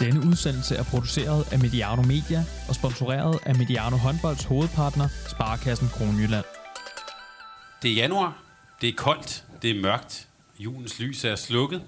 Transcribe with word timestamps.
Denne 0.00 0.20
udsendelse 0.26 0.76
er 0.76 0.82
produceret 0.82 1.52
af 1.52 1.58
Mediano 1.58 2.02
Media 2.02 2.44
og 2.68 2.74
sponsoreret 2.74 3.38
af 3.46 3.54
Mediano 3.54 3.96
Håndbolds 3.96 4.44
hovedpartner, 4.44 5.08
Sparkassen 5.28 5.88
Kronjylland. 5.88 6.44
Det 7.82 7.90
er 7.90 7.94
januar, 7.94 8.42
det 8.80 8.88
er 8.88 8.92
koldt, 8.96 9.44
det 9.62 9.70
er 9.70 9.80
mørkt, 9.80 10.28
julens 10.58 10.98
lys 10.98 11.24
er 11.24 11.36
slukket, 11.36 11.82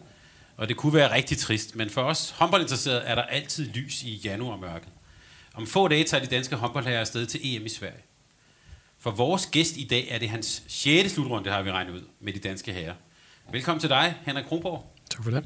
og 0.57 0.69
det 0.69 0.77
kunne 0.77 0.95
være 0.95 1.15
rigtig 1.15 1.39
trist, 1.39 1.77
men 1.77 1.91
for 1.91 2.03
os 2.03 2.31
håndboldinteresserede 2.31 3.01
er 3.01 3.15
der 3.15 3.23
altid 3.23 3.69
lys 3.73 4.03
i 4.03 4.21
januarmørket. 4.25 4.89
Om 5.55 5.67
få 5.67 5.89
dage 5.89 6.05
tager 6.05 6.25
de 6.25 6.31
danske 6.31 6.57
håndboldherrer 6.57 7.01
afsted 7.01 7.27
til 7.27 7.41
EM 7.43 7.67
i 7.67 7.69
Sverige. 7.69 8.03
For 8.99 9.11
vores 9.11 9.47
gæst 9.47 9.77
i 9.77 9.87
dag 9.91 10.07
er 10.11 10.19
det 10.19 10.29
hans 10.29 10.63
6. 10.69 11.13
slutrunde, 11.13 11.51
har 11.51 11.63
vi 11.63 11.71
regnet 11.73 11.93
ud, 11.93 12.03
med 12.21 12.33
de 12.33 12.39
danske 12.39 12.73
herrer. 12.73 12.95
Velkommen 13.53 13.81
til 13.81 13.91
dig, 13.91 14.15
Henrik 14.27 14.45
Kronborg. 14.45 14.97
Tak 15.11 15.25
for 15.25 15.31
det. 15.31 15.45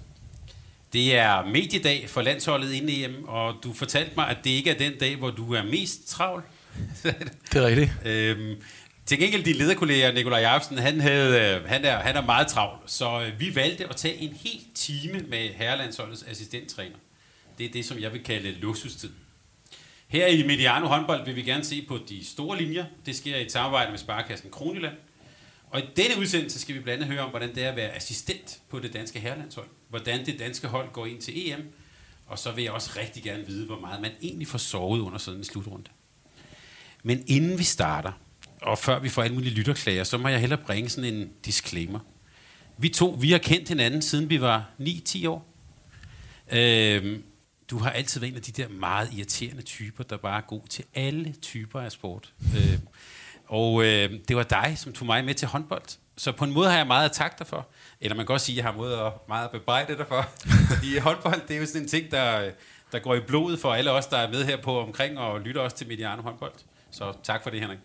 Det 0.94 1.16
er 1.16 1.44
mediedag 1.46 2.04
for 2.08 2.22
landsholdet 2.22 2.72
inden 2.72 2.90
EM, 2.90 3.24
og 3.24 3.54
du 3.62 3.72
fortalte 3.72 4.12
mig, 4.16 4.28
at 4.28 4.36
det 4.44 4.50
ikke 4.50 4.70
er 4.70 4.78
den 4.78 4.98
dag, 4.98 5.16
hvor 5.16 5.30
du 5.30 5.54
er 5.54 5.62
mest 5.62 6.08
travl. 6.08 6.42
det 7.52 7.54
er 7.54 7.66
rigtigt. 7.66 7.90
Øhm, 8.04 8.62
til 9.06 9.18
gengæld 9.18 9.44
din 9.44 9.56
lederkollega 9.56 10.12
Nikolaj 10.12 10.40
Jacobsen, 10.40 10.78
han, 10.78 11.00
havde, 11.00 11.56
øh, 11.56 11.68
han, 11.68 11.84
er, 11.84 11.96
han 11.96 12.16
er 12.16 12.20
meget 12.22 12.46
travl, 12.46 12.78
så 12.86 13.22
øh, 13.22 13.40
vi 13.40 13.54
valgte 13.54 13.88
at 13.88 13.96
tage 13.96 14.16
en 14.16 14.32
hel 14.44 14.60
time 14.74 15.20
med 15.28 15.48
herrelandsholdets 15.48 16.22
assistenttræner. 16.22 16.96
Det 17.58 17.66
er 17.66 17.70
det, 17.72 17.84
som 17.84 17.98
jeg 18.00 18.12
vil 18.12 18.22
kalde 18.22 18.50
luksustid. 18.52 19.10
Her 20.08 20.26
i 20.26 20.46
Mediano 20.46 20.86
håndbold 20.86 21.24
vil 21.24 21.36
vi 21.36 21.42
gerne 21.42 21.64
se 21.64 21.84
på 21.88 21.98
de 22.08 22.26
store 22.26 22.58
linjer. 22.58 22.84
Det 23.06 23.16
sker 23.16 23.36
i 23.36 23.42
et 23.42 23.52
samarbejde 23.52 23.90
med 23.90 23.98
Sparkassen 23.98 24.50
Kronjylland. 24.50 24.94
Og 25.74 25.80
i 25.80 25.84
denne 25.96 26.18
udsendelse 26.18 26.60
skal 26.60 26.74
vi 26.74 26.80
blandt 26.80 27.02
andet 27.02 27.14
høre 27.14 27.24
om, 27.24 27.30
hvordan 27.30 27.54
det 27.54 27.64
er 27.64 27.70
at 27.70 27.76
være 27.76 27.90
assistent 27.90 28.58
på 28.68 28.80
det 28.80 28.92
danske 28.92 29.20
herrelandshold. 29.20 29.66
Hvordan 29.88 30.26
det 30.26 30.38
danske 30.38 30.68
hold 30.68 30.92
går 30.92 31.06
ind 31.06 31.20
til 31.20 31.50
EM. 31.50 31.72
Og 32.26 32.38
så 32.38 32.52
vil 32.52 32.64
jeg 32.64 32.72
også 32.72 32.90
rigtig 32.96 33.22
gerne 33.22 33.46
vide, 33.46 33.66
hvor 33.66 33.80
meget 33.80 34.00
man 34.00 34.10
egentlig 34.22 34.48
får 34.48 34.58
sovet 34.58 35.00
under 35.00 35.18
sådan 35.18 35.40
en 35.40 35.44
slutrunde. 35.44 35.90
Men 37.02 37.24
inden 37.26 37.58
vi 37.58 37.64
starter, 37.64 38.12
og 38.62 38.78
før 38.78 38.98
vi 38.98 39.08
får 39.08 39.22
alle 39.22 39.34
mulige 39.34 39.54
lytterklager, 39.54 40.04
så 40.04 40.18
må 40.18 40.28
jeg 40.28 40.40
hellere 40.40 40.60
bringe 40.66 40.90
sådan 40.90 41.14
en 41.14 41.30
disclaimer. 41.44 42.00
Vi 42.78 42.88
to, 42.88 43.16
vi 43.20 43.30
har 43.30 43.38
kendt 43.38 43.68
hinanden, 43.68 44.02
siden 44.02 44.30
vi 44.30 44.40
var 44.40 44.70
9-10 44.80 45.28
år. 45.28 45.54
Øhm, 46.52 47.22
du 47.70 47.78
har 47.78 47.90
altid 47.90 48.20
været 48.20 48.30
en 48.30 48.36
af 48.36 48.42
de 48.42 48.52
der 48.52 48.68
meget 48.68 49.12
irriterende 49.12 49.62
typer, 49.62 50.04
der 50.04 50.16
bare 50.16 50.36
er 50.36 50.46
god 50.46 50.66
til 50.70 50.84
alle 50.94 51.34
typer 51.42 51.80
af 51.80 51.92
sport. 51.92 52.32
Øhm, 52.56 52.80
og 53.54 53.84
øh, 53.84 54.10
det 54.28 54.36
var 54.36 54.42
dig, 54.42 54.74
som 54.76 54.92
tog 54.92 55.06
mig 55.06 55.24
med 55.24 55.34
til 55.34 55.48
håndbold. 55.48 55.98
Så 56.16 56.32
på 56.32 56.44
en 56.44 56.52
måde 56.52 56.70
har 56.70 56.76
jeg 56.76 56.86
meget 56.86 57.04
at 57.04 57.12
takke 57.12 57.36
dig 57.38 57.46
for. 57.46 57.68
Eller 58.00 58.16
man 58.16 58.26
kan 58.26 58.32
også 58.32 58.46
sige, 58.46 58.54
at 58.54 58.56
jeg 58.56 58.72
har 58.72 58.78
måde 58.78 59.00
at 59.00 59.12
meget 59.28 59.44
at 59.44 59.50
bebrejde 59.50 59.96
dig 59.96 60.06
for. 60.08 60.28
Fordi 60.74 60.98
håndbold, 60.98 61.40
det 61.48 61.56
er 61.56 61.60
jo 61.60 61.66
sådan 61.66 61.82
en 61.82 61.88
ting, 61.88 62.10
der, 62.10 62.50
der 62.92 62.98
går 62.98 63.14
i 63.14 63.20
blodet 63.20 63.58
for 63.58 63.74
alle 63.74 63.90
os, 63.90 64.06
der 64.06 64.16
er 64.16 64.30
med 64.30 64.44
her 64.44 64.56
på 64.56 64.80
omkring 64.80 65.18
og 65.18 65.40
lytter 65.40 65.60
også 65.60 65.76
til 65.76 65.88
Mediano 65.88 66.22
håndbold. 66.22 66.52
Så 66.90 67.12
tak 67.22 67.42
for 67.42 67.50
det, 67.50 67.60
Henrik. 67.60 67.78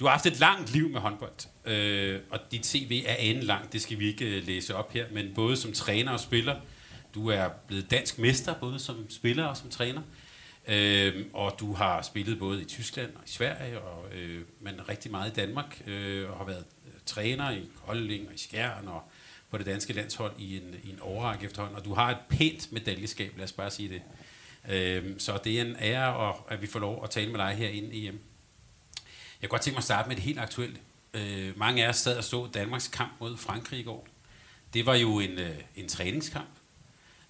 Du 0.00 0.04
har 0.04 0.10
haft 0.10 0.26
et 0.26 0.40
langt 0.40 0.72
liv 0.72 0.88
med 0.88 1.00
håndbold, 1.00 1.46
øh, 1.64 2.20
og 2.30 2.38
dit 2.50 2.66
CV 2.66 3.02
er 3.06 3.14
anden 3.18 3.42
langt, 3.42 3.72
det 3.72 3.82
skal 3.82 3.98
vi 3.98 4.08
ikke 4.08 4.24
øh, 4.24 4.46
læse 4.46 4.76
op 4.76 4.92
her, 4.92 5.06
men 5.12 5.32
både 5.34 5.56
som 5.56 5.72
træner 5.72 6.12
og 6.12 6.20
spiller. 6.20 6.56
Du 7.14 7.28
er 7.28 7.48
blevet 7.66 7.90
dansk 7.90 8.18
mester, 8.18 8.54
både 8.54 8.78
som 8.78 9.10
spiller 9.10 9.44
og 9.44 9.56
som 9.56 9.70
træner. 9.70 10.02
Øh, 10.68 11.26
og 11.32 11.56
du 11.60 11.72
har 11.72 12.02
spillet 12.02 12.38
både 12.38 12.62
i 12.62 12.64
Tyskland 12.64 13.14
og 13.14 13.22
i 13.26 13.28
Sverige, 13.28 13.80
og, 13.80 14.12
øh, 14.14 14.44
men 14.60 14.88
rigtig 14.88 15.10
meget 15.10 15.30
i 15.30 15.34
Danmark, 15.34 15.82
øh, 15.86 16.30
og 16.30 16.36
har 16.36 16.44
været 16.44 16.64
øh, 16.86 16.92
træner 17.06 17.50
i 17.50 17.68
Kolding 17.86 18.28
og 18.28 18.34
i 18.34 18.38
Skjern 18.38 18.88
og 18.88 19.02
på 19.50 19.58
det 19.58 19.66
danske 19.66 19.92
landshold 19.92 20.32
i 20.38 20.56
en, 20.56 20.74
i 20.84 20.90
en 20.90 21.00
overrække 21.00 21.44
efterhånden. 21.44 21.78
Og 21.78 21.84
du 21.84 21.94
har 21.94 22.10
et 22.10 22.18
pænt 22.28 22.72
medaljeskab, 22.72 23.36
lad 23.36 23.44
os 23.44 23.52
bare 23.52 23.70
sige 23.70 23.88
det. 23.88 24.02
Øh, 24.68 25.14
så 25.18 25.40
det 25.44 25.58
er 25.58 25.64
en 25.64 25.76
ære, 25.80 26.34
at 26.48 26.62
vi 26.62 26.66
får 26.66 26.80
lov 26.80 27.04
at 27.04 27.10
tale 27.10 27.30
med 27.30 27.38
dig 27.38 27.54
her 27.54 27.68
i 27.68 28.06
EM. 28.06 28.20
Jeg 29.42 29.48
kunne 29.48 29.48
godt 29.48 29.62
tænke 29.62 29.74
mig 29.74 29.80
at 29.80 29.84
starte 29.84 30.08
med 30.08 30.16
det 30.16 30.24
helt 30.24 30.38
aktuelle. 30.38 30.76
Øh, 31.14 31.58
mange 31.58 31.84
af 31.84 31.88
os 31.88 31.96
sad 31.96 32.16
og 32.16 32.24
så 32.24 32.48
Danmarks 32.54 32.88
kamp 32.88 33.12
mod 33.20 33.36
Frankrig 33.36 33.80
i 33.80 33.82
går. 33.82 34.08
Det 34.74 34.86
var 34.86 34.94
jo 34.94 35.20
en, 35.20 35.38
øh, 35.38 35.56
en 35.76 35.88
træningskamp. 35.88 36.48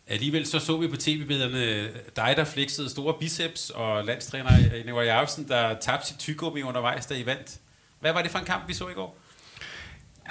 Alligevel 0.06 0.46
så 0.46 0.58
så 0.58 0.76
vi 0.76 0.88
på 0.88 0.96
tv-billederne 0.96 1.64
øh, 1.64 1.88
dig, 2.16 2.34
der 2.36 2.44
fleksede 2.44 2.90
store 2.90 3.14
biceps, 3.20 3.70
og 3.70 4.04
landstræner 4.04 4.50
øh, 4.74 4.84
Nikolaj 4.84 5.04
Jacobsen, 5.04 5.48
der 5.48 5.74
tabte 5.80 6.06
sit 6.06 6.18
tygummi 6.18 6.62
undervejs, 6.62 7.06
da 7.06 7.14
I 7.14 7.26
vandt. 7.26 7.58
Hvad 8.00 8.12
var 8.12 8.22
det 8.22 8.30
for 8.30 8.38
en 8.38 8.44
kamp, 8.44 8.68
vi 8.68 8.74
så 8.74 8.88
i 8.88 8.92
går? 8.92 9.18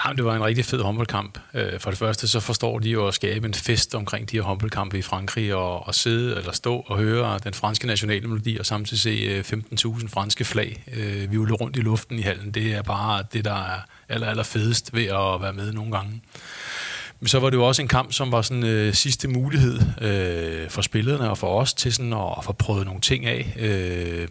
Ja, 0.06 0.14
det 0.14 0.26
var 0.26 0.36
en 0.36 0.44
rigtig 0.44 0.66
fed 0.66 0.82
håndboldkamp. 0.82 1.40
Øh, 1.54 1.80
for 1.80 1.90
det 1.90 2.00
første 2.00 2.28
så 2.28 2.40
forstår 2.40 2.80
de 2.80 2.90
jo 2.90 3.08
at 3.08 3.14
skabe 3.14 3.48
en 3.48 3.54
fest 3.54 3.96
omkring 3.96 4.32
de 4.32 4.38
her 4.38 4.44
håndboldkampe 4.44 4.98
i 4.98 5.02
Frankrig, 5.02 5.56
og, 5.56 5.88
og 5.88 5.96
sidde 5.96 6.38
eller 6.38 6.52
stå 6.52 6.84
og 6.88 6.98
høre 6.98 7.40
den 7.44 7.54
franske 7.54 7.88
nationale 7.88 8.28
melodi, 8.28 8.58
og 8.58 8.66
samtidig 8.66 9.02
se 9.02 9.56
15.000 9.56 10.08
franske 10.08 10.46
flag 10.46 10.84
øh, 10.94 11.32
vivle 11.32 11.54
rundt 11.54 11.78
i 11.78 11.80
luften 11.80 12.20
i 12.20 12.22
hallen. 12.22 12.52
Det 12.52 12.74
er 12.74 12.82
bare 12.82 13.24
det, 13.34 13.46
der 13.46 13.66
er 13.66 13.80
aller, 14.10 14.28
aller 14.28 14.44
fedest 14.44 14.94
ved 14.94 15.06
at 15.06 15.42
være 15.42 15.54
med 15.54 15.72
nogle 15.72 15.92
gange. 15.92 16.22
Men 17.22 17.28
så 17.28 17.40
var 17.40 17.50
det 17.50 17.58
jo 17.58 17.68
også 17.68 17.82
en 17.82 17.88
kamp, 17.88 18.14
som 18.14 18.32
var 18.32 18.42
sådan 18.42 18.64
øh, 18.64 18.94
sidste 18.94 19.28
mulighed 19.28 19.80
øh, 20.02 20.70
for 20.70 20.82
spillerne 20.82 21.30
og 21.30 21.38
for 21.38 21.60
os 21.60 21.74
til 21.74 21.94
sådan 21.94 22.14
at, 22.14 22.34
at 22.38 22.44
få 22.44 22.52
prøvet 22.52 22.86
nogle 22.86 23.02
ting 23.02 23.26
af. 23.26 23.54
Øh, 23.60 24.28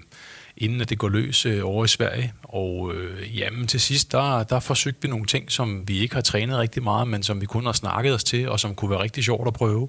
inden 0.56 0.80
at 0.80 0.90
det 0.90 0.98
går 0.98 1.08
løs 1.08 1.46
øh, 1.46 1.60
over 1.64 1.84
i 1.84 1.88
Sverige. 1.88 2.32
Og 2.42 2.94
øh, 2.94 3.38
jamen 3.38 3.66
til 3.66 3.80
sidst, 3.80 4.12
der, 4.12 4.42
der 4.42 4.60
forsøgte 4.60 5.02
vi 5.02 5.08
nogle 5.08 5.26
ting, 5.26 5.52
som 5.52 5.88
vi 5.88 5.98
ikke 5.98 6.14
har 6.14 6.22
trænet 6.22 6.58
rigtig 6.58 6.82
meget, 6.82 7.08
men 7.08 7.22
som 7.22 7.40
vi 7.40 7.46
kun 7.46 7.66
har 7.66 7.72
snakket 7.72 8.14
os 8.14 8.24
til, 8.24 8.48
og 8.48 8.60
som 8.60 8.74
kunne 8.74 8.90
være 8.90 9.02
rigtig 9.02 9.24
sjovt 9.24 9.46
at 9.46 9.54
prøve. 9.54 9.88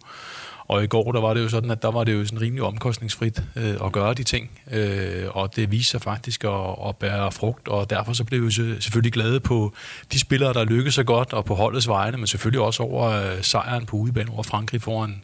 Og 0.72 0.84
i 0.84 0.88
går, 0.88 1.12
der 1.12 1.22
var 1.22 1.34
det 1.34 1.44
jo 1.44 1.50
sådan, 1.50 1.72
at 1.72 1.82
der 1.82 1.92
var 1.92 2.04
det 2.04 2.14
jo 2.14 2.26
sådan 2.26 2.42
rimelig 2.42 2.64
omkostningsfrit 2.64 3.44
øh, 3.56 3.76
at 3.86 3.92
gøre 3.92 4.14
de 4.14 4.24
ting. 4.24 4.50
Øh, 4.72 5.26
og 5.30 5.56
det 5.56 5.72
viser 5.72 5.90
sig 5.90 6.02
faktisk 6.02 6.44
at, 6.44 6.76
at 6.88 6.96
bære 6.96 7.32
frugt, 7.32 7.68
og 7.68 7.90
derfor 7.90 8.14
så 8.14 8.24
blev 8.24 8.46
vi 8.46 8.52
selvfølgelig 8.52 9.14
glade 9.14 9.40
på 9.40 9.74
de 10.12 10.20
spillere, 10.20 10.54
der 10.54 10.64
lykkedes 10.64 10.94
så 10.94 11.04
godt, 11.04 11.34
og 11.34 11.46
på 11.46 11.56
holdets 11.56 11.88
vegne, 11.88 12.18
men 12.18 12.28
selvfølgelig 12.28 12.62
også 12.62 12.84
over 12.84 13.10
øh, 13.10 13.42
sejren 13.42 13.86
på 13.86 13.98
udebane 13.98 14.32
over 14.32 14.44
Frankrig 14.44 14.82
foran 14.82 15.24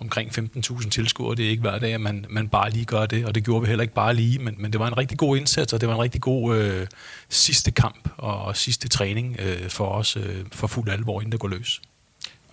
omkring 0.00 0.38
15.000 0.38 0.90
tilskuere. 0.90 1.36
Det 1.36 1.44
er 1.44 1.50
ikke 1.50 1.60
hver 1.60 1.78
dag, 1.78 1.94
at 1.94 2.00
man, 2.00 2.26
man 2.30 2.48
bare 2.48 2.70
lige 2.70 2.84
gør 2.84 3.06
det, 3.06 3.26
og 3.26 3.34
det 3.34 3.44
gjorde 3.44 3.62
vi 3.62 3.68
heller 3.68 3.82
ikke 3.82 3.94
bare 3.94 4.14
lige, 4.14 4.38
men, 4.38 4.54
men 4.58 4.72
det 4.72 4.80
var 4.80 4.86
en 4.86 4.98
rigtig 4.98 5.18
god 5.18 5.36
indsats, 5.36 5.72
og 5.72 5.80
det 5.80 5.88
var 5.88 5.94
en 5.94 6.00
rigtig 6.02 6.20
god 6.20 6.56
øh, 6.56 6.86
sidste 7.28 7.70
kamp 7.70 8.08
og, 8.16 8.42
og 8.42 8.56
sidste 8.56 8.88
træning 8.88 9.36
øh, 9.38 9.68
for 9.68 9.86
os 9.86 10.16
øh, 10.16 10.44
for 10.52 10.66
fuld 10.66 10.88
alvor, 10.88 11.20
inden 11.20 11.32
det 11.32 11.40
går 11.40 11.48
løs. 11.48 11.80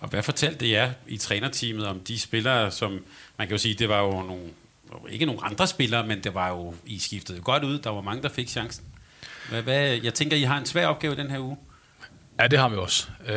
Og 0.00 0.08
hvad 0.08 0.22
fortalte 0.22 0.70
jer 0.70 0.92
i 1.08 1.16
trænerteamet 1.16 1.86
om 1.86 2.00
de 2.00 2.20
spillere, 2.20 2.70
som 2.70 2.90
man 3.38 3.48
kan 3.48 3.54
jo 3.54 3.58
sige, 3.58 3.74
det 3.74 3.88
var 3.88 4.00
jo 4.00 4.10
nogle, 4.10 4.42
ikke 5.10 5.26
nogle 5.26 5.44
andre 5.44 5.66
spillere, 5.66 6.06
men 6.06 6.24
det 6.24 6.34
var 6.34 6.48
jo, 6.48 6.74
I 6.86 6.98
skiftede 6.98 7.40
godt 7.40 7.64
ud, 7.64 7.78
der 7.78 7.90
var 7.90 8.00
mange, 8.00 8.22
der 8.22 8.28
fik 8.28 8.48
chancen. 8.48 8.84
Hvad, 9.48 9.62
hvad, 9.62 10.00
jeg 10.02 10.14
tænker, 10.14 10.36
I 10.36 10.42
har 10.42 10.58
en 10.58 10.66
svær 10.66 10.86
opgave 10.86 11.16
den 11.16 11.30
her 11.30 11.38
uge. 11.38 11.56
Ja, 12.40 12.46
det 12.46 12.58
har 12.58 12.68
vi 12.68 12.76
også. 12.76 13.08
Øh, 13.26 13.36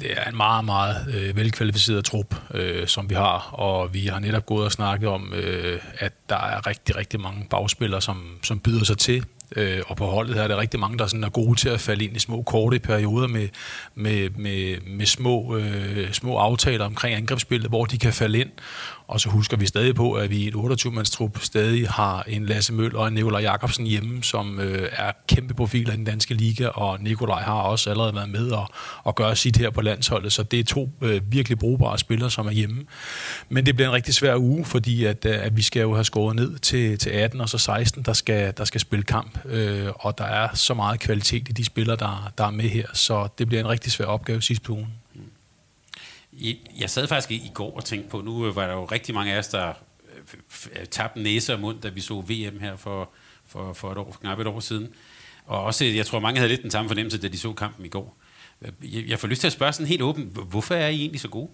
det 0.00 0.12
er 0.16 0.28
en 0.28 0.36
meget, 0.36 0.64
meget 0.64 1.14
øh, 1.14 1.36
velkvalificeret 1.36 2.04
trup, 2.04 2.34
øh, 2.54 2.86
som 2.86 3.10
vi 3.10 3.14
har, 3.14 3.50
og 3.52 3.94
vi 3.94 4.06
har 4.06 4.18
netop 4.18 4.46
gået 4.46 4.64
og 4.64 4.72
snakket 4.72 5.08
om, 5.08 5.32
øh, 5.34 5.80
at 5.98 6.12
der 6.28 6.36
er 6.36 6.66
rigtig, 6.66 6.96
rigtig 6.96 7.20
mange 7.20 7.46
bagspillere, 7.50 8.02
som, 8.02 8.38
som 8.42 8.60
byder 8.60 8.84
sig 8.84 8.98
til 8.98 9.24
Øh, 9.56 9.80
og 9.86 9.96
på 9.96 10.06
holdet 10.06 10.34
her 10.34 10.42
er 10.42 10.48
der 10.48 10.56
rigtig 10.56 10.80
mange, 10.80 10.98
der 10.98 11.06
sådan 11.06 11.24
er 11.24 11.28
gode 11.28 11.60
til 11.60 11.68
at 11.68 11.80
falde 11.80 12.04
ind 12.04 12.16
i 12.16 12.18
små 12.18 12.42
korte 12.42 12.78
perioder 12.78 13.28
med, 13.28 13.48
med, 13.94 14.30
med, 14.30 14.76
med 14.86 15.06
små, 15.06 15.56
øh, 15.56 16.12
små 16.12 16.36
aftaler 16.36 16.84
omkring 16.84 17.14
angrebsspillet, 17.14 17.68
hvor 17.68 17.84
de 17.84 17.98
kan 17.98 18.12
falde 18.12 18.38
ind. 18.38 18.50
Og 19.06 19.20
så 19.20 19.28
husker 19.28 19.56
vi 19.56 19.66
stadig 19.66 19.94
på, 19.94 20.12
at 20.12 20.30
vi 20.30 20.36
i 20.36 20.48
et 20.48 20.54
28-mandstrup 20.54 21.44
stadig 21.44 21.88
har 21.88 22.22
en 22.22 22.46
Lasse 22.46 22.72
Møller 22.72 22.98
og 22.98 23.08
en 23.08 23.14
Nikolaj 23.14 23.40
Jakobsen 23.40 23.86
hjemme, 23.86 24.22
som 24.22 24.60
øh, 24.60 24.88
er 24.92 25.12
kæmpe 25.28 25.54
profiler 25.54 25.92
i 25.92 25.96
den 25.96 26.04
danske 26.04 26.34
liga, 26.34 26.66
og 26.66 27.00
Nikolaj 27.00 27.42
har 27.42 27.54
også 27.54 27.90
allerede 27.90 28.14
været 28.14 28.28
med 28.28 28.50
og, 28.50 28.68
og 29.04 29.14
gøre 29.14 29.36
sit 29.36 29.56
her 29.56 29.70
på 29.70 29.80
landsholdet, 29.80 30.32
så 30.32 30.42
det 30.42 30.60
er 30.60 30.64
to 30.64 30.90
øh, 31.00 31.20
virkelig 31.28 31.58
brugbare 31.58 31.98
spillere, 31.98 32.30
som 32.30 32.46
er 32.46 32.50
hjemme. 32.50 32.84
Men 33.48 33.66
det 33.66 33.76
bliver 33.76 33.88
en 33.88 33.94
rigtig 33.94 34.14
svær 34.14 34.36
uge, 34.36 34.64
fordi 34.64 35.04
at, 35.04 35.26
øh, 35.26 35.44
at 35.44 35.56
vi 35.56 35.62
skal 35.62 35.82
jo 35.82 35.94
have 35.94 36.04
skåret 36.04 36.36
ned 36.36 36.58
til, 36.58 36.98
til 36.98 37.10
18 37.10 37.40
og 37.40 37.48
så 37.48 37.58
16, 37.58 38.02
der 38.02 38.12
skal, 38.12 38.54
der 38.56 38.64
skal 38.64 38.80
spille 38.80 39.02
kamp, 39.02 39.38
øh, 39.44 39.88
og 39.94 40.18
der 40.18 40.24
er 40.24 40.48
så 40.54 40.74
meget 40.74 41.00
kvalitet 41.00 41.48
i 41.48 41.52
de 41.52 41.64
spillere, 41.64 41.96
der, 41.96 42.32
der 42.38 42.44
er 42.44 42.50
med 42.50 42.68
her, 42.68 42.86
så 42.92 43.28
det 43.38 43.48
bliver 43.48 43.60
en 43.60 43.68
rigtig 43.68 43.92
svær 43.92 44.06
opgave 44.06 44.42
sidste 44.42 44.64
på 44.64 44.72
ugen. 44.72 45.03
Jeg 46.80 46.90
sad 46.90 47.08
faktisk 47.08 47.30
i 47.30 47.50
går 47.54 47.76
og 47.76 47.84
tænkte 47.84 48.10
på, 48.10 48.20
nu 48.20 48.46
øh, 48.46 48.56
var 48.56 48.66
der 48.66 48.74
jo 48.74 48.84
rigtig 48.84 49.14
mange 49.14 49.32
af 49.32 49.38
os, 49.38 49.48
der 49.48 49.68
øh, 49.68 50.80
øh, 50.80 50.86
tabte 50.86 51.22
næse 51.22 51.52
og 51.54 51.60
mund, 51.60 51.80
da 51.80 51.88
vi 51.88 52.00
så 52.00 52.14
VM 52.20 52.60
her 52.60 52.76
for, 52.76 53.10
for, 53.46 53.72
for 53.72 53.92
et 53.92 53.98
år, 53.98 54.16
knap 54.20 54.38
et 54.38 54.46
år 54.46 54.60
siden. 54.60 54.88
Og 55.46 55.62
også, 55.62 55.84
jeg 55.84 56.06
tror, 56.06 56.20
mange 56.20 56.38
havde 56.38 56.48
lidt 56.48 56.62
den 56.62 56.70
samme 56.70 56.88
fornemmelse, 56.88 57.18
da 57.18 57.28
de 57.28 57.38
så 57.38 57.52
kampen 57.52 57.86
i 57.86 57.88
går. 57.88 58.16
Jeg 58.82 59.18
får 59.18 59.28
lyst 59.28 59.40
til 59.40 59.48
at 59.48 59.52
spørge 59.52 59.72
sådan 59.72 59.86
helt 59.86 60.02
åbent, 60.02 60.32
hvorfor 60.48 60.74
er 60.74 60.88
I 60.88 60.96
egentlig 60.96 61.20
så 61.20 61.28
gode? 61.28 61.50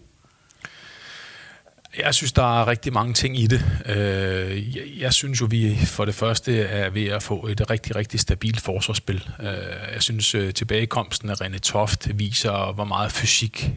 Jeg 1.98 2.14
synes, 2.14 2.32
der 2.32 2.60
er 2.60 2.66
rigtig 2.66 2.92
mange 2.92 3.14
ting 3.14 3.38
i 3.38 3.46
det. 3.46 3.64
Øh, 3.86 5.00
jeg 5.00 5.12
synes 5.12 5.40
jo, 5.40 5.46
vi 5.50 5.76
for 5.86 6.04
det 6.04 6.14
første 6.14 6.60
er 6.60 6.90
ved 6.90 7.06
at 7.06 7.22
få 7.22 7.46
et 7.46 7.70
rigtig, 7.70 7.96
rigtig 7.96 8.20
stabilt 8.20 8.60
forsvarsspil. 8.60 9.28
Øh, 9.40 9.46
jeg 9.94 10.02
synes, 10.02 10.34
øh, 10.34 10.54
tilbagekomsten 10.54 11.30
af 11.30 11.40
René 11.40 11.58
Toft 11.58 12.08
viser, 12.18 12.72
hvor 12.72 12.84
meget 12.84 13.12
fysik 13.12 13.70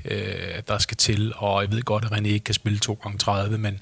der 0.68 0.78
skal 0.78 0.98
til, 0.98 1.34
og 1.36 1.62
jeg 1.62 1.72
ved 1.72 1.82
godt, 1.82 2.06
at 2.06 2.12
René 2.12 2.28
ikke 2.28 2.44
kan 2.44 2.54
spille 2.54 2.80
2 2.80 3.00
gange 3.04 3.18
30 3.18 3.58
men, 3.58 3.80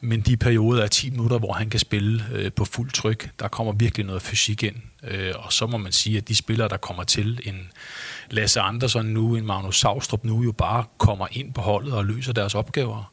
men 0.00 0.20
de 0.20 0.36
perioder 0.36 0.82
af 0.82 0.90
10 0.90 1.10
minutter, 1.10 1.38
hvor 1.38 1.52
han 1.52 1.70
kan 1.70 1.80
spille 1.80 2.50
på 2.56 2.64
fuld 2.64 2.90
tryk, 2.90 3.30
der 3.38 3.48
kommer 3.48 3.72
virkelig 3.72 4.06
noget 4.06 4.22
fysik 4.22 4.62
ind. 4.62 4.76
Og 5.34 5.52
så 5.52 5.66
må 5.66 5.76
man 5.76 5.92
sige, 5.92 6.16
at 6.16 6.28
de 6.28 6.36
spillere, 6.36 6.68
der 6.68 6.76
kommer 6.76 7.04
til 7.04 7.40
en 7.44 7.70
Lasse 8.30 8.60
Andersson 8.60 9.06
nu, 9.06 9.36
en 9.36 9.46
Magnus 9.46 9.80
Saustrup 9.80 10.24
nu, 10.24 10.42
jo 10.42 10.52
bare 10.52 10.84
kommer 10.98 11.26
ind 11.32 11.54
på 11.54 11.60
holdet 11.60 11.92
og 11.92 12.04
løser 12.04 12.32
deres 12.32 12.54
opgaver. 12.54 13.12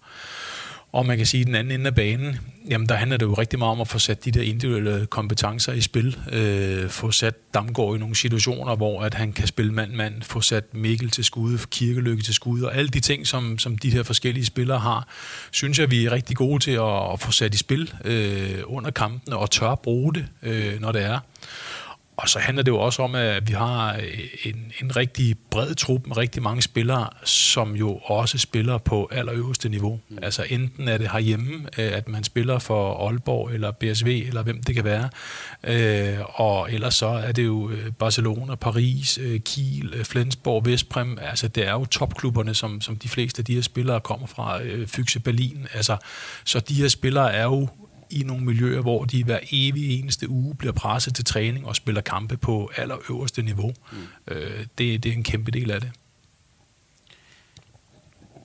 Og 0.97 1.05
man 1.05 1.17
kan 1.17 1.25
sige, 1.25 1.41
at 1.41 1.47
den 1.47 1.55
anden 1.55 1.79
ende 1.79 1.87
af 1.87 1.95
banen, 1.95 2.39
jamen 2.69 2.89
der 2.89 2.95
handler 2.95 3.17
det 3.17 3.25
jo 3.25 3.33
rigtig 3.33 3.59
meget 3.59 3.71
om 3.71 3.81
at 3.81 3.87
få 3.87 3.99
sat 3.99 4.25
de 4.25 4.31
der 4.31 4.41
individuelle 4.41 5.05
kompetencer 5.05 5.73
i 5.73 5.81
spil. 5.81 6.17
Øh, 6.31 6.89
få 6.89 7.11
sat 7.11 7.53
Damgaard 7.53 7.95
i 7.95 7.99
nogle 7.99 8.15
situationer, 8.15 8.75
hvor 8.75 9.01
at 9.01 9.13
han 9.13 9.33
kan 9.33 9.47
spille 9.47 9.73
mand-mand. 9.73 10.21
Få 10.21 10.41
sat 10.41 10.73
Mikkel 10.73 11.09
til 11.09 11.23
skud, 11.23 11.57
Kirkelykke 11.71 12.23
til 12.23 12.33
skud, 12.33 12.61
og 12.61 12.75
alle 12.75 12.89
de 12.89 12.99
ting, 12.99 13.27
som, 13.27 13.59
som 13.59 13.77
de 13.77 13.89
her 13.89 14.03
forskellige 14.03 14.45
spillere 14.45 14.79
har, 14.79 15.07
synes 15.51 15.79
jeg, 15.79 15.91
vi 15.91 16.05
er 16.05 16.11
rigtig 16.11 16.35
gode 16.35 16.59
til 16.59 16.71
at, 16.71 17.13
at 17.13 17.19
få 17.19 17.31
sat 17.31 17.53
i 17.53 17.57
spil 17.57 17.93
øh, 18.05 18.59
under 18.65 18.91
kampen 18.91 19.33
og 19.33 19.51
tør 19.51 19.75
bruge 19.75 20.13
det, 20.13 20.25
øh, 20.43 20.81
når 20.81 20.91
det 20.91 21.03
er. 21.03 21.19
Og 22.17 22.29
så 22.29 22.39
handler 22.39 22.63
det 22.63 22.71
jo 22.71 22.79
også 22.79 23.01
om, 23.03 23.15
at 23.15 23.47
vi 23.47 23.53
har 23.53 23.99
en, 24.43 24.71
en 24.81 24.95
rigtig 24.95 25.35
bred 25.51 25.75
trup 25.75 26.07
med 26.07 26.17
rigtig 26.17 26.43
mange 26.43 26.61
spillere, 26.61 27.09
som 27.23 27.75
jo 27.75 27.97
også 27.97 28.37
spiller 28.37 28.77
på 28.77 29.09
allerøverste 29.11 29.69
niveau. 29.69 29.99
Mm. 30.09 30.17
Altså 30.21 30.45
enten 30.49 30.87
er 30.87 30.97
det 30.97 31.11
herhjemme, 31.11 31.67
at 31.77 32.07
man 32.07 32.23
spiller 32.23 32.59
for 32.59 33.07
Aalborg 33.07 33.49
eller 33.49 33.71
BSV, 33.71 34.23
eller 34.27 34.43
hvem 34.43 34.63
det 34.63 34.75
kan 34.75 34.83
være. 34.83 35.09
Øh, 35.63 36.19
og 36.33 36.73
ellers 36.73 36.95
så 36.95 37.07
er 37.07 37.31
det 37.31 37.45
jo 37.45 37.69
øh, 37.69 37.91
Barcelona, 37.91 38.55
Paris, 38.55 39.19
øh, 39.21 39.39
Kiel, 39.39 40.05
Flensborg, 40.05 40.65
Vestprem. 40.65 41.17
Altså 41.21 41.47
det 41.47 41.67
er 41.67 41.71
jo 41.71 41.85
topklubberne, 41.85 42.53
som, 42.53 42.81
som 42.81 42.95
de 42.95 43.09
fleste 43.09 43.39
af 43.39 43.45
de 43.45 43.55
her 43.55 43.61
spillere 43.61 43.99
kommer 43.99 44.27
fra. 44.27 44.59
Fyxe 44.85 45.19
Berlin. 45.19 45.67
Altså, 45.73 45.97
så 46.45 46.59
de 46.59 46.73
her 46.73 46.87
spillere 46.87 47.33
er 47.33 47.43
jo 47.43 47.67
i 48.09 48.23
nogle 48.23 48.45
miljøer, 48.45 48.81
hvor 48.81 49.05
de 49.05 49.23
hver 49.23 49.39
evig 49.51 49.99
eneste 49.99 50.29
uge 50.29 50.55
bliver 50.55 50.73
presset 50.73 51.15
til 51.15 51.25
træning 51.25 51.67
og 51.67 51.75
spiller 51.75 52.01
kampe 52.01 52.37
på 52.37 52.71
allerøverste 52.75 53.41
niveau. 53.41 53.73
Mm. 53.91 53.97
Øh, 54.33 54.65
det, 54.77 55.03
det 55.03 55.05
er 55.05 55.13
en 55.13 55.23
kæmpe 55.23 55.51
del 55.51 55.71
af 55.71 55.81
det. 55.81 55.91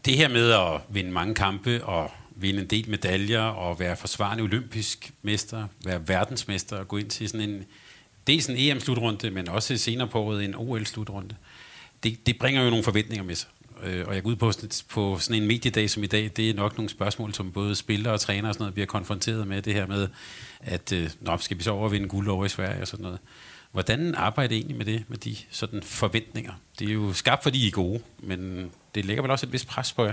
Det 0.05 0.17
her 0.17 0.29
med 0.29 0.51
at 0.51 0.81
vinde 0.89 1.11
mange 1.11 1.35
kampe 1.35 1.85
og 1.85 2.11
vinde 2.37 2.61
en 2.61 2.67
del 2.67 2.91
medaljer 2.91 3.41
og 3.41 3.81
være 3.81 3.97
forsvarende 3.97 4.43
olympisk 4.43 5.13
mester, 5.23 5.67
være 5.85 6.09
verdensmester 6.09 6.77
og 6.77 6.89
gå 6.89 6.97
ind 6.97 7.11
til 7.11 7.29
sådan 7.29 7.51
en 7.51 7.65
dels 8.27 8.47
en 8.47 8.57
EM-slutrunde, 8.59 9.31
men 9.31 9.49
også 9.49 9.77
senere 9.77 10.09
på 10.09 10.21
året 10.21 10.45
en 10.45 10.55
OL-slutrunde. 10.55 11.35
Det, 12.03 12.27
det 12.27 12.39
bringer 12.39 12.63
jo 12.63 12.71
nogle 12.71 12.85
forventninger 12.85 13.25
med 13.25 13.35
sig. 13.35 13.49
Øh, 13.83 14.07
og 14.07 14.15
jeg 14.15 14.23
går 14.23 14.31
ud 14.31 14.37
på, 14.37 14.53
på 14.89 15.19
sådan 15.19 15.43
en 15.43 15.49
mediedag 15.49 15.91
som 15.91 16.05
i 16.05 16.07
dag, 16.07 16.31
det 16.37 16.51
er 16.51 16.55
nok 16.55 16.77
nogle 16.77 16.89
spørgsmål, 16.89 17.35
som 17.35 17.53
både 17.53 17.75
spillere 17.75 18.15
og 18.15 18.21
træner 18.21 18.49
og 18.49 18.55
sådan 18.55 18.63
noget 18.63 18.75
bliver 18.75 18.87
konfronteret 18.87 19.47
med, 19.47 19.63
det 19.63 19.75
her 19.75 19.87
med, 19.87 20.09
at 20.61 20.93
øh, 20.93 21.11
nå, 21.21 21.37
skal 21.37 21.59
vi 21.59 21.63
så 21.63 21.71
overvinde 21.71 22.09
guld 22.09 22.29
over 22.29 22.45
i 22.45 22.49
Sverige 22.49 22.81
og 22.81 22.89
sådan 22.89 23.03
noget. 23.03 23.19
Hvordan 23.73 24.15
arbejder 24.15 24.55
I 24.55 24.59
egentlig 24.59 24.77
med 24.77 24.87
det, 24.87 25.05
med 25.09 25.19
de 25.19 25.37
sådan 25.51 25.83
forventninger? 25.83 26.53
Det 26.79 26.89
er 26.89 26.93
jo 26.93 27.13
skabt, 27.13 27.43
fordi 27.43 27.65
I 27.65 27.67
er 27.67 27.71
gode, 27.71 28.01
men 28.19 28.71
det 28.95 29.05
lægger 29.05 29.23
vel 29.23 29.31
også 29.31 29.47
et 29.47 29.53
vist 29.53 29.67
pres 29.67 29.93
på 29.93 30.05
jer? 30.05 30.13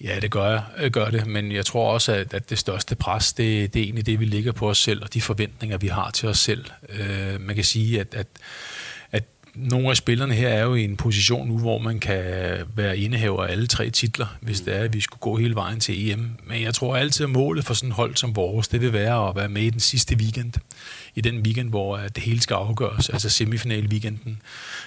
Ja, 0.00 0.20
det 0.20 0.30
gør 0.30 0.62
jeg, 0.78 0.90
gør 0.90 1.10
det, 1.10 1.26
men 1.26 1.52
jeg 1.52 1.66
tror 1.66 1.92
også, 1.92 2.12
at, 2.12 2.34
at 2.34 2.50
det 2.50 2.58
største 2.58 2.94
pres, 2.94 3.32
det, 3.32 3.74
det 3.74 3.80
er 3.80 3.84
egentlig 3.84 4.06
det, 4.06 4.20
vi 4.20 4.24
ligger 4.24 4.52
på 4.52 4.70
os 4.70 4.78
selv, 4.78 5.02
og 5.02 5.14
de 5.14 5.20
forventninger, 5.20 5.78
vi 5.78 5.86
har 5.86 6.10
til 6.10 6.28
os 6.28 6.38
selv. 6.38 6.64
Øh, 6.88 7.40
man 7.40 7.54
kan 7.54 7.64
sige, 7.64 8.00
at, 8.00 8.14
at 8.14 8.26
nogle 9.56 9.90
af 9.90 9.96
spillerne 9.96 10.34
her 10.34 10.48
er 10.48 10.62
jo 10.62 10.74
i 10.74 10.84
en 10.84 10.96
position 10.96 11.48
nu, 11.48 11.58
hvor 11.58 11.78
man 11.78 11.98
kan 11.98 12.24
være 12.76 12.98
indehaver 12.98 13.44
af 13.44 13.52
alle 13.52 13.66
tre 13.66 13.90
titler, 13.90 14.26
hvis 14.40 14.60
det 14.60 14.76
er, 14.76 14.80
at 14.80 14.94
vi 14.94 15.00
skulle 15.00 15.20
gå 15.20 15.36
hele 15.36 15.54
vejen 15.54 15.80
til 15.80 16.10
EM. 16.10 16.30
Men 16.46 16.62
jeg 16.62 16.74
tror 16.74 16.96
altid, 16.96 17.24
at 17.24 17.30
målet 17.30 17.64
for 17.64 17.74
sådan 17.74 17.88
et 17.88 17.94
hold 17.94 18.16
som 18.16 18.36
vores, 18.36 18.68
det 18.68 18.80
vil 18.80 18.92
være 18.92 19.28
at 19.28 19.36
være 19.36 19.48
med 19.48 19.62
i 19.62 19.70
den 19.70 19.80
sidste 19.80 20.16
weekend 20.16 20.52
i 21.16 21.20
den 21.20 21.38
weekend, 21.38 21.68
hvor 21.68 21.96
øh, 21.96 22.04
det 22.14 22.22
hele 22.22 22.40
skal 22.40 22.54
afgøres, 22.54 23.08
altså 23.08 23.28
semifinal-weekenden. 23.28 24.42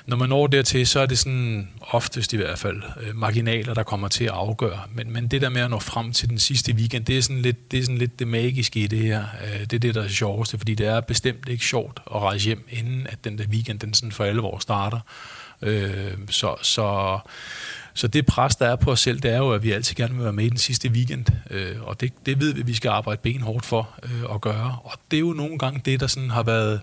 Når 0.06 0.18
man 0.18 0.30
når 0.30 0.48
dertil, 0.48 0.88
så 0.88 1.00
er 1.00 1.06
det 1.06 1.20
sådan 1.20 1.70
oftest 1.82 2.34
i 2.34 2.38
hvert 2.38 2.60
fald 2.60 2.82
øh, 3.02 3.16
marginaler, 3.16 3.74
der 3.74 3.84
kommer 3.84 4.08
til 4.08 4.24
at 4.24 4.32
afgøre. 4.32 4.80
Men, 4.94 5.14
men 5.14 5.28
det 5.28 5.42
der 5.42 5.50
med 5.50 5.62
at 5.62 5.70
nå 5.70 5.80
frem 5.80 6.14
til 6.14 6.30
den 6.30 6.40
sidste 6.40 6.74
weekend, 6.74 7.06
det 7.06 7.18
er 7.18 7.22
sådan 7.22 7.42
lidt 7.42 7.72
det, 7.72 7.80
er 7.80 7.84
sådan 7.84 7.98
lidt 7.98 8.20
det 8.20 8.28
magiske 8.28 8.80
i 8.80 8.88
det 8.88 9.00
her. 9.00 9.26
Øh, 9.44 9.60
det 9.60 9.74
er 9.74 9.80
det, 9.80 9.96
der 9.96 10.04
er 10.04 10.08
sjoveste, 10.08 10.58
fordi 10.58 10.76
det 10.76 10.88
er 10.88 11.02
bestemt 11.02 11.50
ikke 11.50 11.66
sjovt 11.66 12.00
at 12.16 12.22
rejse 12.22 12.46
hjem, 12.46 12.68
inden 12.70 13.08
at 13.08 13.24
den 13.24 13.38
der 13.38 13.46
weekend 13.48 13.80
den 13.80 13.94
sådan 13.94 14.12
for 14.12 14.24
alvor 14.24 14.60
starter. 14.60 15.00
Så, 16.30 16.56
så 16.62 17.20
så 18.00 18.08
det 18.08 18.26
pres, 18.26 18.56
der 18.56 18.68
er 18.68 18.76
på 18.76 18.92
os 18.92 19.00
selv, 19.00 19.20
det 19.20 19.32
er 19.32 19.38
jo, 19.38 19.52
at 19.52 19.64
vi 19.64 19.72
altid 19.72 19.96
gerne 19.96 20.14
vil 20.16 20.24
være 20.24 20.34
med 20.34 20.46
i 20.46 20.50
den 20.50 20.58
sidste 20.58 20.90
weekend. 20.90 21.26
Øh, 21.50 21.82
og 21.82 22.02
det, 22.02 22.14
det 22.26 22.40
ved 22.40 22.54
vi, 22.54 22.62
at 22.62 22.68
vi 22.68 22.74
skal 22.74 22.90
arbejde 22.90 23.22
benhårdt 23.24 23.66
for 23.66 24.00
øh, 24.04 24.36
at 24.36 24.42
gøre. 24.42 24.78
Og 24.84 24.92
det 25.12 25.18
er 25.18 25.22
jo 25.22 25.34
nogle 25.34 25.58
gange 25.58 25.82
det, 25.86 26.00
der 26.00 26.08
sådan 26.08 26.30
har 26.30 26.44
været, 26.44 26.82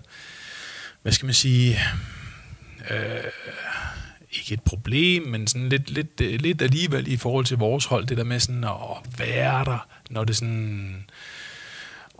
hvad 1.01 1.11
skal 1.11 1.25
man 1.25 1.33
sige, 1.33 1.79
øh, 2.89 3.23
ikke 4.31 4.53
et 4.53 4.61
problem, 4.61 5.23
men 5.23 5.47
sådan 5.47 5.69
lidt, 5.69 5.89
lidt, 5.89 6.41
lidt 6.41 6.61
alligevel 6.61 7.07
i 7.07 7.17
forhold 7.17 7.45
til 7.45 7.57
vores 7.57 7.85
hold, 7.85 8.05
det 8.05 8.17
der 8.17 8.23
med 8.23 8.39
sådan 8.39 8.63
at 8.63 9.19
være 9.19 9.65
der, 9.65 9.87
når 10.09 10.23
det 10.23 10.35
sådan 10.35 11.05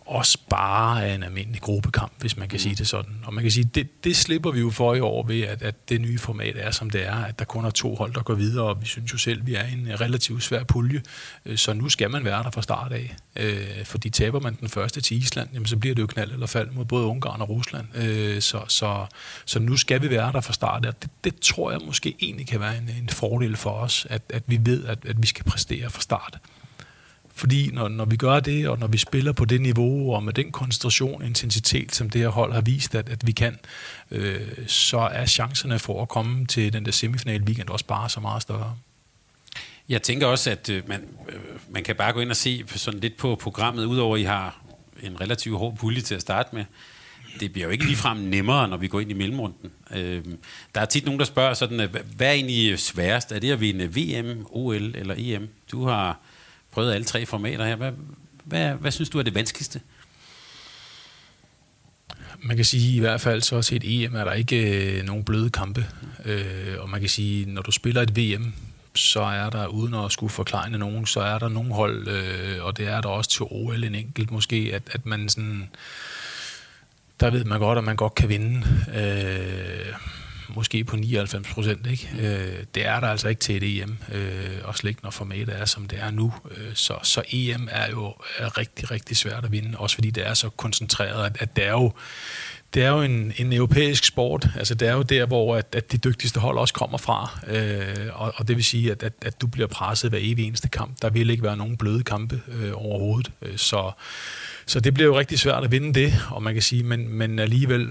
også 0.08 0.38
bare 0.50 1.08
er 1.08 1.16
en 1.16 1.24
almindelig 1.24 1.62
gruppekamp, 1.62 2.12
hvis 2.20 2.38
man 2.38 2.48
kan 2.48 2.56
mm. 2.56 2.60
sige 2.60 2.76
det 2.76 2.88
sådan. 2.88 3.16
Og 3.26 3.34
man 3.34 3.44
kan 3.44 3.52
sige, 3.52 3.70
det, 3.76 4.04
det 4.04 4.16
slipper 4.16 4.52
vi 4.52 4.60
jo 4.60 4.70
for 4.70 4.96
i 4.96 5.00
år 5.00 5.28
ved, 5.28 5.42
at, 5.42 5.62
at 5.62 5.90
det 5.90 6.02
nye 6.02 6.18
format 6.18 6.56
er, 6.58 6.72
som 6.72 6.90
det 6.90 7.06
er, 7.08 7.16
at 7.16 7.40
der 7.40 7.46
kun 7.46 7.66
er 7.66 7.70
to 7.70 7.96
hold, 7.96 8.14
der 8.14 8.22
går 8.22 8.34
videre, 8.34 8.66
og 8.66 8.82
vi 8.82 8.86
synes 8.86 9.14
jo 9.14 9.18
selv, 9.18 9.46
vi 9.46 9.56
er 9.56 9.64
en 9.64 10.02
relativt 10.02 10.44
svær 10.44 10.64
pulje, 10.64 11.02
øh, 11.46 11.58
så 11.58 11.74
nu 11.74 11.90
skal 11.90 12.12
man 12.12 12.26
være 12.26 12.44
der 12.44 12.52
fra 12.52 12.62
start 12.62 12.92
af. 12.92 13.16
Øh, 13.36 13.86
fordi 13.86 14.10
taber 14.10 14.40
man 14.40 14.58
den 14.60 14.70
første 14.70 15.02
til 15.02 15.18
Island, 15.18 15.50
jamen, 15.54 15.66
så 15.66 15.78
bliver 15.78 15.96
det 15.96 16.02
jo 16.02 16.08
knald 16.08 16.32
eller 16.32 16.48
fald 16.48 16.72
mod 16.72 16.86
både 16.86 17.06
Ungarn 17.06 17.42
og 17.42 17.50
Rusland. 17.50 17.86
Øh, 17.96 18.42
så, 18.42 18.62
så, 18.68 19.06
så 19.46 19.60
nu 19.60 19.78
skal 19.78 20.02
vi 20.02 20.10
være 20.10 20.32
der 20.32 20.42
fra 20.42 20.54
start 20.54 20.86
af. 20.86 20.94
Det, 20.94 21.10
det 21.24 21.40
tror 21.40 21.72
jeg 21.72 21.80
måske 21.86 22.16
egentlig 22.22 22.48
kan 22.48 22.60
være 22.60 22.78
en, 22.78 22.90
en 23.02 23.10
fordel 23.10 23.56
for 23.56 23.72
os, 23.72 24.08
at, 24.10 24.22
at 24.30 24.44
vi 24.48 24.60
ved, 24.62 24.86
at, 24.86 25.00
at 25.06 25.22
vi 25.22 25.28
skal 25.28 25.46
præstere 25.46 25.90
fra 25.90 26.02
start. 26.02 26.40
Fordi 27.38 27.70
når, 27.74 27.88
når 27.88 28.06
vi 28.06 28.16
gør 28.16 28.40
det, 28.40 28.68
og 28.68 28.80
når 28.80 28.88
vi 28.88 28.98
spiller 28.98 29.32
på 29.32 29.46
det 29.46 29.62
niveau, 29.62 30.14
og 30.14 30.24
med 30.24 30.34
den 30.34 30.52
koncentration 30.52 31.24
intensitet, 31.24 31.96
som 31.96 32.10
det 32.10 32.22
her 32.22 32.28
hold 32.28 32.54
har 32.54 32.62
vist, 32.62 32.96
at, 32.96 33.10
at 33.10 33.28
vi 33.28 33.32
kan, 33.32 33.60
øh, 34.12 34.42
så 34.68 34.98
er 34.98 35.26
chancerne 35.26 35.80
for 35.80 36.02
at 36.02 36.10
komme 36.10 36.46
til 36.46 36.74
den 36.74 36.86
der 36.86 36.92
semifinal 36.92 37.44
weekend 37.44 37.70
også 37.70 37.86
bare 37.86 38.10
så 38.10 38.20
meget 38.20 38.42
større. 38.42 38.76
Jeg 39.90 40.02
tænker 40.02 40.28
også, 40.28 40.52
at 40.52 40.70
øh, 40.70 40.90
man, 40.90 41.04
øh, 41.30 41.40
man 41.70 41.84
kan 41.84 41.96
bare 41.96 42.14
gå 42.14 42.20
ind 42.20 42.30
og 42.30 42.36
se 42.36 42.64
sådan 42.68 43.00
lidt 43.00 43.18
på 43.18 43.36
programmet, 43.36 43.86
udover 43.86 44.16
at 44.16 44.22
I 44.22 44.24
har 44.24 44.62
en 45.04 45.22
relativt 45.22 45.58
hård 45.58 45.78
pulje 45.78 46.02
til 46.02 46.16
at 46.16 46.22
starte 46.22 46.56
med. 46.56 46.66
Det 47.40 47.54
bliver 47.54 47.66
jo 47.66 47.72
ikke 47.72 47.86
ligefrem 47.86 48.18
nemmere, 48.18 48.68
når 48.68 48.78
vi 48.78 48.88
går 48.88 49.00
ind 49.00 49.12
i 49.12 49.14
mellemrunden. 49.14 49.72
Øh, 49.96 50.24
der 50.76 50.82
er 50.82 50.86
tit 50.86 51.06
nogen, 51.06 51.20
der 51.20 51.26
spørger 51.26 51.54
sådan, 51.54 51.80
øh, 51.80 51.96
hvad 52.16 52.28
er 52.28 52.32
egentlig 52.32 52.80
sværest? 52.80 53.32
Er 53.32 53.40
det 53.40 53.52
at 53.52 53.62
vinde 53.62 53.86
VM, 53.96 54.46
OL 54.50 54.96
eller 54.96 55.16
EM? 55.18 55.50
Du 55.72 55.86
har 55.86 56.20
prøvet 56.78 56.94
alle 56.94 57.06
tre 57.06 57.26
formater 57.26 57.66
her. 57.66 57.76
Hvad, 57.76 57.92
hvad, 58.44 58.74
hvad 58.74 58.92
synes 58.92 59.10
du 59.10 59.20
er 59.20 59.24
det 59.24 59.36
vanskeligste? 59.36 59.82
Man 62.40 62.56
kan 62.56 62.66
sige 62.66 62.96
i 62.96 63.00
hvert 63.00 63.22
fald 63.22 63.42
så 63.42 63.62
til 63.62 63.78
et 63.78 64.04
EM 64.04 64.16
er 64.16 64.24
der 64.24 64.34
ikke 64.34 64.98
øh, 64.98 65.06
nogen 65.06 65.24
bløde 65.24 65.50
kampe. 65.50 65.86
Øh, 66.26 66.76
og 66.80 66.90
man 66.90 67.00
kan 67.00 67.10
sige, 67.10 67.46
når 67.46 67.62
du 67.62 67.72
spiller 67.72 68.02
et 68.02 68.18
VM, 68.18 68.54
så 68.96 69.22
er 69.22 69.50
der, 69.50 69.68
uden 69.68 69.94
at 69.94 70.12
skulle 70.12 70.30
forklare 70.30 70.70
nogen, 70.70 71.06
så 71.06 71.20
er 71.20 71.40
der 71.40 71.50
nogle 71.50 71.74
hold, 71.74 72.08
øh, 72.08 72.64
og 72.64 72.78
det 72.78 72.88
er 72.88 73.02
der 73.02 73.10
også 73.10 73.30
til 73.30 73.46
OL 73.50 73.84
en 73.84 73.96
enkelt 73.96 74.32
måske, 74.32 74.72
at, 74.74 74.84
at 74.92 75.06
man 75.06 75.30
sådan, 75.30 75.70
der 77.20 77.30
ved 77.30 77.44
man 77.44 77.60
godt, 77.60 77.78
at 77.78 77.84
man 77.84 77.96
godt 77.96 78.16
kan 78.16 78.30
vinde. 78.30 78.64
Øh, 78.96 79.94
måske 80.50 80.84
på 80.84 80.96
99 80.96 81.48
procent. 81.48 81.88
Ikke? 81.88 82.10
Øh, 82.20 82.64
det 82.76 82.86
er 82.86 83.00
der 83.00 83.08
altså 83.08 83.28
ikke 83.28 83.40
til 83.40 83.64
et 83.64 83.82
EM, 83.82 83.98
øh, 84.12 84.58
og 84.64 84.76
slet 84.76 84.90
ikke 84.90 85.04
når 85.04 85.12
formatet 85.12 85.62
er, 85.62 85.66
som 85.66 85.88
det 85.88 86.00
er 86.00 86.12
nu. 86.12 86.34
Øh, 86.58 86.72
så, 86.74 86.94
så 87.04 87.24
EM 87.30 87.68
er 87.72 87.90
jo 87.90 88.14
er 88.38 88.58
rigtig, 88.58 88.92
rigtig 88.92 89.18
svært 89.18 89.46
at 89.46 89.52
vinde, 89.52 89.78
også 89.78 89.96
fordi 89.96 90.10
det 90.10 90.28
er 90.28 90.34
så 90.34 90.50
koncentreret, 90.50 91.26
at, 91.26 91.38
at 91.40 91.56
det 91.56 91.66
er 91.66 91.72
jo 91.72 91.92
det 92.74 92.84
er 92.84 92.90
jo 92.90 93.02
en, 93.02 93.34
en 93.38 93.54
europæisk 93.54 94.06
sport. 94.06 94.48
Altså, 94.56 94.76
det 94.76 94.88
er 94.88 94.94
jo 94.94 95.02
der, 95.02 95.26
hvor 95.26 95.56
at, 95.56 95.76
at 95.76 95.92
de 95.92 95.98
dygtigste 95.98 96.40
hold 96.40 96.58
også 96.58 96.74
kommer 96.74 96.98
fra. 96.98 97.40
Øh, 97.48 98.08
og, 98.14 98.34
og 98.36 98.48
det 98.48 98.56
vil 98.56 98.66
sige, 98.66 98.92
at, 98.92 99.04
at, 99.04 99.14
at 99.22 99.42
du 99.42 99.48
bliver 99.48 99.68
presset 99.68 100.10
hver 100.10 100.20
evig 100.22 100.48
eneste 100.48 100.70
kamp. 100.70 101.02
Der 101.02 101.10
vil 101.10 101.30
ikke 101.30 101.44
være 101.44 101.58
nogen 101.58 101.78
bløde 101.78 102.04
kampe 102.04 102.42
øh, 102.48 102.72
overhovedet. 102.76 103.32
Øh, 103.42 103.58
så, 103.58 103.92
så 104.66 104.80
det 104.80 104.94
bliver 104.94 105.08
jo 105.08 105.20
rigtig 105.20 105.40
svært 105.40 105.64
at 105.64 105.72
vinde 105.72 105.94
det, 105.94 106.14
og 106.30 106.44
man 106.44 106.54
kan 106.54 106.64
sige, 106.64 106.84
men, 106.84 107.10
men 107.10 107.40
alligevel 107.40 107.90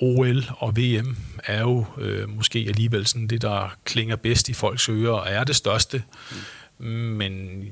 OL 0.00 0.44
og 0.58 0.76
VM 0.76 1.16
er 1.44 1.60
jo 1.60 1.86
øh, 1.98 2.28
måske 2.28 2.64
alligevel 2.68 3.06
sådan 3.06 3.26
det, 3.26 3.42
der 3.42 3.76
klinger 3.84 4.16
bedst 4.16 4.48
i 4.48 4.52
folks 4.52 4.88
ører, 4.88 5.12
og 5.12 5.30
er 5.30 5.44
det 5.44 5.56
største. 5.56 6.02
Mm. 6.78 6.86
Men 6.86 7.62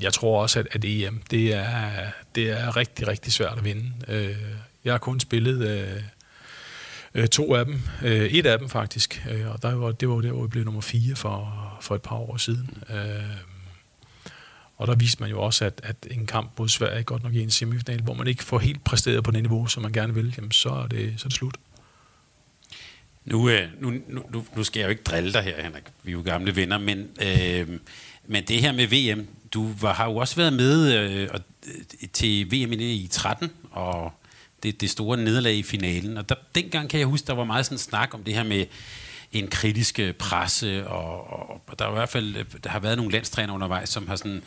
jeg 0.00 0.12
tror 0.12 0.42
også, 0.42 0.58
at, 0.58 0.68
at 0.72 0.84
EM, 0.84 1.22
det 1.30 1.54
er, 1.54 1.90
det 2.34 2.50
er 2.50 2.76
rigtig, 2.76 3.08
rigtig 3.08 3.32
svært 3.32 3.58
at 3.58 3.64
vinde. 3.64 3.92
Øh, 4.08 4.36
jeg 4.84 4.92
har 4.92 4.98
kun 4.98 5.20
spillet 5.20 5.68
øh, 5.68 6.02
øh, 7.14 7.28
to 7.28 7.54
af 7.54 7.64
dem. 7.64 7.80
Øh, 8.02 8.26
et 8.26 8.46
af 8.46 8.58
dem 8.58 8.68
faktisk. 8.68 9.26
Øh, 9.30 9.50
og 9.50 9.62
der 9.62 9.74
var, 9.74 9.92
det 9.92 10.08
var 10.08 10.20
der, 10.20 10.32
hvor 10.32 10.42
vi 10.42 10.48
blev 10.48 10.64
nummer 10.64 10.80
fire 10.80 11.16
for, 11.16 11.54
for 11.80 11.94
et 11.94 12.02
par 12.02 12.16
år 12.16 12.36
siden. 12.36 12.82
Øh, 12.90 13.51
og 14.82 14.88
der 14.88 14.94
viste 14.94 15.22
man 15.22 15.30
jo 15.30 15.42
også, 15.42 15.64
at, 15.64 15.80
at 15.82 15.96
en 16.10 16.26
kamp 16.26 16.58
mod 16.58 16.68
Sverige, 16.68 17.02
godt 17.02 17.22
nok 17.22 17.34
i 17.34 17.42
en 17.42 17.50
semifinal, 17.50 18.02
hvor 18.02 18.14
man 18.14 18.26
ikke 18.26 18.44
får 18.44 18.58
helt 18.58 18.84
præsteret 18.84 19.24
på 19.24 19.30
det 19.30 19.42
niveau, 19.42 19.66
som 19.66 19.82
man 19.82 19.92
gerne 19.92 20.14
vil, 20.14 20.34
jamen 20.36 20.52
så 20.52 20.68
er 20.68 20.86
det, 20.86 21.14
så 21.16 21.26
er 21.26 21.28
det 21.28 21.36
slut. 21.36 21.56
Nu, 23.24 23.48
øh, 23.48 23.68
nu, 23.80 23.92
nu, 24.08 24.44
nu 24.56 24.64
skal 24.64 24.80
jeg 24.80 24.86
jo 24.86 24.90
ikke 24.90 25.02
drille 25.02 25.32
dig 25.32 25.42
her, 25.42 25.62
Henrik. 25.62 25.82
Vi 26.02 26.10
er 26.10 26.12
jo 26.12 26.22
gamle 26.22 26.56
venner, 26.56 26.78
men, 26.78 27.08
øh, 27.22 27.68
men 28.26 28.44
det 28.44 28.60
her 28.60 28.72
med 28.72 28.86
VM, 28.86 29.26
du 29.54 29.72
var, 29.80 29.92
har 29.92 30.04
jo 30.04 30.16
også 30.16 30.36
været 30.36 30.52
med 30.52 30.94
øh, 30.94 31.22
øh 31.22 31.40
til 32.12 32.46
VM 32.52 32.72
i 32.72 33.08
13, 33.10 33.50
og 33.70 34.12
det, 34.62 34.80
det 34.80 34.90
store 34.90 35.16
nederlag 35.16 35.54
i 35.54 35.62
finalen. 35.62 36.16
Og 36.16 36.28
der, 36.28 36.34
dengang 36.54 36.90
kan 36.90 37.00
jeg 37.00 37.06
huske, 37.06 37.26
der 37.26 37.32
var 37.32 37.44
meget 37.44 37.66
sådan 37.66 37.78
snak 37.78 38.14
om 38.14 38.24
det 38.24 38.34
her 38.34 38.42
med 38.42 38.66
en 39.32 39.48
kritisk 39.48 39.98
øh, 39.98 40.12
presse, 40.12 40.86
og, 40.86 41.32
og, 41.32 41.62
og 41.66 41.78
der, 41.78 41.84
er 41.84 41.90
i 41.90 41.94
hvert 41.94 42.08
fald, 42.08 42.60
der 42.60 42.70
har 42.70 42.78
været 42.78 42.96
nogle 42.96 43.12
landstræner 43.12 43.54
undervejs, 43.54 43.88
som 43.88 44.08
har 44.08 44.16
sådan 44.16 44.42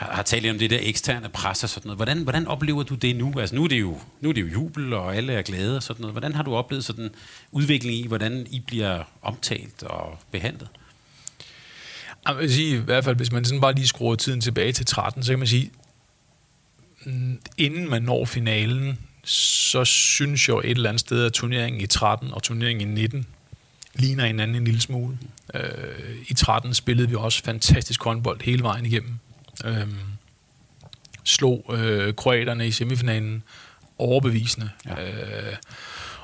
har, 0.00 0.12
har 0.12 0.22
talt 0.22 0.50
om 0.50 0.58
det 0.58 0.70
der 0.70 0.78
eksterne 0.80 1.28
pres 1.28 1.64
og 1.64 1.68
sådan 1.68 1.86
noget. 1.86 1.98
Hvordan, 1.98 2.22
hvordan 2.22 2.46
oplever 2.46 2.82
du 2.82 2.94
det 2.94 3.16
nu? 3.16 3.40
Altså 3.40 3.54
nu 3.54 3.64
er 3.64 3.68
det, 3.68 3.80
jo, 3.80 3.98
nu 4.20 4.28
er 4.28 4.32
det 4.32 4.40
jo 4.40 4.46
jubel, 4.46 4.92
og 4.92 5.16
alle 5.16 5.32
er 5.32 5.42
glade 5.42 5.76
og 5.76 5.82
sådan 5.82 6.00
noget. 6.00 6.14
Hvordan 6.14 6.34
har 6.34 6.42
du 6.42 6.54
oplevet 6.54 6.84
sådan 6.84 7.10
udvikling 7.52 7.96
i, 7.96 8.06
hvordan 8.06 8.46
I 8.50 8.60
bliver 8.60 9.02
omtalt 9.22 9.82
og 9.82 10.18
behandlet? 10.30 10.68
Jeg 12.28 12.38
vil 12.38 12.54
sige, 12.54 12.76
i 12.76 12.80
hvert 12.80 13.04
fald, 13.04 13.16
hvis 13.16 13.32
man 13.32 13.44
sådan 13.44 13.60
bare 13.60 13.74
lige 13.74 13.88
skruer 13.88 14.14
tiden 14.14 14.40
tilbage 14.40 14.72
til 14.72 14.86
13, 14.86 15.22
så 15.22 15.32
kan 15.32 15.38
man 15.38 15.48
sige, 15.48 15.70
mm, 17.04 17.40
inden 17.58 17.90
man 17.90 18.02
når 18.02 18.24
finalen, 18.24 18.98
så 19.24 19.84
synes 19.84 20.48
jeg 20.48 20.56
et 20.56 20.70
eller 20.70 20.88
andet 20.88 21.00
sted, 21.00 21.24
at 21.24 21.32
turneringen 21.32 21.80
i 21.80 21.86
13 21.86 22.34
og 22.34 22.42
turneringen 22.42 22.90
i 22.90 23.00
19 23.00 23.26
ligner 23.94 24.26
hinanden 24.26 24.56
en 24.56 24.64
lille 24.64 24.80
smule. 24.80 25.18
Øh, 25.54 26.16
I 26.28 26.34
13 26.34 26.74
spillede 26.74 27.08
vi 27.08 27.14
også 27.14 27.42
fantastisk 27.44 28.02
håndbold 28.02 28.40
hele 28.42 28.62
vejen 28.62 28.86
igennem. 28.86 29.19
Øh, 29.64 29.88
slog 31.24 31.74
øh, 31.78 32.14
kroaterne 32.14 32.66
i 32.66 32.70
semifinalen 32.70 33.42
overbevisende. 33.98 34.70
Ja. 34.86 35.04
Øh, 35.04 35.56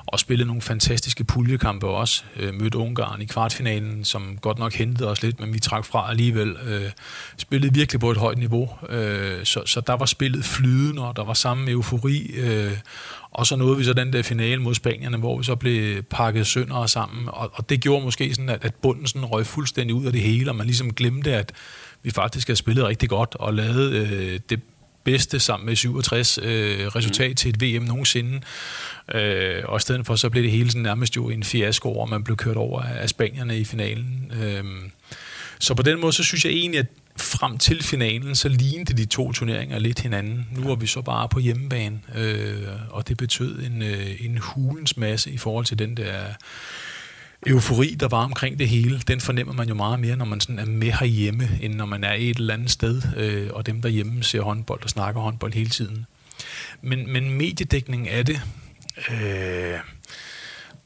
og 0.07 0.19
spillede 0.19 0.47
nogle 0.47 0.61
fantastiske 0.61 1.23
puljekampe 1.23 1.87
også. 1.87 2.23
Øh, 2.35 2.53
mødte 2.53 2.77
Ungarn 2.77 3.21
i 3.21 3.25
kvartfinalen, 3.25 4.05
som 4.05 4.37
godt 4.41 4.59
nok 4.59 4.73
hentede 4.73 5.09
os 5.09 5.23
lidt, 5.23 5.39
men 5.39 5.53
vi 5.53 5.59
trak 5.59 5.85
fra 5.85 6.09
alligevel. 6.09 6.57
Øh, 6.65 6.91
spillede 7.37 7.73
virkelig 7.73 7.99
på 7.99 8.11
et 8.11 8.17
højt 8.17 8.37
niveau. 8.37 8.69
Øh, 8.89 9.45
så, 9.45 9.61
så 9.65 9.81
der 9.81 9.93
var 9.93 10.05
spillet 10.05 10.45
flydende, 10.45 11.07
og 11.07 11.15
der 11.15 11.23
var 11.23 11.33
samme 11.33 11.71
eufori. 11.71 12.31
Øh, 12.37 12.77
og 13.31 13.47
så 13.47 13.55
nåede 13.55 13.77
vi 13.77 13.83
så 13.83 13.93
den 13.93 14.13
der 14.13 14.23
finale 14.23 14.61
mod 14.61 14.75
Spanierne, 14.75 15.17
hvor 15.17 15.37
vi 15.37 15.43
så 15.43 15.55
blev 15.55 16.03
pakket 16.03 16.47
sønder 16.47 16.85
sammen. 16.85 17.29
Og, 17.29 17.51
og 17.53 17.69
det 17.69 17.81
gjorde 17.81 18.05
måske 18.05 18.35
sådan, 18.35 18.49
at, 18.49 18.65
at 18.65 18.75
bunden 18.75 19.07
sådan 19.07 19.25
røg 19.25 19.45
fuldstændig 19.45 19.95
ud 19.95 20.05
af 20.05 20.11
det 20.11 20.21
hele, 20.21 20.51
og 20.51 20.55
man 20.55 20.65
ligesom 20.65 20.93
glemte, 20.93 21.33
at 21.33 21.53
vi 22.03 22.11
faktisk 22.11 22.47
havde 22.47 22.57
spillet 22.57 22.85
rigtig 22.85 23.09
godt 23.09 23.35
og 23.39 23.53
lavet 23.53 23.91
øh, 23.91 24.39
det 24.49 24.61
bedste 25.03 25.39
sammen 25.39 25.65
med 25.65 25.75
67 25.75 26.39
øh, 26.41 26.87
resultat 26.87 27.29
mm. 27.29 27.35
til 27.35 27.49
et 27.49 27.61
VM 27.61 27.83
nogensinde. 27.83 28.41
Øh, 29.13 29.63
og 29.65 29.77
i 29.77 29.79
stedet 29.79 30.05
for, 30.05 30.15
så 30.15 30.29
blev 30.29 30.43
det 30.43 30.51
hele 30.51 30.71
sådan 30.71 30.81
nærmest 30.81 31.15
jo 31.15 31.29
en 31.29 31.43
fiasko, 31.43 31.93
og 31.93 32.09
man 32.09 32.23
blev 32.23 32.37
kørt 32.37 32.57
over 32.57 32.81
af, 32.81 33.01
af 33.01 33.09
spanierne 33.09 33.59
i 33.59 33.63
finalen. 33.63 34.31
Øh, 34.41 34.63
så 35.59 35.73
på 35.73 35.83
den 35.83 36.01
måde, 36.01 36.13
så 36.13 36.23
synes 36.23 36.45
jeg 36.45 36.53
egentlig, 36.53 36.79
at 36.79 36.87
frem 37.17 37.57
til 37.57 37.83
finalen, 37.83 38.35
så 38.35 38.49
lignede 38.49 38.97
de 38.97 39.05
to 39.05 39.31
turneringer 39.31 39.79
lidt 39.79 39.99
hinanden. 39.99 40.47
Nu 40.51 40.67
var 40.67 40.75
vi 40.75 40.87
så 40.87 41.01
bare 41.01 41.29
på 41.29 41.39
hjemmebane, 41.39 41.99
øh, 42.15 42.67
og 42.89 43.07
det 43.07 43.17
betød 43.17 43.59
en, 43.59 43.81
øh, 43.81 44.25
en 44.25 44.37
hulens 44.37 44.97
masse 44.97 45.31
i 45.31 45.37
forhold 45.37 45.65
til 45.65 45.79
den 45.79 45.97
der 45.97 46.23
eufori, 47.45 47.95
der 47.99 48.07
var 48.07 48.23
omkring 48.23 48.59
det 48.59 48.69
hele, 48.69 48.99
den 48.99 49.21
fornemmer 49.21 49.53
man 49.53 49.67
jo 49.67 49.73
meget 49.73 49.99
mere, 49.99 50.15
når 50.15 50.25
man 50.25 50.41
sådan 50.41 50.59
er 50.59 50.65
med 50.65 50.91
herhjemme, 50.91 51.49
end 51.61 51.73
når 51.73 51.85
man 51.85 52.03
er 52.03 52.13
et 52.13 52.37
eller 52.37 52.53
andet 52.53 52.71
sted, 52.71 53.01
øh, 53.17 53.49
og 53.53 53.65
dem 53.65 53.81
derhjemme 53.81 54.23
ser 54.23 54.41
håndbold 54.41 54.83
og 54.83 54.89
snakker 54.89 55.21
håndbold 55.21 55.53
hele 55.53 55.69
tiden. 55.69 56.05
Men, 56.81 57.13
men 57.13 57.31
mediedækningen 57.33 58.07
af 58.07 58.25
det, 58.25 58.41
øh, 59.11 59.79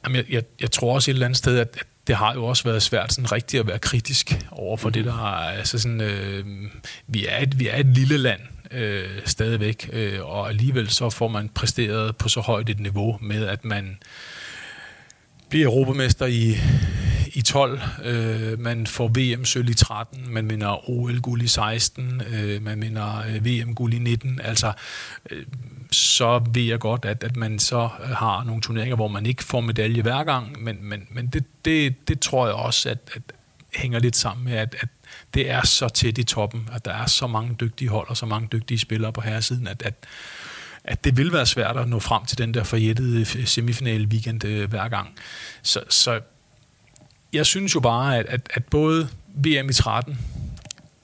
jamen 0.03 0.15
jeg, 0.15 0.25
jeg, 0.29 0.43
jeg 0.61 0.71
tror 0.71 0.95
også 0.95 1.11
et 1.11 1.13
eller 1.13 1.25
andet 1.25 1.37
sted, 1.37 1.57
at, 1.57 1.77
at 1.79 1.85
det 2.07 2.15
har 2.15 2.33
jo 2.33 2.45
også 2.45 2.63
været 2.63 2.83
svært 2.83 3.13
sådan 3.13 3.31
rigtigt 3.31 3.59
at 3.59 3.67
være 3.67 3.79
kritisk 3.79 4.45
over 4.51 4.77
for 4.77 4.89
mm. 4.89 4.93
det, 4.93 5.05
der 5.05 5.13
er, 5.13 5.57
altså 5.57 5.79
sådan, 5.79 6.01
øh, 6.01 6.45
vi, 7.07 7.25
er 7.27 7.41
et, 7.41 7.59
vi 7.59 7.67
er 7.67 7.77
et 7.77 7.85
lille 7.85 8.17
land, 8.17 8.41
øh, 8.71 9.09
stadigvæk, 9.25 9.89
øh, 9.93 10.19
og 10.21 10.49
alligevel 10.49 10.89
så 10.89 11.09
får 11.09 11.27
man 11.27 11.49
præsteret 11.49 12.17
på 12.17 12.29
så 12.29 12.39
højt 12.39 12.69
et 12.69 12.79
niveau 12.79 13.17
med, 13.21 13.45
at 13.47 13.65
man 13.65 13.97
bliver 15.51 15.67
europamester 15.67 16.25
i, 16.25 16.55
i 17.33 17.41
12, 17.41 17.81
øh, 18.03 18.59
man 18.59 18.87
får 18.87 19.07
VM-sølv 19.07 19.69
i 19.69 19.73
13, 19.73 20.33
man 20.33 20.49
vinder 20.49 20.89
OL-guld 20.89 21.41
i 21.41 21.47
16, 21.47 22.21
øh, 22.33 22.63
man 22.63 22.81
vinder 22.81 23.23
øh, 23.29 23.45
VM-guld 23.45 23.93
i 23.93 23.99
19, 23.99 24.39
altså 24.43 24.73
øh, 25.29 25.45
så 25.91 26.41
ved 26.53 26.63
jeg 26.63 26.79
godt, 26.79 27.05
at, 27.05 27.23
at 27.23 27.35
man 27.35 27.59
så 27.59 27.89
øh, 28.03 28.09
har 28.09 28.43
nogle 28.43 28.61
turneringer, 28.61 28.95
hvor 28.95 29.07
man 29.07 29.25
ikke 29.25 29.43
får 29.43 29.61
medalje 29.61 30.01
hver 30.01 30.23
gang, 30.23 30.63
men, 30.63 30.77
men, 30.81 31.07
men 31.09 31.27
det, 31.27 31.43
det, 31.65 32.07
det 32.07 32.19
tror 32.19 32.45
jeg 32.45 32.55
også, 32.55 32.89
at, 32.89 32.99
at 33.13 33.21
hænger 33.75 33.99
lidt 33.99 34.15
sammen 34.15 34.45
med, 34.45 34.53
at, 34.53 34.75
at 34.79 34.89
det 35.33 35.49
er 35.49 35.65
så 35.65 35.89
tæt 35.89 36.17
i 36.17 36.23
toppen, 36.23 36.69
at 36.73 36.85
der 36.85 36.93
er 36.93 37.05
så 37.05 37.27
mange 37.27 37.55
dygtige 37.59 37.89
hold 37.89 38.09
og 38.09 38.17
så 38.17 38.25
mange 38.25 38.47
dygtige 38.51 38.79
spillere 38.79 39.13
på 39.13 39.21
herresiden, 39.21 39.67
at, 39.67 39.81
at 39.81 39.93
at 40.83 41.03
det 41.03 41.17
vil 41.17 41.33
være 41.33 41.45
svært 41.45 41.77
at 41.77 41.87
nå 41.87 41.99
frem 41.99 42.25
til 42.25 42.37
den 42.37 42.53
der 42.53 42.63
forjættede 42.63 43.45
semifinale 43.45 44.07
weekend 44.07 44.45
øh, 44.45 44.69
hver 44.69 44.87
gang. 44.87 45.15
Så, 45.61 45.83
så 45.89 46.19
jeg 47.33 47.45
synes 47.45 47.75
jo 47.75 47.79
bare, 47.79 48.17
at, 48.17 48.25
at, 48.25 48.49
at 48.53 48.65
både 48.65 49.09
VM 49.35 49.69
i 49.69 49.73
13, 49.73 50.19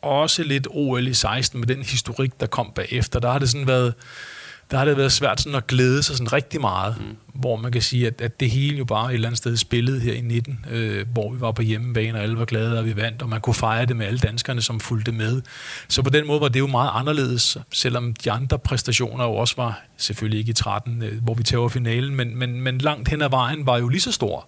og 0.01 0.12
også 0.12 0.43
lidt 0.43 0.67
OL 0.69 1.07
i 1.07 1.13
16 1.13 1.60
med 1.60 1.67
den 1.67 1.81
historik, 1.81 2.39
der 2.39 2.48
kom 2.48 2.72
bagefter, 2.75 3.19
der 3.19 3.31
har 3.31 3.39
det 3.39 3.50
sådan 3.50 3.67
været, 3.67 3.93
der 4.72 4.78
har 4.78 4.86
det 4.86 4.98
været 4.98 5.12
svært 5.12 5.42
sådan 5.42 5.56
at 5.56 5.68
glæde 5.68 6.04
sig 6.04 6.16
sådan 6.16 6.34
rigtig 6.34 6.62
meget, 6.62 6.96
mm. 7.00 7.40
hvor 7.40 7.56
man 7.56 7.72
kan 7.72 7.82
sige, 7.82 8.08
at, 8.08 8.22
at 8.22 8.40
det 8.40 8.50
hele 8.50 8.78
jo 8.78 8.86
bare 8.86 9.10
et 9.10 9.14
eller 9.14 9.28
andet 9.28 9.38
sted 9.38 9.58
spillede 9.58 10.00
her 10.00 10.14
i 10.14 10.22
19, 10.22 10.66
øh, 10.72 11.06
hvor 11.14 11.32
vi 11.32 11.42
var 11.42 11.52
på 11.52 11.62
hjemmebane, 11.62 12.18
og 12.18 12.24
alle 12.24 12.40
var 12.40 12.46
glade, 12.46 12.80
og 12.80 12.86
vi 12.86 12.96
vandt, 12.96 13.22
og 13.22 13.30
man 13.30 13.42
kunne 13.42 13.54
fejre 13.54 13.86
det 13.86 13.96
med 13.96 14.06
alle 14.06 14.20
danskerne, 14.20 14.62
som 14.62 14.80
fulgte 14.80 15.12
med. 15.12 15.42
Så 15.88 16.02
på 16.02 16.10
den 16.10 16.28
måde 16.28 16.42
var 16.42 16.48
det 16.48 16.60
jo 16.60 16.68
meget 16.68 16.92
anderledes, 16.94 17.58
selvom 17.72 18.14
de 18.14 18.32
andre 18.32 18.60
præstationer 18.60 19.24
jo 19.24 19.32
også 19.34 19.54
var, 19.58 19.82
selvfølgelig 19.98 20.40
ikke 20.40 20.50
i 20.50 20.54
13, 20.54 21.04
øh, 21.04 21.24
hvor 21.24 21.34
vi 21.34 21.44
tæver 21.44 21.70
finalen, 21.70 22.16
men, 22.16 22.38
men, 22.38 22.62
men 22.62 22.78
langt 22.78 23.10
hen 23.10 23.22
ad 23.22 23.30
vejen 23.30 23.66
var 23.66 23.78
jo 23.78 23.88
lige 23.88 24.02
så 24.02 24.12
stor 24.12 24.48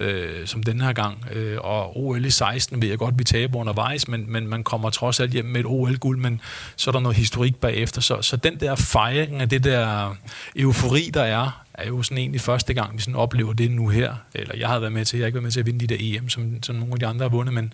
øh, 0.00 0.46
som 0.46 0.62
den 0.62 0.80
her 0.80 0.92
gang. 0.92 1.24
Øh, 1.32 1.58
og 1.60 1.96
OL 1.96 2.24
i 2.24 2.30
16 2.30 2.82
ved 2.82 2.88
jeg 2.88 2.98
godt, 2.98 3.18
vi 3.18 3.24
taber 3.24 3.58
undervejs, 3.58 4.08
men, 4.08 4.32
men 4.32 4.46
man 4.46 4.64
kommer 4.64 4.90
trods 4.90 5.20
alt 5.20 5.30
hjem 5.30 5.44
med 5.44 5.60
et 5.60 5.66
OL-guld, 5.66 6.18
men 6.18 6.40
så 6.76 6.90
er 6.90 6.92
der 6.92 7.00
noget 7.00 7.16
historik 7.16 7.56
bagefter. 7.56 8.00
Så, 8.00 8.22
så 8.22 8.36
den 8.36 8.60
der 8.60 8.74
fejring 8.74 9.40
af 9.40 9.48
det 9.48 9.64
der 9.64 10.16
eufori, 10.56 11.10
der 11.14 11.22
er, 11.22 11.64
er 11.74 11.86
jo 11.86 12.02
sådan 12.02 12.18
egentlig 12.18 12.40
første 12.40 12.74
gang, 12.74 12.96
vi 12.96 13.00
sådan 13.00 13.14
oplever 13.14 13.52
det 13.52 13.70
nu 13.70 13.88
her. 13.88 14.14
Eller 14.34 14.56
jeg 14.56 14.68
har 14.68 14.78
været 14.78 14.92
med 14.92 15.04
til, 15.04 15.16
jeg 15.16 15.24
har 15.24 15.26
ikke 15.26 15.36
været 15.36 15.42
med 15.42 15.52
til 15.52 15.60
at 15.60 15.66
vinde 15.66 15.86
de 15.86 15.86
der 15.86 16.18
EM, 16.18 16.28
som, 16.28 16.62
som 16.62 16.76
nogle 16.76 16.92
af 16.92 16.98
de 16.98 17.06
andre 17.06 17.24
har 17.24 17.30
vundet, 17.30 17.54
men, 17.54 17.72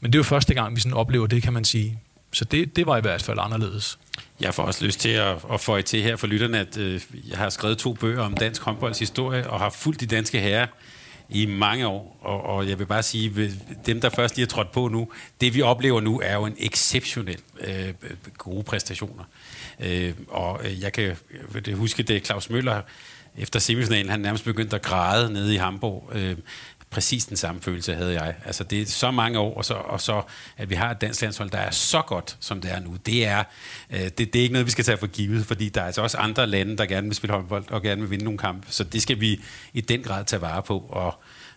men 0.00 0.12
det 0.12 0.18
er 0.18 0.20
jo 0.20 0.24
første 0.24 0.54
gang, 0.54 0.76
vi 0.76 0.80
sådan 0.80 0.94
oplever 0.96 1.26
det, 1.26 1.42
kan 1.42 1.52
man 1.52 1.64
sige. 1.64 1.98
Så 2.32 2.44
det, 2.44 2.76
det 2.76 2.86
var 2.86 2.96
i 2.96 3.00
hvert 3.00 3.22
fald 3.22 3.38
anderledes. 3.40 3.98
Jeg 4.40 4.54
får 4.54 4.62
også 4.62 4.84
lyst 4.84 5.00
til 5.00 5.08
at, 5.08 5.36
at 5.52 5.60
få 5.60 5.80
til 5.80 6.02
her 6.02 6.16
for 6.16 6.26
lytterne, 6.26 6.58
at 6.58 6.76
øh, 6.76 7.00
jeg 7.28 7.38
har 7.38 7.50
skrevet 7.50 7.78
to 7.78 7.92
bøger 7.92 8.22
om 8.22 8.34
dansk 8.34 8.62
håndbolds 8.62 8.98
historie, 8.98 9.50
og 9.50 9.60
har 9.60 9.70
fulgt 9.70 10.00
de 10.00 10.06
danske 10.06 10.40
herrer 10.40 10.66
i 11.30 11.46
mange 11.46 11.86
år, 11.86 12.18
og, 12.20 12.42
og 12.42 12.68
jeg 12.68 12.78
vil 12.78 12.86
bare 12.86 13.02
sige, 13.02 13.52
dem 13.86 14.00
der 14.00 14.08
først 14.08 14.36
lige 14.36 14.44
er 14.44 14.48
trådt 14.48 14.72
på 14.72 14.88
nu, 14.88 15.08
det 15.40 15.54
vi 15.54 15.62
oplever 15.62 16.00
nu 16.00 16.20
er 16.20 16.34
jo 16.34 16.46
en 16.46 16.56
exceptionel 16.58 17.40
øh, 17.60 17.94
gode 18.38 18.62
præstationer. 18.62 19.24
Øh, 19.80 20.12
og 20.28 20.60
øh, 20.64 20.80
jeg 20.80 20.92
kan 20.92 21.16
jeg 21.66 21.74
huske, 21.74 22.02
det 22.02 22.26
Claus 22.26 22.50
Møller 22.50 22.82
efter 23.38 23.58
semifinalen, 23.60 24.10
han 24.10 24.20
nærmest 24.20 24.44
begyndte 24.44 24.76
at 24.76 24.82
græde 24.82 25.32
nede 25.32 25.54
i 25.54 25.56
Hamburg. 25.56 26.10
Øh, 26.12 26.36
præcis 26.90 27.24
den 27.24 27.36
samme 27.36 27.60
følelse 27.60 27.94
havde 27.94 28.22
jeg. 28.22 28.34
Altså 28.44 28.64
det 28.64 28.82
er 28.82 28.86
så 28.86 29.10
mange 29.10 29.38
år, 29.38 29.56
og 29.56 29.64
så, 29.64 29.74
og 29.74 30.00
så 30.00 30.22
at 30.56 30.70
vi 30.70 30.74
har 30.74 30.90
et 30.90 31.00
dansk 31.00 31.22
landshold, 31.22 31.50
der 31.50 31.58
er 31.58 31.70
så 31.70 32.02
godt, 32.02 32.36
som 32.40 32.60
det 32.60 32.72
er 32.72 32.80
nu. 32.80 32.96
Det 33.06 33.26
er, 33.26 33.44
øh, 33.90 34.00
det, 34.00 34.18
det 34.18 34.36
er 34.36 34.42
ikke 34.42 34.52
noget, 34.52 34.66
vi 34.66 34.70
skal 34.70 34.84
tage 34.84 34.98
for 34.98 35.06
givet, 35.06 35.46
fordi 35.46 35.68
der 35.68 35.80
er 35.80 35.86
altså 35.86 36.02
også 36.02 36.18
andre 36.18 36.46
lande, 36.46 36.76
der 36.76 36.86
gerne 36.86 37.06
vil 37.06 37.16
spille 37.16 37.34
håndbold 37.34 37.64
og 37.70 37.82
gerne 37.82 38.00
vil 38.00 38.10
vinde 38.10 38.24
nogle 38.24 38.38
kampe. 38.38 38.66
Så 38.70 38.84
det 38.84 39.02
skal 39.02 39.20
vi 39.20 39.40
i 39.74 39.80
den 39.80 40.02
grad 40.02 40.24
tage 40.24 40.42
vare 40.42 40.62
på. 40.62 40.78
Og 40.78 41.14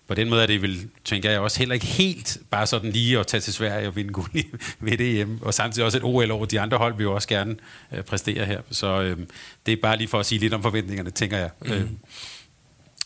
på 0.07 0.13
den 0.13 0.29
måde 0.29 0.43
er 0.43 0.47
det 0.47 0.61
vel, 0.61 0.89
tænker 1.05 1.31
jeg 1.31 1.39
også 1.39 1.59
heller 1.59 1.73
ikke 1.73 1.85
helt 1.85 2.37
bare 2.49 2.67
sådan 2.67 2.91
lige 2.91 3.19
at 3.19 3.27
tage 3.27 3.41
til 3.41 3.53
Sverige 3.53 3.87
og 3.87 3.95
vinde 3.95 4.13
guld 4.13 4.31
ved 4.79 4.97
det 4.97 5.13
hjemme. 5.13 5.39
Og 5.41 5.53
samtidig 5.53 5.85
også 5.85 5.97
et 5.97 6.03
OL 6.03 6.31
over 6.31 6.45
de 6.45 6.59
andre 6.59 6.77
hold 6.77 6.97
vi 6.97 7.03
jo 7.03 7.15
også 7.15 7.27
gerne 7.27 7.55
øh, 7.91 8.03
præstere 8.03 8.45
her. 8.45 8.61
Så 8.71 9.01
øh, 9.01 9.17
det 9.65 9.71
er 9.71 9.77
bare 9.81 9.97
lige 9.97 10.07
for 10.07 10.19
at 10.19 10.25
sige 10.25 10.39
lidt 10.39 10.53
om 10.53 10.61
forventningerne, 10.61 11.09
tænker 11.09 11.37
jeg. 11.37 11.49
Mm. 11.61 11.71
Øh. 11.71 11.81
Mhm. 11.81 11.97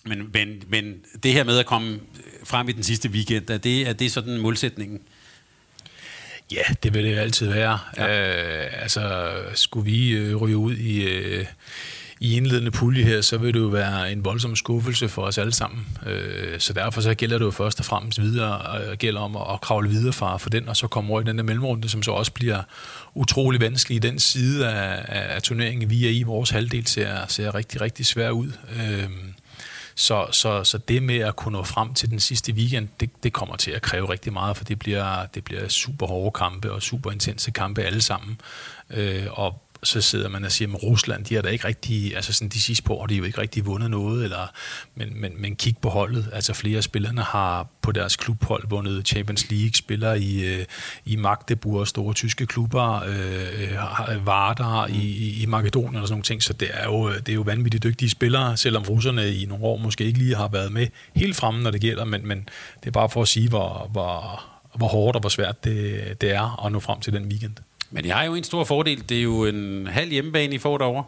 Men, 0.03 0.29
men, 0.33 0.63
men 0.67 0.95
det 1.23 1.33
her 1.33 1.43
med 1.43 1.57
at 1.57 1.65
komme 1.65 1.99
frem 2.43 2.69
i 2.69 2.71
den 2.71 2.83
sidste 2.83 3.09
weekend, 3.09 3.49
er 3.49 3.57
det, 3.57 3.87
er 3.87 3.93
det 3.93 4.11
sådan 4.11 4.37
målsætningen? 4.37 4.99
Ja, 6.51 6.63
det 6.83 6.93
vil 6.93 7.03
det 7.03 7.17
altid 7.17 7.47
være. 7.47 7.79
Ja. 7.97 8.63
Øh, 8.63 8.81
altså, 8.81 9.31
skulle 9.55 9.91
vi 9.91 10.09
øh, 10.09 10.35
ryge 10.35 10.57
ud 10.57 10.75
i, 10.75 11.03
øh, 11.03 11.45
i 12.19 12.37
indledende 12.37 12.71
pulje 12.71 13.03
her, 13.03 13.21
så 13.21 13.37
vil 13.37 13.53
det 13.53 13.59
jo 13.59 13.67
være 13.67 14.11
en 14.11 14.25
voldsom 14.25 14.55
skuffelse 14.55 15.09
for 15.09 15.21
os 15.21 15.37
alle 15.37 15.53
sammen. 15.53 15.87
Øh, 16.05 16.59
så 16.59 16.73
derfor 16.73 17.01
så 17.01 17.13
gælder 17.13 17.37
det 17.37 17.45
jo 17.45 17.51
først 17.51 17.79
og 17.79 17.85
fremmest 17.85 18.21
videre, 18.21 18.57
og 18.57 18.97
gælder 18.97 19.21
om 19.21 19.35
at, 19.35 19.43
at 19.53 19.61
kravle 19.61 19.89
videre 19.89 20.13
fra 20.13 20.37
for 20.37 20.49
den, 20.49 20.69
og 20.69 20.77
så 20.77 20.87
komme 20.87 21.11
over 21.11 21.21
i 21.21 21.23
den 21.23 21.37
der 21.37 21.43
mellemrunde, 21.43 21.89
som 21.89 22.03
så 22.03 22.11
også 22.11 22.31
bliver 22.31 22.63
utrolig 23.15 23.61
vanskelig 23.61 23.95
i 23.95 23.99
den 23.99 24.19
side 24.19 24.69
af, 24.69 25.05
af, 25.07 25.35
af 25.35 25.41
turneringen, 25.41 25.89
vi 25.89 26.05
er 26.05 26.11
i. 26.11 26.23
Vores 26.23 26.49
halvdel 26.49 26.87
ser, 26.87 27.27
ser 27.27 27.55
rigtig, 27.55 27.81
rigtig 27.81 28.05
svær 28.05 28.29
ud. 28.29 28.51
Øh, 28.79 29.09
så, 29.99 30.27
så, 30.31 30.63
så 30.63 30.77
det 30.77 31.03
med 31.03 31.19
at 31.19 31.35
kunne 31.35 31.51
nå 31.51 31.63
frem 31.63 31.93
til 31.93 32.09
den 32.09 32.19
sidste 32.19 32.53
weekend, 32.53 32.87
det, 32.99 33.23
det 33.23 33.33
kommer 33.33 33.55
til 33.55 33.71
at 33.71 33.81
kræve 33.81 34.09
rigtig 34.09 34.33
meget, 34.33 34.57
for 34.57 34.63
det 34.63 34.79
bliver, 34.79 35.25
det 35.25 35.43
bliver 35.43 35.67
super 35.67 36.07
hårde 36.07 36.31
kampe 36.31 36.71
og 36.71 36.81
super 36.81 37.11
intense 37.11 37.51
kampe 37.51 37.81
alle 37.81 38.01
sammen. 38.01 38.41
Øh, 38.89 39.25
og 39.31 39.61
så 39.83 40.01
sidder 40.01 40.29
man 40.29 40.45
og 40.45 40.51
siger, 40.51 40.73
at 40.75 40.83
Rusland, 40.83 41.25
de 41.25 41.35
har 41.35 41.41
da 41.41 41.49
ikke 41.49 41.67
rigtig, 41.67 42.15
altså 42.15 42.33
sådan 42.33 42.49
de 42.49 42.61
sidste 42.61 42.83
par 42.83 42.93
år, 42.93 43.05
de 43.05 43.13
har 43.13 43.17
jo 43.17 43.23
ikke 43.23 43.41
rigtig 43.41 43.65
vundet 43.65 43.91
noget, 43.91 44.23
eller, 44.23 44.51
men, 44.95 45.21
men, 45.21 45.41
men 45.41 45.55
kig 45.55 45.77
på 45.81 45.89
holdet, 45.89 46.29
altså 46.33 46.53
flere 46.53 46.77
af 46.77 46.83
spillerne 46.83 47.21
har 47.21 47.67
på 47.81 47.91
deres 47.91 48.15
klubhold 48.15 48.63
vundet 48.69 49.07
Champions 49.07 49.51
League, 49.51 49.71
spiller 49.73 50.13
i, 50.13 50.45
øh, 50.45 50.65
i 51.05 51.15
Magdeburg, 51.15 51.87
store 51.87 52.13
tyske 52.13 52.45
klubber, 52.45 53.03
øh, 53.03 53.17
øh, 53.61 54.15
øh 54.15 54.25
Vardar 54.25 54.87
i, 54.87 54.93
i, 54.93 55.43
i 55.43 55.45
Makedonien 55.45 55.95
og 55.95 56.07
sådan 56.07 56.13
nogle 56.13 56.23
ting, 56.23 56.43
så 56.43 56.53
det 56.53 56.69
er, 56.73 56.85
jo, 56.85 57.13
det 57.13 57.29
er 57.29 57.33
jo 57.33 57.41
vanvittigt 57.41 57.83
dygtige 57.83 58.09
spillere, 58.09 58.57
selvom 58.57 58.83
russerne 58.83 59.33
i 59.33 59.45
nogle 59.45 59.63
år 59.63 59.77
måske 59.77 60.03
ikke 60.03 60.19
lige 60.19 60.35
har 60.35 60.47
været 60.47 60.71
med 60.71 60.87
helt 61.15 61.35
fremme, 61.35 61.63
når 61.63 61.71
det 61.71 61.81
gælder, 61.81 62.05
men, 62.05 62.27
men 62.27 62.49
det 62.79 62.87
er 62.87 62.91
bare 62.91 63.09
for 63.09 63.21
at 63.21 63.27
sige, 63.27 63.49
hvor, 63.49 63.89
hvor, 63.91 64.43
hvor 64.75 64.87
hårdt 64.87 65.15
og 65.15 65.19
hvor 65.19 65.29
svært 65.29 65.63
det, 65.63 66.21
det 66.21 66.31
er 66.31 66.65
at 66.65 66.71
nå 66.71 66.79
frem 66.79 66.99
til 66.99 67.13
den 67.13 67.25
weekend. 67.25 67.55
Men 67.91 68.05
jeg 68.05 68.15
har 68.15 68.23
jo 68.23 68.35
en 68.35 68.43
stor 68.43 68.63
fordel. 68.63 69.09
Det 69.09 69.17
er 69.17 69.21
jo 69.21 69.45
en 69.45 69.87
halv 69.87 70.11
hjemmebane, 70.11 70.55
I 70.55 70.57
får 70.57 70.77
derovre. 70.77 71.03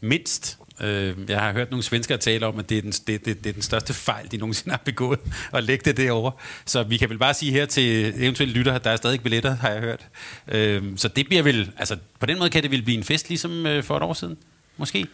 Mindst. 0.00 0.58
Øh, 0.80 1.14
jeg 1.28 1.40
har 1.40 1.52
hørt 1.52 1.70
nogle 1.70 1.82
svenskere 1.82 2.18
tale 2.18 2.46
om, 2.46 2.58
at 2.58 2.68
det 2.68 2.78
er, 2.78 2.82
den, 2.82 2.90
det, 2.90 3.24
det, 3.24 3.44
det 3.44 3.46
er 3.46 3.52
den 3.52 3.62
største 3.62 3.94
fejl, 3.94 4.30
de 4.30 4.36
nogensinde 4.36 4.70
har 4.70 4.82
begået, 4.84 5.20
at 5.54 5.64
lægge 5.64 5.84
det 5.84 5.96
derovre. 5.96 6.32
Så 6.64 6.82
vi 6.82 6.96
kan 6.96 7.10
vel 7.10 7.18
bare 7.18 7.34
sige 7.34 7.52
her 7.52 7.66
til 7.66 8.14
eventuelle 8.22 8.54
lytter, 8.54 8.72
at 8.72 8.84
der 8.84 8.90
er 8.90 8.96
stadig 8.96 9.20
billetter, 9.22 9.56
har 9.56 9.70
jeg 9.70 9.80
hørt. 9.80 10.08
Øh, 10.48 10.82
så 10.96 11.08
det 11.08 11.26
bliver 11.26 11.42
vel, 11.42 11.70
altså 11.78 11.96
på 12.18 12.26
den 12.26 12.38
måde 12.38 12.50
kan 12.50 12.62
det 12.62 12.70
vel 12.70 12.82
blive 12.82 12.98
en 12.98 13.04
fest, 13.04 13.28
ligesom 13.28 13.66
øh, 13.66 13.84
for 13.84 13.96
et 13.96 14.02
år 14.02 14.12
siden, 14.12 14.36
måske? 14.76 15.06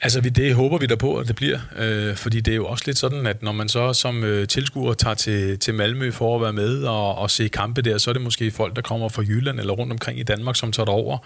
Altså, 0.00 0.20
det 0.20 0.54
håber 0.54 0.78
vi 0.78 0.86
da 0.86 0.94
på, 0.94 1.16
at 1.16 1.28
det 1.28 1.36
bliver. 1.36 1.58
Øh, 1.76 2.16
fordi 2.16 2.40
det 2.40 2.52
er 2.52 2.56
jo 2.56 2.66
også 2.66 2.84
lidt 2.86 2.98
sådan, 2.98 3.26
at 3.26 3.42
når 3.42 3.52
man 3.52 3.68
så 3.68 3.92
som 3.92 4.24
øh, 4.24 4.48
tilskuer 4.48 4.94
tager 4.94 5.14
til, 5.14 5.58
til 5.58 5.74
Malmø 5.74 6.10
for 6.10 6.36
at 6.36 6.42
være 6.42 6.52
med 6.52 6.82
og, 6.82 7.18
og 7.18 7.30
se 7.30 7.48
kampe 7.48 7.82
der, 7.82 7.98
så 7.98 8.10
er 8.10 8.12
det 8.12 8.22
måske 8.22 8.50
folk, 8.50 8.76
der 8.76 8.82
kommer 8.82 9.08
fra 9.08 9.22
Jylland 9.22 9.60
eller 9.60 9.72
rundt 9.72 9.92
omkring 9.92 10.18
i 10.18 10.22
Danmark, 10.22 10.56
som 10.56 10.72
tager 10.72 10.90
over. 10.90 11.18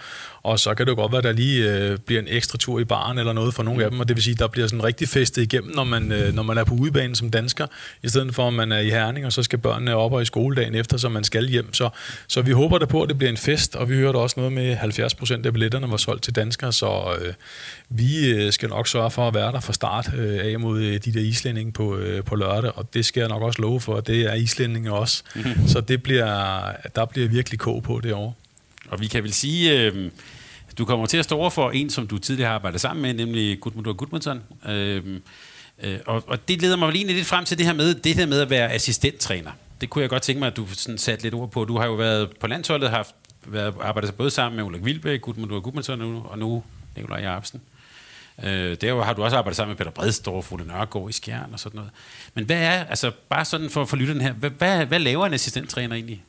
Og 0.48 0.60
så 0.60 0.74
kan 0.74 0.86
det 0.86 0.92
jo 0.92 0.96
godt 0.96 1.12
være, 1.12 1.18
at 1.18 1.24
der 1.24 1.32
lige 1.32 1.72
øh, 1.72 1.98
bliver 1.98 2.22
en 2.22 2.28
ekstra 2.30 2.58
tur 2.58 2.80
i 2.80 2.84
baren 2.84 3.18
eller 3.18 3.32
noget 3.32 3.54
for 3.54 3.62
nogle 3.62 3.84
af 3.84 3.90
dem. 3.90 4.00
Og 4.00 4.08
det 4.08 4.16
vil 4.16 4.22
sige, 4.24 4.32
at 4.32 4.38
der 4.38 4.46
bliver 4.46 4.66
sådan 4.66 4.84
rigtig 4.84 5.08
festet 5.08 5.42
igennem, 5.42 5.74
når 5.74 5.84
man, 5.84 6.12
øh, 6.12 6.34
når 6.34 6.42
man 6.42 6.58
er 6.58 6.64
på 6.64 6.74
udebanen 6.74 7.14
som 7.14 7.30
dansker, 7.30 7.66
i 8.02 8.08
stedet 8.08 8.34
for 8.34 8.48
at 8.48 8.54
man 8.54 8.72
er 8.72 8.78
i 8.78 8.90
Herning, 8.90 9.26
og 9.26 9.32
så 9.32 9.42
skal 9.42 9.58
børnene 9.58 9.94
op 9.94 10.12
og 10.12 10.22
i 10.22 10.24
skoledagen 10.24 10.74
efter, 10.74 10.96
så 10.96 11.08
man 11.08 11.24
skal 11.24 11.48
hjem. 11.48 11.74
Så, 11.74 11.88
så 12.28 12.42
vi 12.42 12.52
håber 12.52 12.78
da 12.78 12.84
på, 12.84 13.02
at 13.02 13.08
det 13.08 13.18
bliver 13.18 13.30
en 13.30 13.36
fest, 13.36 13.76
og 13.76 13.90
vi 13.90 13.94
hørte 13.94 14.16
også 14.16 14.34
noget 14.36 14.52
med 14.52 14.74
70 14.74 15.14
procent 15.14 15.46
af 15.46 15.52
billetterne 15.52 15.90
var 15.90 15.96
solgt 15.96 16.22
til 16.22 16.36
danskere, 16.36 16.72
så 16.72 17.16
øh, 17.20 17.32
vi 17.88 18.30
øh, 18.30 18.52
skal 18.52 18.68
nok 18.68 18.88
sørge 18.88 19.10
for 19.10 19.28
at 19.28 19.34
være 19.34 19.52
der 19.52 19.60
fra 19.60 19.72
start 19.72 20.10
øh, 20.16 20.40
af 20.44 20.60
mod 20.60 20.80
øh, 20.80 21.00
de 21.04 21.12
der 21.12 21.20
islændinge 21.20 21.72
på, 21.72 21.96
øh, 21.96 22.24
på 22.24 22.36
lørdag, 22.36 22.78
og 22.78 22.94
det 22.94 23.04
skal 23.04 23.20
jeg 23.20 23.28
nok 23.28 23.42
også 23.42 23.62
love 23.62 23.80
for, 23.80 24.00
det 24.00 24.20
er 24.20 24.34
islændinge 24.34 24.92
også. 24.92 25.22
Mm-hmm. 25.34 25.68
Så 25.68 25.80
det 25.80 26.02
bliver, 26.02 26.62
der 26.96 27.04
bliver 27.04 27.28
virkelig 27.28 27.58
kog 27.58 27.82
på 27.82 28.00
det 28.02 28.12
år. 28.12 28.36
Og 28.88 29.00
vi 29.00 29.06
kan 29.06 29.22
vel 29.22 29.32
sige, 29.32 29.80
øh, 29.80 30.10
du 30.78 30.84
kommer 30.84 31.06
til 31.06 31.16
at 31.16 31.24
stå 31.24 31.36
over 31.36 31.50
for 31.50 31.70
en, 31.70 31.90
som 31.90 32.06
du 32.06 32.18
tidligere 32.18 32.48
har 32.48 32.54
arbejdet 32.54 32.80
sammen 32.80 33.02
med, 33.02 33.14
nemlig 33.14 33.60
Gudmundur 33.60 33.92
Gudmundsson. 33.92 34.42
Øhm, 34.68 35.22
øh, 35.82 35.98
og, 36.06 36.24
og 36.26 36.48
det 36.48 36.62
leder 36.62 36.76
mig 36.76 36.88
vel 36.88 36.96
lidt 36.96 37.26
frem 37.26 37.44
til 37.44 37.58
det 37.58 37.66
her 37.66 37.72
med, 37.72 37.94
det 37.94 38.14
her 38.14 38.26
med 38.26 38.40
at 38.40 38.50
være 38.50 38.72
assistenttræner. 38.72 39.50
Det 39.80 39.90
kunne 39.90 40.02
jeg 40.02 40.10
godt 40.10 40.22
tænke 40.22 40.38
mig, 40.38 40.46
at 40.46 40.56
du 40.56 40.66
sådan 40.72 40.98
satte 40.98 41.22
lidt 41.22 41.34
ord 41.34 41.50
på. 41.50 41.64
Du 41.64 41.78
har 41.78 41.86
jo 41.86 41.94
været 41.94 42.36
på 42.36 42.46
landsholdet, 42.46 42.90
haft 42.90 43.14
været, 43.46 43.74
arbejdet 43.80 44.14
både 44.14 44.30
sammen 44.30 44.56
med 44.56 44.64
Ulrik 44.64 44.84
Vilbæk, 44.84 45.20
Gudmundur 45.20 45.60
Gudmundsson 45.60 46.22
og 46.24 46.38
nu 46.38 46.64
Nikolaj 46.96 47.20
Jacobsen. 47.20 47.60
Øh, 48.44 48.76
der 48.80 49.02
har 49.02 49.12
du 49.12 49.24
også 49.24 49.36
arbejdet 49.36 49.56
sammen 49.56 49.70
med 49.70 49.76
Peter 49.76 49.90
Bredstorff, 49.90 50.52
Ole 50.52 50.66
Nørgaard 50.66 51.10
i 51.10 51.12
Skjern 51.12 51.52
og 51.52 51.60
sådan 51.60 51.76
noget. 51.76 51.90
Men 52.34 52.44
hvad 52.44 52.56
er, 52.56 52.84
altså 52.84 53.10
bare 53.28 53.44
sådan 53.44 53.70
for, 53.70 53.84
for 53.84 53.96
lytteren 53.96 54.20
her, 54.20 54.32
hvad, 54.32 54.50
hvad, 54.50 54.86
hvad 54.86 54.98
laver 54.98 55.26
en 55.26 55.34
assistenttræner 55.34 55.94
egentlig? 55.94 56.22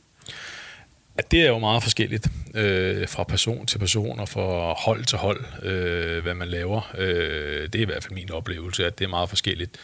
At 1.18 1.30
det 1.30 1.42
er 1.42 1.48
jo 1.48 1.58
meget 1.58 1.82
forskelligt 1.82 2.28
øh, 2.54 3.08
fra 3.08 3.24
person 3.24 3.66
til 3.66 3.78
person 3.78 4.20
og 4.20 4.28
fra 4.28 4.72
hold 4.72 5.04
til 5.04 5.18
hold, 5.18 5.44
øh, 5.62 6.22
hvad 6.22 6.34
man 6.34 6.48
laver. 6.48 6.90
Øh, 6.98 7.62
det 7.62 7.74
er 7.74 7.82
i 7.82 7.84
hvert 7.84 8.04
fald 8.04 8.14
min 8.14 8.32
oplevelse, 8.32 8.86
at 8.86 8.98
det 8.98 9.04
er 9.04 9.08
meget 9.08 9.28
forskelligt. 9.28 9.76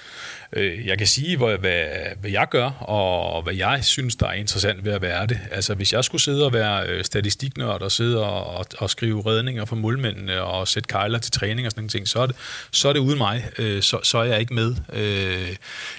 Øh, 0.52 0.86
jeg 0.86 0.98
kan 0.98 1.06
sige, 1.06 1.36
hvad, 1.36 1.58
hvad, 1.58 1.84
hvad 2.20 2.30
jeg 2.30 2.46
gør, 2.50 2.70
og 2.70 3.42
hvad 3.42 3.54
jeg 3.54 3.84
synes, 3.84 4.16
der 4.16 4.26
er 4.26 4.32
interessant 4.32 4.84
ved 4.84 4.92
at 4.92 5.02
være 5.02 5.26
det. 5.26 5.40
Altså, 5.50 5.74
hvis 5.74 5.92
jeg 5.92 6.04
skulle 6.04 6.22
sidde 6.22 6.46
og 6.46 6.52
være 6.52 6.86
øh, 6.88 7.04
statistiknørd 7.04 7.82
og 7.82 7.92
sidde 7.92 8.24
og, 8.24 8.56
og, 8.56 8.66
og 8.78 8.90
skrive 8.90 9.22
redninger 9.26 9.64
for 9.64 9.76
målmændene 9.76 10.42
og 10.42 10.68
sætte 10.68 10.86
kejler 10.86 11.18
til 11.18 11.32
træning 11.32 11.66
og 11.66 11.70
sådan 11.70 11.88
noget, 11.94 12.08
så 12.08 12.18
er 12.18 12.26
det, 12.26 12.36
så 12.70 12.88
er 12.88 12.92
det 12.92 13.00
uden 13.00 13.18
mig. 13.18 13.44
Øh, 13.58 13.82
så, 13.82 13.98
så 14.02 14.18
er 14.18 14.24
jeg 14.24 14.40
ikke 14.40 14.54
med. 14.54 14.74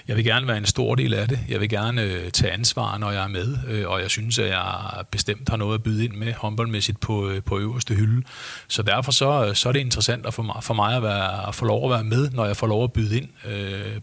Jeg 0.08 0.16
vil 0.16 0.24
gerne 0.24 0.48
være 0.48 0.58
en 0.58 0.66
stor 0.66 0.94
del 0.94 1.14
af 1.14 1.28
det. 1.28 1.38
Jeg 1.48 1.60
vil 1.60 1.68
gerne 1.68 2.30
tage 2.30 2.52
ansvar, 2.52 2.98
når 2.98 3.10
jeg 3.10 3.24
er 3.24 3.28
med, 3.28 3.84
og 3.84 4.00
jeg 4.02 4.10
synes, 4.10 4.38
at 4.38 4.48
jeg 4.48 4.74
bestemt 5.10 5.48
har 5.48 5.56
noget 5.56 5.74
at 5.74 5.82
byde 5.82 6.04
ind 6.04 6.12
med 6.12 6.32
håndboldmæssigt 6.32 7.00
på, 7.00 7.32
på 7.46 7.58
øverste 7.58 7.94
hylde. 7.94 8.22
Så 8.68 8.82
derfor 8.82 9.12
så, 9.12 9.50
så 9.54 9.68
er 9.68 9.72
det 9.72 9.80
interessant 9.80 10.26
at 10.26 10.34
for 10.34 10.42
mig, 10.42 10.56
for 10.62 10.74
mig 10.74 10.96
at, 10.96 11.02
være, 11.02 11.48
at 11.48 11.54
få 11.54 11.64
lov 11.64 11.84
at 11.84 11.90
være 11.90 12.04
med, 12.04 12.30
når 12.30 12.46
jeg 12.46 12.56
får 12.56 12.66
lov 12.66 12.84
at 12.84 12.92
byde 12.92 13.16
ind 13.16 13.28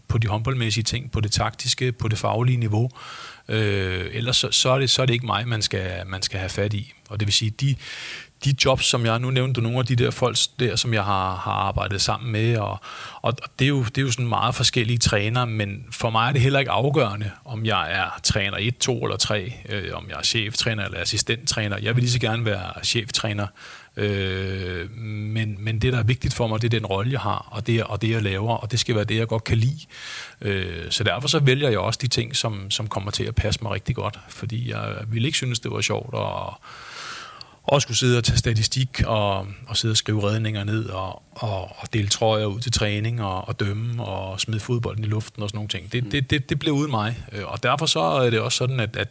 på 0.08 0.18
de 0.18 0.28
håndboldmæssige 0.36 0.84
ting, 0.84 1.10
på 1.10 1.20
det 1.20 1.32
taktiske, 1.32 1.92
på 1.92 2.08
det 2.08 2.18
faglige 2.18 2.56
niveau. 2.56 2.90
Øh, 3.48 4.06
ellers 4.12 4.36
så, 4.36 4.50
så, 4.50 4.70
er 4.70 4.78
det, 4.78 4.90
så 4.90 5.02
er 5.02 5.06
det 5.06 5.14
ikke 5.14 5.26
mig, 5.26 5.48
man 5.48 5.62
skal, 5.62 6.06
man 6.06 6.22
skal 6.22 6.38
have 6.38 6.48
fat 6.48 6.74
i. 6.74 6.92
Og 7.08 7.20
det 7.20 7.26
vil 7.26 7.32
sige, 7.32 7.50
de, 7.50 7.76
de 8.44 8.54
jobs, 8.64 8.86
som 8.86 9.06
jeg 9.06 9.18
nu 9.18 9.30
nævnte, 9.30 9.60
nogle 9.60 9.78
af 9.78 9.86
de 9.86 9.96
der 9.96 10.10
folk 10.10 10.36
der, 10.58 10.76
som 10.76 10.94
jeg 10.94 11.04
har, 11.04 11.36
har 11.36 11.52
arbejdet 11.52 12.00
sammen 12.00 12.32
med, 12.32 12.56
og, 12.56 12.78
og 13.22 13.36
det, 13.58 13.64
er 13.64 13.68
jo, 13.68 13.84
det 13.84 13.98
er 13.98 14.02
jo 14.02 14.10
sådan 14.10 14.28
meget 14.28 14.54
forskellige 14.54 14.98
trænere, 14.98 15.46
men 15.46 15.84
for 15.90 16.10
mig 16.10 16.28
er 16.28 16.32
det 16.32 16.40
heller 16.40 16.58
ikke 16.58 16.70
afgørende, 16.70 17.30
om 17.44 17.64
jeg 17.64 17.92
er 17.92 18.20
træner 18.22 18.56
1, 18.60 18.78
2 18.78 19.04
eller 19.04 19.16
3, 19.16 19.52
øh, 19.68 19.90
om 19.94 20.06
jeg 20.08 20.18
er 20.18 20.22
cheftræner 20.22 20.84
eller 20.84 21.00
assistenttræner. 21.00 21.78
Jeg 21.78 21.96
vil 21.96 22.02
lige 22.02 22.12
så 22.12 22.20
gerne 22.20 22.44
være 22.44 22.84
cheftræner, 22.84 23.46
Øh, 23.96 24.90
men, 24.96 25.56
men 25.58 25.78
det, 25.78 25.92
der 25.92 25.98
er 25.98 26.02
vigtigt 26.02 26.34
for 26.34 26.46
mig, 26.46 26.62
det 26.62 26.74
er 26.74 26.78
den 26.78 26.86
rolle, 26.86 27.12
jeg 27.12 27.20
har, 27.20 27.48
og 27.50 27.66
det, 27.66 27.84
og 27.84 28.02
det, 28.02 28.10
jeg 28.10 28.22
laver, 28.22 28.56
og 28.56 28.70
det 28.70 28.80
skal 28.80 28.94
være 28.94 29.04
det, 29.04 29.16
jeg 29.16 29.28
godt 29.28 29.44
kan 29.44 29.58
lide. 29.58 29.80
Øh, 30.40 30.90
så 30.90 31.04
derfor 31.04 31.28
så 31.28 31.38
vælger 31.38 31.68
jeg 31.68 31.78
også 31.78 31.98
de 32.02 32.08
ting, 32.08 32.36
som, 32.36 32.70
som 32.70 32.88
kommer 32.88 33.10
til 33.10 33.24
at 33.24 33.34
passe 33.34 33.62
mig 33.62 33.72
rigtig 33.72 33.96
godt, 33.96 34.18
fordi 34.28 34.70
jeg 34.70 34.94
ville 35.08 35.28
ikke 35.28 35.38
synes, 35.38 35.60
det 35.60 35.70
var 35.70 35.80
sjovt 35.80 36.14
at 36.14 36.68
og 37.66 37.82
skulle 37.82 37.96
sidde 37.96 38.18
og 38.18 38.24
tage 38.24 38.38
statistik 38.38 39.02
og, 39.06 39.46
og 39.66 39.76
sidde 39.76 39.92
og 39.92 39.96
skrive 39.96 40.22
redninger 40.22 40.64
ned 40.64 40.84
og, 40.84 41.22
og, 41.30 41.62
og 41.62 41.92
dele 41.92 42.08
trøjer 42.08 42.46
ud 42.46 42.60
til 42.60 42.72
træning 42.72 43.22
og, 43.22 43.48
og 43.48 43.60
dømme 43.60 44.04
og 44.04 44.40
smide 44.40 44.60
fodbolden 44.60 45.04
i 45.04 45.06
luften 45.06 45.42
og 45.42 45.48
sådan 45.48 45.56
nogle 45.56 45.68
ting. 45.68 45.92
Det, 45.92 46.12
det, 46.12 46.30
det, 46.30 46.48
det 46.48 46.58
blev 46.58 46.74
uden 46.74 46.90
mig. 46.90 47.24
Øh, 47.32 47.52
og 47.52 47.62
derfor 47.62 47.86
så 47.86 48.00
er 48.00 48.30
det 48.30 48.40
også 48.40 48.58
sådan, 48.58 48.80
at, 48.80 48.96
at 48.96 49.08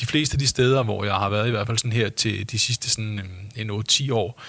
de 0.00 0.06
fleste 0.06 0.34
af 0.34 0.38
de 0.38 0.46
steder, 0.46 0.82
hvor 0.82 1.04
jeg 1.04 1.14
har 1.14 1.28
været 1.28 1.48
i 1.48 1.50
hvert 1.50 1.66
fald 1.66 1.78
sådan 1.78 1.92
her 1.92 2.08
til 2.08 2.50
de 2.50 2.58
sidste 2.58 2.90
sådan 2.90 3.20
en 3.56 3.70
8-10 3.70 4.12
år, 4.12 4.40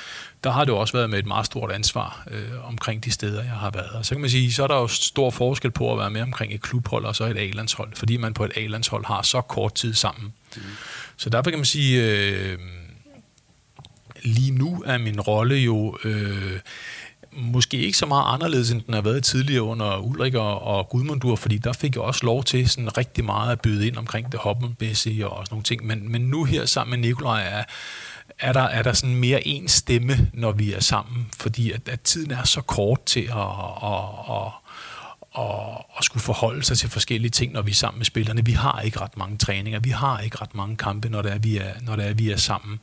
der 0.44 0.52
har 0.52 0.66
det 0.66 0.74
også 0.74 0.94
været 0.94 1.10
med 1.10 1.20
et 1.20 1.26
meget 1.26 1.46
stort 1.46 1.72
ansvar 1.72 2.24
øh, 2.32 2.68
omkring 2.68 3.06
de 3.06 3.12
steder, 3.12 3.44
jeg 3.44 3.52
har 3.52 3.72
været. 3.72 3.90
Og 3.90 4.06
så 4.06 4.16
kan 4.16 4.22
man 4.22 4.30
sige, 4.30 4.54
så 4.54 4.64
er 4.64 4.68
der 4.68 4.76
jo 4.76 4.88
stor 4.88 5.30
forskel 5.30 5.72
på 5.72 5.92
at 5.94 6.00
være 6.00 6.10
med 6.10 6.22
omkring 6.22 6.54
et 6.54 6.62
klubhold 6.62 7.06
og 7.06 7.16
så 7.16 7.26
et 7.26 7.38
A-landshold, 7.38 7.96
fordi 7.96 8.18
man 8.18 8.34
på 8.34 8.46
et 8.46 8.52
A-landshold 8.56 9.06
har 9.06 9.22
så 9.22 9.42
kort 9.42 9.74
tid 9.74 9.94
sammen. 9.94 10.34
Mm. 10.56 10.62
Så 11.18 11.30
derfor 11.30 11.50
kan 11.50 11.60
man 11.60 11.66
sige, 11.66 12.04
øh, 12.04 12.60
lige 14.24 14.52
nu 14.52 14.84
er 14.86 14.98
min 14.98 15.22
rolle 15.22 15.56
jo 15.56 15.98
øh, 16.04 16.60
måske 17.38 17.78
ikke 17.78 17.98
så 17.98 18.06
meget 18.06 18.34
anderledes, 18.34 18.72
end 18.72 18.82
den 18.82 18.94
har 18.94 19.02
været 19.02 19.24
tidligere 19.24 19.64
under 19.64 19.98
Ulrik 19.98 20.34
og, 20.34 20.62
og 20.62 20.90
Gudmundur, 20.90 21.36
fordi 21.36 21.58
der 21.58 21.74
fik 21.74 21.96
jeg 21.96 22.04
også 22.04 22.26
lov 22.26 22.44
til 22.44 22.70
sådan 22.70 22.98
rigtig 22.98 23.26
meget 23.26 23.52
at 23.52 23.62
byde 23.62 23.88
ind 23.88 23.98
omkring 23.98 24.32
det 24.32 24.40
hoppenmæssige 24.40 25.28
og 25.28 25.46
sådan 25.46 25.54
nogle 25.54 25.64
ting. 25.64 25.86
Men, 25.86 26.12
men 26.12 26.22
nu 26.22 26.44
her 26.44 26.66
sammen 26.66 27.00
med 27.00 27.08
Nikolaj 27.08 27.44
er, 27.44 27.64
er 28.40 28.54
der, 28.54 28.62
er 28.62 28.84
der 28.84 28.94
sådan 28.94 29.16
mere 29.16 29.48
en 29.48 29.68
stemme, 29.68 30.30
når 30.34 30.52
vi 30.52 30.74
er 30.74 30.80
sammen, 30.80 31.28
fordi 31.40 31.72
at, 31.72 31.90
at 31.90 32.02
tiden 32.02 32.32
er 32.32 32.44
så 32.44 32.62
kort 32.62 33.06
til 33.06 33.20
at, 33.20 33.38
at, 33.84 34.04
at, 34.30 34.52
at, 35.38 35.86
at 35.98 36.04
skulle 36.04 36.24
forholde 36.24 36.64
sig 36.64 36.78
til 36.78 36.90
forskellige 36.90 37.32
ting, 37.32 37.54
når 37.54 37.62
vi 37.62 37.72
er 37.72 37.76
sammen 37.76 38.00
med 38.00 38.06
spillerne. 38.06 38.46
Vi 38.46 38.52
har 38.52 38.80
ikke 38.80 39.00
ret 39.00 39.18
mange 39.18 39.38
træninger, 39.38 39.80
vi 39.80 39.90
har 39.90 40.20
ikke 40.20 40.38
ret 40.42 40.56
mange 40.56 40.78
kampe, 40.78 41.10
når 41.10 41.22
det 41.22 41.32
er, 41.32 41.40
vi 41.40 41.58
er, 41.58 41.74
når 41.82 41.96
det 41.96 42.08
er, 42.08 42.14
vi 42.14 42.32
er 42.32 42.38
sammen. 42.38 42.80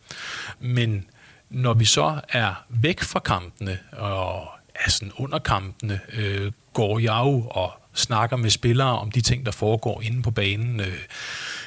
Men 0.61 1.05
når 1.51 1.75
vi 1.75 1.85
så 1.85 2.21
er 2.29 2.65
væk 2.69 3.01
fra 3.01 3.21
kampene, 3.21 3.79
og 3.93 4.49
er 4.75 4.91
sådan 4.91 5.13
under 5.17 5.39
kampene 5.39 6.01
øh, 6.13 6.53
går 6.73 6.99
jeg 6.99 7.23
jo 7.25 7.49
og 7.51 7.73
snakker 7.95 8.37
med 8.37 8.51
spillere 8.51 8.99
om 8.99 9.11
de 9.11 9.21
ting, 9.21 9.47
der 9.47 9.53
foregår 9.53 10.03
inde 10.03 10.23
på 10.23 10.31
banen, 10.31 10.81
øh, 10.81 10.99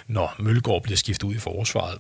når 0.08 0.36
Mølgaard 0.40 0.84
bliver 0.84 0.98
skiftet 0.98 1.28
ud 1.28 1.36
i 1.36 1.40
forsvaret 1.40 2.00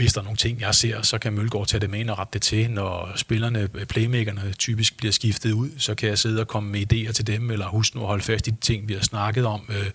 hvis 0.00 0.12
der 0.12 0.20
er 0.20 0.24
nogle 0.24 0.36
ting, 0.36 0.60
jeg 0.60 0.74
ser, 0.74 1.02
så 1.02 1.18
kan 1.18 1.32
Mølgaard 1.32 1.66
tage 1.66 1.80
det 1.80 1.90
med 1.90 2.00
ind 2.00 2.10
og 2.10 2.18
rette 2.18 2.30
det 2.32 2.42
til. 2.42 2.70
Når 2.70 3.12
spillerne, 3.16 3.68
playmakerne 3.68 4.52
typisk 4.58 4.96
bliver 4.96 5.12
skiftet 5.12 5.52
ud, 5.52 5.70
så 5.78 5.94
kan 5.94 6.08
jeg 6.08 6.18
sidde 6.18 6.40
og 6.40 6.48
komme 6.48 6.70
med 6.70 6.92
idéer 6.92 7.12
til 7.12 7.26
dem, 7.26 7.50
eller 7.50 7.66
huske 7.66 7.96
nu 7.96 8.02
at 8.02 8.08
holde 8.08 8.24
fast 8.24 8.46
i 8.46 8.50
de 8.50 8.56
ting, 8.60 8.88
vi 8.88 8.94
har 8.94 9.00
snakket 9.00 9.46
om. 9.46 9.60
Øh, 9.68 9.90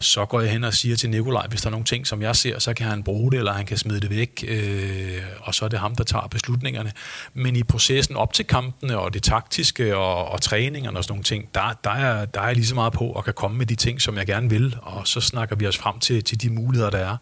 så 0.00 0.24
går 0.24 0.40
jeg 0.40 0.50
hen 0.50 0.64
og 0.64 0.74
siger 0.74 0.96
til 0.96 1.10
Nikolaj, 1.10 1.46
hvis 1.46 1.60
der 1.60 1.66
er 1.66 1.70
nogle 1.70 1.84
ting, 1.84 2.06
som 2.06 2.22
jeg 2.22 2.36
ser, 2.36 2.58
så 2.58 2.74
kan 2.74 2.86
han 2.86 3.02
bruge 3.02 3.30
det, 3.30 3.38
eller 3.38 3.52
han 3.52 3.66
kan 3.66 3.76
smide 3.76 4.00
det 4.00 4.10
væk, 4.10 4.44
øh, 4.48 5.22
og 5.40 5.54
så 5.54 5.64
er 5.64 5.68
det 5.68 5.78
ham, 5.78 5.94
der 5.96 6.04
tager 6.04 6.26
beslutningerne. 6.26 6.92
Men 7.34 7.56
i 7.56 7.62
processen 7.62 8.16
op 8.16 8.32
til 8.32 8.44
kampene, 8.44 8.98
og 8.98 9.14
det 9.14 9.22
taktiske, 9.22 9.96
og, 9.96 10.28
og 10.28 10.40
træningerne 10.42 10.98
og 10.98 11.04
sådan 11.04 11.12
nogle 11.12 11.24
ting, 11.24 11.54
der, 11.54 11.78
der, 11.84 11.90
er, 11.90 12.24
der 12.24 12.40
er 12.40 12.46
jeg 12.46 12.54
lige 12.54 12.66
så 12.66 12.74
meget 12.74 12.92
på, 12.92 13.04
og 13.04 13.24
kan 13.24 13.34
komme 13.34 13.58
med 13.58 13.66
de 13.66 13.74
ting, 13.74 14.00
som 14.00 14.16
jeg 14.16 14.26
gerne 14.26 14.50
vil, 14.50 14.76
og 14.82 15.08
så 15.08 15.20
snakker 15.20 15.56
vi 15.56 15.66
os 15.66 15.78
frem 15.78 15.98
til, 15.98 16.24
til 16.24 16.42
de 16.42 16.50
muligheder, 16.50 16.90
der 16.90 16.98
er. 16.98 17.16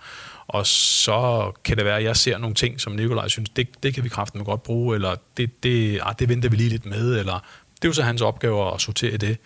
Og 0.49 0.67
så 0.67 1.53
kan 1.65 1.77
det 1.77 1.85
være, 1.85 1.97
at 1.97 2.05
jeg 2.05 2.17
ser 2.17 2.39
nogle 2.39 2.55
ting, 2.55 2.81
som 2.81 2.93
Nikolaj 2.93 3.29
synes, 3.29 3.51
det, 3.51 3.83
det 3.83 3.95
kan 3.95 4.05
vi 4.05 4.09
kraften 4.09 4.45
godt 4.45 4.63
bruge, 4.63 4.95
eller 4.95 5.17
det, 5.37 5.63
det, 5.63 6.01
ah, 6.03 6.15
det 6.19 6.29
venter 6.29 6.49
vi 6.49 6.57
lige 6.57 6.69
lidt 6.69 6.87
med, 6.87 7.19
eller 7.19 7.45
det 7.77 7.85
er 7.85 7.89
jo 7.89 7.93
så 7.93 8.03
hans 8.03 8.23
opgave 8.23 8.75
at 8.75 8.81
sortere 8.81 9.17
det. 9.17 9.39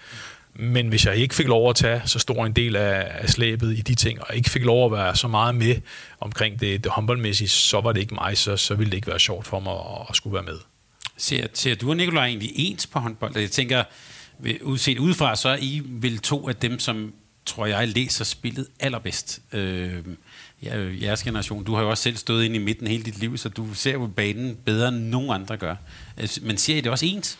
Men 0.55 0.89
hvis 0.89 1.07
jeg 1.07 1.17
ikke 1.17 1.35
fik 1.35 1.47
lov 1.47 1.71
at 1.71 1.77
tage 1.77 2.03
så 2.05 2.19
stor 2.19 2.47
en 2.47 2.53
del 2.53 2.77
af, 2.77 3.07
af 3.11 3.29
slæbet 3.29 3.79
i 3.79 3.81
de 3.81 3.95
ting, 3.95 4.23
og 4.23 4.37
ikke 4.37 4.51
fik 4.51 4.65
lov 4.65 4.87
at 4.87 4.93
være 4.93 5.17
så 5.17 5.29
meget 5.29 5.55
med 5.55 5.77
omkring 6.21 6.61
det, 6.61 6.85
det 6.85 6.93
håndboldmæssige, 6.93 7.49
så 7.49 7.81
var 7.81 7.93
det 7.93 8.01
ikke 8.01 8.15
mig, 8.15 8.39
så, 8.39 8.57
så 8.57 8.75
ville 8.75 8.91
det 8.91 8.97
ikke 8.97 9.09
være 9.09 9.21
sjovt 9.21 9.47
for 9.47 9.61
mig 9.61 9.73
at, 9.73 10.07
at 10.09 10.17
skulle 10.17 10.35
være 10.35 10.43
med. 10.43 10.59
Ser, 11.17 11.47
ser 11.55 11.75
du 11.75 11.91
og 11.91 11.97
Nikolaj 11.97 12.27
egentlig 12.27 12.53
ens 12.55 12.87
på 12.87 12.99
håndbold? 12.99 13.37
Jeg 13.37 13.51
tænker, 13.51 13.85
udset 14.63 14.99
udefra, 14.99 15.37
så 15.37 15.49
er 15.49 15.57
I 15.61 15.83
vel 15.85 16.19
to 16.19 16.49
af 16.49 16.57
dem, 16.57 16.79
som 16.79 17.13
tror 17.47 17.67
jeg 17.67 17.89
læser 17.89 18.25
spillet 18.25 18.67
allerbedst. 18.81 19.41
Øh, 19.53 20.03
ja, 20.63 20.89
jeres 21.03 21.23
generation, 21.23 21.65
du 21.65 21.75
har 21.75 21.83
jo 21.83 21.91
også 21.91 22.03
selv 22.03 22.17
stået 22.17 22.45
inde 22.45 22.57
i 22.57 22.59
midten 22.59 22.87
hele 22.87 23.03
dit 23.03 23.19
liv, 23.19 23.39
så 23.39 23.49
du 23.49 23.75
ser 23.75 23.93
jo 23.93 24.07
banen 24.07 24.57
bedre 24.65 24.89
end 24.89 24.97
nogen 24.97 25.31
andre 25.31 25.57
gør. 25.57 25.75
Øh, 26.21 26.29
men 26.43 26.59
ser 26.59 26.77
I 26.77 26.81
det 26.81 26.93
også 26.93 27.07
ens? 27.07 27.39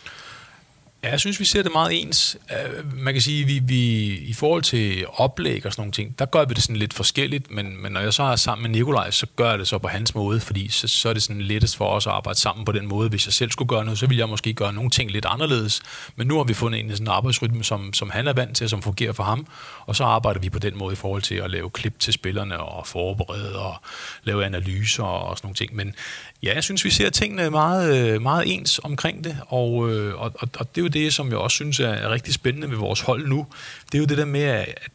Ja, 1.03 1.09
jeg 1.09 1.19
synes, 1.19 1.39
vi 1.39 1.45
ser 1.45 1.63
det 1.63 1.71
meget 1.71 2.01
ens. 2.01 2.37
Øh, 2.51 2.99
man 2.99 3.13
kan 3.13 3.21
sige, 3.21 3.45
vi, 3.45 3.59
vi 3.63 4.13
i 4.17 4.33
forhold 4.33 4.61
til 4.61 5.05
oplæg 5.13 5.65
og 5.65 5.71
sådan 5.71 5.81
nogle 5.81 5.91
ting, 5.91 6.19
der 6.19 6.25
gør 6.25 6.45
vi 6.45 6.53
det 6.53 6.63
sådan 6.63 6.75
lidt 6.75 6.93
forskelligt, 6.93 7.51
men, 7.51 7.81
men 7.81 7.91
når 7.91 7.99
jeg 7.99 8.13
så 8.13 8.23
er 8.23 8.35
sammen 8.35 8.61
med 8.61 8.79
Nikolaj, 8.79 9.11
så 9.11 9.25
gør 9.35 9.49
jeg 9.49 9.59
det 9.59 9.67
så 9.67 9.77
på 9.77 9.87
hans 9.87 10.15
måde, 10.15 10.39
fordi 10.39 10.69
så, 10.69 10.87
så 10.87 11.09
er 11.09 11.13
det 11.13 11.23
sådan 11.23 11.41
lettest 11.41 11.77
for 11.77 11.87
os 11.87 12.07
at 12.07 12.13
arbejde 12.13 12.39
sammen 12.39 12.65
på 12.65 12.71
den 12.71 12.87
måde. 12.87 13.09
Hvis 13.09 13.27
jeg 13.27 13.33
selv 13.33 13.51
skulle 13.51 13.69
gøre 13.69 13.85
noget, 13.85 13.99
så 13.99 14.07
ville 14.07 14.19
jeg 14.19 14.29
måske 14.29 14.53
gøre 14.53 14.73
nogle 14.73 14.89
ting 14.89 15.11
lidt 15.11 15.25
anderledes, 15.25 15.81
men 16.15 16.27
nu 16.27 16.37
har 16.37 16.43
vi 16.43 16.53
fundet 16.53 16.79
en 16.79 16.91
sådan 16.91 17.07
arbejdsrytme, 17.07 17.63
som, 17.63 17.93
som 17.93 18.09
han 18.09 18.27
er 18.27 18.33
vant 18.33 18.57
til, 18.57 18.69
som 18.69 18.81
fungerer 18.81 19.13
for 19.13 19.23
ham, 19.23 19.47
og 19.85 19.95
så 19.95 20.03
arbejder 20.03 20.39
vi 20.39 20.49
på 20.49 20.59
den 20.59 20.77
måde 20.77 20.93
i 20.93 20.95
forhold 20.95 21.21
til 21.21 21.35
at 21.35 21.51
lave 21.51 21.69
klip 21.69 21.99
til 21.99 22.13
spillerne 22.13 22.59
og 22.59 22.87
forberede 22.87 23.59
og 23.59 23.75
lave 24.23 24.45
analyser 24.45 25.03
og 25.03 25.37
sådan 25.37 25.47
nogle 25.47 25.55
ting. 25.55 25.75
Men 25.75 25.95
ja, 26.43 26.55
jeg 26.55 26.63
synes, 26.63 26.85
vi 26.85 26.89
ser 26.89 27.09
tingene 27.09 27.49
meget, 27.49 28.21
meget 28.21 28.43
ens 28.55 28.79
omkring 28.83 29.23
det, 29.23 29.37
og, 29.47 29.91
øh, 29.91 30.21
og, 30.21 30.31
og, 30.39 30.49
og 30.57 30.75
det 30.75 30.81
er 30.81 30.85
jo 30.85 30.87
det, 30.87 31.13
som 31.13 31.29
jeg 31.29 31.37
også 31.37 31.55
synes 31.55 31.79
er 31.79 32.09
rigtig 32.09 32.33
spændende 32.33 32.69
ved 32.69 32.77
vores 32.77 33.01
hold 33.01 33.27
nu, 33.27 33.47
det 33.91 33.97
er 33.97 33.99
jo 33.99 34.05
det 34.05 34.17
der 34.17 34.25
med, 34.25 34.41
at 34.41 34.89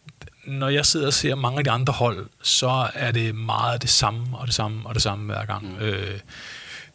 når 0.45 0.69
jeg 0.69 0.87
sidder 0.87 1.07
og 1.07 1.13
ser 1.13 1.35
mange 1.35 1.59
af 1.59 1.65
de 1.65 1.71
andre 1.71 1.93
hold, 1.93 2.27
så 2.43 2.89
er 2.95 3.11
det 3.11 3.35
meget 3.35 3.83
det 3.83 3.91
samme 3.91 4.27
og 4.33 4.47
det 4.47 4.55
samme 4.55 4.89
og 4.89 4.95
det 4.95 5.03
samme 5.03 5.25
hver 5.33 5.45
gang. 5.45 5.77
Mm. 5.79 5.85
Øh, 5.85 6.19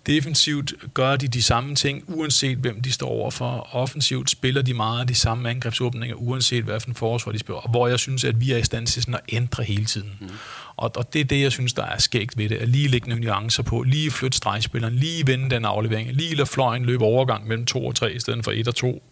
defensivt 0.05 0.73
gør 0.93 1.15
de 1.15 1.27
de 1.27 1.43
samme 1.43 1.75
ting, 1.75 2.03
uanset 2.07 2.57
hvem 2.57 2.81
de 2.81 2.91
står 2.91 3.07
overfor. 3.07 3.69
Offensivt 3.71 4.29
spiller 4.29 4.61
de 4.61 4.73
meget 4.73 4.99
af 5.01 5.07
de 5.07 5.15
samme 5.15 5.49
angrebsåbninger, 5.49 6.15
uanset 6.15 6.63
hvad 6.63 6.79
for 6.79 6.87
en 6.87 6.95
forsvar 6.95 7.31
de 7.31 7.39
spiller. 7.39 7.59
Og 7.59 7.69
hvor 7.69 7.87
jeg 7.87 7.99
synes, 7.99 8.23
at 8.23 8.41
vi 8.41 8.51
er 8.51 8.57
i 8.57 8.63
stand 8.63 8.87
til 8.87 9.01
sådan 9.01 9.13
at 9.13 9.21
ændre 9.29 9.63
hele 9.63 9.85
tiden. 9.85 10.11
Mm. 10.21 10.29
Og, 10.75 10.91
og 10.95 11.13
det 11.13 11.21
er 11.21 11.25
det, 11.25 11.41
jeg 11.41 11.51
synes, 11.51 11.73
der 11.73 11.83
er 11.83 11.97
skægt 11.97 12.37
ved 12.37 12.49
det. 12.49 12.55
At 12.55 12.69
lige 12.69 12.87
lægge 12.87 13.09
nogle 13.09 13.23
nuancer 13.23 13.63
på, 13.63 13.81
lige 13.81 14.11
flytte 14.11 14.37
stregspilleren, 14.37 14.95
lige 14.95 15.27
vende 15.27 15.49
den 15.49 15.65
aflevering, 15.65 16.13
lige 16.13 16.35
lade 16.35 16.47
fløjen 16.47 16.85
løbe 16.85 17.03
overgang 17.03 17.47
mellem 17.47 17.65
to 17.65 17.85
og 17.85 17.95
tre, 17.95 18.13
i 18.13 18.19
stedet 18.19 18.43
for 18.43 18.51
et 18.51 18.67
og 18.67 18.75
to 18.75 19.03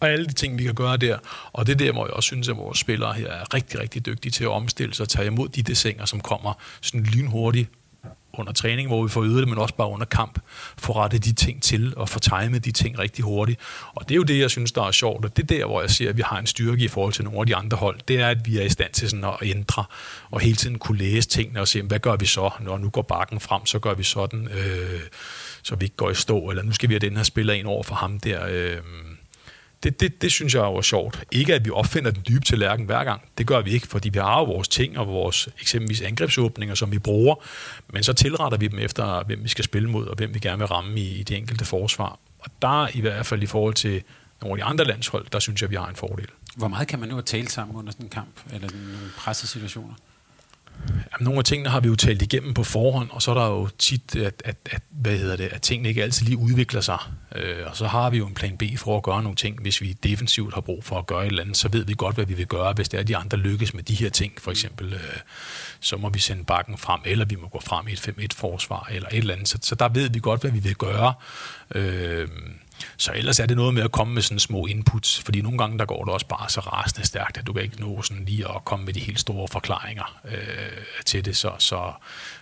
og 0.00 0.10
alle 0.10 0.26
de 0.26 0.32
ting, 0.32 0.58
vi 0.58 0.64
kan 0.64 0.74
gøre 0.74 0.96
der. 0.96 1.18
Og 1.52 1.66
det 1.66 1.72
er 1.72 1.76
der, 1.76 1.92
hvor 1.92 2.06
jeg 2.06 2.12
også 2.12 2.26
synes, 2.26 2.48
at 2.48 2.56
vores 2.56 2.78
spillere 2.78 3.12
her 3.12 3.26
er 3.26 3.54
rigtig, 3.54 3.80
rigtig 3.80 4.06
dygtige 4.06 4.32
til 4.32 4.44
at 4.44 4.50
omstille 4.50 4.94
sig 4.94 5.02
og 5.02 5.08
tage 5.08 5.26
imod 5.26 5.48
de 5.48 5.62
desinger, 5.62 6.04
som 6.04 6.20
kommer 6.20 6.52
sådan 6.80 7.02
lynhurtigt 7.02 7.70
under 8.38 8.52
træning, 8.52 8.88
hvor 8.88 9.02
vi 9.02 9.08
får 9.08 9.22
øget 9.22 9.38
det, 9.38 9.48
men 9.48 9.58
også 9.58 9.74
bare 9.74 9.88
under 9.88 10.06
kamp, 10.06 10.38
få 10.78 10.92
rettet 10.92 11.24
de 11.24 11.32
ting 11.32 11.62
til 11.62 11.94
og 11.96 12.08
få 12.08 12.18
timet 12.18 12.64
de 12.64 12.72
ting 12.72 12.98
rigtig 12.98 13.24
hurtigt. 13.24 13.60
Og 13.94 14.08
det 14.08 14.14
er 14.14 14.16
jo 14.16 14.22
det, 14.22 14.38
jeg 14.38 14.50
synes, 14.50 14.72
der 14.72 14.82
er 14.82 14.90
sjovt, 14.90 15.24
og 15.24 15.36
det 15.36 15.42
er 15.42 15.46
der, 15.46 15.66
hvor 15.66 15.80
jeg 15.80 15.90
ser, 15.90 16.08
at 16.08 16.16
vi 16.16 16.22
har 16.26 16.38
en 16.38 16.46
styrke 16.46 16.84
i 16.84 16.88
forhold 16.88 17.12
til 17.12 17.24
nogle 17.24 17.40
af 17.40 17.46
de 17.46 17.56
andre 17.56 17.76
hold. 17.76 17.98
Det 18.08 18.20
er, 18.20 18.28
at 18.28 18.46
vi 18.46 18.58
er 18.58 18.62
i 18.62 18.68
stand 18.68 18.92
til 18.92 19.08
sådan 19.08 19.24
at 19.24 19.36
ændre 19.42 19.84
og 20.30 20.40
hele 20.40 20.56
tiden 20.56 20.78
kunne 20.78 20.98
læse 20.98 21.28
tingene 21.28 21.60
og 21.60 21.68
se, 21.68 21.82
hvad 21.82 21.98
gør 21.98 22.16
vi 22.16 22.26
så, 22.26 22.50
når 22.60 22.78
nu 22.78 22.88
går 22.90 23.02
bakken 23.02 23.40
frem, 23.40 23.66
så 23.66 23.78
gør 23.78 23.94
vi 23.94 24.02
sådan, 24.02 24.48
øh, 24.48 25.00
så 25.62 25.76
vi 25.76 25.84
ikke 25.84 25.96
går 25.96 26.10
i 26.10 26.14
stå, 26.14 26.50
eller 26.50 26.62
nu 26.62 26.72
skal 26.72 26.88
vi 26.88 26.94
have 26.94 26.98
den 27.08 27.16
her 27.16 27.24
spiller 27.24 27.54
ind 27.54 27.66
over 27.66 27.82
for 27.82 27.94
ham 27.94 28.20
der. 28.20 28.46
Øh, 28.46 28.76
det, 29.84 30.00
det, 30.00 30.22
det 30.22 30.32
synes 30.32 30.54
jeg 30.54 30.60
er 30.60 30.82
sjovt. 30.82 31.24
Ikke 31.32 31.54
at 31.54 31.64
vi 31.64 31.70
opfinder 31.70 32.10
den 32.10 32.22
dybe 32.28 32.44
tallerken 32.44 32.86
hver 32.86 33.04
gang. 33.04 33.22
Det 33.38 33.46
gør 33.46 33.60
vi 33.60 33.70
ikke, 33.70 33.86
fordi 33.86 34.08
vi 34.08 34.18
har 34.18 34.38
jo 34.38 34.44
vores 34.44 34.68
ting 34.68 34.98
og 34.98 35.06
vores 35.06 35.48
eksempelvis 35.60 36.00
angrebsåbninger, 36.00 36.74
som 36.74 36.92
vi 36.92 36.98
bruger, 36.98 37.34
men 37.92 38.02
så 38.02 38.12
tilretter 38.12 38.58
vi 38.58 38.68
dem 38.68 38.78
efter, 38.78 39.24
hvem 39.24 39.42
vi 39.42 39.48
skal 39.48 39.64
spille 39.64 39.90
mod, 39.90 40.06
og 40.06 40.16
hvem 40.16 40.34
vi 40.34 40.38
gerne 40.38 40.58
vil 40.58 40.66
ramme 40.66 41.00
i, 41.00 41.20
i 41.20 41.22
det 41.22 41.36
enkelte 41.36 41.64
forsvar. 41.64 42.18
Og 42.38 42.50
der 42.62 42.88
i 42.94 43.00
hvert 43.00 43.26
fald 43.26 43.42
i 43.42 43.46
forhold 43.46 43.74
til 43.74 44.02
nogle 44.42 44.52
af 44.52 44.66
de 44.66 44.70
andre 44.70 44.84
landshold, 44.84 45.26
der 45.32 45.38
synes 45.38 45.62
jeg, 45.62 45.70
vi 45.70 45.76
har 45.76 45.86
en 45.86 45.96
fordel. 45.96 46.28
Hvor 46.56 46.68
meget 46.68 46.88
kan 46.88 46.98
man 46.98 47.08
nu 47.08 47.20
tale 47.20 47.48
sammen 47.48 47.76
under 47.76 47.92
sådan 47.92 48.06
en 48.06 48.10
kamp, 48.10 48.40
eller 48.52 48.68
nogle 48.72 49.10
pressesituationer? 49.18 49.94
Jamen, 50.88 51.24
nogle 51.24 51.38
af 51.38 51.44
tingene 51.44 51.70
har 51.70 51.80
vi 51.80 51.88
jo 51.88 51.96
talt 51.96 52.22
igennem 52.22 52.54
på 52.54 52.64
forhånd, 52.64 53.10
og 53.10 53.22
så 53.22 53.30
er 53.30 53.34
der 53.34 53.46
jo 53.46 53.68
tit, 53.78 54.16
at, 54.16 54.42
at, 54.44 54.56
at, 54.70 54.82
hvad 54.90 55.18
hedder 55.18 55.36
det, 55.36 55.44
at 55.44 55.62
tingene 55.62 55.88
ikke 55.88 56.02
altid 56.02 56.26
lige 56.26 56.38
udvikler 56.38 56.80
sig. 56.80 56.98
Øh, 57.34 57.66
og 57.66 57.76
så 57.76 57.86
har 57.86 58.10
vi 58.10 58.18
jo 58.18 58.26
en 58.26 58.34
plan 58.34 58.56
B 58.56 58.62
for 58.76 58.96
at 58.96 59.02
gøre 59.02 59.22
nogle 59.22 59.36
ting. 59.36 59.62
Hvis 59.62 59.80
vi 59.80 59.92
defensivt 59.92 60.54
har 60.54 60.60
brug 60.60 60.84
for 60.84 60.98
at 60.98 61.06
gøre 61.06 61.22
et 61.22 61.26
eller 61.26 61.42
andet, 61.42 61.56
så 61.56 61.68
ved 61.68 61.84
vi 61.84 61.94
godt, 61.96 62.14
hvad 62.14 62.26
vi 62.26 62.34
vil 62.34 62.46
gøre. 62.46 62.72
Hvis 62.72 62.88
det 62.88 62.98
er, 62.98 63.00
at 63.00 63.08
de 63.08 63.16
andre 63.16 63.38
lykkes 63.38 63.74
med 63.74 63.82
de 63.82 63.94
her 63.94 64.10
ting, 64.10 64.32
for 64.38 64.50
eksempel, 64.50 64.92
øh, 64.92 65.00
så 65.80 65.96
må 65.96 66.08
vi 66.08 66.18
sende 66.18 66.44
bakken 66.44 66.78
frem, 66.78 67.00
eller 67.04 67.24
vi 67.24 67.36
må 67.36 67.48
gå 67.48 67.60
frem 67.60 67.88
i 67.88 67.92
et 67.92 68.08
5-1-forsvar, 68.08 68.88
eller 68.92 69.08
et 69.08 69.18
eller 69.18 69.34
andet. 69.34 69.48
Så, 69.48 69.58
så 69.62 69.74
der 69.74 69.88
ved 69.88 70.10
vi 70.10 70.18
godt, 70.18 70.40
hvad 70.40 70.50
vi 70.50 70.58
vil 70.58 70.76
gøre. 70.76 71.14
Øh, 71.74 72.28
så 72.96 73.12
ellers 73.14 73.40
er 73.40 73.46
det 73.46 73.56
noget 73.56 73.74
med 73.74 73.82
at 73.82 73.92
komme 73.92 74.14
med 74.14 74.22
sådan 74.22 74.38
små 74.38 74.66
inputs, 74.66 75.20
fordi 75.20 75.40
nogle 75.40 75.58
gange 75.58 75.78
der 75.78 75.84
går 75.84 76.04
det 76.04 76.12
også 76.12 76.26
bare 76.26 76.48
så 76.48 76.60
rasende 76.60 77.06
stærkt, 77.06 77.38
at 77.38 77.46
du 77.46 77.52
kan 77.52 77.62
ikke 77.62 77.80
nå 77.80 78.02
sådan 78.02 78.24
lige 78.24 78.44
at 78.54 78.64
komme 78.64 78.84
med 78.84 78.94
de 78.94 79.00
helt 79.00 79.20
store 79.20 79.48
forklaringer 79.48 80.20
øh, 80.24 80.34
til 81.06 81.24
det. 81.24 81.36
Så, 81.36 81.50
så, 81.58 81.92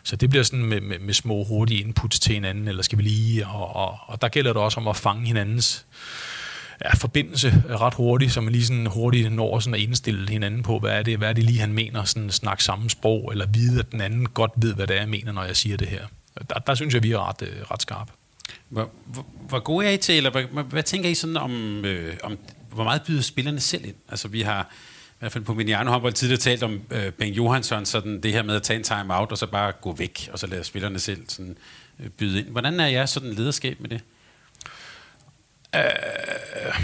så 0.02 0.16
det 0.16 0.30
bliver 0.30 0.42
sådan 0.42 0.64
med, 0.64 0.80
med, 0.80 0.98
med 0.98 1.14
små 1.14 1.44
hurtige 1.44 1.80
inputs 1.84 2.20
til 2.20 2.34
hinanden, 2.34 2.68
eller 2.68 2.82
skal 2.82 2.98
vi 2.98 3.02
lige, 3.02 3.46
og, 3.46 3.76
og, 3.76 3.98
og 4.06 4.22
der 4.22 4.28
gælder 4.28 4.52
det 4.52 4.62
også 4.62 4.80
om 4.80 4.88
at 4.88 4.96
fange 4.96 5.26
hinandens 5.26 5.86
ja, 6.84 6.94
forbindelse 6.94 7.62
ret 7.70 7.94
hurtigt, 7.94 8.32
så 8.32 8.40
man 8.40 8.52
lige 8.52 8.66
sådan 8.66 8.86
hurtigt 8.86 9.32
når 9.32 9.58
sådan 9.58 9.74
at 9.74 9.80
indstille 9.80 10.30
hinanden 10.30 10.62
på, 10.62 10.78
hvad 10.78 10.90
er 10.90 11.02
det, 11.02 11.18
hvad 11.18 11.28
er 11.28 11.32
det 11.32 11.44
lige, 11.44 11.60
han 11.60 11.72
mener, 11.72 12.04
sådan 12.04 12.30
snakke 12.30 12.64
samme 12.64 12.90
sprog, 12.90 13.32
eller 13.32 13.46
vide, 13.46 13.78
at 13.78 13.92
den 13.92 14.00
anden 14.00 14.26
godt 14.26 14.52
ved, 14.56 14.74
hvad 14.74 14.86
det 14.86 14.96
er, 14.96 15.00
jeg 15.00 15.08
mener, 15.08 15.32
når 15.32 15.44
jeg 15.44 15.56
siger 15.56 15.76
det 15.76 15.88
her. 15.88 16.06
Der, 16.50 16.58
der 16.58 16.74
synes 16.74 16.94
jeg, 16.94 17.02
vi 17.02 17.12
er 17.12 17.28
ret, 17.28 17.42
øh, 17.42 17.62
ret 17.70 17.82
skarpe. 17.82 18.12
Hvor, 18.68 18.90
hvor, 19.06 19.26
hvor 19.48 19.58
gode 19.58 19.86
er 19.86 19.90
I 19.90 19.96
til, 19.96 20.16
eller 20.16 20.30
hvad, 20.30 20.64
hvad 20.64 20.82
tænker 20.82 21.08
I 21.08 21.14
sådan 21.14 21.36
om, 21.36 21.84
øh, 21.84 22.16
om, 22.22 22.38
hvor 22.70 22.84
meget 22.84 23.02
byder 23.02 23.22
spillerne 23.22 23.60
selv 23.60 23.84
ind? 23.84 23.94
Altså 24.08 24.28
vi 24.28 24.42
har 24.42 24.62
i 25.10 25.16
hvert 25.18 25.32
fald 25.32 25.44
på 25.44 25.54
Mediano 25.54 25.90
håndbold 25.90 26.12
tidligere 26.12 26.40
talt 26.40 26.62
om 26.62 26.80
øh, 26.90 27.12
Ben 27.12 27.32
Johansson, 27.32 27.86
sådan 27.86 28.20
det 28.20 28.32
her 28.32 28.42
med 28.42 28.56
at 28.56 28.62
tage 28.62 28.76
en 28.76 28.84
time-out, 28.84 29.30
og 29.32 29.38
så 29.38 29.46
bare 29.46 29.72
gå 29.72 29.92
væk, 29.92 30.28
og 30.32 30.38
så 30.38 30.46
lade 30.46 30.64
spillerne 30.64 30.98
selv 30.98 31.24
sådan, 31.28 31.56
øh, 32.00 32.08
byde 32.08 32.38
ind. 32.38 32.48
Hvordan 32.48 32.80
er 32.80 32.86
jeres 32.86 33.10
sådan 33.10 33.32
lederskab 33.32 33.80
med 33.80 33.88
det? 33.88 34.00
Øh, 35.74 36.80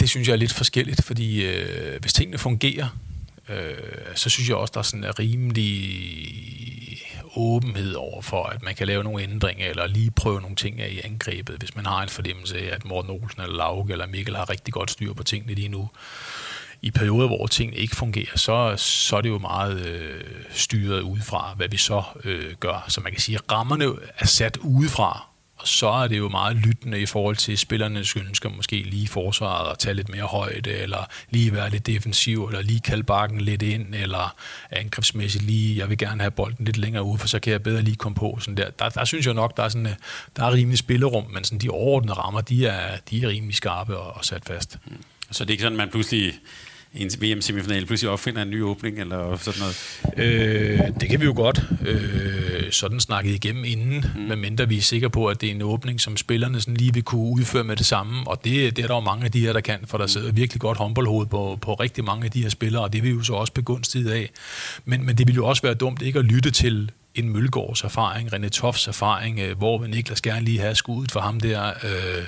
det 0.00 0.08
synes 0.08 0.28
jeg 0.28 0.32
er 0.32 0.38
lidt 0.38 0.52
forskelligt, 0.52 1.04
fordi 1.04 1.44
øh, 1.44 2.00
hvis 2.00 2.12
tingene 2.12 2.38
fungerer, 2.38 2.88
øh, 3.48 3.76
så 4.14 4.30
synes 4.30 4.48
jeg 4.48 4.56
også, 4.56 4.72
der 4.72 4.78
er 4.78 4.82
sådan 4.82 5.04
en 5.04 5.18
rimelig 5.18 5.68
åbenhed 7.36 7.94
over 7.94 8.22
for, 8.22 8.44
at 8.44 8.62
man 8.62 8.74
kan 8.74 8.86
lave 8.86 9.04
nogle 9.04 9.22
ændringer, 9.22 9.68
eller 9.68 9.86
lige 9.86 10.10
prøve 10.10 10.40
nogle 10.40 10.56
ting 10.56 10.80
af 10.80 10.88
i 10.88 11.00
angrebet, 11.04 11.56
hvis 11.56 11.76
man 11.76 11.86
har 11.86 12.02
en 12.02 12.08
fornemmelse 12.08 12.58
af, 12.58 12.74
at 12.74 12.84
Morten 12.84 13.10
Olsen 13.10 13.40
eller 13.40 13.56
Lauke 13.56 13.92
eller 13.92 14.06
Mikkel 14.06 14.36
har 14.36 14.50
rigtig 14.50 14.74
godt 14.74 14.90
styr 14.90 15.12
på 15.12 15.22
tingene 15.22 15.54
lige 15.54 15.68
nu. 15.68 15.90
I 16.82 16.90
perioder, 16.90 17.26
hvor 17.26 17.46
tingene 17.46 17.76
ikke 17.76 17.96
fungerer, 17.96 18.38
så, 18.38 18.74
så 18.76 19.16
er 19.16 19.20
det 19.20 19.28
jo 19.28 19.38
meget 19.38 19.86
øh, 19.86 20.24
styret 20.50 21.00
udefra, 21.00 21.54
hvad 21.56 21.68
vi 21.68 21.76
så 21.76 22.02
øh, 22.24 22.54
gør. 22.60 22.84
Så 22.88 23.00
man 23.00 23.12
kan 23.12 23.20
sige, 23.20 23.34
at 23.36 23.52
rammerne 23.52 23.84
er 24.18 24.26
sat 24.26 24.56
udefra, 24.56 25.27
og 25.58 25.68
så 25.68 25.88
er 25.88 26.08
det 26.08 26.18
jo 26.18 26.28
meget 26.28 26.56
lyttende 26.56 27.00
i 27.00 27.06
forhold 27.06 27.36
til 27.36 27.58
spillernes 27.58 28.16
ønsker, 28.16 28.48
måske 28.48 28.76
lige 28.76 29.08
forsvaret 29.08 29.70
at 29.70 29.78
tage 29.78 29.94
lidt 29.94 30.08
mere 30.08 30.24
højde, 30.24 30.70
eller 30.70 31.08
lige 31.30 31.52
være 31.52 31.70
lidt 31.70 31.86
defensiv, 31.86 32.44
eller 32.44 32.62
lige 32.62 32.80
kalde 32.80 33.02
bakken 33.02 33.40
lidt 33.40 33.62
ind, 33.62 33.94
eller 33.94 34.36
angrebsmæssigt 34.70 35.44
lige, 35.44 35.78
jeg 35.78 35.88
vil 35.90 35.98
gerne 35.98 36.20
have 36.20 36.30
bolden 36.30 36.64
lidt 36.64 36.76
længere 36.76 37.02
ude, 37.02 37.18
for 37.18 37.28
så 37.28 37.38
kan 37.40 37.52
jeg 37.52 37.62
bedre 37.62 37.82
lige 37.82 37.96
komme 37.96 38.16
på. 38.16 38.38
Sådan 38.40 38.56
der. 38.56 38.70
Der, 38.70 38.88
der 38.88 39.04
synes 39.04 39.26
jeg 39.26 39.34
nok, 39.34 39.56
der 39.56 39.62
er, 39.62 39.68
sådan, 39.68 39.86
øh, 39.86 39.94
der 40.36 40.44
er 40.44 40.52
rimelig 40.52 40.78
spillerum, 40.78 41.24
men 41.30 41.44
sådan 41.44 41.58
de 41.58 41.68
overordnede 41.68 42.14
rammer, 42.14 42.40
de 42.40 42.66
er, 42.66 42.96
de 43.10 43.22
er 43.22 43.28
rimelig 43.28 43.56
skarpe 43.56 43.98
og, 43.98 44.16
og 44.16 44.24
sat 44.24 44.44
fast. 44.44 44.78
Mm. 44.86 44.96
Så 45.30 45.44
det 45.44 45.50
er 45.50 45.52
ikke 45.52 45.62
sådan, 45.62 45.76
at 45.76 45.78
man 45.78 45.90
pludselig 45.90 46.34
en 46.94 47.10
VM-semifinal 47.20 47.86
pludselig 47.86 48.10
opfinder 48.10 48.42
en 48.42 48.50
ny 48.50 48.62
åbning 48.62 48.98
eller 49.00 49.36
sådan 49.36 49.60
noget? 49.60 49.76
Øh, 50.16 50.80
det 51.00 51.08
kan 51.10 51.20
vi 51.20 51.24
jo 51.24 51.32
godt 51.36 51.62
øh, 51.86 52.70
sådan 52.70 53.00
snakke 53.00 53.34
igennem 53.34 53.64
inden, 53.64 54.04
mm. 54.16 54.22
medmindre 54.22 54.68
vi 54.68 54.76
er 54.76 54.82
sikre 54.82 55.10
på, 55.10 55.26
at 55.26 55.40
det 55.40 55.46
er 55.46 55.54
en 55.54 55.62
åbning, 55.62 56.00
som 56.00 56.16
spillerne 56.16 56.60
sådan 56.60 56.76
lige 56.76 56.94
vil 56.94 57.02
kunne 57.02 57.20
udføre 57.20 57.64
med 57.64 57.76
det 57.76 57.86
samme. 57.86 58.26
Og 58.26 58.44
det, 58.44 58.76
det 58.76 58.82
er 58.82 58.86
der 58.86 58.94
jo 58.94 59.00
mange 59.00 59.24
af 59.24 59.32
de 59.32 59.40
her, 59.40 59.52
der 59.52 59.60
kan, 59.60 59.78
for 59.86 59.98
der 59.98 60.06
sidder 60.06 60.32
virkelig 60.32 60.60
godt 60.60 60.78
håndboldhoved 60.78 61.26
på, 61.26 61.58
på 61.60 61.74
rigtig 61.74 62.04
mange 62.04 62.24
af 62.24 62.30
de 62.30 62.42
her 62.42 62.48
spillere, 62.48 62.82
og 62.82 62.92
det 62.92 63.02
vil 63.02 63.12
vi 63.12 63.16
jo 63.16 63.22
så 63.22 63.32
også 63.32 63.52
begunstiget 63.52 64.10
af. 64.10 64.30
Men, 64.84 65.06
men 65.06 65.18
det 65.18 65.26
vil 65.26 65.34
jo 65.34 65.46
også 65.46 65.62
være 65.62 65.74
dumt 65.74 66.02
ikke 66.02 66.18
at 66.18 66.24
lytte 66.24 66.50
til 66.50 66.90
en 67.14 67.28
Mølgaards 67.28 67.82
erfaring, 67.82 68.34
René 68.34 68.48
Toffs 68.48 68.88
erfaring, 68.88 69.40
øh, 69.40 69.58
hvor 69.58 69.86
Niklas 69.86 70.20
gerne 70.20 70.44
lige 70.44 70.58
have 70.58 70.74
skuddet 70.74 71.12
for 71.12 71.20
ham 71.20 71.40
der... 71.40 71.68
Øh, 71.68 72.24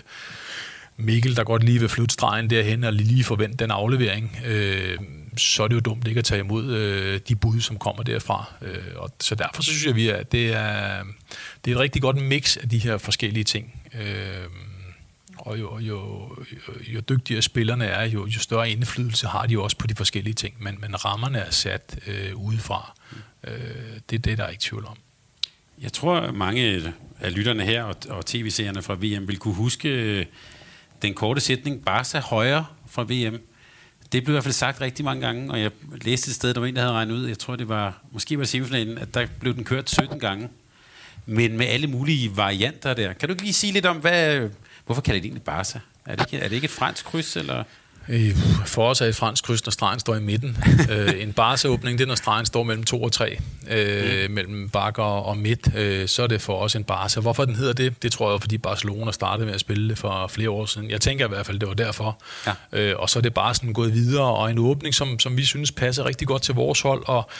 Mikkel, 1.00 1.36
der 1.36 1.44
godt 1.44 1.64
lige 1.64 1.80
vil 1.80 1.88
flytte 1.88 2.12
stregen 2.12 2.50
derhen 2.50 2.84
og 2.84 2.92
lige 2.92 3.24
forvente 3.24 3.56
den 3.56 3.70
aflevering, 3.70 4.38
øh, 4.46 4.98
så 5.36 5.62
er 5.62 5.68
det 5.68 5.74
jo 5.74 5.80
dumt 5.80 6.08
ikke 6.08 6.18
at 6.18 6.24
tage 6.24 6.40
imod 6.40 6.74
øh, 6.74 7.20
de 7.28 7.36
bud, 7.36 7.60
som 7.60 7.78
kommer 7.78 8.02
derfra. 8.02 8.52
Øh, 8.62 8.84
og 8.96 9.10
så 9.20 9.34
derfor 9.34 9.62
så 9.62 9.70
synes 9.70 9.86
jeg, 9.86 9.94
vi 9.94 10.08
at 10.08 10.32
det 10.32 10.52
er, 10.52 11.02
det 11.64 11.70
er 11.70 11.74
et 11.74 11.80
rigtig 11.80 12.02
godt 12.02 12.16
mix 12.16 12.56
af 12.56 12.68
de 12.68 12.78
her 12.78 12.98
forskellige 12.98 13.44
ting. 13.44 13.82
Øh, 13.94 14.46
og 15.38 15.60
jo, 15.60 15.78
jo, 15.78 16.28
jo, 16.68 16.76
jo 16.88 17.00
dygtigere 17.00 17.42
spillerne 17.42 17.84
er, 17.84 18.04
jo, 18.04 18.26
jo 18.26 18.38
større 18.38 18.70
indflydelse 18.70 19.26
har 19.26 19.46
de 19.46 19.60
også 19.60 19.76
på 19.76 19.86
de 19.86 19.94
forskellige 19.94 20.34
ting. 20.34 20.54
Men, 20.58 20.76
men 20.80 21.04
rammerne 21.04 21.38
er 21.38 21.50
sat 21.50 21.98
øh, 22.06 22.36
udefra. 22.36 22.96
Øh, 23.44 23.52
det 24.10 24.16
er 24.16 24.22
det, 24.22 24.38
der 24.38 24.44
er 24.44 24.48
ikke 24.48 24.62
tvivl 24.62 24.86
om. 24.86 24.96
Jeg 25.82 25.92
tror, 25.92 26.32
mange 26.32 26.92
af 27.20 27.34
lytterne 27.34 27.64
her 27.64 27.82
og, 27.82 27.96
og 28.08 28.26
tv-seerne 28.26 28.82
fra 28.82 28.94
VM 28.94 29.28
vil 29.28 29.38
kunne 29.38 29.54
huske 29.54 30.26
den 31.02 31.14
korte 31.14 31.40
sætning, 31.40 31.84
Barca 31.84 32.18
højre 32.20 32.66
fra 32.90 33.02
VM. 33.02 33.40
Det 34.12 34.24
blev 34.24 34.28
i 34.28 34.34
hvert 34.34 34.44
fald 34.44 34.54
sagt 34.54 34.80
rigtig 34.80 35.04
mange 35.04 35.26
gange, 35.26 35.50
og 35.50 35.60
jeg 35.60 35.70
læste 36.02 36.28
et 36.28 36.34
sted, 36.34 36.54
der 36.54 36.60
var 36.60 36.66
en, 36.66 36.76
der 36.76 36.80
havde 36.82 36.94
regnet 36.94 37.14
ud, 37.14 37.26
jeg 37.26 37.38
tror 37.38 37.56
det 37.56 37.68
var, 37.68 38.02
måske 38.12 38.38
var 38.38 38.44
semifinalen, 38.44 38.98
at 38.98 39.14
der 39.14 39.26
blev 39.40 39.54
den 39.54 39.64
kørt 39.64 39.90
17 39.90 40.20
gange, 40.20 40.48
men 41.26 41.58
med 41.58 41.66
alle 41.66 41.86
mulige 41.86 42.36
varianter 42.36 42.94
der. 42.94 43.12
Kan 43.12 43.28
du 43.28 43.32
ikke 43.32 43.42
lige 43.42 43.52
sige 43.52 43.72
lidt 43.72 43.86
om, 43.86 43.96
hvad, 43.96 44.48
hvorfor 44.86 45.02
kalder 45.02 45.20
det 45.20 45.26
egentlig 45.26 45.42
Barca? 45.42 45.80
Er 46.06 46.16
det, 46.16 46.32
ikke, 46.32 46.44
er 46.44 46.48
det 46.48 46.54
ikke 46.54 46.64
et 46.64 46.70
fransk 46.70 47.04
kryds, 47.04 47.36
eller... 47.36 47.64
Øh, 48.10 48.36
for 48.66 48.90
os 48.90 49.00
er 49.00 49.06
et 49.06 49.16
fransk 49.16 49.44
kryds, 49.44 49.66
når 49.66 49.70
stregen 49.70 50.00
står 50.00 50.14
i 50.14 50.20
midten. 50.20 50.56
Øh, 50.90 51.22
en 51.22 51.32
Barca-åbning, 51.32 51.98
det 51.98 52.04
er, 52.04 52.08
når 52.08 52.14
stregen 52.14 52.46
står 52.46 52.62
mellem 52.62 52.84
2 52.84 53.02
og 53.02 53.12
3, 53.12 53.38
øh, 53.70 54.28
mm. 54.28 54.34
mellem 54.34 54.68
bakker 54.68 55.02
og 55.02 55.38
midt. 55.38 56.10
så 56.10 56.22
er 56.22 56.26
det 56.26 56.42
for 56.42 56.58
os 56.58 56.76
en 56.76 56.84
Barca. 56.84 57.20
Hvorfor 57.20 57.44
den 57.44 57.56
hedder 57.56 57.72
det? 57.72 58.02
Det 58.02 58.12
tror 58.12 58.30
jeg, 58.30 58.40
fordi 58.40 58.58
Barcelona 58.58 59.12
startede 59.12 59.46
med 59.46 59.54
at 59.54 59.60
spille 59.60 59.88
det 59.88 59.98
for 59.98 60.26
flere 60.26 60.50
år 60.50 60.66
siden. 60.66 60.90
Jeg 60.90 61.00
tænker 61.00 61.24
i 61.24 61.28
hvert 61.28 61.46
fald, 61.46 61.58
det 61.58 61.68
var 61.68 61.74
derfor. 61.74 62.22
Ja. 62.72 62.94
og 62.94 63.10
så 63.10 63.18
er 63.18 63.22
det 63.22 63.34
bare 63.34 63.54
sådan 63.54 63.72
gået 63.72 63.94
videre, 63.94 64.24
og 64.24 64.50
en 64.50 64.58
åbning, 64.58 64.94
som, 64.94 65.18
som 65.18 65.36
vi 65.36 65.44
synes 65.44 65.72
passer 65.72 66.06
rigtig 66.06 66.28
godt 66.28 66.42
til 66.42 66.54
vores 66.54 66.80
hold, 66.80 67.02
og 67.06 67.30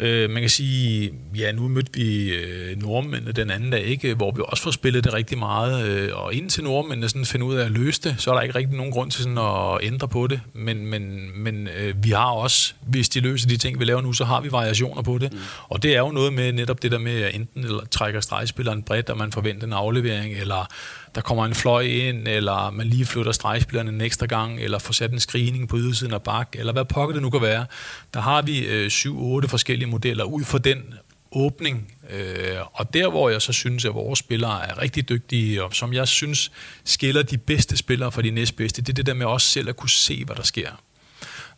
Øh, 0.00 0.30
man 0.30 0.42
kan 0.42 0.50
sige, 0.50 1.12
ja, 1.36 1.52
nu 1.52 1.68
mødte 1.68 1.92
vi 1.94 2.34
øh, 2.34 2.82
nordmændene 2.82 3.32
den 3.32 3.50
anden 3.50 3.70
dag, 3.70 3.82
ikke, 3.82 4.14
hvor 4.14 4.30
vi 4.30 4.42
også 4.44 4.62
får 4.62 4.70
spillet 4.70 5.04
det 5.04 5.12
rigtig 5.12 5.38
meget, 5.38 5.88
øh, 5.88 6.10
og 6.12 6.34
indtil 6.34 6.64
nordmændene 6.64 7.08
sådan 7.08 7.24
finder 7.24 7.46
ud 7.46 7.54
af 7.54 7.64
at 7.64 7.70
løse 7.70 8.02
det, 8.02 8.14
så 8.18 8.30
er 8.30 8.34
der 8.34 8.42
ikke 8.42 8.54
rigtig 8.54 8.76
nogen 8.76 8.92
grund 8.92 9.10
til 9.10 9.22
sådan 9.22 9.38
at 9.38 9.78
ændre 9.82 10.08
på 10.08 10.26
det, 10.26 10.40
men, 10.54 10.86
men, 10.86 11.30
men 11.34 11.68
øh, 11.78 12.04
vi 12.04 12.10
har 12.10 12.30
også, 12.30 12.74
hvis 12.86 13.08
de 13.08 13.20
løser 13.20 13.48
de 13.48 13.56
ting, 13.56 13.80
vi 13.80 13.84
laver 13.84 14.00
nu, 14.00 14.12
så 14.12 14.24
har 14.24 14.40
vi 14.40 14.52
variationer 14.52 15.02
på 15.02 15.18
det, 15.18 15.32
mm. 15.32 15.38
og 15.68 15.82
det 15.82 15.96
er 15.96 16.00
jo 16.00 16.10
noget 16.10 16.32
med 16.32 16.52
netop 16.52 16.82
det 16.82 16.92
der 16.92 16.98
med, 16.98 17.22
at 17.22 17.34
enten 17.34 17.64
eller 17.64 17.84
trækker 17.90 18.20
stregspilleren 18.20 18.82
bredt, 18.82 19.10
og 19.10 19.18
man 19.18 19.32
forventer 19.32 19.66
en 19.66 19.72
aflevering, 19.72 20.34
eller 20.34 20.66
der 21.14 21.20
kommer 21.20 21.44
en 21.44 21.54
fløj 21.54 21.82
ind, 21.82 22.28
eller 22.28 22.70
man 22.70 22.86
lige 22.86 23.06
flytter 23.06 23.32
stregspillerne 23.32 23.90
en 23.90 24.00
ekstra 24.00 24.26
gang, 24.26 24.60
eller 24.60 24.78
får 24.78 24.92
sat 24.92 25.12
en 25.12 25.20
screening 25.20 25.68
på 25.68 25.76
ydersiden 25.76 26.14
af 26.14 26.22
bak, 26.22 26.56
eller 26.58 26.72
hvad 26.72 26.84
pokker 26.84 27.12
det 27.12 27.22
nu 27.22 27.30
kan 27.30 27.42
være. 27.42 27.66
Der 28.14 28.20
har 28.20 28.42
vi 28.42 28.66
øh, 28.66 28.86
7-8 28.86 29.46
forskellige 29.46 29.88
modeller 29.88 30.24
ud 30.24 30.44
for 30.44 30.58
den 30.58 30.94
åbning. 31.32 31.94
Øh, 32.10 32.56
og 32.72 32.94
der, 32.94 33.10
hvor 33.10 33.30
jeg 33.30 33.42
så 33.42 33.52
synes, 33.52 33.84
at 33.84 33.94
vores 33.94 34.18
spillere 34.18 34.68
er 34.68 34.82
rigtig 34.82 35.08
dygtige, 35.08 35.64
og 35.64 35.74
som 35.74 35.92
jeg 35.92 36.08
synes 36.08 36.52
skiller 36.84 37.22
de 37.22 37.38
bedste 37.38 37.76
spillere 37.76 38.12
fra 38.12 38.22
de 38.22 38.30
næstbedste, 38.30 38.82
det 38.82 38.88
er 38.88 38.94
det 38.94 39.06
der 39.06 39.14
med 39.14 39.26
også 39.26 39.46
selv 39.46 39.68
at 39.68 39.76
kunne 39.76 39.90
se, 39.90 40.24
hvad 40.24 40.36
der 40.36 40.42
sker 40.42 40.70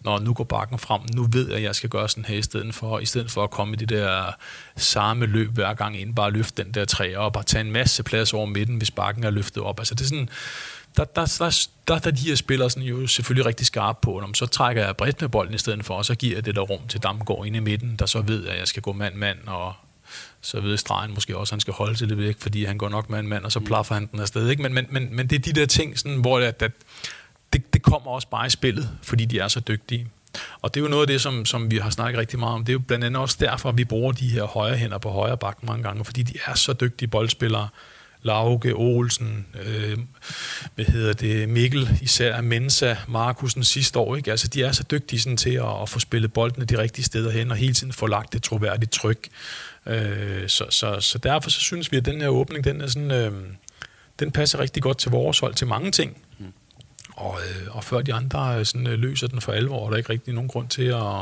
når 0.05 0.19
nu 0.19 0.35
går 0.35 0.45
bakken 0.45 0.79
frem, 0.79 1.01
nu 1.15 1.27
ved 1.33 1.49
jeg, 1.49 1.57
at 1.57 1.63
jeg 1.63 1.75
skal 1.75 1.91
gøre 1.91 2.09
sådan 2.09 2.25
her 2.25 2.37
i 2.37 2.43
stedet 2.43 2.75
for, 2.75 2.99
i 2.99 3.07
stedet 3.07 3.31
for 3.31 3.45
at 3.45 3.51
komme 3.51 3.75
i 3.75 3.77
det 3.77 3.89
der 3.89 4.33
samme 4.77 5.27
løb 5.27 5.51
hver 5.51 5.75
gang 5.75 6.01
ind, 6.01 6.15
bare 6.15 6.31
løfte 6.31 6.65
den 6.65 6.75
der 6.75 6.85
træ 6.85 7.17
og 7.17 7.33
bare 7.33 7.45
tage 7.45 7.61
en 7.61 7.73
masse 7.73 8.03
plads 8.03 8.33
over 8.33 8.47
midten, 8.47 8.77
hvis 8.77 8.91
bakken 8.91 9.25
er 9.25 9.31
løftet 9.31 9.63
op. 9.63 9.81
Altså 9.81 9.95
det 9.95 10.01
er 10.01 10.09
sådan, 10.09 10.29
der, 10.97 11.05
der, 11.05 11.37
der, 11.39 11.67
der, 11.89 11.99
der 11.99 12.11
de 12.11 12.29
her 12.29 12.35
spillere 12.35 12.71
sådan 12.71 12.89
jo 12.89 13.07
selvfølgelig 13.07 13.47
rigtig 13.47 13.67
skarpe 13.67 13.99
på, 14.03 14.19
om 14.19 14.35
så 14.35 14.47
trækker 14.47 14.85
jeg 14.85 14.97
bredt 14.97 15.21
med 15.21 15.29
bolden 15.29 15.55
i 15.55 15.59
stedet 15.59 15.85
for, 15.85 15.95
og 15.95 16.05
så 16.05 16.15
giver 16.15 16.37
jeg 16.37 16.45
det 16.45 16.57
der 16.57 16.63
rum 16.63 16.87
til 16.89 17.03
Damgaard 17.03 17.47
inde 17.47 17.57
i 17.57 17.61
midten, 17.61 17.97
der 17.99 18.07
så 18.07 18.21
ved, 18.21 18.47
at 18.47 18.59
jeg 18.59 18.69
skal 18.69 18.83
gå 18.83 18.93
mand-mand, 18.93 19.39
og 19.47 19.75
så 20.41 20.61
ved 20.61 20.77
stregen 20.77 21.15
måske 21.15 21.37
også, 21.37 21.51
at 21.51 21.55
han 21.55 21.61
skal 21.61 21.75
holde 21.75 21.95
til 21.95 22.09
det 22.09 22.19
væk, 22.19 22.37
fordi 22.39 22.65
han 22.65 22.79
går 22.79 22.89
nok 22.89 23.11
mand-mand, 23.11 23.45
og 23.45 23.53
så 23.53 23.61
plaffer 23.61 23.95
han 23.95 24.07
den 24.07 24.21
afsted. 24.21 24.49
Ikke? 24.49 24.63
Men, 24.63 24.75
men, 24.75 24.87
men, 24.91 25.17
men 25.17 25.27
det 25.27 25.37
er 25.37 25.53
de 25.53 25.61
der 25.61 25.67
ting, 25.67 25.99
sådan, 25.99 26.21
hvor 26.21 26.39
det, 26.39 26.63
at, 26.63 26.73
det, 27.53 27.75
det 27.75 27.83
kommer 27.83 28.11
også 28.11 28.29
bare 28.29 28.47
i 28.47 28.51
spillet, 28.51 28.89
fordi 29.03 29.25
de 29.25 29.39
er 29.39 29.49
så 29.49 29.61
dygtige. 29.61 30.09
Og 30.63 30.75
det 30.75 30.81
er 30.81 30.85
jo 30.85 30.91
noget 30.91 31.03
af 31.03 31.07
det, 31.07 31.21
som, 31.21 31.45
som 31.45 31.71
vi 31.71 31.77
har 31.77 31.91
snakket 31.91 32.21
rigtig 32.21 32.39
meget 32.39 32.55
om. 32.55 32.65
Det 32.65 32.73
er 32.73 32.75
jo 32.75 32.79
blandt 32.79 33.05
andet 33.05 33.23
også 33.23 33.37
derfor, 33.41 33.69
at 33.69 33.79
vi 33.79 33.85
bruger 33.85 34.13
de 34.13 34.29
her 34.29 34.45
højre 34.45 34.77
hænder 34.77 34.99
på 34.99 35.11
højre 35.11 35.37
bak 35.37 35.63
mange 35.63 35.83
gange, 35.83 36.05
fordi 36.05 36.23
de 36.23 36.39
er 36.47 36.55
så 36.55 36.73
dygtige 36.73 37.09
boldspillere. 37.09 37.69
Lauke, 38.25 38.73
Olsen, 38.75 39.47
øh, 39.65 39.99
hvad 40.75 40.85
hedder 40.85 41.13
det, 41.13 41.49
Mikkel, 41.49 41.99
især 42.03 42.41
Mensa, 42.41 42.97
Markusen 43.09 43.65
sidste 43.65 43.99
år. 43.99 44.17
Ikke? 44.17 44.31
Altså, 44.31 44.49
de 44.49 44.63
er 44.63 44.73
så 44.73 44.83
dygtige 44.91 45.21
sådan, 45.21 45.37
til 45.37 45.51
at, 45.51 45.83
at 45.83 45.89
få 45.89 45.99
spillet 45.99 46.33
boldene 46.33 46.65
de 46.65 46.79
rigtige 46.79 47.05
steder 47.05 47.31
hen, 47.31 47.51
og 47.51 47.57
hele 47.57 47.75
tiden 47.75 47.93
få 47.93 48.07
lagt 48.07 48.35
et 48.35 48.43
troværdigt 48.43 48.93
tryk. 48.93 49.29
Øh, 49.87 50.49
så, 50.49 50.67
så, 50.71 51.01
så 51.01 51.19
derfor 51.19 51.51
så 51.51 51.61
synes 51.61 51.93
vi, 51.93 51.97
at 51.97 52.05
den 52.05 52.21
her 52.21 52.29
åbning, 52.29 52.65
den, 52.65 52.81
er 52.81 52.87
sådan, 52.87 53.11
øh, 53.11 53.33
den 54.19 54.31
passer 54.31 54.59
rigtig 54.59 54.83
godt 54.83 54.99
til 54.99 55.11
vores 55.11 55.39
hold, 55.39 55.55
til 55.55 55.67
mange 55.67 55.91
ting. 55.91 56.17
Mm. 56.39 56.47
Og, 57.17 57.39
øh, 57.41 57.77
og 57.77 57.85
før 57.85 58.03
de 58.03 58.15
andre 58.15 58.59
øh, 58.59 58.67
sådan, 58.67 58.87
øh, 58.87 58.99
løser 58.99 59.27
den 59.27 59.41
for 59.41 59.53
alvor, 59.53 59.87
er 59.87 59.91
der 59.91 59.97
ikke 59.97 60.11
rigtig 60.11 60.35
nogen 60.35 60.49
grund 60.49 60.69
til 60.69 60.85
at, 60.85 61.19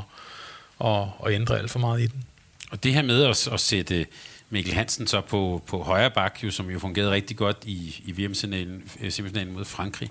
at, 0.85 1.03
at 1.27 1.33
ændre 1.33 1.59
alt 1.59 1.71
for 1.71 1.79
meget 1.79 2.01
i 2.01 2.07
den. 2.07 2.25
Og 2.71 2.83
det 2.83 2.95
her 2.95 3.03
med 3.03 3.25
at, 3.25 3.49
at 3.53 3.61
sætte 3.61 4.07
Mikkel 4.51 4.75
Hansen 4.75 5.07
så 5.07 5.21
på, 5.21 5.63
på 5.67 5.83
højre 5.83 6.11
bak, 6.11 6.39
jo, 6.43 6.51
som 6.51 6.71
jo 6.71 6.79
fungerede 6.79 7.11
rigtig 7.11 7.37
godt 7.37 7.57
i, 7.67 8.03
i 8.05 8.13
VM-semifinalen 8.13 9.53
mod 9.53 9.65
Frankrig. 9.65 10.11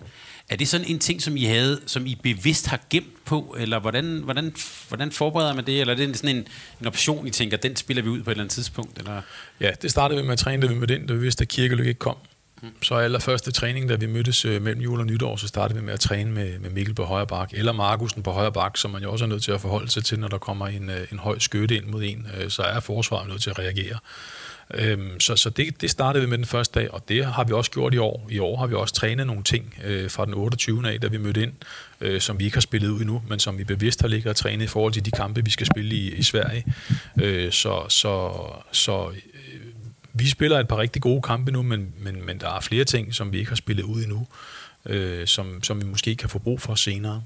Er 0.50 0.56
det 0.56 0.68
sådan 0.68 0.88
en 0.88 1.00
ting, 1.00 1.22
som 1.22 1.38
I 1.38 1.44
havde, 1.44 1.82
som 1.86 2.06
I 2.06 2.16
bevidst 2.24 2.68
har 2.68 2.80
gemt 2.90 3.26
på, 3.26 3.56
eller 3.60 3.80
hvordan, 3.80 4.22
hvordan, 4.24 4.56
hvordan 4.88 5.12
forbereder 5.12 5.54
man 5.54 5.66
det, 5.66 5.82
eller 5.82 5.94
er 5.94 5.98
det 5.98 6.18
sådan 6.18 6.36
en, 6.36 6.48
en 6.82 6.88
option, 6.88 7.28
I 7.28 7.30
tænker, 7.30 7.58
den 7.58 7.76
spiller 7.76 8.04
vi 8.04 8.10
ud 8.10 8.24
på 8.24 8.30
et 8.30 8.34
eller 8.34 8.44
andet 8.44 8.54
tidspunkt? 8.54 8.98
Eller? 8.98 9.22
Ja, 9.60 9.72
det 9.82 9.92
startede 9.92 10.20
vi 10.20 10.26
med 10.26 10.34
at 10.34 10.40
træne, 10.40 10.70
vi 10.70 10.76
mødte 10.76 10.96
ind, 10.96 11.08
da 11.08 11.14
vi 11.14 11.20
vidste, 11.20 11.42
at 11.42 11.48
Kirkeløk 11.48 11.88
ikke 11.88 12.00
kom. 12.00 12.18
Så 12.82 12.96
allerførste 12.96 13.52
træning, 13.52 13.90
da 13.90 13.96
vi 13.96 14.06
mødtes 14.06 14.46
øh, 14.46 14.62
mellem 14.62 14.82
jul 14.82 15.00
og 15.00 15.06
nytår, 15.06 15.36
så 15.36 15.48
startede 15.48 15.80
vi 15.80 15.86
med 15.86 15.94
at 15.94 16.00
træne 16.00 16.32
med, 16.32 16.60
med 16.60 16.70
Mikkel 16.70 16.96
på 16.96 17.04
højre 17.04 17.28
bak, 17.28 17.50
eller 17.54 17.72
Markusen 17.72 18.24
på 18.24 18.32
højre 18.32 18.52
bak, 18.52 18.78
som 18.78 18.92
man 18.92 19.04
jo 19.04 19.12
også 19.12 19.26
er 19.26 19.30
nødt 19.30 19.44
til 19.44 19.52
at 19.52 19.62
forholde 19.62 19.90
sig 19.90 20.06
til, 20.06 20.20
når 20.20 20.28
der 20.28 20.38
kommer 20.38 20.68
en, 20.68 20.90
øh, 20.90 21.08
en 21.12 21.20
høj 21.20 21.40
skytte 21.40 21.76
ind 21.76 21.86
mod 21.86 22.04
en, 22.04 22.28
øh, 22.38 22.50
så 22.50 22.62
er 22.62 22.80
forsvaret 22.80 23.30
nødt 23.30 23.42
til 23.42 23.50
at 23.50 23.60
reagere. 23.60 24.00
Øhm, 24.74 25.20
så 25.20 25.36
så 25.36 25.50
det, 25.50 25.82
det 25.82 25.90
startede 25.90 26.24
vi 26.24 26.30
med 26.30 26.38
den 26.38 26.46
første 26.46 26.80
dag, 26.80 26.94
og 26.94 27.10
det 27.10 27.26
har 27.26 27.44
vi 27.44 27.54
også 27.54 27.72
gjort 27.72 27.94
i 27.94 27.98
år. 27.98 28.28
I 28.32 28.40
år 28.40 28.58
har 28.58 28.68
vi 28.68 28.76
også 28.76 28.94
trænet 28.94 29.28
nogle 29.28 29.44
ting 29.44 29.76
øh, 29.84 30.10
fra 30.10 30.26
den 30.26 30.34
28. 30.34 30.90
af, 30.90 31.02
da 31.02 31.08
vi 31.08 31.18
mødte 31.18 31.42
ind, 31.42 31.52
øh, 32.02 32.22
som 32.22 32.40
vi 32.40 32.46
ikke 32.46 32.56
har 32.56 32.62
spillet 32.62 32.90
ud 32.90 33.00
endnu, 33.00 33.22
men 33.30 33.40
som 33.40 33.58
vi 33.58 33.64
bevidst 33.64 34.02
har 34.02 34.08
ligget 34.08 34.30
og 34.30 34.36
trænet 34.36 34.66
i 34.66 34.68
forhold 34.68 34.94
til 34.94 35.06
de 35.06 35.12
kampe, 35.12 35.46
vi 35.46 35.52
skal 35.52 35.66
spille 35.66 35.96
i, 35.96 36.14
i 36.16 36.24
Sverige. 36.24 36.66
Øh, 37.22 37.52
så 37.52 37.86
så, 37.90 38.32
så 38.72 39.12
vi 40.14 40.30
spiller 40.30 40.60
et 40.60 40.68
par 40.68 40.78
rigtig 40.78 41.02
gode 41.02 41.22
kampe 41.22 41.52
nu, 41.52 41.62
men, 41.62 41.94
men, 42.00 42.26
men 42.26 42.40
der 42.40 42.50
er 42.50 42.60
flere 42.60 42.84
ting, 42.84 43.16
som 43.16 43.32
vi 43.32 43.38
ikke 43.38 43.50
har 43.50 43.56
spillet 43.56 43.84
ud 43.84 44.04
endnu, 44.04 44.28
øh, 44.86 45.28
som, 45.28 45.64
som 45.64 45.82
vi 45.82 45.86
måske 45.88 46.16
kan 46.16 46.30
få 46.30 46.40
brug 46.40 46.62
for 46.62 46.76
senere. 46.76 47.24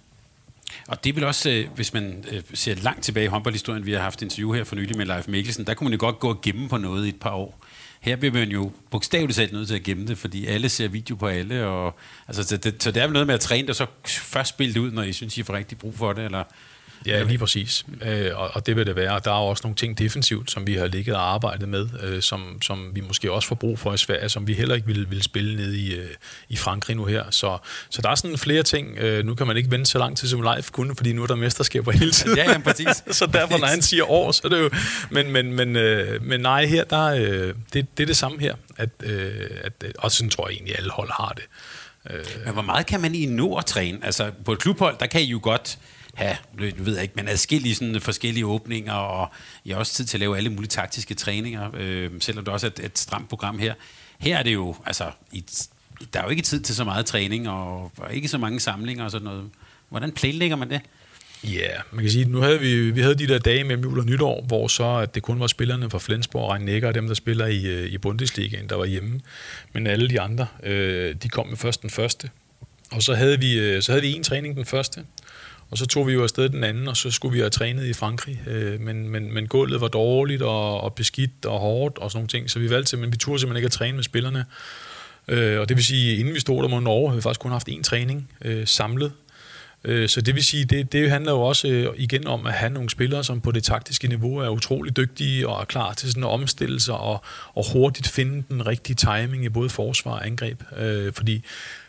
Og 0.88 1.04
det 1.04 1.16
vil 1.16 1.24
også, 1.24 1.50
øh, 1.50 1.68
hvis 1.76 1.94
man 1.94 2.26
øh, 2.32 2.42
ser 2.54 2.76
langt 2.76 3.04
tilbage 3.04 3.24
i 3.24 3.28
håndboldhistorien, 3.28 3.86
vi 3.86 3.92
har 3.92 4.00
haft 4.00 4.22
interview 4.22 4.54
her 4.54 4.64
for 4.64 4.76
nylig 4.76 4.98
med 4.98 5.06
Leif 5.06 5.28
Mikkelsen, 5.28 5.66
der 5.66 5.74
kunne 5.74 5.86
man 5.86 5.94
jo 5.94 6.06
godt 6.06 6.20
gå 6.20 6.30
og 6.30 6.42
gemme 6.42 6.70
på 6.70 6.78
noget 6.78 7.06
i 7.06 7.10
et 7.10 7.20
par 7.20 7.32
år. 7.32 7.66
Her 8.02 8.16
bliver 8.16 8.34
man 8.34 8.50
jo 8.50 8.72
bogstaveligt 8.92 9.38
talt 9.38 9.54
nødt 9.54 9.68
til 9.68 9.76
at 9.76 9.84
gemme 9.84 10.08
det, 10.08 10.18
fordi 10.18 10.46
alle 10.46 10.70
ser 10.70 10.88
video 10.88 11.16
på 11.16 11.28
alle. 11.28 11.66
Og, 11.66 11.96
altså, 12.28 12.44
så, 12.44 12.58
det, 12.58 12.84
så 12.84 12.92
det 12.92 13.02
er 13.02 13.08
vel 13.08 13.14
noget 13.14 13.28
med 13.28 13.36
at 13.36 13.42
træne 13.42 13.62
det, 13.62 13.70
og 13.70 13.76
så 13.76 13.86
først 14.08 14.50
spille 14.50 14.74
det 14.74 14.80
ud, 14.80 14.92
når 14.92 15.04
I 15.04 15.14
synes, 15.14 15.38
I 15.38 15.44
får 15.44 15.54
rigtig 15.54 15.78
brug 15.78 15.96
for 15.96 16.14
det, 16.14 16.26
eller 16.26 16.44
Ja, 17.06 17.24
lige 17.24 17.38
præcis. 17.38 17.86
Øh, 18.02 18.32
og, 18.36 18.52
og 18.54 18.66
det 18.66 18.76
vil 18.76 18.86
det 18.86 18.96
være. 18.96 19.22
Der 19.24 19.32
er 19.32 19.36
også 19.36 19.62
nogle 19.64 19.76
ting 19.76 19.98
defensivt, 19.98 20.52
som 20.52 20.68
vi 20.68 20.76
har 20.76 20.88
ligget 20.88 21.16
og 21.16 21.34
arbejdet 21.34 21.70
med, 21.70 21.88
øh, 22.04 22.22
som, 22.22 22.62
som 22.62 22.92
vi 22.94 23.02
måske 23.02 23.32
også 23.32 23.48
får 23.48 23.56
brug 23.56 23.80
for 23.80 23.94
i 23.94 23.98
Sverige, 23.98 24.30
som 24.30 24.48
vi 24.48 24.54
heller 24.54 24.76
ikke 24.76 24.88
ville, 24.88 25.10
ville 25.10 25.24
spille 25.24 25.56
ned 25.56 25.74
i, 25.74 25.96
øh, 25.96 26.10
i 26.50 26.56
Frankrig 26.56 26.96
nu 26.96 27.06
her. 27.06 27.24
Så, 27.30 27.58
så 27.90 28.02
der 28.02 28.10
er 28.10 28.16
sådan 28.16 28.38
flere 28.38 28.64
ting. 28.64 28.98
Øh, 28.98 29.26
nu 29.26 29.36
kan 29.36 29.48
man 29.48 29.58
ikke 29.58 29.72
vente 29.72 29.86
så 29.86 29.98
lang 29.98 30.18
tid 30.18 30.28
som 30.28 30.42
live 30.42 30.64
kun, 30.72 30.96
fordi 30.96 31.14
nu 31.14 31.24
er 31.24 31.28
der 31.28 31.36
mesterskaber 31.36 31.92
hele 31.92 32.12
tiden. 32.12 32.38
Ja, 32.38 32.52
ja, 32.52 32.60
præcis. 32.60 33.04
så 33.18 33.26
derfor, 33.26 33.58
når 33.58 33.68
han 33.68 33.82
siger 33.82 34.12
år, 34.12 34.32
så 34.32 34.42
er 34.46 34.50
det 34.50 34.60
jo... 34.60 34.70
Men, 35.10 35.32
men, 35.32 35.54
men, 35.54 35.76
øh, 35.76 36.24
men 36.24 36.40
nej, 36.40 36.66
her, 36.66 36.84
der, 36.84 37.06
øh, 37.06 37.54
det, 37.74 37.98
det 37.98 38.04
er 38.04 38.08
det 38.08 38.18
samme 38.18 38.40
her. 38.40 38.56
At, 38.78 38.90
øh, 39.04 39.32
at, 39.64 39.86
og 39.98 40.12
sådan 40.12 40.30
tror 40.30 40.48
jeg 40.48 40.54
egentlig, 40.54 40.78
alle 40.78 40.92
hold 40.92 41.10
har 41.12 41.34
det. 41.36 41.44
Øh. 42.10 42.46
Men 42.46 42.54
hvor 42.54 42.62
meget 42.62 42.86
kan 42.86 43.02
man 43.02 43.16
i 43.16 43.26
nå 43.26 43.56
at 43.56 43.66
træne? 43.66 44.00
Altså, 44.06 44.32
på 44.46 44.52
et 44.52 44.60
klubhold, 44.60 44.96
der 45.00 45.06
kan 45.06 45.22
I 45.22 45.26
jo 45.26 45.40
godt 45.44 45.78
have, 46.14 46.36
nu 46.58 46.84
ved 46.84 46.94
jeg 46.94 47.04
ikke, 47.04 47.14
men 47.16 47.28
adskillige 47.28 47.76
sådan 47.76 48.02
forskellige 48.02 48.46
åbninger, 48.46 48.94
og 48.94 49.32
I 49.64 49.70
har 49.70 49.78
også 49.78 49.94
tid 49.94 50.06
til 50.06 50.18
at 50.18 50.20
lave 50.20 50.38
alle 50.38 50.50
mulige 50.50 50.70
taktiske 50.70 51.14
træninger, 51.14 51.70
øh, 51.78 52.12
selvom 52.20 52.46
det 52.46 52.54
også 52.54 52.68
er 52.68 52.72
et, 52.72 52.86
et 52.86 53.00
stramt 53.00 53.30
program 53.30 53.60
her. 53.60 53.74
Her 54.20 54.38
er 54.38 54.44
det 54.44 54.54
jo, 54.54 54.76
altså, 54.86 55.12
i, 55.32 55.44
der 56.14 56.20
er 56.20 56.24
jo 56.24 56.30
ikke 56.30 56.42
tid 56.42 56.62
til 56.62 56.76
så 56.76 56.84
meget 56.84 57.06
træning, 57.06 57.50
og, 57.50 57.92
og 57.98 58.14
ikke 58.14 58.28
så 58.28 58.38
mange 58.38 58.60
samlinger 58.60 59.04
og 59.04 59.12
sådan 59.12 59.26
noget. 59.26 59.50
Hvordan 59.90 60.12
planlægger 60.12 60.56
man 60.56 60.70
det? 60.70 60.82
Ja, 61.44 61.50
yeah, 61.50 61.80
man 61.92 62.04
kan 62.04 62.12
sige, 62.12 62.26
nu 62.26 62.38
havde 62.38 62.60
vi, 62.60 62.92
vi 62.92 63.02
havde 63.02 63.16
de 63.16 63.28
der 63.28 63.38
dage 63.38 63.64
med 63.64 63.78
jul 63.78 64.00
og 64.00 64.06
nytår, 64.06 64.44
hvor 64.48 64.68
så 64.68 64.98
at 64.98 65.16
det 65.16 65.24
kun 65.24 65.40
var 65.40 65.48
spillerne 65.48 65.90
fra 65.90 66.00
Flensborg 66.00 66.44
og 66.44 66.52
Rhein 66.52 66.84
og 66.84 66.94
dem, 66.94 67.08
der 67.08 67.14
spiller 67.14 67.46
i, 67.46 67.66
øh, 67.66 67.92
i 67.92 67.98
Bundesligaen, 67.98 68.70
der 68.70 68.76
var 68.76 68.86
hjemme. 68.86 69.22
Men 69.74 69.88
alle 69.88 70.10
de 70.10 70.22
andre, 70.22 70.48
øh, 70.64 71.16
de 71.16 71.30
kom 71.30 71.48
med 71.48 71.58
først 71.58 71.82
den 71.82 71.90
første. 71.90 72.30
Og 72.92 73.04
så 73.04 73.16
havde 73.16 73.40
vi, 73.40 73.60
øh, 73.60 73.82
så 73.82 73.92
havde 73.92 74.02
vi 74.02 74.12
en 74.12 74.24
træning 74.24 74.56
den 74.56 74.66
første, 74.66 75.04
og 75.74 75.78
så 75.78 75.86
tog 75.86 76.08
vi 76.08 76.14
jo 76.14 76.24
afsted 76.24 76.50
den 76.50 76.64
anden, 76.64 76.88
og 76.88 76.98
så 76.98 77.12
skulle 77.12 77.34
vi 77.34 77.40
have 77.40 77.50
trænet 77.50 77.86
i 77.86 77.94
Frankrig. 77.94 78.42
Øh, 78.48 78.82
men, 78.82 79.10
men, 79.10 79.34
men 79.34 79.48
gulvet 79.48 79.82
var 79.82 79.88
dårligt 79.88 80.42
og, 80.42 80.82
og 80.82 80.94
beskidt 80.94 81.46
og 81.46 81.60
hårdt 81.60 81.98
og 81.98 82.12
sådan 82.12 82.18
nogle 82.18 82.28
ting, 82.28 82.50
så 82.50 82.60
vi 82.60 82.70
valgte 82.70 82.90
simpelthen, 82.90 83.14
vi 83.14 83.18
turde 83.18 83.40
simpelthen 83.40 83.58
ikke 83.58 83.66
at 83.66 83.72
træne 83.72 83.96
med 83.96 84.04
spillerne. 84.04 84.46
Øh, 85.28 85.60
og 85.60 85.70
det 85.70 85.78
vil 85.78 85.86
sige, 85.86 86.18
inden 86.18 86.34
vi 86.34 86.40
stod 86.40 86.64
der 86.64 86.70
mod 86.70 86.82
Norge, 86.82 87.10
havde 87.10 87.18
vi 87.18 87.22
faktisk 87.22 87.40
kun 87.40 87.52
haft 87.52 87.70
én 87.70 87.82
træning 87.82 88.30
øh, 88.46 88.68
samlet. 88.68 89.12
Øh, 89.84 90.10
så 90.10 90.22
det 90.22 90.36
vil 90.36 90.44
sige, 90.44 90.66
det, 90.66 90.92
det 90.92 91.10
handler 91.10 91.32
jo 91.32 91.42
også 91.42 91.68
øh, 91.68 91.94
igen 91.98 92.28
om 92.28 92.48
at 92.48 92.54
have 92.54 92.74
nogle 92.74 92.90
spillere, 92.90 93.24
som 93.24 93.42
på 93.42 93.52
det 93.52 93.64
taktiske 93.64 94.08
niveau 94.08 94.38
er 94.38 94.50
utrolig 94.50 94.98
dygtige 94.98 95.48
og 95.48 95.62
er 95.62 95.66
klar 95.66 95.94
til 95.94 96.10
sådan 96.10 96.24
omstillelser 96.24 96.94
og, 96.94 97.24
og 97.54 97.66
hurtigt 97.74 98.08
finde 98.08 98.44
den 98.50 98.68
rigtige 98.68 98.96
timing 98.96 99.46
i 99.46 99.50
både 99.50 99.70
forsvar 99.70 100.12
og 100.12 100.26
angreb. 100.26 100.64
Øh, 100.78 101.14
fordi 101.14 101.44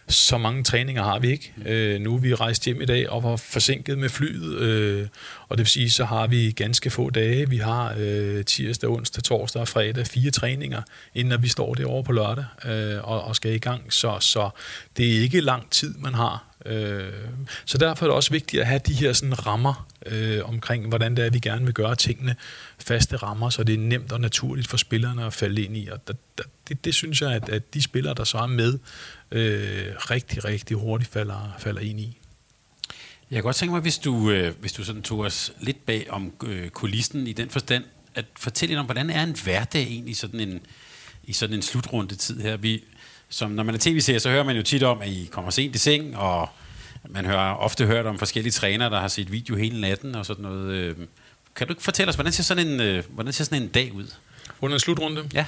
så 0.08 0.38
mange 0.38 0.64
træninger 0.64 1.02
har 1.02 1.18
vi 1.18 1.30
ikke. 1.30 1.54
Øh, 1.66 2.00
nu 2.00 2.14
er 2.14 2.18
vi 2.18 2.34
rejst 2.34 2.64
hjem 2.64 2.80
i 2.80 2.84
dag 2.84 3.10
og 3.10 3.22
var 3.22 3.36
forsinket 3.36 3.98
med 3.98 4.08
flyet, 4.08 4.58
øh, 4.58 5.06
og 5.48 5.58
det 5.58 5.64
vil 5.64 5.70
sige, 5.70 5.90
så 5.90 6.04
har 6.04 6.26
vi 6.26 6.50
ganske 6.50 6.90
få 6.90 7.10
dage. 7.10 7.50
Vi 7.50 7.56
har 7.56 7.94
øh, 7.98 8.44
tirsdag, 8.44 8.90
onsdag, 8.90 9.22
torsdag 9.22 9.60
og 9.60 9.68
fredag 9.68 10.06
fire 10.06 10.30
træninger, 10.30 10.82
inden 11.14 11.42
vi 11.42 11.48
står 11.48 11.74
derovre 11.74 12.04
på 12.04 12.12
lørdag 12.12 12.44
øh, 12.64 13.08
og, 13.08 13.24
og 13.24 13.36
skal 13.36 13.54
i 13.54 13.58
gang. 13.58 13.92
Så, 13.92 14.16
så 14.20 14.50
det 14.96 15.16
er 15.16 15.20
ikke 15.20 15.40
lang 15.40 15.70
tid, 15.70 15.94
man 15.98 16.14
har. 16.14 16.54
Øh, 16.66 17.12
så 17.64 17.78
derfor 17.78 18.06
er 18.06 18.08
det 18.08 18.16
også 18.16 18.30
vigtigt 18.30 18.60
at 18.60 18.66
have 18.66 18.80
de 18.86 18.92
her 18.92 19.12
sådan 19.12 19.46
rammer 19.46 19.86
øh, 20.06 20.40
omkring, 20.44 20.88
hvordan 20.88 21.16
det 21.16 21.26
er, 21.26 21.30
vi 21.30 21.38
gerne 21.38 21.64
vil 21.64 21.74
gøre 21.74 21.96
tingene. 21.96 22.36
Faste 22.78 23.16
rammer, 23.16 23.50
så 23.50 23.64
det 23.64 23.74
er 23.74 23.78
nemt 23.78 24.12
og 24.12 24.20
naturligt 24.20 24.68
for 24.68 24.76
spillerne 24.76 25.26
at 25.26 25.32
falde 25.32 25.62
ind 25.62 25.76
i. 25.76 25.88
Og 25.88 26.08
der, 26.08 26.14
der, 26.38 26.44
det, 26.68 26.84
det 26.84 26.94
synes 26.94 27.20
jeg, 27.20 27.32
at, 27.32 27.48
at 27.48 27.74
de 27.74 27.82
spillere, 27.82 28.14
der 28.14 28.24
så 28.24 28.38
er 28.38 28.46
med, 28.46 28.78
øh, 29.34 29.94
rigtig, 29.96 30.44
rigtig 30.44 30.76
hurtigt 30.76 31.10
falder, 31.10 31.56
falder 31.58 31.80
ind 31.80 32.00
i. 32.00 32.18
Jeg 33.30 33.36
kan 33.36 33.42
godt 33.42 33.56
tænke 33.56 33.72
mig, 33.72 33.80
hvis 33.80 33.98
du, 33.98 34.30
øh, 34.30 34.54
hvis 34.60 34.72
du 34.72 34.84
sådan 34.84 35.02
tog 35.02 35.18
os 35.18 35.52
lidt 35.60 35.86
bag 35.86 36.06
om 36.10 36.32
øh, 36.44 36.68
kulissen 36.68 37.26
i 37.26 37.32
den 37.32 37.50
forstand, 37.50 37.84
at 38.14 38.24
fortælle 38.36 38.70
lidt 38.70 38.80
om, 38.80 38.84
hvordan 38.84 39.10
er 39.10 39.22
en 39.22 39.36
hverdag 39.44 39.82
egentlig 39.82 40.16
sådan 40.16 40.40
en, 40.40 40.60
i 41.24 41.32
sådan 41.32 41.56
en 41.56 41.62
slutrunde 41.62 42.14
tid 42.14 42.40
her. 42.40 42.56
Vi, 42.56 42.84
som 43.28 43.50
når 43.50 43.62
man 43.62 43.74
er 43.74 43.78
tv-serie, 43.78 44.20
så 44.20 44.30
hører 44.30 44.44
man 44.44 44.56
jo 44.56 44.62
tit 44.62 44.82
om, 44.82 45.00
at 45.02 45.08
I 45.08 45.28
kommer 45.32 45.50
sent 45.50 45.74
i 45.74 45.78
seng, 45.78 46.16
og 46.16 46.48
man 47.08 47.24
hører 47.24 47.54
ofte 47.54 47.86
hørt 47.86 48.06
om 48.06 48.18
forskellige 48.18 48.52
trænere, 48.52 48.90
der 48.90 49.00
har 49.00 49.08
set 49.08 49.32
video 49.32 49.56
hele 49.56 49.80
natten 49.80 50.14
og 50.14 50.26
sådan 50.26 50.42
noget. 50.42 50.72
Øh. 50.72 50.96
Kan 51.56 51.66
du 51.66 51.72
ikke 51.72 51.82
fortælle 51.82 52.08
os, 52.08 52.14
hvordan 52.14 52.32
ser 52.32 52.42
sådan 52.42 52.66
en, 52.66 52.80
øh, 52.80 53.04
hvordan 53.10 53.32
ser 53.32 53.44
sådan 53.44 53.62
en 53.62 53.68
dag 53.68 53.92
ud? 53.92 54.06
Under 54.60 54.74
en 54.74 54.80
slutrunde? 54.80 55.28
Ja. 55.34 55.46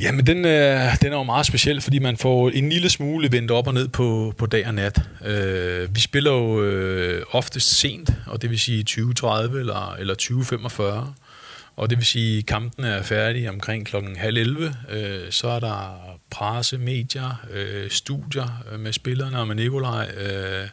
Jamen, 0.00 0.26
den, 0.26 0.44
øh, 0.44 1.00
den 1.02 1.12
er 1.12 1.16
jo 1.16 1.22
meget 1.22 1.46
speciel, 1.46 1.80
fordi 1.80 1.98
man 1.98 2.16
får 2.16 2.50
en 2.50 2.68
lille 2.68 2.90
smule 2.90 3.32
vendt 3.32 3.50
op 3.50 3.66
og 3.66 3.74
ned 3.74 3.88
på, 3.88 4.34
på 4.38 4.46
dag 4.46 4.66
og 4.66 4.74
nat. 4.74 5.02
Øh, 5.24 5.94
vi 5.94 6.00
spiller 6.00 6.32
jo 6.32 6.64
øh, 6.64 7.22
oftest 7.30 7.78
sent, 7.78 8.10
og 8.26 8.42
det 8.42 8.50
vil 8.50 8.60
sige 8.60 8.84
20.30 8.90 9.58
eller, 9.58 9.96
eller 9.98 10.14
20.45. 10.22 11.22
Og 11.76 11.90
det 11.90 11.98
vil 11.98 12.06
sige, 12.06 12.38
at 12.38 12.46
kampen 12.46 12.84
er 12.84 13.02
færdig 13.02 13.50
omkring 13.50 13.86
klokken 13.86 14.16
halv 14.16 14.36
11. 14.36 14.74
Øh, 14.90 15.30
så 15.30 15.48
er 15.48 15.60
der 15.60 16.00
presse, 16.30 16.78
medier, 16.78 17.44
øh, 17.50 17.90
studier 17.90 18.64
øh, 18.72 18.80
med 18.80 18.92
spillerne 18.92 19.38
og 19.38 19.46
med 19.46 19.56
Nikolaj. 19.56 20.10
Øh, 20.16 20.68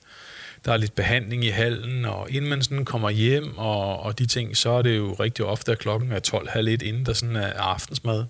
der 0.66 0.74
er 0.74 0.78
lidt 0.78 0.96
behandling 0.96 1.46
i 1.46 1.50
hallen, 1.50 2.06
og 2.06 2.28
inden 2.32 2.50
man 2.50 2.64
sådan 2.64 2.86
kommer 2.86 3.10
hjem 3.10 3.58
og, 3.58 4.00
og 4.00 4.20
de 4.20 4.26
ting, 4.26 4.58
så 4.58 4.70
er 4.70 4.82
det 4.82 4.98
jo 4.98 5.14
rigtig 5.14 5.46
ofte, 5.46 5.72
at 5.72 5.80
klokken 5.80 6.12
er 6.12 6.20
12.30, 6.28 6.60
inden 6.60 7.06
der 7.06 7.14
sådan 7.14 7.36
er 7.36 7.54
aftensmad. 7.54 8.26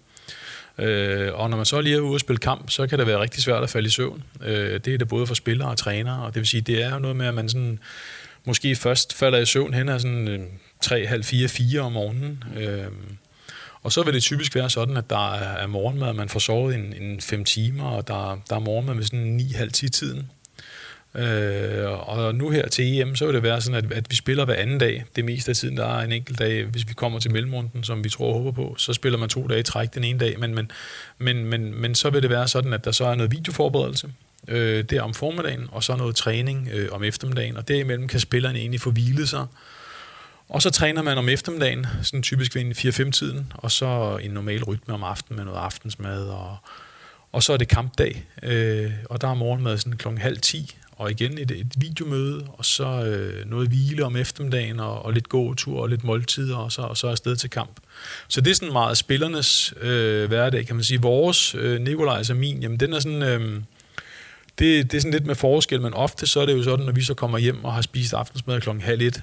Øh, 0.80 1.34
og 1.34 1.50
når 1.50 1.58
man 1.58 1.66
så 1.66 1.82
lige 1.82 1.96
er 1.96 2.00
ude 2.00 2.16
og 2.16 2.20
spille 2.20 2.40
kamp, 2.40 2.70
så 2.70 2.88
kan 2.88 3.00
det 3.00 3.08
være 3.08 3.20
rigtig 3.20 3.44
svært 3.44 3.64
at 3.64 3.70
falde 3.70 3.88
i 3.88 3.90
søvn. 3.90 4.24
Øh, 4.44 4.80
det 4.86 4.94
er 4.94 4.98
det 4.98 5.08
både 5.08 5.28
for 5.28 5.34
spillere 5.34 5.70
og 5.70 5.78
trænere, 5.78 6.24
og 6.24 6.34
det 6.34 6.40
vil 6.40 6.48
sige, 6.48 6.62
det 6.62 6.84
er 6.84 6.94
jo 6.94 7.00
noget 7.00 7.16
med, 7.16 7.26
at 7.26 7.34
man 7.34 7.50
sådan, 7.50 7.80
måske 8.46 8.76
først 8.76 9.14
falder 9.14 9.40
i 9.40 9.46
søvn 9.46 9.74
hen 9.74 9.90
af 9.90 10.02
sådan 10.02 10.28
øh, 10.28 10.40
3, 10.82 11.06
halv 11.06 11.24
4, 11.24 11.48
4 11.48 11.82
om 11.82 11.92
morgenen. 11.92 12.44
Øh, 12.58 12.88
og 13.84 13.92
så 13.92 14.04
vil 14.04 14.14
det 14.14 14.24
typisk 14.24 14.56
være 14.56 14.70
sådan, 14.70 14.98
at 14.98 15.10
der 15.10 15.34
er 15.34 15.68
morgenmad, 15.68 16.14
man 16.14 16.30
får 16.30 16.40
sovet 16.40 16.76
en, 16.76 16.94
en 17.02 17.22
5 17.22 17.46
timer, 17.46 17.84
og 17.84 18.08
der, 18.08 18.42
der 18.50 18.56
er 18.56 18.60
morgenmad 18.60 18.96
med 18.96 19.04
sådan 19.04 19.20
9 19.20 19.52
halv 19.52 19.72
10 19.72 19.90
tiden. 19.90 20.32
Øh, 21.16 22.10
og 22.10 22.36
nu 22.36 22.50
her 22.50 22.68
til 22.68 23.00
EM, 23.00 23.16
så 23.16 23.26
vil 23.26 23.36
det 23.36 23.44
være 23.44 23.62
sådan, 23.62 23.86
at, 23.86 23.92
at 23.94 24.06
vi 24.10 24.16
spiller 24.16 24.46
hver 24.46 24.56
anden 24.56 24.78
dag. 24.78 25.06
Det 25.16 25.26
meste 25.26 25.50
af 25.50 25.56
tiden, 25.56 25.78
der 25.78 25.86
er 25.86 26.04
en 26.04 26.12
enkelt 26.12 26.40
dag, 26.40 26.64
hvis 26.64 26.88
vi 26.88 26.94
kommer 26.94 27.20
til 27.20 27.32
mellemrunden, 27.32 27.84
som 27.84 28.04
vi 28.04 28.10
tror 28.10 28.28
og 28.28 28.34
håber 28.34 28.52
på, 28.52 28.76
så 28.78 28.94
spiller 28.94 29.20
man 29.20 29.30
to 29.30 29.48
dage 29.48 29.60
i 29.60 29.64
træk 29.64 29.94
den 29.94 30.04
ene 30.04 30.20
dag, 30.20 30.40
men, 30.40 30.56
men, 30.56 30.72
men, 31.18 31.46
men, 31.46 31.82
men 31.82 31.96
så 31.96 32.10
vil 32.10 32.22
det 32.22 32.30
være 32.30 32.48
sådan, 32.48 32.74
at 32.74 32.86
der 32.86 32.92
så 32.92 33.06
er 33.06 33.16
noget 33.16 33.32
videoforberedelse, 33.32 34.10
øh, 34.48 34.84
der 34.84 35.02
om 35.02 35.14
formiddagen, 35.14 35.68
og 35.72 35.84
så 35.84 35.96
noget 35.96 36.16
træning 36.16 36.70
øh, 36.74 36.90
om 36.92 37.04
eftermiddagen, 37.04 37.58
og 37.58 37.68
derimellem 37.68 38.08
kan 38.08 38.20
spillerne 38.20 38.60
egentlig 38.60 38.82
få 38.82 38.92
hvilet 38.92 39.30
sig, 39.30 39.46
og 40.50 40.62
så 40.62 40.70
træner 40.70 41.02
man 41.02 41.18
om 41.18 41.30
eftermiddagen, 41.30 41.88
sådan 42.02 42.24
typisk 42.24 42.56
ved 42.56 42.76
4-5-tiden, 42.76 43.54
og 43.56 43.72
så 43.72 44.20
en 44.22 44.32
normal 44.32 44.64
rytme 44.64 44.94
om 44.94 45.04
aftenen 45.04 45.38
med 45.38 45.46
noget 45.46 45.60
aftensmad, 45.60 46.28
og, 46.28 46.58
og 47.32 47.44
så 47.44 47.54
er 47.54 47.58
det 47.58 47.68
kampdag, 47.68 48.26
øh, 48.44 48.92
og 49.10 49.22
der 49.22 49.28
er 49.28 49.34
morgenmad 49.34 49.78
sådan 49.78 49.98
klokken 49.98 50.22
halv 50.22 50.38
10, 50.38 50.76
og 51.00 51.12
igen 51.12 51.38
et, 51.38 51.52
et 51.52 51.74
videomøde, 51.78 52.46
og 52.54 52.66
så 52.66 52.86
øh, 52.86 53.50
noget 53.50 53.68
hvile 53.68 54.06
om 54.06 54.16
eftermiddagen, 54.16 54.80
og, 54.80 55.06
og 55.06 55.14
lidt 55.14 55.30
gåtur, 55.30 55.82
og 55.82 55.90
lidt 55.90 56.04
måltider, 56.04 56.56
og 56.56 56.72
så, 56.72 56.82
og 56.82 56.98
så 56.98 57.08
afsted 57.08 57.36
til 57.36 57.50
kamp. 57.50 57.80
Så 58.28 58.42
det 58.42 58.52
er 58.52 58.56
sådan 58.56 58.74
meget 58.74 58.98
spillernes 58.98 59.74
øh, 59.82 60.28
hverdag, 60.28 60.66
kan 60.66 60.76
man 60.76 60.84
sige. 60.84 61.02
Vores, 61.02 61.56
øh, 61.56 61.82
Nikolajs 61.82 62.30
og 62.30 62.36
min, 62.36 62.62
jamen 62.62 62.80
den 62.80 62.94
er 62.94 63.00
sådan... 63.00 63.24
Øh, 63.24 63.62
det, 64.60 64.92
det 64.92 64.98
er 64.98 65.02
sådan 65.02 65.12
lidt 65.12 65.26
med 65.26 65.36
forskel, 65.36 65.82
men 65.82 65.94
ofte 65.94 66.28
så 66.28 66.40
er 66.40 66.46
det 66.46 66.54
jo 66.54 66.64
sådan, 66.64 66.86
når 66.86 66.94
vi 66.94 67.02
så 67.02 67.14
kommer 67.14 67.38
hjem 67.38 67.66
og 67.66 67.74
har 67.74 67.82
spist 67.82 68.14
aftensmad 68.14 68.62
klokken 68.62 68.82
halv 68.82 69.02
et, 69.02 69.22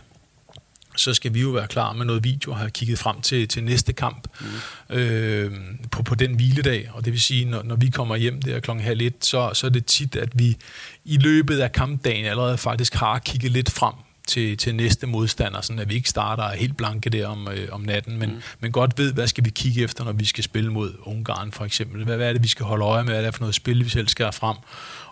så 0.96 1.14
skal 1.14 1.34
vi 1.34 1.40
jo 1.40 1.48
være 1.48 1.66
klar 1.66 1.92
med 1.92 2.06
noget 2.06 2.24
video 2.24 2.50
og 2.50 2.58
have 2.58 2.70
kigget 2.70 2.98
frem 2.98 3.20
til, 3.20 3.48
til 3.48 3.64
næste 3.64 3.92
kamp 3.92 4.28
mm. 4.40 4.96
øh, 4.96 5.52
på, 5.90 6.02
på 6.02 6.14
den 6.14 6.34
hviledag. 6.34 6.90
Og 6.92 7.04
det 7.04 7.12
vil 7.12 7.20
sige, 7.20 7.44
når, 7.44 7.62
når 7.62 7.76
vi 7.76 7.90
kommer 7.90 8.16
hjem 8.16 8.42
der 8.42 8.60
klokken 8.60 8.84
halv 8.84 9.00
et, 9.00 9.14
så, 9.20 9.50
så 9.54 9.66
er 9.66 9.70
det 9.70 9.86
tit, 9.86 10.16
at 10.16 10.28
vi 10.38 10.56
i 11.04 11.16
løbet 11.16 11.58
af 11.58 11.72
kampdagen 11.72 12.24
allerede 12.24 12.58
faktisk 12.58 12.94
har 12.94 13.18
kigget 13.18 13.52
lidt 13.52 13.70
frem 13.70 13.94
til, 14.26 14.56
til 14.56 14.74
næste 14.74 15.06
modstander, 15.06 15.60
sådan 15.60 15.78
at 15.78 15.88
vi 15.88 15.94
ikke 15.94 16.08
starter 16.08 16.50
helt 16.50 16.76
blanke 16.76 17.10
der 17.10 17.26
om, 17.26 17.48
øh, 17.48 17.68
om 17.72 17.80
natten, 17.80 18.18
men, 18.18 18.30
mm. 18.30 18.42
men 18.60 18.72
godt 18.72 18.98
ved, 18.98 19.12
hvad 19.12 19.26
skal 19.26 19.44
vi 19.44 19.50
kigge 19.50 19.82
efter, 19.82 20.04
når 20.04 20.12
vi 20.12 20.24
skal 20.24 20.44
spille 20.44 20.72
mod 20.72 20.92
Ungarn 21.02 21.52
for 21.52 21.64
eksempel. 21.64 22.04
Hvad, 22.04 22.16
hvad 22.16 22.28
er 22.28 22.32
det, 22.32 22.42
vi 22.42 22.48
skal 22.48 22.66
holde 22.66 22.84
øje 22.84 23.04
med? 23.04 23.12
Hvad 23.12 23.20
er 23.20 23.24
det 23.24 23.34
for 23.34 23.40
noget 23.40 23.54
spil, 23.54 23.84
vi 23.84 23.90
selv 23.90 24.08
skal 24.08 24.24
have 24.24 24.32
frem? 24.32 24.56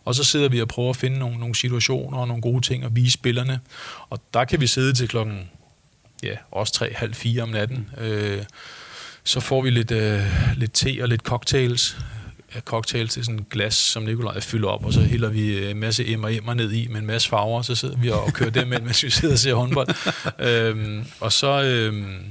Og 0.05 0.14
så 0.14 0.25
sidder 0.25 0.49
vi 0.49 0.61
og 0.61 0.68
prøver 0.68 0.90
at 0.90 0.97
finde 0.97 1.18
nogle, 1.18 1.38
nogle 1.38 1.55
situationer 1.55 2.18
og 2.18 2.29
nogle 2.29 2.42
gode 2.42 2.61
ting 2.61 2.85
og 2.85 2.97
vise 2.97 3.12
spillerne. 3.12 3.61
Og 4.11 4.20
der 4.35 4.44
kan 4.44 4.61
vi 4.61 4.66
sidde 4.66 4.92
til 4.92 5.09
klokken 5.09 5.51
ja, 6.22 6.37
også 6.50 6.72
tre, 6.72 6.92
halv 6.94 7.14
fire 7.14 7.42
om 7.42 7.48
natten. 7.48 7.90
Øh, 8.00 8.42
så 9.24 9.40
får 9.40 9.62
vi 9.62 9.70
lidt, 9.70 9.90
øh, 9.90 10.22
lidt 10.57 10.72
te 10.72 10.98
og 11.03 11.09
lidt 11.09 11.20
cocktails. 11.20 11.96
Cocktails 12.61 13.12
til 13.12 13.24
sådan 13.24 13.38
et 13.38 13.48
glas, 13.48 13.74
som 13.74 14.03
Nikolaj 14.03 14.40
fylder 14.40 14.68
op, 14.68 14.85
og 14.85 14.92
så 14.92 15.00
hælder 15.00 15.29
vi 15.29 15.57
øh, 15.57 15.70
en 15.70 15.81
masse 15.81 16.16
M&M'er 16.16 16.55
ned 16.55 16.72
i 16.72 16.88
med 16.88 17.00
en 17.00 17.07
masse 17.07 17.29
farver, 17.29 17.62
så 17.62 17.74
sidder 17.74 17.96
vi 17.96 18.11
og 18.11 18.33
kører 18.33 18.50
dem 18.50 18.72
ind, 18.72 18.83
mens 18.87 19.05
vi 19.05 19.11
sidder 19.11 19.35
og 19.35 19.38
ser 19.38 19.55
håndbold. 19.55 19.88
øhm, 20.38 21.07
og 21.20 21.33
så, 21.33 21.62
øhm, 21.62 22.24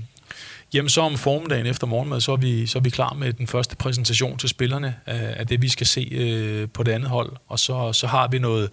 Jamen 0.74 0.90
så 0.90 1.02
om 1.02 1.18
formiddagen 1.18 1.66
efter 1.66 1.88
morgenmad, 1.88 2.22
så 2.22 2.32
er 2.32 2.36
vi, 2.36 2.68
så 2.68 2.78
er 2.78 2.82
vi 2.84 2.90
klar 2.90 3.14
med 3.14 3.34
den 3.34 3.48
første 3.48 3.76
præsentation 3.76 4.38
til 4.38 4.50
spillerne 4.50 4.96
af, 5.06 5.34
af 5.38 5.48
det, 5.48 5.62
vi 5.62 5.70
skal 5.70 5.88
se 5.88 6.10
øh, 6.12 6.70
på 6.70 6.84
det 6.84 6.92
andet 6.92 7.10
hold. 7.10 7.32
Og 7.48 7.60
så, 7.60 7.94
så 7.94 8.08
har 8.08 8.28
vi 8.28 8.40
noget 8.40 8.70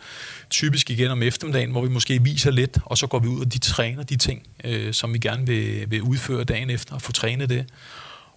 typisk 0.50 0.90
igen 0.90 1.10
om 1.10 1.22
eftermiddagen, 1.22 1.70
hvor 1.70 1.82
vi 1.82 1.88
måske 1.88 2.22
viser 2.22 2.50
lidt, 2.50 2.78
og 2.84 2.98
så 2.98 3.06
går 3.06 3.18
vi 3.18 3.28
ud 3.28 3.40
og 3.40 3.52
de 3.52 3.58
træner 3.58 4.02
de 4.02 4.16
ting, 4.16 4.42
øh, 4.64 4.92
som 4.92 5.14
vi 5.14 5.18
gerne 5.18 5.46
vil, 5.46 5.90
vil 5.90 6.02
udføre 6.02 6.44
dagen 6.44 6.70
efter, 6.70 6.94
og 6.94 7.02
få 7.02 7.12
trænet 7.12 7.48
det. 7.48 7.66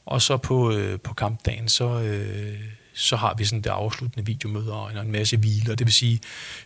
Og 0.05 0.21
så 0.21 0.37
på, 0.37 0.71
øh, 0.71 0.99
på 0.99 1.13
kampdagen, 1.13 1.67
så, 1.67 2.01
øh, 2.01 2.59
så 2.93 3.15
har 3.15 3.35
vi 3.37 3.45
sådan 3.45 3.61
det 3.61 3.69
afsluttende 3.69 4.25
videomøder 4.25 4.73
og 4.73 5.01
en 5.01 5.11
masse 5.11 5.37
hviler. 5.37 5.75
Det 5.75 5.87
vil 5.87 5.93
sige, 5.93 6.19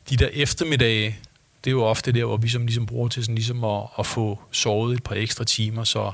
de 0.10 0.18
der 0.18 0.30
eftermiddage, 0.34 1.18
det 1.64 1.70
er 1.70 1.72
jo 1.72 1.84
ofte 1.84 2.12
der, 2.12 2.26
hvor 2.26 2.38
vi 2.38 2.50
som 2.50 2.66
ligesom 2.66 2.86
bruger 2.86 3.08
til 3.08 3.24
sådan 3.24 3.36
ligesom 3.36 3.64
at, 3.64 3.84
at 4.00 4.06
få 4.06 4.40
sovet 4.52 4.96
et 4.96 5.04
par 5.04 5.16
ekstra 5.16 5.44
timer, 5.44 5.84
så 5.84 6.12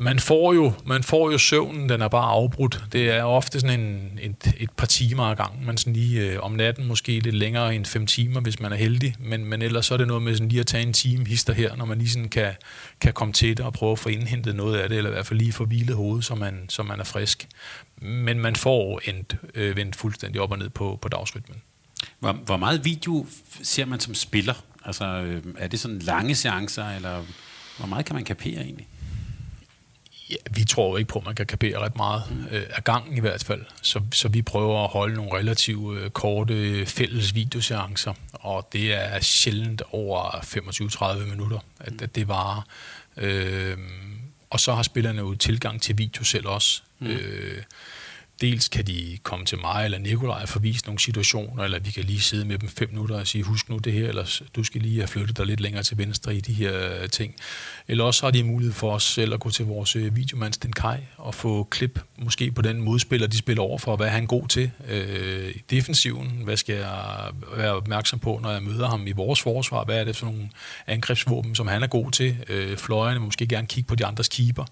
man 0.00 0.18
får 0.18 0.52
jo, 0.52 0.72
man 0.86 1.02
får 1.02 1.30
jo 1.30 1.38
søvnen, 1.38 1.88
den 1.88 2.00
er 2.00 2.08
bare 2.08 2.30
afbrudt. 2.30 2.84
Det 2.92 3.10
er 3.10 3.22
ofte 3.22 3.60
sådan 3.60 3.80
en, 3.80 4.18
et, 4.22 4.54
et 4.58 4.70
par 4.70 4.86
timer 4.86 5.24
ad 5.24 5.36
gangen. 5.36 5.66
Man 5.66 5.76
sådan 5.76 5.92
lige 5.92 6.20
øh, 6.20 6.42
om 6.42 6.52
natten 6.52 6.86
måske 6.86 7.20
lidt 7.20 7.34
længere 7.34 7.74
end 7.74 7.84
fem 7.84 8.06
timer, 8.06 8.40
hvis 8.40 8.60
man 8.60 8.72
er 8.72 8.76
heldig. 8.76 9.14
Men, 9.18 9.44
men 9.44 9.62
ellers 9.62 9.86
så 9.86 9.94
er 9.94 9.98
det 9.98 10.06
noget 10.06 10.22
med 10.22 10.34
sådan 10.34 10.48
lige 10.48 10.60
at 10.60 10.66
tage 10.66 10.82
en 10.82 10.92
time 10.92 11.26
hister 11.26 11.52
her, 11.52 11.76
når 11.76 11.84
man 11.84 11.98
lige 11.98 12.10
sådan 12.10 12.28
kan, 12.28 12.52
kan 13.00 13.12
komme 13.12 13.32
til 13.32 13.56
det 13.56 13.64
og 13.64 13.72
prøve 13.72 13.92
at 13.92 13.98
få 13.98 14.08
indhentet 14.08 14.56
noget 14.56 14.78
af 14.78 14.88
det, 14.88 14.98
eller 14.98 15.10
i 15.10 15.12
hvert 15.12 15.26
fald 15.26 15.38
lige 15.38 15.52
få 15.52 15.64
hvilet 15.64 15.96
hovedet, 15.96 16.24
så 16.24 16.34
man, 16.34 16.64
så 16.68 16.82
man 16.82 17.00
er 17.00 17.04
frisk. 17.04 17.48
Men 18.00 18.40
man 18.40 18.56
får 18.56 19.00
endt, 19.04 19.36
øh, 19.54 19.76
vendt 19.76 19.96
fuldstændig 19.96 20.40
op 20.40 20.50
og 20.50 20.58
ned 20.58 20.68
på, 20.68 20.98
på 21.02 21.08
dagsrytmen. 21.08 21.62
Hvor, 22.18 22.32
hvor 22.32 22.56
meget 22.56 22.84
video 22.84 23.26
ser 23.62 23.84
man 23.84 24.00
som 24.00 24.14
spiller? 24.14 24.54
Altså, 24.84 25.04
øh, 25.04 25.42
er 25.58 25.68
det 25.68 25.80
sådan 25.80 25.98
lange 25.98 26.34
seancer, 26.34 26.88
eller 26.88 27.22
hvor 27.78 27.86
meget 27.86 28.06
kan 28.06 28.14
man 28.14 28.24
kapere 28.24 28.60
egentlig? 28.60 28.86
Ja, 30.30 30.36
vi 30.50 30.64
tror 30.64 30.98
ikke 30.98 31.08
på, 31.08 31.18
at 31.18 31.24
man 31.24 31.34
kan 31.34 31.46
kapere 31.46 31.78
ret 31.78 31.96
meget 31.96 32.22
øh, 32.50 32.62
af 32.70 32.84
gangen 32.84 33.16
i 33.16 33.20
hvert 33.20 33.44
fald. 33.44 33.64
Så, 33.82 34.00
så 34.12 34.28
vi 34.28 34.42
prøver 34.42 34.84
at 34.84 34.90
holde 34.90 35.14
nogle 35.14 35.38
relativt 35.38 35.98
øh, 35.98 36.10
korte 36.10 36.86
fælles 36.86 37.34
videoseancer, 37.34 38.14
og 38.32 38.68
det 38.72 38.94
er 38.94 39.20
sjældent 39.20 39.82
over 39.92 40.30
25-30 41.24 41.30
minutter, 41.30 41.58
at, 41.80 42.02
at 42.02 42.14
det 42.14 42.28
varer. 42.28 42.62
Øh, 43.16 43.78
og 44.50 44.60
så 44.60 44.74
har 44.74 44.82
spillerne 44.82 45.18
jo 45.18 45.34
tilgang 45.34 45.82
til 45.82 45.98
video 45.98 46.24
selv 46.24 46.46
også. 46.46 46.82
Mm. 46.98 47.06
Øh, 47.06 47.62
dels 48.40 48.68
kan 48.68 48.86
de 48.86 49.18
komme 49.22 49.44
til 49.44 49.58
mig 49.58 49.84
eller 49.84 49.98
Nikolaj 49.98 50.42
og 50.42 50.48
forvise 50.48 50.84
nogle 50.84 50.98
situationer, 50.98 51.64
eller 51.64 51.78
vi 51.78 51.90
kan 51.90 52.04
lige 52.04 52.20
sidde 52.20 52.44
med 52.44 52.58
dem 52.58 52.68
fem 52.68 52.88
minutter 52.90 53.20
og 53.20 53.26
sige, 53.26 53.44
husk 53.44 53.68
nu 53.68 53.78
det 53.78 53.92
her, 53.92 54.08
eller 54.08 54.40
du 54.56 54.64
skal 54.64 54.80
lige 54.80 54.98
have 54.98 55.08
flyttet 55.08 55.36
dig 55.36 55.46
lidt 55.46 55.60
længere 55.60 55.82
til 55.82 55.98
venstre 55.98 56.34
i 56.34 56.40
de 56.40 56.52
her 56.52 57.02
øh, 57.02 57.08
ting. 57.08 57.34
Eller 57.88 58.04
også 58.04 58.26
har 58.26 58.30
de 58.30 58.44
mulighed 58.44 58.74
for 58.74 58.92
os 58.92 59.02
selv 59.02 59.34
at 59.34 59.40
gå 59.40 59.50
til 59.50 59.64
vores 59.64 59.96
øh, 59.96 60.16
videomand 60.16 60.52
Sten 60.52 60.72
Kai 60.72 60.98
og 61.16 61.34
få 61.34 61.64
klip 61.70 62.00
måske 62.16 62.50
på 62.50 62.62
den 62.62 62.80
modspiller, 62.80 63.26
de 63.26 63.38
spiller 63.38 63.62
over 63.62 63.78
for, 63.78 63.96
hvad 63.96 64.06
er 64.06 64.10
han 64.10 64.26
god 64.26 64.48
til 64.48 64.70
øh, 64.88 65.50
i 65.50 65.62
defensiven, 65.70 66.40
hvad 66.44 66.56
skal 66.56 66.74
jeg 66.74 67.30
være 67.56 67.72
opmærksom 67.72 68.18
på, 68.18 68.38
når 68.42 68.50
jeg 68.50 68.62
møder 68.62 68.88
ham 68.88 69.06
i 69.06 69.12
vores 69.12 69.42
forsvar, 69.42 69.84
hvad 69.84 70.00
er 70.00 70.04
det 70.04 70.16
for 70.16 70.26
nogle 70.26 70.50
angrebsvåben, 70.86 71.54
som 71.54 71.66
han 71.66 71.82
er 71.82 71.86
god 71.86 72.10
til, 72.10 72.36
øh, 72.48 72.76
fløjene, 72.76 73.20
måske 73.20 73.46
gerne 73.46 73.66
kigge 73.66 73.88
på 73.88 73.94
de 73.94 74.06
andres 74.06 74.28
keeper, 74.28 74.64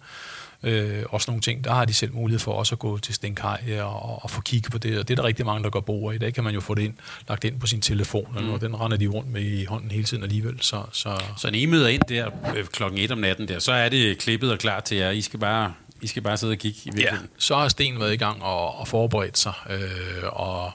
øh, 0.62 1.02
og 1.08 1.20
sådan 1.20 1.30
nogle 1.30 1.40
ting. 1.40 1.64
Der 1.64 1.72
har 1.72 1.84
de 1.84 1.94
selv 1.94 2.14
mulighed 2.14 2.38
for 2.38 2.52
også 2.52 2.74
at 2.74 2.78
gå 2.78 2.98
til 2.98 3.14
Stenkaj 3.14 3.80
og, 3.80 4.24
og 4.24 4.30
få 4.30 4.40
kigget 4.40 4.72
på 4.72 4.78
det, 4.78 4.98
og 4.98 5.08
det 5.08 5.18
er 5.18 5.22
der 5.22 5.28
rigtig 5.28 5.46
mange, 5.46 5.64
der 5.64 5.70
går 5.70 5.80
bord 5.80 6.14
i. 6.14 6.18
dag 6.18 6.34
kan 6.34 6.44
man 6.44 6.54
jo 6.54 6.60
få 6.60 6.74
det 6.74 6.82
ind, 6.82 6.94
lagt 7.28 7.44
ind 7.44 7.60
på 7.60 7.66
sin 7.66 7.80
telefon, 7.80 8.36
mm. 8.40 8.50
og 8.50 8.60
den 8.60 8.80
render 8.80 8.96
de 8.96 9.06
rundt 9.06 9.32
med 9.32 9.42
i 9.42 9.64
hånden 9.64 9.90
hele 9.90 10.04
tiden 10.04 10.22
alligevel. 10.22 10.58
Så, 10.60 10.82
så, 10.92 11.22
så 11.36 11.50
når 11.50 11.58
I 11.58 11.66
møder 11.66 11.88
ind 11.88 12.02
der 12.08 12.30
øh, 12.56 12.64
klokken 12.64 13.00
1 13.00 13.12
om 13.12 13.18
natten, 13.18 13.48
der, 13.48 13.58
så 13.58 13.72
er 13.72 13.88
det 13.88 14.18
klippet 14.18 14.52
og 14.52 14.58
klar 14.58 14.80
til 14.80 14.96
jer. 14.96 15.10
I 15.10 15.20
skal 15.20 15.40
bare 15.40 15.72
i 16.02 16.06
skal 16.06 16.22
bare 16.22 16.36
sidde 16.36 16.50
og 16.50 16.58
kigge 16.58 16.78
i 16.84 17.00
Ja, 17.00 17.16
så 17.38 17.56
har 17.56 17.68
Sten 17.68 18.00
været 18.00 18.12
i 18.12 18.16
gang 18.16 18.42
og, 18.42 18.78
og 18.78 18.88
forberedt 18.88 19.38
sig, 19.38 19.52
øh, 19.70 20.22
og, 20.24 20.72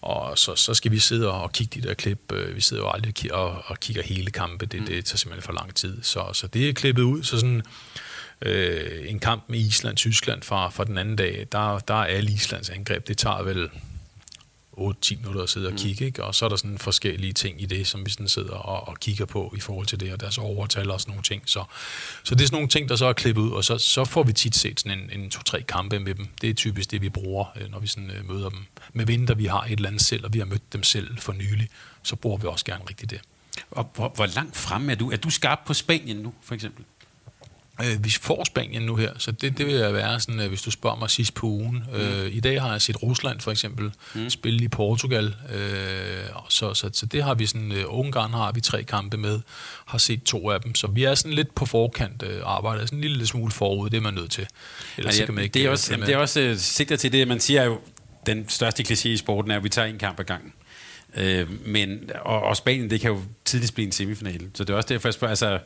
og 0.00 0.38
så, 0.38 0.54
så 0.54 0.74
skal 0.74 0.90
vi 0.90 0.98
sidde 0.98 1.32
og 1.32 1.52
kigge 1.52 1.80
de 1.80 1.88
der 1.88 1.94
klip. 1.94 2.32
Øh, 2.32 2.56
vi 2.56 2.60
sidder 2.60 2.82
jo 2.82 2.90
aldrig 2.90 3.34
og, 3.34 3.62
og 3.66 3.80
kigger 3.80 4.02
hele 4.02 4.30
kampe, 4.30 4.66
det, 4.66 4.80
mm. 4.80 4.86
det 4.86 5.04
tager 5.04 5.16
simpelthen 5.16 5.42
for 5.42 5.52
lang 5.52 5.74
tid. 5.74 6.02
Så, 6.02 6.24
så 6.32 6.46
det 6.46 6.68
er 6.68 6.72
klippet 6.72 7.02
ud, 7.02 7.22
så 7.22 7.38
sådan 7.38 7.62
øh, 8.42 9.10
en 9.10 9.18
kamp 9.18 9.44
med 9.48 9.58
Island-Tyskland 9.58 10.42
fra, 10.42 10.70
fra 10.70 10.84
den 10.84 10.98
anden 10.98 11.16
dag, 11.16 11.46
der, 11.52 11.78
der 11.78 11.94
er 11.94 12.04
alle 12.04 12.32
Islands 12.32 12.70
angreb, 12.70 13.08
det 13.08 13.18
tager 13.18 13.42
vel 13.42 13.70
8-10 14.76 15.16
minutter 15.16 15.42
at 15.42 15.48
sidde 15.48 15.66
og 15.66 15.72
mm. 15.72 15.78
kigge, 15.78 16.04
ikke? 16.04 16.24
og 16.24 16.34
så 16.34 16.44
er 16.44 16.48
der 16.48 16.56
sådan 16.56 16.78
forskellige 16.78 17.32
ting 17.32 17.62
i 17.62 17.66
det, 17.66 17.86
som 17.86 18.06
vi 18.06 18.10
sådan 18.10 18.28
sidder 18.28 18.54
og, 18.54 18.88
og 18.88 19.00
kigger 19.00 19.24
på 19.24 19.54
i 19.56 19.60
forhold 19.60 19.86
til 19.86 20.00
det, 20.00 20.12
og 20.12 20.20
deres 20.20 20.38
overtal 20.38 20.90
og 20.90 21.00
sådan 21.00 21.10
nogle 21.10 21.22
ting. 21.22 21.42
Så, 21.46 21.64
så 22.24 22.34
det 22.34 22.42
er 22.42 22.46
sådan 22.46 22.56
nogle 22.56 22.68
ting, 22.68 22.88
der 22.88 22.96
så 22.96 23.06
er 23.06 23.12
klippet 23.12 23.42
ud, 23.42 23.50
og 23.50 23.64
så, 23.64 23.78
så 23.78 24.04
får 24.04 24.22
vi 24.22 24.32
tit 24.32 24.56
set 24.56 24.80
sådan 24.80 24.98
en, 24.98 25.20
en 25.20 25.30
to-tre 25.30 25.62
kampe 25.62 25.98
med 25.98 26.14
dem. 26.14 26.28
Det 26.40 26.50
er 26.50 26.54
typisk 26.54 26.90
det, 26.90 27.02
vi 27.02 27.08
bruger, 27.08 27.44
øh, 27.60 27.70
når 27.70 27.78
vi 27.78 27.86
sådan, 27.86 28.10
øh, 28.10 28.28
møder 28.30 28.48
dem. 28.48 28.64
Med 28.92 29.06
vinder, 29.06 29.34
vi 29.34 29.46
har 29.46 29.64
et 29.64 29.72
eller 29.72 29.88
andet 29.88 30.02
selv, 30.02 30.24
og 30.24 30.34
vi 30.34 30.38
har 30.38 30.46
mødt 30.46 30.72
dem 30.72 30.82
selv 30.82 31.18
for 31.18 31.32
nylig, 31.32 31.68
så 32.02 32.16
bruger 32.16 32.36
vi 32.36 32.46
også 32.46 32.64
gerne 32.64 32.84
rigtigt 32.90 33.10
det. 33.10 33.20
Og 33.70 33.90
hvor, 33.94 34.12
hvor 34.14 34.26
langt 34.26 34.56
frem 34.56 34.90
er 34.90 34.94
du? 34.94 35.10
Er 35.10 35.16
du 35.16 35.30
skarp 35.30 35.58
på 35.66 35.74
Spanien 35.74 36.16
nu, 36.16 36.34
for 36.42 36.54
eksempel? 36.54 36.84
Øh, 37.80 38.04
vi 38.04 38.10
får 38.10 38.44
Spanien 38.44 38.82
nu 38.82 38.96
her, 38.96 39.12
så 39.18 39.32
det, 39.32 39.58
det 39.58 39.66
vil 39.66 39.74
jeg 39.74 39.94
være 39.94 40.20
sådan, 40.20 40.48
hvis 40.48 40.62
du 40.62 40.70
spørger 40.70 40.96
mig 40.96 41.10
sidst 41.10 41.34
på 41.34 41.46
ugen. 41.46 41.84
Mm. 41.92 42.00
Øh, 42.00 42.34
I 42.34 42.40
dag 42.40 42.62
har 42.62 42.70
jeg 42.70 42.82
set 42.82 43.02
Rusland 43.02 43.40
for 43.40 43.50
eksempel 43.50 43.92
mm. 44.14 44.30
spille 44.30 44.64
i 44.64 44.68
Portugal, 44.68 45.34
øh, 45.54 46.24
så, 46.48 46.74
så, 46.74 46.90
så 46.92 47.06
det 47.06 47.22
har 47.24 47.34
vi 47.34 47.46
sådan, 47.46 47.72
øh, 47.72 47.84
Ungarn 47.88 48.30
har 48.30 48.52
vi 48.52 48.60
tre 48.60 48.82
kampe 48.82 49.16
med, 49.16 49.40
har 49.86 49.98
set 49.98 50.22
to 50.22 50.50
af 50.50 50.60
dem, 50.60 50.74
så 50.74 50.86
vi 50.86 51.04
er 51.04 51.14
sådan 51.14 51.32
lidt 51.32 51.54
på 51.54 51.66
forkant 51.66 52.22
øh, 52.22 52.40
arbejder, 52.44 52.86
sådan 52.86 52.98
en 52.98 53.04
lille 53.04 53.26
smule 53.26 53.52
forud, 53.52 53.90
det 53.90 53.96
er 53.96 54.00
man 54.00 54.14
nødt 54.14 54.30
til. 54.30 54.46
Ellers 54.98 55.20
ja, 55.20 55.24
kan 55.24 55.34
man 55.34 55.44
ikke 55.44 55.54
det 55.54 55.64
er 55.64 55.70
også, 55.70 55.96
det 55.96 56.08
er 56.08 56.18
også 56.18 56.40
øh, 56.40 56.56
sigter 56.56 56.96
til 56.96 57.12
det, 57.12 57.28
man 57.28 57.40
siger 57.40 57.64
jo, 57.64 57.80
den 58.26 58.48
største 58.48 58.82
kliché 58.82 59.08
i 59.08 59.16
sporten 59.16 59.50
er, 59.50 59.56
at 59.56 59.64
vi 59.64 59.68
tager 59.68 59.88
en 59.88 59.98
kamp 59.98 60.20
ad 60.20 60.24
gangen. 60.24 60.52
Øh, 61.16 61.66
men, 61.66 62.10
og, 62.20 62.42
og 62.42 62.56
Spanien, 62.56 62.90
det 62.90 63.00
kan 63.00 63.10
jo 63.10 63.20
tidligst 63.44 63.74
blive 63.74 63.86
en 63.86 63.92
semifinale. 63.92 64.50
Så 64.54 64.64
det 64.64 64.72
er 64.72 64.76
også 64.76 64.88
derfor, 64.88 65.08
jeg 65.08 65.14
spørger, 65.14 65.30
altså, 65.30 65.58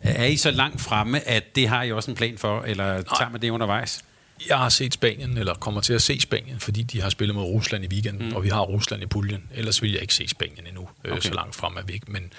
er 0.00 0.24
I 0.24 0.36
så 0.36 0.50
langt 0.50 0.80
fremme, 0.80 1.28
at 1.28 1.56
det 1.56 1.68
har 1.68 1.82
I 1.82 1.92
også 1.92 2.10
en 2.10 2.16
plan 2.16 2.38
for, 2.38 2.62
eller 2.62 3.02
tager 3.02 3.30
man 3.30 3.42
det 3.42 3.50
undervejs? 3.50 4.04
Jeg 4.48 4.58
har 4.58 4.68
set 4.68 4.94
Spanien, 4.94 5.38
eller 5.38 5.54
kommer 5.54 5.80
til 5.80 5.92
at 5.92 6.02
se 6.02 6.20
Spanien, 6.20 6.60
fordi 6.60 6.82
de 6.82 7.00
har 7.00 7.08
spillet 7.08 7.34
mod 7.34 7.44
Rusland 7.44 7.84
i 7.84 7.88
weekenden, 7.88 8.28
mm. 8.28 8.36
og 8.36 8.44
vi 8.44 8.48
har 8.48 8.60
Rusland 8.60 9.02
i 9.02 9.06
puljen. 9.06 9.42
Ellers 9.54 9.82
vil 9.82 9.92
jeg 9.92 10.00
ikke 10.00 10.14
se 10.14 10.28
Spanien 10.28 10.66
endnu, 10.66 10.88
øh, 11.04 11.12
okay. 11.12 11.20
så 11.20 11.34
langt 11.34 11.54
frem 11.54 11.76
er 11.76 11.82
vi 11.82 11.92
ikke. 11.92 12.12
Men, 12.12 12.32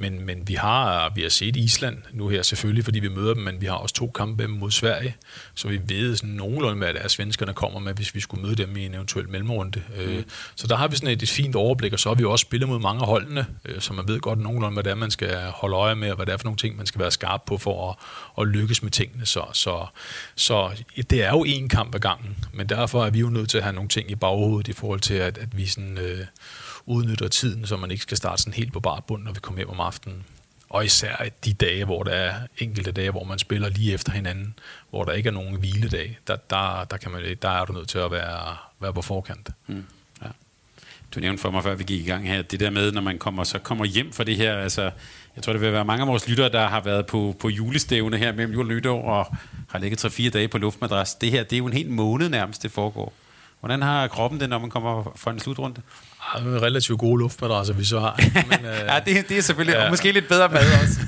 men, 0.00 0.26
men 0.26 0.48
vi, 0.48 0.54
har, 0.54 1.12
vi 1.14 1.22
har 1.22 1.28
set 1.28 1.56
Island 1.56 1.98
nu 2.12 2.28
her 2.28 2.42
selvfølgelig, 2.42 2.84
fordi 2.84 2.98
vi 2.98 3.08
møder 3.08 3.34
dem, 3.34 3.42
men 3.42 3.60
vi 3.60 3.66
har 3.66 3.74
også 3.74 3.94
to 3.94 4.10
kampe 4.14 4.46
mod 4.46 4.70
Sverige, 4.70 5.16
så 5.54 5.68
vi 5.68 5.80
ved 5.88 6.16
sådan 6.16 6.30
nogenlunde, 6.30 6.78
hvad 6.78 6.94
det 6.94 7.04
er, 7.04 7.08
svenskerne 7.08 7.54
kommer 7.54 7.80
med, 7.80 7.94
hvis 7.94 8.14
vi 8.14 8.20
skulle 8.20 8.42
møde 8.42 8.54
dem 8.54 8.76
i 8.76 8.86
en 8.86 8.94
eventuel 8.94 9.28
mellemrunde. 9.28 9.82
Øh, 9.96 10.16
mm. 10.16 10.24
Så 10.56 10.66
der 10.66 10.76
har 10.76 10.88
vi 10.88 10.96
sådan 10.96 11.08
et, 11.08 11.22
et 11.22 11.28
fint 11.28 11.56
overblik, 11.56 11.92
og 11.92 12.00
så 12.00 12.08
har 12.08 12.14
vi 12.14 12.24
også 12.24 12.42
spillet 12.42 12.68
mod 12.68 12.78
mange 12.78 13.00
holdene, 13.00 13.46
øh, 13.64 13.80
så 13.80 13.92
man 13.92 14.08
ved 14.08 14.20
godt 14.20 14.38
nogenlunde, 14.38 14.74
hvad 14.74 14.84
det 14.84 14.90
er, 14.90 14.94
man 14.94 15.10
skal 15.10 15.36
holde 15.36 15.76
øje 15.76 15.94
med, 15.94 16.10
og 16.10 16.16
hvad 16.16 16.26
det 16.26 16.32
er 16.32 16.36
for 16.36 16.44
nogle 16.44 16.58
ting, 16.58 16.76
man 16.76 16.86
skal 16.86 17.00
være 17.00 17.10
skarp 17.10 17.42
på 17.46 17.58
for 17.58 17.90
at, 17.90 17.96
at 18.42 18.48
lykkes 18.48 18.82
med 18.82 18.90
tingene. 18.90 19.26
Så, 19.26 19.44
så, 19.52 19.86
så 20.36 20.70
det 21.10 21.24
er 21.24 21.30
jo 21.30 21.44
en 21.44 21.68
kamp 21.68 21.94
ad 21.94 22.00
gangen, 22.00 22.36
men 22.52 22.68
derfor 22.68 23.04
er 23.04 23.10
vi 23.10 23.20
jo 23.20 23.28
nødt 23.28 23.50
til 23.50 23.58
at 23.58 23.64
have 23.64 23.74
nogle 23.74 23.88
ting 23.88 24.10
i 24.10 24.14
baghovedet 24.14 24.68
i 24.68 24.72
forhold 24.72 25.00
til, 25.00 25.14
at, 25.14 25.38
at 25.38 25.58
vi 25.58 25.66
sådan, 25.66 25.98
øh, 25.98 26.26
udnytter 26.86 27.28
tiden, 27.28 27.66
så 27.66 27.76
man 27.76 27.90
ikke 27.90 28.02
skal 28.02 28.16
starte 28.16 28.42
sådan 28.42 28.54
helt 28.54 28.72
på 28.72 28.80
bar 28.80 29.00
bund, 29.00 29.22
når 29.22 29.32
vi 29.32 29.40
kommer 29.40 29.58
hjem 29.58 29.70
om 29.70 29.80
aftenen. 29.80 30.24
Og 30.70 30.84
især 30.84 31.24
de 31.44 31.52
dage, 31.52 31.84
hvor 31.84 32.02
der 32.02 32.10
er 32.10 32.34
enkelte 32.58 32.92
dage, 32.92 33.10
hvor 33.10 33.24
man 33.24 33.38
spiller 33.38 33.68
lige 33.68 33.92
efter 33.92 34.12
hinanden, 34.12 34.54
hvor 34.90 35.04
der 35.04 35.12
ikke 35.12 35.26
er 35.26 35.32
nogen 35.32 35.56
hviledag, 35.56 36.18
der, 36.26 36.36
der, 36.36 36.84
der, 36.90 36.96
kan 36.96 37.10
man, 37.10 37.36
der 37.42 37.48
er 37.48 37.64
du 37.64 37.72
nødt 37.72 37.88
til 37.88 37.98
at 37.98 38.10
være, 38.10 38.56
være 38.80 38.92
på 38.92 39.02
forkant. 39.02 39.50
Mm. 39.66 39.84
Ja. 40.22 40.26
Du 41.14 41.20
nævnte 41.20 41.40
for 41.40 41.50
mig, 41.50 41.62
før 41.62 41.74
vi 41.74 41.84
gik 41.84 42.00
i 42.00 42.10
gang 42.10 42.28
her, 42.28 42.42
det 42.42 42.60
der 42.60 42.70
med, 42.70 42.92
når 42.92 43.00
man 43.00 43.18
kommer, 43.18 43.44
så 43.44 43.58
kommer 43.58 43.84
hjem 43.84 44.12
for 44.12 44.24
det 44.24 44.36
her, 44.36 44.56
altså, 44.56 44.90
jeg 45.36 45.44
tror, 45.44 45.52
det 45.52 45.62
vil 45.62 45.72
være 45.72 45.84
mange 45.84 46.02
af 46.02 46.08
vores 46.08 46.28
lyttere, 46.28 46.48
der 46.48 46.66
har 46.66 46.80
været 46.80 47.06
på, 47.06 47.36
på 47.40 47.48
julestævne 47.48 48.16
her 48.16 48.32
mellem 48.32 48.52
jul 48.52 48.64
og 48.64 48.74
nytår, 48.74 49.02
og 49.02 49.36
har 49.68 49.78
ligget 49.78 50.04
3-4 50.04 50.30
dage 50.30 50.48
på 50.48 50.58
luftmadras. 50.58 51.14
Det 51.14 51.30
her, 51.30 51.42
det 51.42 51.52
er 51.52 51.58
jo 51.58 51.66
en 51.66 51.72
helt 51.72 51.90
måned 51.90 52.28
nærmest, 52.28 52.62
det 52.62 52.70
foregår. 52.70 53.12
Hvordan 53.60 53.82
har 53.82 54.08
kroppen 54.08 54.40
det, 54.40 54.48
når 54.48 54.58
man 54.58 54.70
kommer 54.70 55.12
fra 55.16 55.30
en 55.30 55.40
slutrunde? 55.40 55.82
Ja, 56.34 56.38
relativt 56.38 56.98
gode 56.98 57.18
luftmadrasser, 57.18 57.74
vi 57.74 57.84
så 57.84 58.00
har. 58.00 58.20
Men, 58.50 58.66
øh, 58.66 58.80
ja, 58.88 59.00
det, 59.06 59.28
det 59.28 59.38
er 59.38 59.42
selvfølgelig, 59.42 59.74
ja. 59.74 59.84
og 59.84 59.90
måske 59.90 60.12
lidt 60.12 60.28
bedre 60.28 60.48
mad 60.48 60.62
også. 60.82 61.00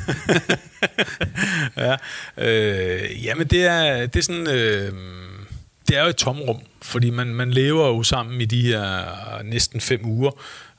ja, 1.77 1.97
øh, 2.37 3.25
jamen 3.25 3.47
det 3.47 3.65
er, 3.67 4.07
det 4.07 4.17
er 4.17 4.23
sådan, 4.23 4.49
øh, 4.49 4.93
det 5.89 5.97
er 5.97 6.03
jo 6.03 6.09
et 6.09 6.17
tomrum, 6.17 6.61
fordi 6.83 7.11
man, 7.11 7.27
man 7.27 7.51
lever 7.51 7.87
jo 7.87 8.03
sammen 8.03 8.41
i 8.41 8.45
de 8.45 8.63
her 8.63 9.43
næsten 9.43 9.81
fem 9.81 10.01
uger, 10.05 10.31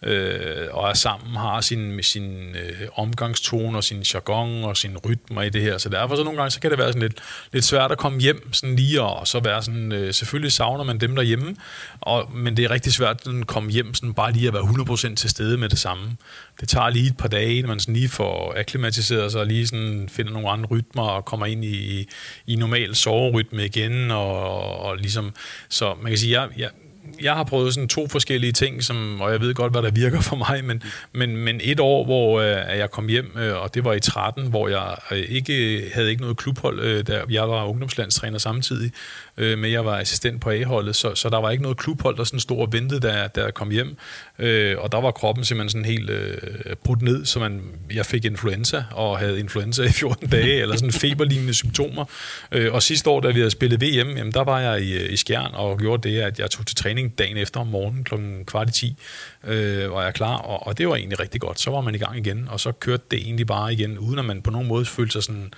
øh, 0.05 0.67
og 0.71 0.89
er 0.89 0.93
sammen, 0.93 1.35
har 1.35 1.61
sin, 1.61 2.03
sin 2.03 2.55
øh, 2.55 2.87
omgangstone 2.95 3.77
og 3.77 3.83
sin 3.83 4.01
jargon 4.13 4.63
og 4.63 4.77
sin 4.77 4.97
rytmer 4.97 5.41
i 5.41 5.49
det 5.49 5.61
her. 5.61 5.77
Så 5.77 5.89
derfor 5.89 6.15
så 6.15 6.23
nogle 6.23 6.37
gange, 6.37 6.51
så 6.51 6.59
kan 6.59 6.71
det 6.71 6.79
være 6.79 6.87
sådan 6.87 7.01
lidt, 7.01 7.19
lidt 7.53 7.65
svært 7.65 7.91
at 7.91 7.97
komme 7.97 8.19
hjem 8.19 8.53
sådan 8.53 8.75
lige 8.75 9.01
og, 9.01 9.19
og 9.19 9.27
så 9.27 9.39
være 9.39 9.63
sådan, 9.63 9.91
øh, 9.91 10.13
selvfølgelig 10.13 10.51
savner 10.51 10.83
man 10.83 10.97
dem 10.97 11.15
derhjemme, 11.15 11.55
og, 12.01 12.31
men 12.35 12.57
det 12.57 12.65
er 12.65 12.71
rigtig 12.71 12.93
svært 12.93 13.27
at 13.27 13.47
komme 13.47 13.71
hjem 13.71 13.93
sådan 13.93 14.13
bare 14.13 14.31
lige 14.31 14.47
at 14.47 14.53
være 14.53 14.63
100% 15.11 15.15
til 15.15 15.29
stede 15.29 15.57
med 15.57 15.69
det 15.69 15.79
samme. 15.79 16.17
Det 16.59 16.69
tager 16.69 16.89
lige 16.89 17.07
et 17.07 17.17
par 17.17 17.27
dage, 17.27 17.61
når 17.61 17.67
man 17.67 17.79
sådan 17.79 17.93
lige 17.93 18.09
får 18.09 18.53
akklimatiseret 18.57 19.31
sig 19.31 19.41
og 19.41 19.47
lige 19.47 19.67
sådan 19.67 20.09
finder 20.11 20.31
nogle 20.31 20.49
andre 20.49 20.67
rytmer 20.69 21.03
og 21.03 21.25
kommer 21.25 21.45
ind 21.45 21.65
i, 21.65 22.07
i 22.47 22.55
normal 22.55 22.95
soverytme 22.95 23.65
igen 23.65 24.11
og, 24.11 24.79
og 24.79 24.97
ligesom, 24.97 25.33
så 25.69 25.93
man 26.01 26.11
kan 26.11 26.17
sige, 26.17 26.41
jeg, 26.41 26.49
jeg, 26.57 26.69
jeg 27.21 27.33
har 27.33 27.43
prøvet 27.43 27.73
sådan 27.73 27.87
to 27.87 28.07
forskellige 28.07 28.51
ting, 28.51 28.83
som, 28.83 29.21
og 29.21 29.31
jeg 29.31 29.41
ved 29.41 29.53
godt, 29.53 29.71
hvad 29.71 29.81
der 29.81 29.91
virker 29.91 30.21
for 30.21 30.35
mig, 30.35 30.65
men, 30.65 30.83
men, 31.13 31.37
men 31.37 31.61
et 31.63 31.79
år, 31.79 32.05
hvor 32.05 32.41
øh, 32.41 32.77
jeg 32.77 32.91
kom 32.91 33.07
hjem, 33.07 33.37
øh, 33.37 33.61
og 33.61 33.73
det 33.73 33.83
var 33.83 33.93
i 33.93 33.99
13, 33.99 34.47
hvor 34.47 34.67
jeg 34.67 34.95
øh, 35.11 35.17
ikke 35.17 35.83
havde 35.93 36.09
ikke 36.09 36.21
noget 36.21 36.37
klubhold, 36.37 36.79
øh, 36.79 37.07
der 37.07 37.21
jeg 37.29 37.49
var 37.49 37.65
ungdomslandstræner 37.65 38.37
samtidig, 38.37 38.91
øh, 39.37 39.57
men 39.57 39.71
jeg 39.71 39.85
var 39.85 39.99
assistent 39.99 40.41
på 40.41 40.49
A-holdet, 40.49 40.95
så, 40.95 41.15
så 41.15 41.29
der 41.29 41.37
var 41.37 41.51
ikke 41.51 41.63
noget 41.63 41.77
klubhold, 41.77 42.17
der 42.17 42.23
sådan 42.23 42.39
stod 42.39 42.57
og 42.57 42.73
ventede, 42.73 42.99
da, 42.99 43.27
da 43.35 43.43
jeg 43.43 43.53
kom 43.53 43.71
hjem. 43.71 43.97
Øh, 44.39 44.75
og 44.79 44.91
der 44.91 45.01
var 45.01 45.11
kroppen 45.11 45.45
simpelthen 45.45 45.69
sådan 45.69 45.85
helt 45.85 46.09
øh, 46.09 46.37
brudt 46.83 47.01
ned, 47.01 47.25
så 47.25 47.39
man, 47.39 47.61
jeg 47.93 48.05
fik 48.05 48.25
influenza, 48.25 48.83
og 48.91 49.19
havde 49.19 49.39
influenza 49.39 49.83
i 49.83 49.91
14 49.91 50.29
dage, 50.29 50.59
eller 50.61 50.75
sådan 50.75 50.91
feberlignende 50.91 51.53
symptomer. 51.53 52.05
Øh, 52.51 52.73
og 52.73 52.83
sidste 52.83 53.09
år, 53.09 53.19
da 53.19 53.27
vi 53.27 53.39
havde 53.39 53.51
spillet 53.51 53.81
VM, 53.81 54.17
jamen, 54.17 54.33
der 54.33 54.43
var 54.43 54.59
jeg 54.59 54.81
i, 54.81 55.07
i 55.07 55.15
Skjern 55.15 55.51
og 55.53 55.79
gjorde 55.79 56.09
det, 56.09 56.19
at 56.19 56.39
jeg 56.39 56.51
tog 56.51 56.65
til 56.65 56.75
træning 56.75 56.92
dagen 57.17 57.37
efter 57.37 57.59
om 57.59 57.67
morgenen 57.67 58.03
klokken 58.03 58.45
kvart 58.45 58.69
i 58.69 58.71
10, 58.71 58.97
øh, 59.43 59.91
var 59.91 60.03
jeg 60.03 60.13
klar, 60.13 60.37
og, 60.37 60.67
og 60.67 60.77
det 60.77 60.87
var 60.87 60.95
egentlig 60.95 61.19
rigtig 61.19 61.41
godt. 61.41 61.59
Så 61.59 61.71
var 61.71 61.81
man 61.81 61.95
i 61.95 61.97
gang 61.97 62.17
igen, 62.17 62.47
og 62.49 62.59
så 62.59 62.71
kørte 62.71 63.03
det 63.11 63.19
egentlig 63.19 63.47
bare 63.47 63.73
igen, 63.73 63.97
uden 63.97 64.19
at 64.19 64.25
man 64.25 64.41
på 64.41 64.51
nogen 64.51 64.67
måde 64.67 64.85
følte 64.85 65.11
sig 65.11 65.23
sådan 65.23 65.53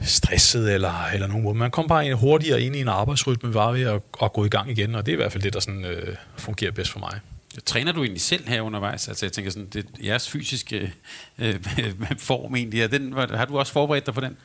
stresset 0.00 0.74
eller, 0.74 1.08
eller 1.14 1.26
nogen 1.26 1.42
måde. 1.42 1.54
Man 1.54 1.70
kom 1.70 1.88
bare 1.88 2.14
hurtigere 2.14 2.62
ind 2.62 2.76
i 2.76 2.80
en 2.80 2.88
arbejdsrytme 2.88 3.54
var 3.54 3.72
ved 3.72 3.82
at, 3.82 4.00
at 4.22 4.32
gå 4.32 4.44
i 4.44 4.48
gang 4.48 4.70
igen, 4.70 4.94
og 4.94 5.06
det 5.06 5.12
er 5.12 5.16
i 5.16 5.16
hvert 5.16 5.32
fald 5.32 5.42
det, 5.42 5.52
der 5.52 5.60
sådan, 5.60 5.84
øh, 5.84 6.16
fungerer 6.36 6.72
bedst 6.72 6.90
for 6.90 6.98
mig. 6.98 7.20
Træner 7.66 7.92
du 7.92 8.02
egentlig 8.02 8.20
selv 8.20 8.48
her 8.48 8.60
undervejs? 8.60 9.08
Altså 9.08 9.26
jeg 9.26 9.32
tænker 9.32 9.50
sådan, 9.50 9.68
det, 9.72 9.86
jeres 10.04 10.30
fysiske 10.30 10.92
øh, 11.38 11.54
form 12.18 12.56
egentlig, 12.56 12.80
er 12.80 12.86
den, 12.86 13.12
har 13.12 13.44
du 13.44 13.58
også 13.58 13.72
forberedt 13.72 14.06
dig 14.06 14.14
på 14.14 14.20
den? 14.20 14.36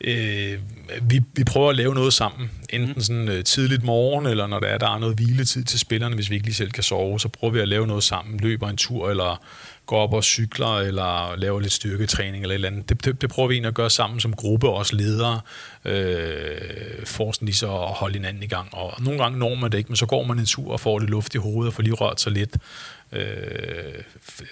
Øh, 0.00 0.58
vi, 1.02 1.20
vi 1.32 1.44
prøver 1.44 1.70
at 1.70 1.76
lave 1.76 1.94
noget 1.94 2.12
sammen, 2.12 2.50
enten 2.70 2.92
mm. 2.96 3.00
sådan 3.00 3.28
øh, 3.28 3.44
tidligt 3.44 3.82
morgen, 3.82 4.26
eller 4.26 4.46
når 4.46 4.60
der 4.60 4.66
er, 4.66 4.78
der 4.78 4.94
er 4.94 4.98
noget 4.98 5.16
hviletid 5.16 5.64
til 5.64 5.78
spillerne, 5.78 6.14
hvis 6.14 6.30
vi 6.30 6.34
ikke 6.34 6.46
lige 6.46 6.54
selv 6.54 6.70
kan 6.70 6.82
sove, 6.82 7.20
så 7.20 7.28
prøver 7.28 7.52
vi 7.52 7.60
at 7.60 7.68
lave 7.68 7.86
noget 7.86 8.02
sammen, 8.02 8.40
løber 8.40 8.68
en 8.68 8.76
tur, 8.76 9.10
eller 9.10 9.42
går 9.88 10.02
op 10.02 10.14
og 10.14 10.24
cykler, 10.24 10.78
eller 10.78 11.36
laver 11.36 11.60
lidt 11.60 11.72
styrketræning, 11.72 12.42
eller 12.42 12.54
et 12.54 12.54
eller 12.54 12.68
andet. 12.68 12.88
Det, 12.88 13.04
det, 13.04 13.22
det 13.22 13.30
prøver 13.30 13.48
vi 13.48 13.54
egentlig 13.54 13.68
at 13.68 13.74
gøre 13.74 13.90
sammen 13.90 14.20
som 14.20 14.32
gruppe, 14.32 14.68
også 14.68 14.96
ledere, 14.96 15.40
øh, 15.84 17.06
for 17.06 17.32
sådan 17.32 17.46
lige 17.46 17.56
så 17.56 17.66
at 17.66 17.88
holde 17.88 18.14
hinanden 18.14 18.42
i 18.42 18.46
gang. 18.46 18.68
Og 18.74 19.02
nogle 19.02 19.22
gange 19.22 19.38
når 19.38 19.54
man 19.54 19.72
det 19.72 19.78
ikke, 19.78 19.88
men 19.88 19.96
så 19.96 20.06
går 20.06 20.24
man 20.24 20.38
en 20.38 20.46
tur 20.46 20.72
og 20.72 20.80
får 20.80 20.98
lidt 20.98 21.10
luft 21.10 21.34
i 21.34 21.38
hovedet, 21.38 21.66
og 21.66 21.74
får 21.74 21.82
lige 21.82 21.94
rørt 21.94 22.20
sig 22.20 22.32
lidt. 22.32 22.56
Øh, 23.12 23.22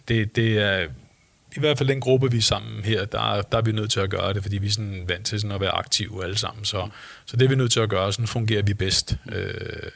det, 0.08 0.36
det 0.36 0.58
er 0.58 0.86
i 1.56 1.60
hvert 1.60 1.78
fald 1.78 1.88
den 1.88 2.00
gruppe, 2.00 2.30
vi 2.30 2.36
er 2.36 2.42
sammen 2.42 2.84
her, 2.84 3.04
der, 3.04 3.42
der 3.42 3.58
er 3.58 3.62
vi 3.62 3.72
nødt 3.72 3.90
til 3.90 4.00
at 4.00 4.10
gøre 4.10 4.34
det, 4.34 4.42
fordi 4.42 4.58
vi 4.58 4.66
er 4.66 4.70
sådan 4.70 5.04
vant 5.06 5.26
til 5.26 5.40
sådan 5.40 5.54
at 5.54 5.60
være 5.60 5.70
aktive 5.70 6.24
alle 6.24 6.38
sammen. 6.38 6.64
Så, 6.64 6.88
så 7.26 7.36
det 7.36 7.44
er 7.44 7.48
vi 7.48 7.56
nødt 7.56 7.72
til 7.72 7.80
at 7.80 7.88
gøre, 7.88 8.12
sådan 8.12 8.26
fungerer 8.26 8.62
vi 8.62 8.74
bedst. 8.74 9.16
Øh, 9.32 9.90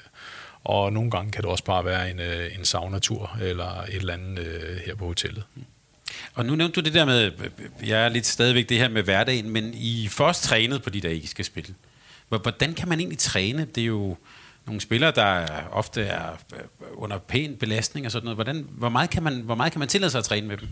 og 0.65 0.93
nogle 0.93 1.11
gange 1.11 1.33
kan 1.33 1.43
det 1.43 1.51
også 1.51 1.65
bare 1.65 1.85
være 1.85 2.11
en, 2.11 2.21
øh, 2.21 2.59
en 2.59 2.65
saunatur 2.65 3.39
eller 3.43 3.83
et 3.83 3.95
eller 3.95 4.15
andet 4.15 4.39
øh, 4.39 4.77
her 4.87 4.95
på 4.95 5.07
hotellet. 5.07 5.45
Og 6.35 6.47
nu 6.47 6.55
nævnte 6.55 6.81
du 6.81 6.85
det 6.85 6.95
der 6.95 7.05
med, 7.05 7.33
jeg 7.87 8.05
er 8.05 8.09
lidt 8.09 8.27
stadigvæk 8.27 8.69
det 8.69 8.79
her 8.79 8.89
med 8.89 9.03
hverdagen, 9.03 9.51
men 9.51 9.75
I 9.75 10.05
er 10.05 10.09
først 10.09 10.43
trænet 10.43 10.83
på 10.83 10.91
de 10.91 11.01
der, 11.01 11.11
I 11.11 11.27
skal 11.27 11.45
spille. 11.45 11.75
Hvordan 12.29 12.75
kan 12.75 12.89
man 12.89 13.01
egentlig 13.01 13.19
træne? 13.19 13.65
Det 13.65 13.81
er 13.81 13.87
jo 13.87 14.17
nogle 14.67 14.81
spillere, 14.81 15.11
der 15.11 15.47
ofte 15.73 16.03
er 16.03 16.31
øh, 16.55 16.61
under 16.93 17.19
pæn 17.19 17.57
belastning 17.57 18.07
og 18.07 18.13
sådan 18.13 18.25
noget. 18.25 18.37
Hvordan, 18.37 18.67
hvor, 18.71 18.89
meget 18.89 19.11
kan 19.11 19.23
man, 19.23 19.41
hvor 19.41 19.55
meget 19.55 19.73
kan 19.73 19.79
man 19.79 19.89
tillade 19.89 20.11
sig 20.11 20.19
at 20.19 20.25
træne 20.25 20.47
med 20.47 20.57
dem? 20.57 20.69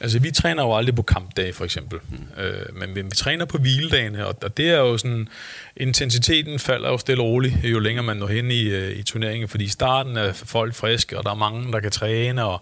Altså, 0.00 0.18
vi 0.18 0.30
træner 0.30 0.62
jo 0.62 0.76
aldrig 0.76 0.94
på 0.94 1.02
kampdag, 1.02 1.54
for 1.54 1.64
eksempel. 1.64 1.98
Mm. 2.08 2.42
Øh, 2.42 2.76
men 2.76 2.94
vi, 2.94 3.02
vi 3.02 3.10
træner 3.10 3.44
på 3.44 3.58
hviledagene, 3.58 4.26
og, 4.26 4.36
og 4.42 4.56
det 4.56 4.70
er 4.70 4.78
jo 4.78 4.98
sådan... 4.98 5.28
Intensiteten 5.76 6.58
falder 6.58 6.90
jo 6.90 6.98
stille 6.98 7.22
og 7.22 7.28
roligt, 7.28 7.54
jo 7.64 7.78
længere 7.78 8.04
man 8.04 8.16
når 8.16 8.26
hen 8.26 8.50
i, 8.50 8.62
øh, 8.62 8.98
i 8.98 9.02
turneringen, 9.02 9.48
fordi 9.48 9.64
i 9.64 9.68
starten 9.68 10.16
er 10.16 10.32
folk 10.32 10.74
friske, 10.74 11.18
og 11.18 11.24
der 11.24 11.30
er 11.30 11.34
mange, 11.34 11.72
der 11.72 11.80
kan 11.80 11.90
træne, 11.90 12.44
og 12.44 12.60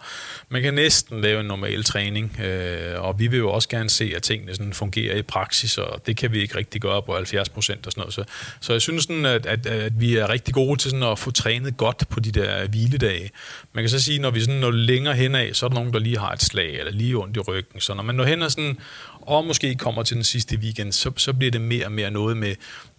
man 0.49 0.63
kan 0.63 0.75
næsten 0.75 1.21
lave 1.21 1.41
en 1.41 1.47
normal 1.47 1.85
træning. 1.85 2.41
Øh, 2.41 3.03
og 3.03 3.19
vi 3.19 3.27
vil 3.27 3.39
jo 3.39 3.51
også 3.51 3.69
gerne 3.69 3.91
se, 3.91 4.13
at 4.17 4.23
tingene 4.23 4.55
sådan 4.55 4.73
fungerer 4.73 5.17
i 5.17 5.23
praksis, 5.23 5.79
og 5.79 6.07
det 6.07 6.17
kan 6.17 6.33
vi 6.33 6.41
ikke 6.41 6.57
rigtig 6.59 6.81
gøre 6.81 7.03
på 7.03 7.15
70 7.15 7.49
procent 7.49 7.87
og 7.87 7.93
sådan 7.93 8.01
noget. 8.01 8.15
Så, 8.15 8.25
så 8.61 8.73
jeg 8.73 8.83
synes, 8.83 9.03
sådan, 9.03 9.27
at, 9.27 9.47
at, 9.47 9.67
at 9.67 10.01
vi 10.01 10.17
er 10.17 10.29
rigtig 10.29 10.55
gode 10.55 10.81
til 10.81 10.91
sådan 10.91 11.07
at 11.07 11.19
få 11.19 11.31
trænet 11.31 11.77
godt 11.77 12.09
på 12.09 12.21
de 12.21 12.33
der 12.33 12.67
hviledage. 12.67 13.31
Man 13.73 13.83
kan 13.83 13.89
så 13.91 14.01
sige, 14.01 14.19
når 14.19 14.31
vi 14.31 14.41
sådan 14.41 14.61
når 14.61 14.71
længere 14.71 15.15
hen 15.15 15.35
af, 15.35 15.51
så 15.53 15.67
er 15.67 15.69
der 15.69 15.75
nogen, 15.75 15.93
der 15.93 15.99
lige 15.99 16.19
har 16.19 16.33
et 16.33 16.43
slag, 16.43 16.79
eller 16.79 16.93
lige 16.99 17.17
ondt 17.17 17.37
i 17.37 17.41
ryggen. 17.41 17.81
Så 17.81 17.95
når 17.95 18.03
man 18.03 18.15
når 18.15 18.25
hen 18.25 18.43
og, 18.43 18.51
sådan, 18.51 18.79
og 19.21 19.45
måske 19.45 19.75
kommer 19.75 20.03
til 20.03 20.17
den 20.17 20.25
sidste 20.25 20.57
weekend, 20.57 20.93
så, 20.93 21.13
så 21.17 21.33
bliver 21.33 21.51
det 21.51 21.61
mere 21.61 21.87
og 21.87 21.93
mere 21.93 22.11
noget 22.11 22.37
med, 22.37 22.55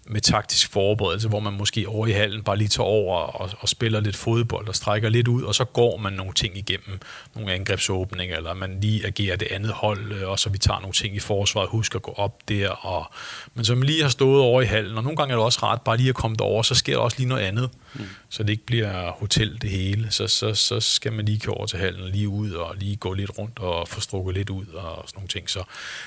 med 0.10 0.22
taktisk 0.22 0.72
forberedelse, 0.72 1.28
hvor 1.28 1.40
man 1.40 1.54
måske 1.54 1.88
over 1.88 2.08
i 2.08 2.12
hallen 2.12 2.44
bare 2.44 2.58
lige 2.58 2.68
tager 2.68 2.88
over 2.88 3.18
og, 3.18 3.50
og 3.60 3.70
spiller 3.70 4.00
lidt 4.00 4.16
fodbold 4.16 4.68
og 4.68 4.76
strækker 4.76 5.10
lidt 5.10 5.28
ud, 5.28 5.44
og 5.44 5.56
så 5.56 5.66
går 5.66 5.98
man 5.98 6.14
nogle 6.14 6.34
ting 6.34 6.58
igennem, 6.58 7.00
nogle 7.36 7.54
angrebsåbninger, 7.54 8.38
eller 8.38 8.54
man 8.54 8.80
lige 8.82 9.08
agerer 9.08 9.36
det 9.36 9.48
andet 9.52 9.72
hold, 9.72 10.12
øh, 10.12 10.30
og 10.30 10.40
så 10.40 10.50
vi 10.50 10.58
tager 10.58 10.80
nogle 10.80 10.94
ting 10.94 11.16
i 11.16 11.20
forsvaret, 11.20 11.70
husk 11.70 11.96
at 11.96 12.02
gå 12.02 12.14
op 12.18 12.50
der, 12.50 12.70
og, 12.70 13.12
men 13.54 13.66
så 13.66 13.76
man 13.76 13.84
lige 13.84 14.02
har 14.02 14.10
stået 14.10 14.42
over 14.42 14.62
i 14.62 14.66
hallen, 14.66 14.98
og 14.98 15.04
nogle 15.04 15.18
gange 15.18 15.32
er 15.32 15.36
det 15.36 15.46
også 15.46 15.60
rart 15.64 15.82
bare 15.82 15.98
lige 15.98 16.10
at 16.10 16.16
komme 16.16 16.38
derover, 16.38 16.64
så 16.64 16.76
sker 16.76 16.94
der 16.94 17.02
også 17.02 17.18
lige 17.18 17.30
noget 17.30 17.44
andet, 17.44 17.70
mm. 17.94 18.06
så 18.30 18.44
det 18.44 18.50
ikke 18.50 18.66
bliver 18.66 19.12
hotel 19.12 19.62
det 19.62 19.70
hele, 19.70 20.12
så, 20.12 20.28
så, 20.28 20.54
så 20.54 20.80
skal 20.80 21.14
man 21.14 21.26
lige 21.26 21.40
køre 21.40 21.56
over 21.56 21.66
til 21.66 21.80
hallen, 21.80 22.12
lige 22.12 22.28
ud 22.28 22.52
og 22.52 22.76
lige 22.76 22.96
gå 22.96 23.14
lidt 23.14 23.32
rundt 23.38 23.60
og 23.60 23.88
få 23.88 24.02
strukket 24.02 24.36
lidt 24.36 24.50
ud 24.50 24.66
og 24.66 25.04
sådan 25.08 25.18
nogle 25.18 25.28
ting. 25.28 25.50
Så, 25.50 25.64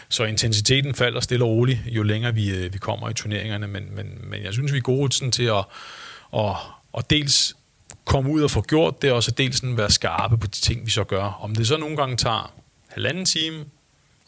så 0.08 0.24
intensiteten 0.24 0.94
falder 0.94 1.20
stille 1.20 1.44
og 1.44 1.50
roligt, 1.50 1.78
jo 1.86 2.02
længere 2.02 2.34
vi, 2.34 2.50
øh, 2.50 2.72
vi 2.72 2.78
kommer 2.78 3.10
i 3.10 3.14
turneringerne, 3.14 3.66
men, 3.66 3.91
men, 3.94 4.18
men 4.22 4.42
jeg 4.42 4.52
synes, 4.52 4.72
vi 4.72 4.78
er 4.78 4.82
gode 4.82 5.12
sådan 5.12 5.32
til 5.32 5.42
at, 5.42 5.64
at, 6.36 6.56
at 6.98 7.10
dels 7.10 7.56
komme 8.04 8.30
ud 8.30 8.42
og 8.42 8.50
få 8.50 8.62
gjort 8.62 9.02
det, 9.02 9.12
og 9.12 9.22
så 9.22 9.30
dels 9.30 9.56
sådan 9.56 9.76
være 9.76 9.90
skarpe 9.90 10.38
på 10.38 10.46
de 10.46 10.60
ting, 10.60 10.86
vi 10.86 10.90
så 10.90 11.04
gør. 11.04 11.24
Om 11.24 11.54
det 11.54 11.66
så 11.66 11.76
nogle 11.76 11.96
gange 11.96 12.16
tager 12.16 12.52
halvanden 12.88 13.24
time 13.24 13.64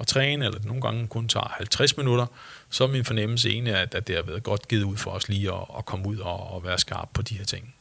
at 0.00 0.06
træne, 0.06 0.44
eller 0.44 0.58
det 0.58 0.66
nogle 0.66 0.82
gange 0.82 1.06
kun 1.06 1.28
tager 1.28 1.48
50 1.48 1.96
minutter, 1.96 2.26
så 2.70 2.84
er 2.84 2.88
min 2.88 3.04
fornemmelse 3.04 3.50
egentlig, 3.50 3.74
at, 3.74 3.94
at 3.94 4.06
det 4.06 4.16
har 4.16 4.22
været 4.22 4.42
godt 4.42 4.68
givet 4.68 4.82
ud 4.82 4.96
for 4.96 5.10
os 5.10 5.28
lige 5.28 5.52
at, 5.52 5.64
at 5.78 5.84
komme 5.84 6.08
ud 6.08 6.18
og, 6.18 6.50
og 6.50 6.64
være 6.64 6.78
skarpe 6.78 7.10
på 7.14 7.22
de 7.22 7.34
her 7.34 7.44
ting. 7.44 7.74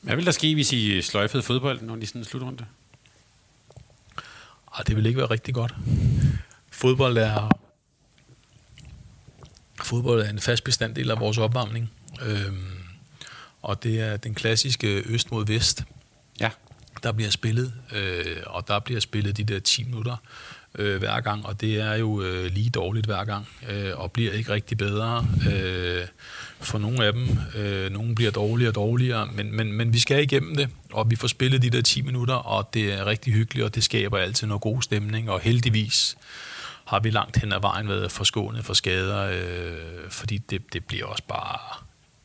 Hvad 0.00 0.16
vil 0.16 0.26
der 0.26 0.32
ske, 0.32 0.54
hvis 0.54 0.72
I 0.72 1.02
sløjfede 1.02 1.42
fodbold, 1.42 1.80
når 1.80 1.96
I 1.96 2.06
sådan 2.06 2.24
slutrunde? 2.24 2.66
Ej, 4.76 4.82
det 4.86 4.96
vil 4.96 5.06
ikke 5.06 5.18
være 5.18 5.30
rigtig 5.30 5.54
godt. 5.54 5.74
Fodbold 6.70 7.18
er 7.18 7.50
Fodbold 9.84 10.20
er 10.20 10.30
en 10.30 10.40
fast 10.40 10.64
bestanddel 10.64 11.10
af 11.10 11.20
vores 11.20 11.38
opvarmning. 11.38 11.90
Øhm, 12.22 12.66
og 13.62 13.82
det 13.82 14.00
er 14.00 14.16
den 14.16 14.34
klassiske 14.34 15.02
øst 15.06 15.30
mod 15.30 15.46
vest. 15.46 15.84
Ja. 16.40 16.50
Der 17.02 17.12
bliver 17.12 17.30
spillet, 17.30 17.72
øh, 17.94 18.36
og 18.46 18.68
der 18.68 18.78
bliver 18.78 19.00
spillet 19.00 19.36
de 19.36 19.44
der 19.44 19.60
10 19.60 19.84
minutter 19.84 20.16
øh, 20.74 20.98
hver 20.98 21.20
gang, 21.20 21.46
og 21.46 21.60
det 21.60 21.80
er 21.80 21.94
jo 21.94 22.22
øh, 22.22 22.52
lige 22.52 22.70
dårligt 22.70 23.06
hver 23.06 23.24
gang, 23.24 23.48
øh, 23.70 23.92
og 23.94 24.12
bliver 24.12 24.32
ikke 24.32 24.52
rigtig 24.52 24.78
bedre 24.78 25.26
øh, 25.52 26.06
for 26.60 26.78
nogle 26.78 27.04
af 27.04 27.12
dem. 27.12 27.28
Øh, 27.56 27.92
nogle 27.92 28.14
bliver 28.14 28.30
dårligere 28.30 28.70
og 28.70 28.74
dårligere, 28.74 29.28
men, 29.32 29.56
men, 29.56 29.72
men 29.72 29.92
vi 29.92 29.98
skal 29.98 30.22
igennem 30.22 30.56
det, 30.56 30.68
og 30.92 31.10
vi 31.10 31.16
får 31.16 31.28
spillet 31.28 31.62
de 31.62 31.70
der 31.70 31.82
10 31.82 32.02
minutter, 32.02 32.34
og 32.34 32.70
det 32.74 32.92
er 32.92 33.06
rigtig 33.06 33.32
hyggeligt, 33.32 33.64
og 33.64 33.74
det 33.74 33.84
skaber 33.84 34.18
altid 34.18 34.46
noget 34.46 34.60
god 34.60 34.82
stemning, 34.82 35.30
og 35.30 35.40
heldigvis 35.40 36.16
har 36.84 37.00
vi 37.00 37.10
langt 37.10 37.36
hen 37.36 37.52
ad 37.52 37.60
vejen 37.60 37.88
været 37.88 38.12
forskånet 38.12 38.64
for 38.64 38.74
skader, 38.74 39.20
øh, 39.20 40.10
fordi 40.10 40.38
det, 40.38 40.72
det 40.72 40.84
bliver 40.84 41.06
også 41.06 41.24
bare 41.28 41.58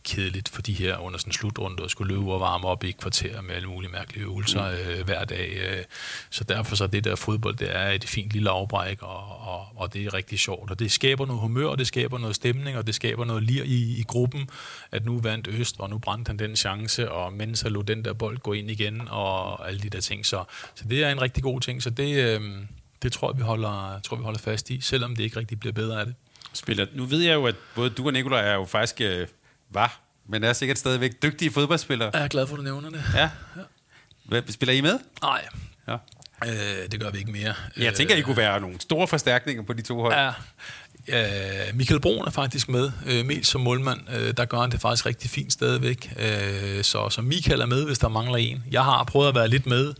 kedeligt 0.05 0.49
for 0.49 0.61
de 0.61 0.73
her 0.73 0.97
under 0.97 1.19
sådan 1.19 1.29
en 1.29 1.33
slutrunde 1.33 1.83
at 1.83 1.91
skulle 1.91 2.13
løbe 2.13 2.33
og 2.33 2.39
varme 2.39 2.67
op 2.67 2.83
i 2.83 2.89
et 2.89 2.97
kvarter 2.97 3.41
med 3.41 3.55
alle 3.55 3.67
mulige 3.67 3.91
mærkelige 3.91 4.23
øvelser 4.23 4.71
mm. 4.71 4.91
øh, 4.91 5.05
hver 5.05 5.25
dag. 5.25 5.57
Øh. 5.69 5.83
Så 6.29 6.43
derfor 6.43 6.75
så 6.75 6.87
det 6.87 7.03
der 7.03 7.15
fodbold, 7.15 7.55
det 7.55 7.75
er 7.75 7.89
et 7.89 8.03
fint 8.03 8.31
lille 8.31 8.49
afbræk, 8.49 9.01
og, 9.01 9.47
og, 9.47 9.67
og 9.75 9.93
det 9.93 10.05
er 10.05 10.13
rigtig 10.13 10.39
sjovt. 10.39 10.71
Og 10.71 10.79
det 10.79 10.91
skaber 10.91 11.25
noget 11.25 11.41
humør, 11.41 11.67
og 11.67 11.77
det 11.77 11.87
skaber 11.87 12.17
noget 12.17 12.35
stemning, 12.35 12.77
og 12.77 12.87
det 12.87 12.95
skaber 12.95 13.25
noget 13.25 13.43
lir 13.43 13.63
i, 13.63 13.99
i 13.99 14.03
gruppen, 14.07 14.49
at 14.91 15.05
nu 15.05 15.19
vandt 15.19 15.47
Øst, 15.47 15.75
og 15.79 15.89
nu 15.89 15.97
brændte 15.97 16.29
han 16.29 16.39
den 16.39 16.55
chance, 16.55 17.11
og 17.11 17.33
mens 17.33 17.61
han 17.61 17.71
lå 17.71 17.81
den 17.81 18.05
der 18.05 18.13
bold 18.13 18.37
gå 18.37 18.53
ind 18.53 18.71
igen, 18.71 19.01
og 19.09 19.67
alle 19.67 19.79
de 19.79 19.89
der 19.89 20.01
ting. 20.01 20.25
Så, 20.25 20.43
så 20.75 20.83
det 20.89 21.03
er 21.03 21.09
en 21.09 21.21
rigtig 21.21 21.43
god 21.43 21.61
ting. 21.61 21.83
Så 21.83 21.89
det... 21.89 22.15
Øh, 22.15 22.41
det 23.05 23.13
tror 23.13 23.31
jeg, 23.31 23.37
vi 23.37 23.43
holder, 23.43 23.99
tror, 24.03 24.17
vi 24.17 24.23
holder 24.23 24.39
fast 24.39 24.69
i, 24.69 24.81
selvom 24.81 25.15
det 25.15 25.23
ikke 25.23 25.39
rigtig 25.39 25.59
bliver 25.59 25.73
bedre 25.73 25.99
af 25.99 26.05
det. 26.05 26.15
Spiller. 26.53 26.85
Nu 26.93 27.05
ved 27.05 27.19
jeg 27.21 27.33
jo, 27.33 27.45
at 27.45 27.55
både 27.75 27.89
du 27.89 28.05
og 28.05 28.13
Nikolaj 28.13 28.47
er 28.47 28.53
jo 28.53 28.65
faktisk 28.65 29.01
øh, 29.01 29.27
var 29.69 29.99
men 30.29 30.43
er 30.43 30.53
sikkert 30.53 30.77
stadigvæk 30.77 31.11
dygtige 31.23 31.51
fodboldspillere. 31.51 32.11
Jeg 32.13 32.23
er 32.23 32.27
glad 32.27 32.47
for, 32.47 32.53
at 32.55 32.57
du 32.57 32.63
nævner 32.63 32.89
det. 32.89 33.03
Ja. 33.15 33.29
Hvad, 34.25 34.41
spiller 34.49 34.73
I 34.73 34.81
med? 34.81 34.99
Nej, 35.21 35.45
Ja. 35.87 35.97
øh, 36.45 36.91
det 36.91 36.99
gør 36.99 37.11
vi 37.11 37.17
ikke 37.17 37.31
mere. 37.31 37.53
Jeg 37.77 37.93
tænker, 37.93 38.15
I 38.15 38.21
kunne 38.21 38.37
være 38.37 38.59
nogle 38.59 38.81
store 38.81 39.07
forstærkninger 39.07 39.63
på 39.63 39.73
de 39.73 39.81
to 39.81 40.01
hold. 40.01 40.13
Ja. 40.13 40.31
Øh, 41.07 41.75
Michael 41.75 42.01
Brun 42.01 42.27
er 42.27 42.31
faktisk 42.31 42.69
med, 42.69 42.91
øh, 43.05 43.25
mest 43.25 43.51
som 43.51 43.61
målmand. 43.61 43.99
Øh, 44.15 44.33
der 44.37 44.45
gør 44.45 44.61
han 44.61 44.71
det 44.71 44.81
faktisk 44.81 45.05
rigtig 45.05 45.29
fint 45.29 45.53
stadigvæk. 45.53 46.13
Øh, 46.19 46.83
så, 46.83 47.09
så 47.09 47.21
Michael 47.21 47.61
er 47.61 47.65
med, 47.65 47.85
hvis 47.85 47.99
der 47.99 48.07
mangler 48.07 48.37
en. 48.37 48.63
Jeg 48.71 48.83
har 48.83 49.03
prøvet 49.03 49.27
at 49.29 49.35
være 49.35 49.47
lidt 49.47 49.65
med. 49.65 49.93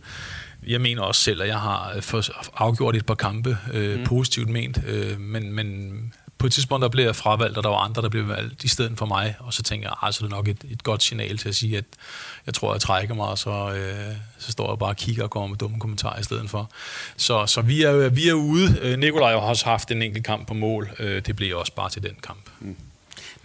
Jeg 0.66 0.80
mener 0.80 1.02
også 1.02 1.20
selv, 1.20 1.42
at 1.42 1.48
jeg 1.48 1.60
har 1.60 1.92
øh, 2.14 2.22
afgjort 2.56 2.96
et 2.96 3.06
par 3.06 3.14
kampe 3.14 3.58
øh, 3.72 3.98
mm. 3.98 4.04
positivt 4.04 4.48
ment. 4.48 4.78
Øh, 4.86 5.20
men, 5.20 5.52
men 5.52 6.12
på 6.38 6.46
et 6.46 6.52
tidspunkt 6.52 6.82
der 6.82 6.88
blev 6.88 7.04
jeg 7.04 7.16
fravalgt, 7.16 7.56
og 7.56 7.64
der 7.64 7.70
var 7.70 7.76
andre, 7.76 8.02
der 8.02 8.08
blev 8.08 8.28
valgt 8.28 8.64
i 8.64 8.68
stedet 8.68 8.98
for 8.98 9.06
mig. 9.06 9.34
Og 9.38 9.52
så 9.52 9.62
tænker 9.62 9.88
jeg, 9.88 10.08
at 10.08 10.14
så 10.14 10.24
er 10.24 10.28
det 10.28 10.36
nok 10.36 10.48
et, 10.48 10.64
et 10.70 10.82
godt 10.82 11.02
signal 11.02 11.38
til 11.38 11.48
at 11.48 11.54
sige, 11.54 11.78
at 11.78 11.84
jeg 12.46 12.54
tror, 12.54 12.74
jeg 12.74 12.80
trækker 12.80 13.14
mig, 13.14 13.28
og 13.28 13.38
så, 13.38 13.72
øh, 13.74 14.16
så 14.38 14.52
står 14.52 14.70
jeg 14.70 14.78
bare 14.78 14.88
og 14.88 14.96
kigger 14.96 15.22
og 15.22 15.30
kommer 15.30 15.48
med 15.48 15.56
dumme 15.56 15.80
kommentarer 15.80 16.20
i 16.20 16.22
stedet 16.22 16.50
for. 16.50 16.70
Så, 17.16 17.46
så 17.46 17.60
vi, 17.60 17.82
er, 17.82 18.08
vi 18.08 18.28
er 18.28 18.34
ude. 18.34 18.78
Øh, 18.82 18.98
Nikolaj 18.98 19.32
har 19.32 19.38
også 19.38 19.64
haft 19.64 19.90
en 19.90 20.02
enkelt 20.02 20.26
kamp 20.26 20.48
på 20.48 20.54
mål. 20.54 20.90
Øh, 20.98 21.22
det 21.26 21.36
blev 21.36 21.58
også 21.58 21.72
bare 21.74 21.90
til 21.90 22.02
den 22.02 22.16
kamp. 22.22 22.50
Mm. 22.60 22.76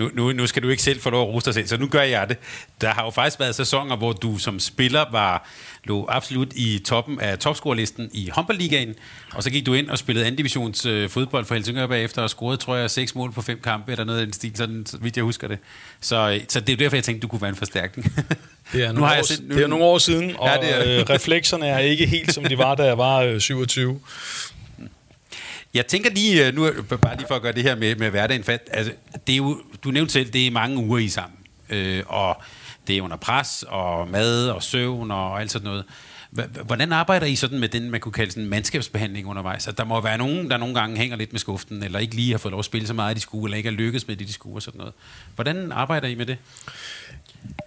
Nu, 0.02 0.10
nu, 0.14 0.32
nu 0.32 0.48
skal 0.48 0.64
du 0.64 0.70
ikke 0.70 0.84
selv 0.84 1.00
få 1.02 1.10
lov 1.10 1.28
at 1.28 1.34
rose 1.34 1.46
dig 1.46 1.54
selv, 1.54 1.68
så 1.68 1.78
nu 1.78 1.88
gør 1.88 2.02
jeg 2.02 2.30
det. 2.30 2.38
Der 2.82 2.90
har 2.90 3.04
jo 3.04 3.10
faktisk 3.10 3.40
været 3.40 3.56
sæsoner, 3.56 3.96
hvor 3.96 4.12
du 4.12 4.38
som 4.38 4.60
spiller 4.60 5.06
var 5.12 5.48
lå 5.84 6.06
absolut 6.10 6.54
i 6.56 6.82
toppen 6.86 7.20
af 7.20 7.40
topscorelisten 7.40 8.10
i 8.14 8.30
håndboldligaen, 8.30 8.96
og 9.34 9.44
så 9.44 9.50
gik 9.50 9.66
du 9.66 9.74
ind 9.74 9.90
og 9.90 9.98
spillede 9.98 10.26
anden 10.26 10.38
divisions 10.38 10.86
øh, 10.86 11.10
fodbold 11.10 11.46
for 11.46 11.56
Helsingør 11.56 11.88
bagefter 11.88 12.22
og 12.22 12.30
scorede, 12.30 12.58
tror 12.58 12.76
jeg, 12.76 12.92
seks 12.92 13.16
mål 13.16 13.32
på 13.32 13.42
fem 13.42 13.60
kampe, 13.64 13.92
eller 13.92 14.06
noget 14.06 14.20
af 14.20 14.26
den 14.26 14.34
stil, 14.34 14.52
sådan, 14.56 14.86
så 14.86 14.98
vidt 14.98 15.16
jeg 15.18 15.24
husker 15.24 15.48
det. 15.48 15.58
Så, 16.02 16.30
øh, 16.30 16.40
så 16.48 16.60
det 16.60 16.74
er 16.74 16.78
derfor, 16.78 16.98
jeg 16.98 17.04
tænkte, 17.04 17.22
du 17.22 17.28
kunne 17.28 17.42
være 17.42 17.50
en 17.50 17.56
forstærkning. 17.56 18.14
Det 18.74 18.84
er 18.84 18.92
nu 18.94 19.02
har 19.02 19.12
år, 19.12 19.16
jeg 19.16 19.26
set, 19.26 19.44
nu, 19.48 19.56
det 19.56 19.64
er 19.64 19.68
nogle 19.68 19.86
år 19.86 19.98
siden, 19.98 20.36
og 20.38 20.48
ja, 20.48 20.68
det 20.68 20.94
er. 20.94 21.00
øh, 21.00 21.06
reflekserne 21.10 21.68
er 21.68 21.80
ikke 21.80 22.06
helt, 22.06 22.34
som 22.34 22.44
de 22.44 22.58
var, 22.58 22.76
da 22.76 22.84
jeg 22.84 22.98
var 22.98 23.18
øh, 23.18 23.40
27. 23.40 24.00
Jeg 25.74 25.88
tænker 25.88 26.10
lige, 26.10 26.48
øh, 26.48 26.56
nu 26.56 26.72
bare 27.02 27.18
lige 27.18 27.28
for 27.28 27.36
at 27.36 27.42
gøre 27.42 27.52
det 27.52 27.64
her 27.64 27.76
med, 27.76 27.96
med 27.96 28.10
hverdagen 28.10 28.44
fat, 28.44 28.70
altså, 28.72 28.94
det 29.28 29.34
er 29.34 29.38
jo, 29.38 29.62
du 29.84 29.92
nævnte 29.92 30.14
selv, 30.14 30.30
det 30.34 30.48
er 30.48 30.52
mange 30.52 30.78
uger 30.78 31.00
i 31.00 31.10
sammen, 31.10 31.40
øh, 31.70 32.04
og 32.08 32.42
det 32.88 32.98
er 32.98 33.02
under 33.02 33.18
pres, 33.18 33.66
og 33.68 34.08
mad, 34.08 34.50
og 34.50 34.64
søvn, 34.64 35.12
og 35.12 35.42
alt 35.42 35.52
sådan 35.52 35.66
noget. 35.66 35.84
Hvordan 36.66 36.94
arbejder 36.94 37.26
I 37.26 37.36
sådan 37.36 37.60
med 37.60 37.70
den, 37.70 37.92
man 37.92 38.00
kunne 38.00 38.12
kalde 38.12 38.32
sådan 38.32 38.50
mandskabsbehandling 38.50 39.28
undervejs? 39.28 39.68
At 39.68 39.78
der 39.78 39.84
må 39.84 40.02
være 40.02 40.18
nogen, 40.18 40.50
der 40.50 40.58
nogle 40.58 40.76
gange 40.76 40.98
hænger 40.98 41.18
lidt 41.18 41.34
med 41.34 41.40
skuften, 41.40 41.84
eller 41.84 42.00
ikke 42.00 42.16
lige 42.16 42.32
har 42.32 42.38
fået 42.38 42.52
lov 42.52 42.60
at 42.60 42.66
spille 42.66 42.88
så 42.88 42.94
meget, 42.94 43.16
de 43.16 43.22
skulle, 43.22 43.46
eller 43.46 43.58
ikke 43.58 43.70
har 43.70 43.76
lykkes 43.76 44.08
med 44.08 44.16
det, 44.16 44.28
de 44.28 44.34
skulle, 44.34 44.56
og 44.56 44.62
sådan 44.62 44.78
noget. 44.78 44.94
Hvordan 45.36 45.72
arbejder 45.72 46.08
I 46.08 46.16
med 46.16 46.26
det? 46.26 46.38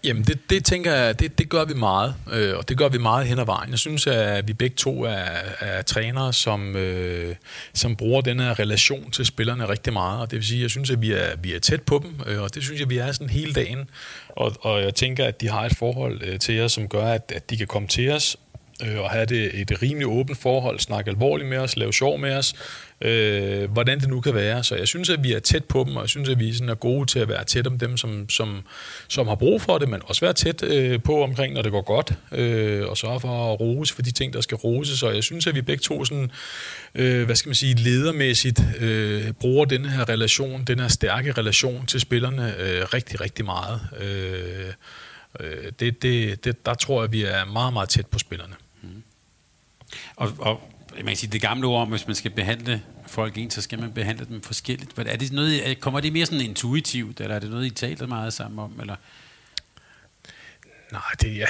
Jamen, 0.04 0.22
det, 0.22 0.50
det 0.50 0.64
tænker 0.64 0.92
jeg, 0.92 1.20
det, 1.20 1.38
det 1.38 1.48
gør 1.48 1.64
vi 1.64 1.74
meget, 1.74 2.14
øh, 2.32 2.56
og 2.56 2.68
det 2.68 2.78
gør 2.78 2.88
vi 2.88 2.98
meget 2.98 3.26
hen 3.26 3.38
ad 3.38 3.44
vejen. 3.44 3.70
Jeg 3.70 3.78
synes, 3.78 4.06
at 4.06 4.48
vi 4.48 4.52
begge 4.52 4.76
to 4.76 5.02
er, 5.02 5.24
er 5.60 5.82
trænere, 5.82 6.32
som, 6.32 6.76
øh, 6.76 7.34
som 7.74 7.96
bruger 7.96 8.20
den 8.20 8.40
her 8.40 8.58
relation 8.58 9.10
til 9.10 9.26
spillerne 9.26 9.68
rigtig 9.68 9.92
meget, 9.92 10.20
og 10.20 10.30
det 10.30 10.36
vil 10.36 10.46
sige, 10.46 10.62
jeg 10.62 10.70
synes, 10.70 10.90
at 10.90 11.02
vi 11.02 11.12
er, 11.12 11.36
vi 11.42 11.54
er 11.54 11.58
tæt 11.58 11.82
på 11.82 12.02
dem, 12.04 12.20
øh, 12.26 12.42
og 12.42 12.54
det 12.54 12.62
synes 12.62 12.80
jeg, 12.80 12.90
vi 12.90 12.98
er 12.98 13.12
sådan 13.12 13.30
hele 13.30 13.52
dagen, 13.52 13.90
og, 14.28 14.52
og 14.60 14.82
jeg 14.82 14.94
tænker, 14.94 15.24
at 15.24 15.40
de 15.40 15.48
har 15.48 15.64
et 15.66 15.76
forhold 15.76 16.20
øh, 16.24 16.38
til 16.38 16.60
os, 16.60 16.72
som 16.72 16.88
gør, 16.88 17.06
at, 17.06 17.32
at 17.34 17.50
de 17.50 17.56
kan 17.56 17.66
komme 17.66 17.88
til 17.88 18.10
os, 18.10 18.36
øh, 18.86 19.00
og 19.00 19.10
have 19.10 19.26
det 19.26 19.60
et 19.60 19.82
rimelig 19.82 20.06
åbent 20.06 20.38
forhold, 20.38 20.78
snakke 20.78 21.10
alvorligt 21.10 21.48
med 21.48 21.58
os, 21.58 21.76
lave 21.76 21.92
sjov 21.92 22.18
med 22.18 22.36
os, 22.36 22.54
øh, 23.04 23.70
hvordan 23.70 24.00
det 24.00 24.08
nu 24.08 24.20
kan 24.20 24.34
være. 24.34 24.64
Så 24.64 24.76
jeg 24.76 24.88
synes, 24.88 25.10
at 25.10 25.24
vi 25.24 25.32
er 25.32 25.38
tæt 25.38 25.64
på 25.64 25.84
dem, 25.88 25.96
og 25.96 26.02
jeg 26.02 26.08
synes, 26.08 26.28
at 26.28 26.38
vi 26.38 26.52
sådan 26.52 26.68
er 26.68 26.74
gode 26.74 27.06
til 27.06 27.18
at 27.18 27.28
være 27.28 27.44
tæt 27.44 27.66
om 27.66 27.78
dem, 27.78 27.96
som, 27.96 28.28
som, 28.28 28.62
som 29.08 29.28
har 29.28 29.34
brug 29.34 29.62
for 29.62 29.78
det, 29.78 29.88
men 29.88 30.00
også 30.04 30.20
være 30.20 30.32
tæt 30.32 30.62
øh, 30.62 31.02
på 31.02 31.22
omkring, 31.22 31.54
når 31.54 31.62
det 31.62 31.72
går 31.72 31.82
godt, 31.82 32.12
øh, 32.32 32.88
og 32.88 32.96
sørge 32.96 33.20
for 33.20 33.52
at 33.52 33.60
rose 33.60 33.94
for 33.94 34.02
de 34.02 34.10
ting, 34.10 34.32
der 34.32 34.40
skal 34.40 34.56
roses. 34.56 35.02
Og 35.02 35.14
jeg 35.14 35.22
synes, 35.24 35.46
at 35.46 35.54
vi 35.54 35.62
begge 35.62 35.82
to 35.82 36.04
sådan, 36.04 36.30
øh, 36.94 37.24
hvad 37.24 37.36
skal 37.36 37.48
man 37.48 37.54
sige, 37.54 37.74
ledermæssigt 37.74 38.60
øh, 38.80 39.32
bruger 39.32 39.64
den 39.64 39.84
her 39.84 40.08
relation, 40.08 40.64
den 40.64 40.78
her 40.78 40.88
stærke 40.88 41.32
relation 41.32 41.86
til 41.86 42.00
spillerne 42.00 42.54
øh, 42.58 42.82
rigtig, 42.94 43.20
rigtig 43.20 43.44
meget. 43.44 43.80
Øh, 44.00 44.72
øh 45.40 45.72
det, 45.80 46.02
det, 46.02 46.44
det, 46.44 46.66
der 46.66 46.74
tror 46.74 47.00
jeg, 47.00 47.04
at 47.04 47.12
vi 47.12 47.22
er 47.22 47.44
meget, 47.44 47.72
meget 47.72 47.88
tæt 47.88 48.06
på 48.06 48.18
spillerne. 48.18 48.54
Mm. 48.82 49.02
Og, 50.16 50.32
og 50.38 50.73
man 50.96 51.06
kan 51.06 51.16
sige, 51.16 51.32
det 51.32 51.40
gamle 51.40 51.66
ord 51.66 51.82
om, 51.82 51.88
hvis 51.88 52.06
man 52.06 52.16
skal 52.16 52.30
behandle 52.30 52.82
folk 53.06 53.38
ens, 53.38 53.54
så 53.54 53.62
skal 53.62 53.80
man 53.80 53.92
behandle 53.92 54.24
dem 54.24 54.42
forskelligt. 54.42 54.98
Er 54.98 55.16
det 55.16 55.32
noget, 55.32 55.80
kommer 55.80 56.00
det 56.00 56.12
mere 56.12 56.26
sådan 56.26 56.40
intuitivt, 56.40 57.20
eller 57.20 57.34
er 57.36 57.38
det 57.38 57.50
noget, 57.50 57.66
I 57.66 57.70
taler 57.70 58.06
meget 58.06 58.32
sammen 58.32 58.58
om? 58.58 58.80
Eller? 58.80 58.96
Nej, 60.92 61.02
det 61.20 61.42
er... 61.42 61.46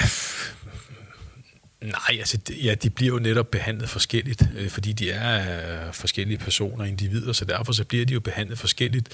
Nej, 1.81 2.19
altså, 2.19 2.37
ja, 2.63 2.75
de 2.75 2.89
bliver 2.89 3.13
jo 3.13 3.19
netop 3.19 3.51
behandlet 3.51 3.89
forskelligt, 3.89 4.43
øh, 4.57 4.69
fordi 4.69 4.93
de 4.93 5.11
er 5.11 5.87
øh, 5.87 5.93
forskellige 5.93 6.37
personer 6.37 6.83
og 6.83 6.87
individer, 6.87 7.33
så 7.33 7.45
derfor 7.45 7.73
så 7.73 7.83
bliver 7.83 8.05
de 8.05 8.13
jo 8.13 8.19
behandlet 8.19 8.59
forskelligt. 8.59 9.09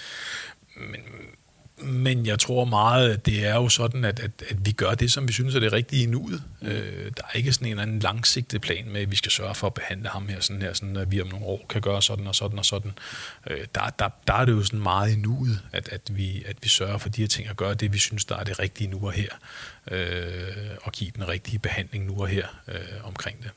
Men, 0.75 1.01
men 1.84 2.25
jeg 2.25 2.39
tror 2.39 2.65
meget, 2.65 3.11
at 3.11 3.25
det 3.25 3.45
er 3.45 3.55
jo 3.55 3.69
sådan, 3.69 4.05
at, 4.05 4.19
at, 4.19 4.32
at 4.49 4.65
vi 4.65 4.71
gør 4.71 4.93
det, 4.93 5.11
som 5.11 5.27
vi 5.27 5.34
synes 5.34 5.55
er 5.55 5.59
det 5.59 5.73
rigtige 5.73 6.03
i 6.03 6.05
nuet. 6.05 6.43
Mm. 6.61 6.67
Øh, 6.67 7.11
der 7.17 7.23
er 7.34 7.38
ikke 7.38 7.53
sådan 7.53 7.67
en 7.67 7.71
eller 7.71 7.84
anden 7.84 7.99
langsigtet 7.99 8.61
plan 8.61 8.89
med, 8.89 9.01
at 9.01 9.11
vi 9.11 9.15
skal 9.15 9.32
sørge 9.32 9.55
for 9.55 9.67
at 9.67 9.73
behandle 9.73 10.09
ham 10.09 10.27
her, 10.27 10.39
sådan 10.39 10.61
her, 10.61 10.73
sådan 10.73 10.97
at 10.97 11.11
vi 11.11 11.21
om 11.21 11.27
nogle 11.27 11.45
år 11.45 11.65
kan 11.69 11.82
gøre 11.82 12.01
sådan 12.01 12.27
og 12.27 12.36
sådan 12.36 12.59
og 12.59 12.65
sådan. 12.65 12.91
Øh, 13.49 13.65
der, 13.75 13.89
der, 13.99 14.09
der 14.27 14.34
er 14.34 14.45
det 14.45 14.51
jo 14.51 14.63
sådan 14.63 14.79
meget 14.79 15.11
i 15.11 15.15
nuet, 15.15 15.61
at, 15.71 15.89
at, 15.91 16.01
vi, 16.11 16.43
at 16.45 16.55
vi 16.61 16.69
sørger 16.69 16.97
for 16.97 17.09
de 17.09 17.21
her 17.21 17.27
ting 17.27 17.47
at 17.47 17.57
gøre 17.57 17.73
det, 17.73 17.93
vi 17.93 17.97
synes, 17.97 18.25
der 18.25 18.36
er 18.36 18.43
det 18.43 18.59
rigtige 18.59 18.88
nu 18.88 19.05
og 19.05 19.11
her. 19.11 19.29
Øh, 19.91 20.77
og 20.82 20.91
give 20.91 21.11
den 21.15 21.27
rigtige 21.27 21.59
behandling 21.59 22.05
nu 22.05 22.21
og 22.21 22.27
her 22.27 22.47
øh, 22.67 22.75
omkring 23.03 23.43
det. 23.43 23.51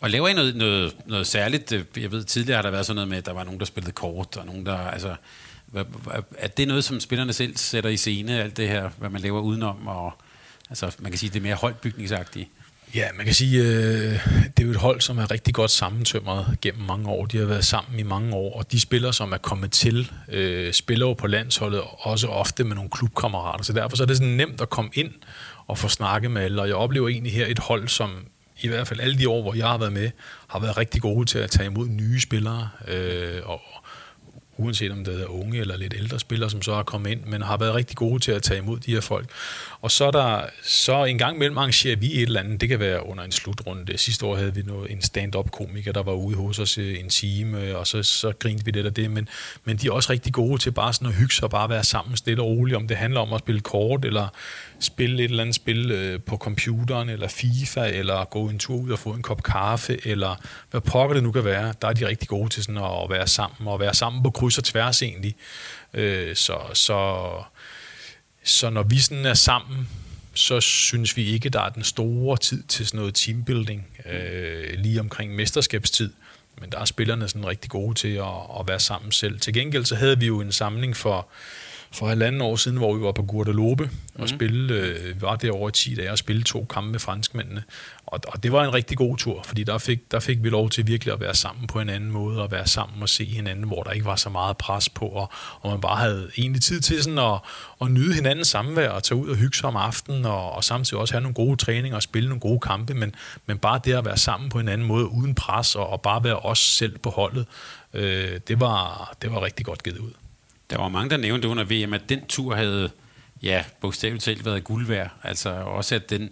Og 0.00 0.10
laver 0.10 0.28
I 0.28 0.32
noget, 0.32 0.56
noget, 0.56 0.96
noget 1.06 1.26
særligt? 1.26 1.72
Jeg 1.96 2.12
ved, 2.12 2.24
tidligere 2.24 2.56
har 2.56 2.62
der 2.62 2.70
været 2.70 2.86
sådan 2.86 2.94
noget 2.94 3.08
med, 3.08 3.18
at 3.18 3.26
der 3.26 3.32
var 3.32 3.44
nogen, 3.44 3.60
der 3.60 3.66
spillede 3.66 3.92
kort, 3.92 4.36
og 4.36 4.46
nogen, 4.46 4.66
der... 4.66 4.78
Altså, 4.78 5.16
er 6.38 6.48
det 6.56 6.68
noget, 6.68 6.84
som 6.84 7.00
spillerne 7.00 7.32
selv 7.32 7.56
sætter 7.56 7.90
i 7.90 7.96
scene, 7.96 8.42
alt 8.42 8.56
det 8.56 8.68
her, 8.68 8.90
hvad 8.98 9.10
man 9.10 9.20
laver 9.20 9.40
udenom, 9.40 9.86
og 9.86 10.12
altså, 10.70 10.96
man 10.98 11.12
kan 11.12 11.18
sige, 11.18 11.30
det 11.30 11.36
er 11.36 11.42
mere 11.42 11.54
holdbygningsagtigt? 11.54 12.48
Ja, 12.94 13.08
man 13.16 13.24
kan 13.24 13.34
sige, 13.34 13.62
øh, 13.62 14.12
det 14.56 14.60
er 14.60 14.64
jo 14.64 14.70
et 14.70 14.76
hold, 14.76 15.00
som 15.00 15.18
er 15.18 15.30
rigtig 15.30 15.54
godt 15.54 15.70
sammentømret 15.70 16.58
gennem 16.62 16.82
mange 16.82 17.08
år. 17.08 17.26
De 17.26 17.38
har 17.38 17.44
været 17.44 17.64
sammen 17.64 18.00
i 18.00 18.02
mange 18.02 18.34
år, 18.34 18.58
og 18.58 18.72
de 18.72 18.80
spillere, 18.80 19.12
som 19.12 19.32
er 19.32 19.36
kommet 19.36 19.72
til, 19.72 20.12
øh, 20.28 20.72
spiller 20.72 21.06
jo 21.06 21.14
på 21.14 21.26
landsholdet 21.26 21.82
også 21.98 22.28
ofte 22.28 22.64
med 22.64 22.74
nogle 22.74 22.90
klubkammerater. 22.90 23.64
Så 23.64 23.72
derfor 23.72 23.96
så 23.96 24.02
er 24.02 24.06
det 24.06 24.16
sådan 24.16 24.32
nemt 24.32 24.60
at 24.60 24.70
komme 24.70 24.90
ind 24.94 25.10
og 25.66 25.78
få 25.78 25.88
snakket 25.88 26.30
med 26.30 26.42
alle. 26.42 26.62
Og 26.62 26.68
jeg 26.68 26.76
oplever 26.76 27.08
egentlig 27.08 27.32
her 27.32 27.46
et 27.46 27.58
hold, 27.58 27.88
som 27.88 28.10
i 28.60 28.68
hvert 28.68 28.88
fald 28.88 29.00
alle 29.00 29.18
de 29.18 29.28
år, 29.28 29.42
hvor 29.42 29.54
jeg 29.54 29.66
har 29.66 29.78
været 29.78 29.92
med, 29.92 30.10
har 30.48 30.58
været 30.58 30.76
rigtig 30.76 31.02
gode 31.02 31.26
til 31.26 31.38
at 31.38 31.50
tage 31.50 31.66
imod 31.66 31.88
nye 31.88 32.20
spillere 32.20 32.68
øh, 32.88 33.40
og, 33.44 33.60
uanset 34.56 34.92
om 34.92 35.04
det 35.04 35.22
er 35.22 35.26
unge 35.26 35.58
eller 35.58 35.76
lidt 35.76 35.94
ældre 35.98 36.18
spillere, 36.18 36.50
som 36.50 36.62
så 36.62 36.72
er 36.72 36.82
kommet 36.82 37.10
ind, 37.10 37.24
men 37.24 37.42
har 37.42 37.56
været 37.56 37.74
rigtig 37.74 37.96
gode 37.96 38.18
til 38.18 38.32
at 38.32 38.42
tage 38.42 38.58
imod 38.58 38.78
de 38.78 38.92
her 38.92 39.00
folk. 39.00 39.28
Og 39.86 39.92
så 39.92 40.04
er 40.04 40.10
der 40.10 40.42
så 40.62 41.04
en 41.04 41.18
gang 41.18 41.36
imellem 41.36 41.58
arrangerer 41.58 41.96
vi 41.96 42.06
et 42.14 42.22
eller 42.22 42.40
andet, 42.40 42.60
det 42.60 42.68
kan 42.68 42.80
være 42.80 43.06
under 43.06 43.24
en 43.24 43.32
slutrunde. 43.32 43.98
Sidste 43.98 44.26
år 44.26 44.36
havde 44.36 44.54
vi 44.54 44.62
noget, 44.62 44.90
en 44.90 45.02
stand-up 45.02 45.50
komiker, 45.50 45.92
der 45.92 46.02
var 46.02 46.12
ude 46.12 46.36
hos 46.36 46.58
os 46.58 46.78
øh, 46.78 47.00
en 47.00 47.08
time, 47.08 47.62
øh, 47.62 47.76
og 47.76 47.86
så, 47.86 48.02
så 48.02 48.32
grinte 48.38 48.64
vi 48.64 48.70
lidt 48.70 48.86
af 48.86 48.94
det, 48.94 49.10
men, 49.10 49.28
men 49.64 49.76
de 49.76 49.86
er 49.86 49.92
også 49.92 50.12
rigtig 50.12 50.32
gode 50.32 50.58
til 50.58 50.70
bare 50.70 50.92
sådan 50.92 51.08
at 51.08 51.14
hygge 51.14 51.34
sig 51.34 51.44
og 51.44 51.50
bare 51.50 51.68
være 51.68 51.84
sammen 51.84 52.16
stille 52.16 52.42
og 52.42 52.48
roligt, 52.48 52.76
om 52.76 52.88
det 52.88 52.96
handler 52.96 53.20
om 53.20 53.32
at 53.32 53.40
spille 53.40 53.60
kort, 53.60 54.04
eller 54.04 54.28
spille 54.80 55.24
et 55.24 55.30
eller 55.30 55.42
andet 55.42 55.54
spil 55.54 55.90
øh, 55.90 56.20
på 56.20 56.36
computeren, 56.36 57.08
eller 57.08 57.28
FIFA, 57.28 57.88
eller 57.88 58.24
gå 58.24 58.48
en 58.48 58.58
tur 58.58 58.76
ud 58.76 58.90
og 58.90 58.98
få 58.98 59.10
en 59.10 59.22
kop 59.22 59.42
kaffe, 59.42 60.06
eller 60.06 60.36
hvad 60.70 60.80
pokker 60.80 61.14
det 61.14 61.22
nu 61.22 61.32
kan 61.32 61.44
være. 61.44 61.74
Der 61.82 61.88
er 61.88 61.92
de 61.92 62.08
rigtig 62.08 62.28
gode 62.28 62.48
til 62.48 62.62
sådan 62.62 62.82
at 62.82 63.10
være 63.10 63.26
sammen, 63.26 63.68
og 63.68 63.80
være 63.80 63.94
sammen 63.94 64.22
på 64.22 64.30
kryds 64.30 64.58
og 64.58 64.64
tværs 64.64 65.02
egentlig. 65.02 65.34
Øh, 65.94 66.36
så, 66.36 66.58
så, 66.74 67.28
så 68.46 68.70
når 68.70 68.82
vi 68.82 68.98
sådan 68.98 69.26
er 69.26 69.34
sammen, 69.34 69.88
så 70.34 70.60
synes 70.60 71.16
vi 71.16 71.24
ikke, 71.24 71.48
der 71.48 71.60
er 71.60 71.68
den 71.68 71.84
store 71.84 72.36
tid 72.36 72.62
til 72.62 72.86
sådan 72.86 72.98
noget 72.98 73.14
teambuilding 73.14 73.86
øh, 74.06 74.78
lige 74.78 75.00
omkring 75.00 75.34
mesterskabstid. 75.34 76.12
Men 76.60 76.70
der 76.70 76.78
er 76.78 76.84
spillerne 76.84 77.28
sådan 77.28 77.46
rigtig 77.46 77.70
gode 77.70 77.94
til 77.94 78.08
at, 78.08 78.24
at 78.60 78.68
være 78.68 78.80
sammen 78.80 79.12
selv. 79.12 79.40
Til 79.40 79.52
gengæld 79.52 79.84
så 79.84 79.94
havde 79.94 80.18
vi 80.18 80.26
jo 80.26 80.40
en 80.40 80.52
samling 80.52 80.96
for 80.96 81.28
for 81.92 82.08
halvanden 82.08 82.40
år 82.40 82.56
siden, 82.56 82.76
hvor 82.76 82.94
vi 82.94 83.02
var 83.02 83.12
på 83.12 83.22
Guadalupe 83.22 83.84
mm. 83.84 83.90
og 84.14 84.20
mhm. 84.20 84.28
spille, 84.28 84.74
øh, 84.74 85.22
var 85.22 85.36
derovre 85.36 85.68
i 85.68 85.72
10 85.72 85.94
dage 85.94 86.10
og 86.12 86.18
spille 86.18 86.42
to 86.42 86.66
kampe 86.70 86.90
med 86.90 86.98
franskmændene. 86.98 87.62
Og, 88.06 88.20
og 88.28 88.42
det 88.42 88.52
var 88.52 88.64
en 88.64 88.74
rigtig 88.74 88.96
god 88.98 89.16
tur, 89.16 89.42
fordi 89.42 89.64
der 89.64 89.78
fik, 89.78 90.10
der 90.10 90.20
fik 90.20 90.42
vi 90.42 90.48
lov 90.48 90.70
til 90.70 90.86
virkelig 90.86 91.14
at 91.14 91.20
være 91.20 91.34
sammen 91.34 91.66
på 91.66 91.80
en 91.80 91.88
anden 91.88 92.10
måde, 92.10 92.42
og 92.42 92.50
være 92.50 92.66
sammen 92.66 93.02
og 93.02 93.08
se 93.08 93.24
hinanden, 93.24 93.66
hvor 93.66 93.82
der 93.82 93.90
ikke 93.90 94.06
var 94.06 94.16
så 94.16 94.30
meget 94.30 94.56
pres 94.56 94.88
på, 94.88 95.06
og, 95.06 95.30
og 95.60 95.70
man 95.70 95.80
bare 95.80 95.96
havde 95.96 96.30
egentlig 96.38 96.62
tid 96.62 96.80
til 96.80 97.02
sådan 97.02 97.18
at, 97.18 97.38
at 97.80 97.90
nyde 97.90 98.14
hinandens 98.14 98.48
samvær, 98.48 98.88
og 98.88 99.02
tage 99.02 99.18
ud 99.18 99.28
og 99.28 99.36
hygge 99.36 99.56
sig 99.56 99.68
om 99.68 99.76
aftenen, 99.76 100.24
og, 100.24 100.52
og 100.52 100.64
samtidig 100.64 101.00
også 101.00 101.14
have 101.14 101.22
nogle 101.22 101.34
gode 101.34 101.56
træninger 101.56 101.96
og 101.96 102.02
spille 102.02 102.28
nogle 102.28 102.40
gode 102.40 102.60
kampe, 102.60 102.94
men, 102.94 103.14
men 103.46 103.58
bare 103.58 103.80
det 103.84 103.92
at 103.92 104.04
være 104.04 104.16
sammen 104.16 104.50
på 104.50 104.58
en 104.58 104.68
anden 104.68 104.86
måde, 104.86 105.08
uden 105.08 105.34
pres, 105.34 105.74
og, 105.74 105.88
og 105.88 106.00
bare 106.00 106.24
være 106.24 106.36
os 106.36 106.58
selv 106.58 106.98
på 106.98 107.10
holdet, 107.10 107.46
øh, 107.94 108.40
det, 108.48 108.60
var, 108.60 109.12
det 109.22 109.32
var 109.32 109.44
rigtig 109.44 109.66
godt 109.66 109.82
givet 109.82 109.98
ud. 109.98 110.10
Der 110.70 110.78
var 110.78 110.88
mange, 110.88 111.10
der 111.10 111.16
nævnte 111.16 111.48
under 111.48 111.64
VM, 111.64 111.94
at 111.94 112.08
den 112.08 112.26
tur 112.26 112.54
havde 112.54 112.90
ja, 113.42 113.64
bogstaveligt 113.80 114.24
talt 114.24 114.44
været 114.44 114.64
guld 114.64 114.86
værd. 114.86 115.10
Altså 115.22 115.50
også 115.50 115.94
at 115.94 116.10
den, 116.10 116.30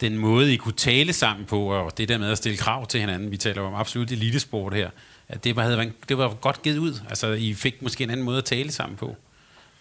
den 0.00 0.18
måde, 0.18 0.54
I 0.54 0.56
kunne 0.56 0.74
tale 0.74 1.12
sammen 1.12 1.46
på, 1.46 1.72
og 1.72 1.98
det 1.98 2.08
der 2.08 2.18
med 2.18 2.30
at 2.30 2.38
stille 2.38 2.58
krav 2.58 2.86
til 2.86 3.00
hinanden, 3.00 3.30
vi 3.30 3.36
taler 3.36 3.62
om 3.62 3.74
absolut 3.74 4.12
elitesport 4.12 4.74
her, 4.74 4.90
at 5.28 5.44
det 5.44 5.56
var, 5.56 5.62
havde, 5.62 5.92
det 6.08 6.18
var 6.18 6.34
godt 6.34 6.62
givet 6.62 6.78
ud. 6.78 7.00
Altså, 7.08 7.32
I 7.32 7.54
fik 7.54 7.82
måske 7.82 8.04
en 8.04 8.10
anden 8.10 8.26
måde 8.26 8.38
at 8.38 8.44
tale 8.44 8.72
sammen 8.72 8.96
på. 8.96 9.16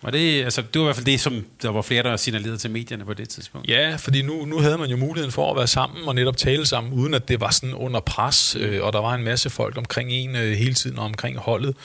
Var 0.02 0.12
det, 0.12 0.44
altså, 0.44 0.62
det 0.62 0.80
var 0.80 0.82
i 0.82 0.88
hvert 0.88 0.96
fald 0.96 1.06
det, 1.06 1.20
som 1.20 1.46
der 1.62 1.70
var 1.70 1.82
flere, 1.82 2.04
der 2.04 2.18
signalerede 2.18 2.58
til 2.58 2.72
medierne 2.72 3.06
på 3.06 3.14
det 3.14 3.30
tidspunkt. 3.30 3.70
Ja, 3.70 3.96
fordi 3.96 4.22
nu, 4.22 4.46
nu 4.46 4.60
havde 4.60 4.78
man 4.78 4.90
jo 4.90 4.98
muligheden 4.98 5.32
for 5.32 5.52
at 5.52 5.58
være 5.58 5.68
sammen 5.68 6.08
og 6.08 6.16
netop 6.16 6.38
tale 6.38 6.66
sammen, 6.66 6.94
uden 6.94 7.14
at 7.14 7.28
det 7.28 7.42
var 7.42 7.50
sådan 7.50 7.74
under 7.74 8.00
pres, 8.00 8.58
øh, 8.60 8.84
og 8.84 8.94
der 8.94 9.00
var 9.00 9.14
en 9.14 9.24
masse 9.24 9.50
folk 9.50 9.78
omkring 9.78 10.12
en 10.12 10.36
øh, 10.36 10.52
hele 10.52 10.74
tiden 10.74 11.00
og 11.00 11.06
omkring 11.06 11.38
holdet. 11.38 11.76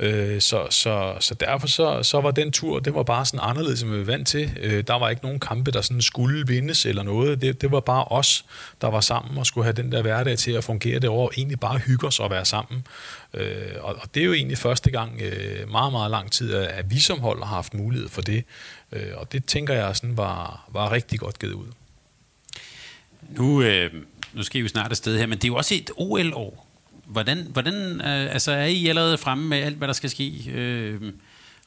Øh, 0.00 0.40
så, 0.40 0.66
så, 0.70 1.14
så 1.20 1.34
derfor 1.34 1.66
så, 1.66 2.02
så 2.02 2.20
var 2.20 2.30
den 2.30 2.52
tur, 2.52 2.78
det 2.78 2.94
var 2.94 3.02
bare 3.02 3.24
sådan 3.24 3.40
anderledes, 3.42 3.78
som 3.78 3.92
vi 3.92 3.98
var 3.98 4.04
vant 4.04 4.28
til. 4.28 4.50
Øh, 4.60 4.84
der 4.86 4.98
var 4.98 5.08
ikke 5.08 5.22
nogen 5.22 5.40
kampe, 5.40 5.70
der 5.70 5.80
sådan 5.80 6.02
skulle 6.02 6.46
vindes 6.46 6.86
eller 6.86 7.02
noget. 7.02 7.40
Det, 7.40 7.60
det 7.60 7.72
var 7.72 7.80
bare 7.80 8.04
os, 8.04 8.44
der 8.80 8.90
var 8.90 9.00
sammen 9.00 9.38
og 9.38 9.46
skulle 9.46 9.64
have 9.64 9.72
den 9.72 9.92
der 9.92 10.02
hverdag 10.02 10.38
til 10.38 10.52
at 10.52 10.64
fungere 10.64 10.98
det 10.98 11.10
over. 11.10 11.30
Egentlig 11.36 11.60
bare 11.60 11.78
hygge 11.78 12.06
os 12.06 12.20
og 12.20 12.30
være 12.30 12.44
sammen. 12.44 12.84
Øh, 13.34 13.72
og, 13.80 13.94
og 13.94 14.14
det 14.14 14.20
er 14.20 14.24
jo 14.24 14.32
egentlig 14.32 14.58
første 14.58 14.90
gang 14.90 15.20
øh, 15.22 15.70
meget, 15.70 15.92
meget 15.92 16.10
lang 16.10 16.32
tid, 16.32 16.54
at 16.54 16.90
vi 16.90 17.00
som 17.00 17.20
hold 17.20 17.38
har 17.38 17.54
haft 17.54 17.74
mulighed 17.74 18.08
for 18.08 18.22
det. 18.22 18.44
Øh, 18.92 19.12
og 19.14 19.32
det 19.32 19.44
tænker 19.44 19.74
jeg 19.74 19.96
sådan 19.96 20.16
var, 20.16 20.68
var 20.72 20.92
rigtig 20.92 21.18
godt 21.18 21.38
givet 21.38 21.52
ud. 21.52 21.66
Nu, 23.28 23.62
øh, 23.62 23.90
nu 24.32 24.42
skal 24.42 24.58
vi 24.58 24.62
jo 24.62 24.68
snart 24.68 24.90
afsted 24.90 25.18
her, 25.18 25.26
men 25.26 25.38
det 25.38 25.44
er 25.44 25.48
jo 25.48 25.56
også 25.56 25.74
et 25.74 25.90
OL-år. 25.96 26.66
Hvordan, 27.04 27.46
hvordan 27.52 28.00
øh, 28.00 28.32
altså 28.32 28.52
er 28.52 28.64
I 28.64 28.86
allerede 28.86 29.18
fremme 29.18 29.48
med 29.48 29.58
alt, 29.58 29.76
hvad 29.76 29.88
der 29.88 29.94
skal 29.94 30.10
ske 30.10 30.50
øh, 30.54 31.12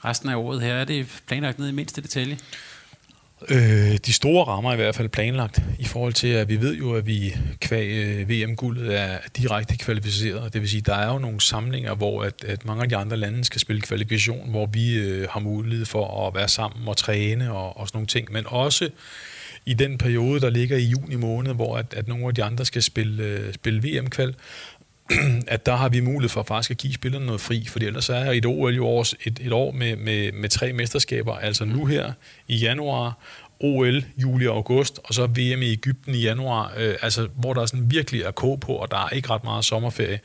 resten 0.06 0.30
af 0.30 0.36
året 0.36 0.62
her? 0.62 0.74
Er 0.74 0.86
det 0.86 1.22
planlagt 1.28 1.60
ned 1.60 1.70
i 1.70 1.72
mindste 1.72 2.02
detalje? 2.02 2.38
Øh, 3.50 3.98
de 4.06 4.14
store 4.14 4.44
rammer 4.46 4.70
er 4.70 4.74
i 4.74 4.78
hvert 4.78 4.96
fald 4.96 5.10
planlagt 5.10 5.62
i 5.80 5.86
forhold 5.86 6.14
til, 6.14 6.28
at 6.28 6.50
vi 6.50 6.62
ved 6.62 6.76
jo, 6.76 6.96
at 6.96 7.06
vi 7.06 7.36
kvæg 7.60 7.88
øh, 7.88 8.30
VM-guldet 8.30 9.00
er 9.00 9.18
direkte 9.38 9.78
kvalificeret. 9.78 10.54
Det 10.54 10.62
vil 10.62 10.70
sige, 10.70 10.82
der 10.82 10.96
er 10.96 11.14
jo 11.14 11.20
nogle 11.20 11.42
samlinger, 11.42 11.96
hvor 11.96 12.24
at, 12.24 12.44
at 12.44 12.66
mange 12.66 12.84
af 12.84 12.90
de 12.90 12.96
andre 12.96 13.18
lande 13.18 13.44
skal 13.44 13.62
spille 13.62 13.82
kvalifikation, 13.82 14.50
hvor 14.50 14.66
vi 14.66 14.98
øh, 14.98 15.28
har 15.30 15.40
mulighed 15.40 15.86
for 15.86 16.28
at 16.28 16.36
være 16.36 16.48
sammen 16.48 16.88
og 16.88 16.98
træne 16.98 17.54
og, 17.54 17.78
og 17.78 17.88
sådan 17.88 17.98
nogle 17.98 18.08
ting. 18.08 18.32
Men 18.32 18.44
også 18.48 18.90
i 19.66 19.74
den 19.74 19.98
periode, 19.98 20.40
der 20.40 20.50
ligger 20.50 20.78
i 20.78 20.84
juni 20.84 21.16
måned, 21.16 21.54
hvor 21.54 21.78
at, 21.78 21.94
at 21.94 22.08
nogle 22.08 22.28
af 22.28 22.36
de 22.36 22.44
andre 22.44 22.66
skal 22.66 22.84
spille, 22.84 23.24
øh, 23.24 23.54
spille 23.54 23.84
VM-kval, 23.84 24.36
at 25.48 25.66
der 25.66 25.76
har 25.76 25.90
vi 25.90 26.00
mulighed 26.00 26.30
for 26.30 26.44
faktisk 26.44 26.72
at 26.72 26.78
give 26.78 26.94
spillerne 26.94 27.26
noget 27.26 27.42
fri, 27.42 27.66
for 27.68 27.80
ellers 27.80 28.10
er 28.10 28.32
et 28.32 28.46
OL 28.46 28.76
jo 28.76 28.88
år, 28.88 29.02
et, 29.02 29.40
et 29.42 29.52
år 29.52 29.72
med, 29.72 29.96
med, 29.96 30.32
med 30.32 30.50
tre 30.50 30.74
mesterskaber, 30.74 31.36
altså 31.36 31.66
nu 31.66 31.86
her 31.86 32.12
i 32.48 32.56
januar, 32.56 33.18
OL 33.60 34.04
juli 34.18 34.48
og 34.48 34.56
august, 34.56 35.00
og 35.04 35.14
så 35.14 35.28
VM 35.28 35.62
i 35.62 35.72
Ægypten 35.72 36.16
i 36.16 36.22
januar, 36.22 36.74
øh, 36.78 36.96
altså 37.02 37.28
hvor 37.36 37.54
der 37.54 37.66
sådan 37.66 37.92
virkelig 37.92 38.22
er 38.22 38.32
kog 38.32 38.60
på, 38.60 38.74
og 38.74 38.92
der 38.92 38.98
er 38.98 39.10
ikke 39.10 39.30
ret 39.30 39.44
meget 39.44 39.66
sommerferie. 39.66 40.20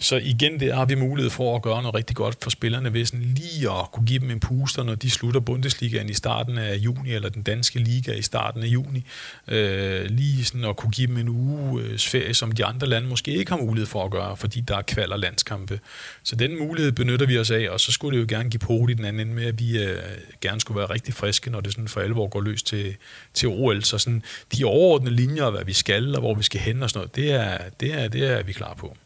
Så 0.00 0.16
igen 0.16 0.60
der 0.60 0.74
har 0.74 0.84
vi 0.84 0.94
mulighed 0.94 1.30
for 1.30 1.56
at 1.56 1.62
gøre 1.62 1.82
noget 1.82 1.94
rigtig 1.94 2.16
godt 2.16 2.36
for 2.42 2.50
spillerne 2.50 2.92
ved 2.92 3.04
sådan 3.04 3.34
lige 3.36 3.70
at 3.70 3.92
kunne 3.92 4.06
give 4.06 4.18
dem 4.18 4.30
en 4.30 4.40
puster, 4.40 4.82
når 4.82 4.94
de 4.94 5.10
slutter 5.10 5.40
Bundesligaen 5.40 6.08
i 6.08 6.14
starten 6.14 6.58
af 6.58 6.76
juni, 6.76 7.14
eller 7.14 7.28
den 7.28 7.42
danske 7.42 7.78
liga 7.78 8.12
i 8.12 8.22
starten 8.22 8.62
af 8.62 8.66
juni. 8.66 9.04
Øh, 9.48 10.04
lige 10.04 10.44
sådan 10.44 10.64
at 10.64 10.76
kunne 10.76 10.90
give 10.90 11.06
dem 11.06 11.16
en 11.16 11.28
uges 11.28 12.08
ferie, 12.08 12.34
som 12.34 12.52
de 12.52 12.64
andre 12.64 12.86
lande 12.86 13.08
måske 13.08 13.30
ikke 13.34 13.50
har 13.50 13.58
mulighed 13.58 13.86
for 13.86 14.04
at 14.04 14.10
gøre, 14.10 14.36
fordi 14.36 14.60
der 14.60 14.76
er 14.76 14.82
kval 14.82 15.12
og 15.12 15.18
landskampe. 15.18 15.80
Så 16.22 16.36
den 16.36 16.58
mulighed 16.58 16.92
benytter 16.92 17.26
vi 17.26 17.38
os 17.38 17.50
af, 17.50 17.68
og 17.70 17.80
så 17.80 17.92
skulle 17.92 18.18
det 18.18 18.22
jo 18.22 18.36
gerne 18.36 18.50
give 18.50 18.58
på 18.58 18.88
i 18.90 18.94
den 18.94 19.04
anden 19.04 19.20
ende 19.20 19.34
med, 19.34 19.44
at 19.44 19.60
vi 19.60 19.82
øh, 19.82 19.98
gerne 20.40 20.60
skulle 20.60 20.78
være 20.78 20.90
rigtig 20.90 21.14
friske, 21.14 21.50
når 21.50 21.60
det 21.60 21.72
sådan 21.72 21.88
for 21.88 22.00
alvor 22.00 22.28
går 22.28 22.40
løs 22.40 22.62
til, 22.62 22.96
til 23.34 23.48
OL. 23.48 23.82
Så 23.82 23.98
sådan 23.98 24.22
de 24.52 24.64
overordnede 24.64 25.14
linjer, 25.14 25.50
hvad 25.50 25.64
vi 25.64 25.72
skal, 25.72 26.14
og 26.14 26.20
hvor 26.20 26.34
vi 26.34 26.42
skal 26.42 26.60
hen 26.60 26.82
og 26.82 26.90
sådan 26.90 26.98
noget, 26.98 27.16
det 27.16 27.32
er, 27.32 27.58
det 27.80 27.94
er, 27.94 28.08
det 28.08 28.24
er 28.24 28.42
vi 28.42 28.52
klar 28.52 28.74
på. 28.74 28.96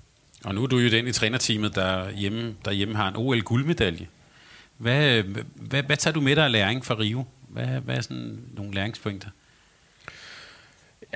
Og 0.45 0.55
nu 0.55 0.62
er 0.62 0.66
du 0.66 0.78
jo 0.78 0.90
den 0.90 1.07
i 1.07 1.12
trænerteamet, 1.12 1.74
der 1.74 2.11
hjemme, 2.11 2.55
der 2.64 2.72
hjemme 2.72 2.97
har 2.97 3.09
en 3.09 3.16
OL-guldmedalje. 3.16 4.07
Hvad, 4.76 5.22
hvad, 5.55 5.82
hvad 5.82 5.97
tager 5.97 6.14
du 6.14 6.20
med 6.20 6.36
dig 6.36 6.45
af 6.45 6.53
læring 6.53 6.84
fra 6.84 6.95
Rio? 6.95 7.24
Hvad, 7.49 7.66
hvad 7.66 7.97
er 7.97 8.01
sådan 8.01 8.38
nogle 8.57 8.74
læringspunkter? 8.74 9.28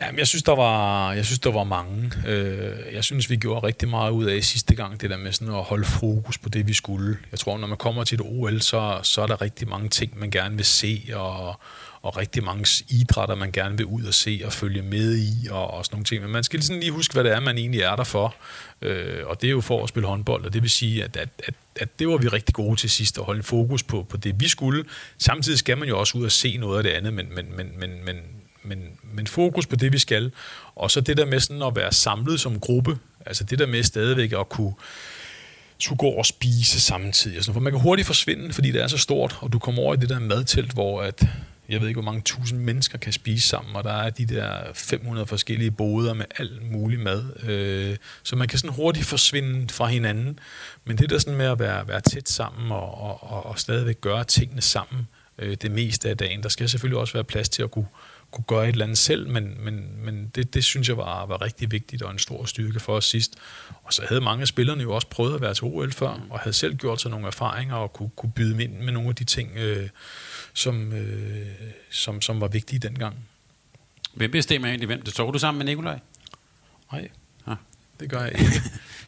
Jamen, 0.02 0.18
jeg 0.18 0.26
synes, 0.26 0.42
der 0.42 0.54
var, 0.54 1.12
jeg 1.12 1.24
synes, 1.24 1.38
der 1.38 1.50
var 1.50 1.64
mange. 1.64 2.12
Øh, 2.26 2.94
jeg 2.94 3.04
synes, 3.04 3.30
vi 3.30 3.36
gjorde 3.36 3.66
rigtig 3.66 3.88
meget 3.88 4.10
ud 4.10 4.24
af 4.24 4.44
sidste 4.44 4.74
gang, 4.74 5.00
det 5.00 5.10
der 5.10 5.16
med 5.16 5.32
sådan 5.32 5.54
at 5.54 5.62
holde 5.62 5.84
fokus 5.84 6.38
på 6.38 6.48
det, 6.48 6.68
vi 6.68 6.72
skulle. 6.72 7.16
Jeg 7.30 7.38
tror, 7.38 7.58
når 7.58 7.66
man 7.66 7.76
kommer 7.76 8.04
til 8.04 8.14
et 8.14 8.20
OL, 8.24 8.60
så, 8.60 9.00
så 9.02 9.22
er 9.22 9.26
der 9.26 9.40
rigtig 9.42 9.68
mange 9.68 9.88
ting, 9.88 10.18
man 10.18 10.30
gerne 10.30 10.56
vil 10.56 10.64
se, 10.64 11.10
og, 11.14 11.60
og 12.06 12.16
rigtig 12.16 12.44
mange 12.44 12.84
idrætter, 12.88 13.34
man 13.34 13.52
gerne 13.52 13.76
vil 13.76 13.86
ud 13.86 14.04
og 14.04 14.14
se 14.14 14.42
og 14.44 14.52
følge 14.52 14.82
med 14.82 15.16
i, 15.18 15.48
og, 15.50 15.74
og 15.74 15.84
sådan 15.84 15.94
nogle 15.94 16.04
ting. 16.04 16.22
Men 16.22 16.32
man 16.32 16.44
skal 16.44 16.62
sådan 16.62 16.80
lige 16.80 16.92
huske, 16.92 17.12
hvad 17.12 17.24
det 17.24 17.32
er, 17.32 17.40
man 17.40 17.58
egentlig 17.58 17.80
er 17.80 17.96
der 17.96 18.04
for. 18.04 18.34
Øh, 18.82 19.26
og 19.26 19.40
det 19.40 19.46
er 19.46 19.50
jo 19.50 19.60
for 19.60 19.82
at 19.82 19.88
spille 19.88 20.08
håndbold, 20.08 20.44
og 20.44 20.52
det 20.52 20.62
vil 20.62 20.70
sige, 20.70 21.04
at, 21.04 21.16
at, 21.16 21.28
at, 21.38 21.54
at 21.76 21.98
det 21.98 22.08
var 22.08 22.16
vi 22.16 22.28
rigtig 22.28 22.54
gode 22.54 22.76
til 22.76 22.90
sidst, 22.90 23.18
at 23.18 23.24
holde 23.24 23.42
fokus 23.42 23.82
på, 23.82 24.06
på 24.08 24.16
det, 24.16 24.40
vi 24.40 24.48
skulle. 24.48 24.84
Samtidig 25.18 25.58
skal 25.58 25.78
man 25.78 25.88
jo 25.88 25.98
også 25.98 26.18
ud 26.18 26.24
og 26.24 26.32
se 26.32 26.56
noget 26.56 26.78
af 26.78 26.82
det 26.82 26.90
andet, 26.90 27.12
men, 27.12 27.34
men, 27.34 27.56
men, 27.56 27.70
men, 27.78 28.04
men, 28.04 28.16
men, 28.62 28.78
men 29.14 29.26
fokus 29.26 29.66
på 29.66 29.76
det, 29.76 29.92
vi 29.92 29.98
skal. 29.98 30.32
Og 30.74 30.90
så 30.90 31.00
det 31.00 31.16
der 31.16 31.26
med 31.26 31.40
sådan 31.40 31.62
at 31.62 31.76
være 31.76 31.92
samlet 31.92 32.40
som 32.40 32.60
gruppe, 32.60 32.98
altså 33.26 33.44
det 33.44 33.58
der 33.58 33.66
med 33.66 33.82
stadigvæk 33.82 34.32
at 34.32 34.48
kunne 34.48 34.74
skulle 35.78 35.98
gå 35.98 36.08
og 36.08 36.26
spise 36.26 36.80
samtidig. 36.80 37.44
For 37.44 37.60
man 37.60 37.72
kan 37.72 37.80
hurtigt 37.80 38.06
forsvinde, 38.06 38.52
fordi 38.52 38.70
det 38.70 38.82
er 38.82 38.86
så 38.86 38.98
stort, 38.98 39.38
og 39.40 39.52
du 39.52 39.58
kommer 39.58 39.82
over 39.82 39.94
i 39.94 39.96
det 39.96 40.08
der 40.08 40.18
madtelt, 40.18 40.72
hvor 40.72 41.02
at 41.02 41.26
jeg 41.68 41.80
ved 41.80 41.88
ikke, 41.88 42.00
hvor 42.00 42.10
mange 42.10 42.22
tusind 42.22 42.60
mennesker 42.60 42.98
kan 42.98 43.12
spise 43.12 43.48
sammen, 43.48 43.76
og 43.76 43.84
der 43.84 43.92
er 43.92 44.10
de 44.10 44.26
der 44.26 44.60
500 44.74 45.26
forskellige 45.26 45.70
boder 45.70 46.14
med 46.14 46.24
alt 46.38 46.70
mulig 46.72 47.00
mad. 47.00 47.48
Øh, 47.48 47.96
så 48.22 48.36
man 48.36 48.48
kan 48.48 48.58
sådan 48.58 48.74
hurtigt 48.74 49.06
forsvinde 49.06 49.72
fra 49.72 49.86
hinanden. 49.86 50.38
Men 50.84 50.98
det 50.98 51.10
der 51.10 51.18
sådan 51.18 51.38
med 51.38 51.46
at 51.46 51.58
være, 51.58 51.88
være 51.88 52.00
tæt 52.00 52.28
sammen 52.28 52.72
og, 52.72 53.22
og, 53.22 53.46
og 53.46 53.58
stadigvæk 53.58 54.00
gøre 54.00 54.24
tingene 54.24 54.62
sammen 54.62 55.08
øh, 55.38 55.56
det 55.62 55.70
meste 55.70 56.08
af 56.08 56.16
dagen, 56.16 56.42
der 56.42 56.48
skal 56.48 56.68
selvfølgelig 56.68 56.98
også 56.98 57.12
være 57.12 57.24
plads 57.24 57.48
til 57.48 57.62
at 57.62 57.70
kunne, 57.70 57.88
kunne 58.36 58.58
gøre 58.58 58.68
et 58.68 58.72
eller 58.72 58.84
andet 58.84 58.98
selv, 58.98 59.28
men, 59.28 59.64
men, 59.64 60.04
men 60.04 60.28
det, 60.34 60.54
det 60.54 60.64
synes 60.64 60.88
jeg 60.88 60.96
var, 60.96 61.26
var 61.26 61.42
rigtig 61.42 61.72
vigtigt 61.72 62.02
og 62.02 62.12
en 62.12 62.18
stor 62.18 62.44
styrke 62.44 62.80
for 62.80 62.96
os 62.96 63.04
sidst. 63.04 63.34
Og 63.82 63.92
så 63.92 64.02
havde 64.08 64.20
mange 64.20 64.42
af 64.42 64.48
spillerne 64.48 64.82
jo 64.82 64.94
også 64.94 65.06
prøvet 65.06 65.34
at 65.34 65.40
være 65.40 65.54
til 65.54 65.64
OL 65.64 65.92
før, 65.92 66.20
og 66.30 66.40
havde 66.40 66.54
selv 66.54 66.76
gjort 66.76 67.00
sig 67.00 67.10
nogle 67.10 67.26
erfaringer 67.26 67.74
og 67.74 67.92
kunne, 67.92 68.10
kunne 68.16 68.32
byde 68.32 68.64
ind 68.64 68.72
med 68.72 68.92
nogle 68.92 69.08
af 69.08 69.14
de 69.14 69.24
ting, 69.24 69.50
øh, 69.56 69.88
som, 70.54 70.92
øh, 70.92 71.46
som, 71.90 72.22
som 72.22 72.40
var 72.40 72.48
vigtige 72.48 72.78
dengang. 72.78 73.16
Hvem 74.14 74.30
bestemmer 74.30 74.68
egentlig 74.68 74.86
hvem? 74.86 75.02
Det 75.02 75.14
så 75.14 75.30
du 75.30 75.38
sammen 75.38 75.58
med 75.58 75.66
Nikolaj? 75.66 75.98
Nej, 76.92 77.08
ja. 77.48 77.54
det 78.00 78.10
gør 78.10 78.20
jeg 78.20 78.32
ikke. 78.40 78.62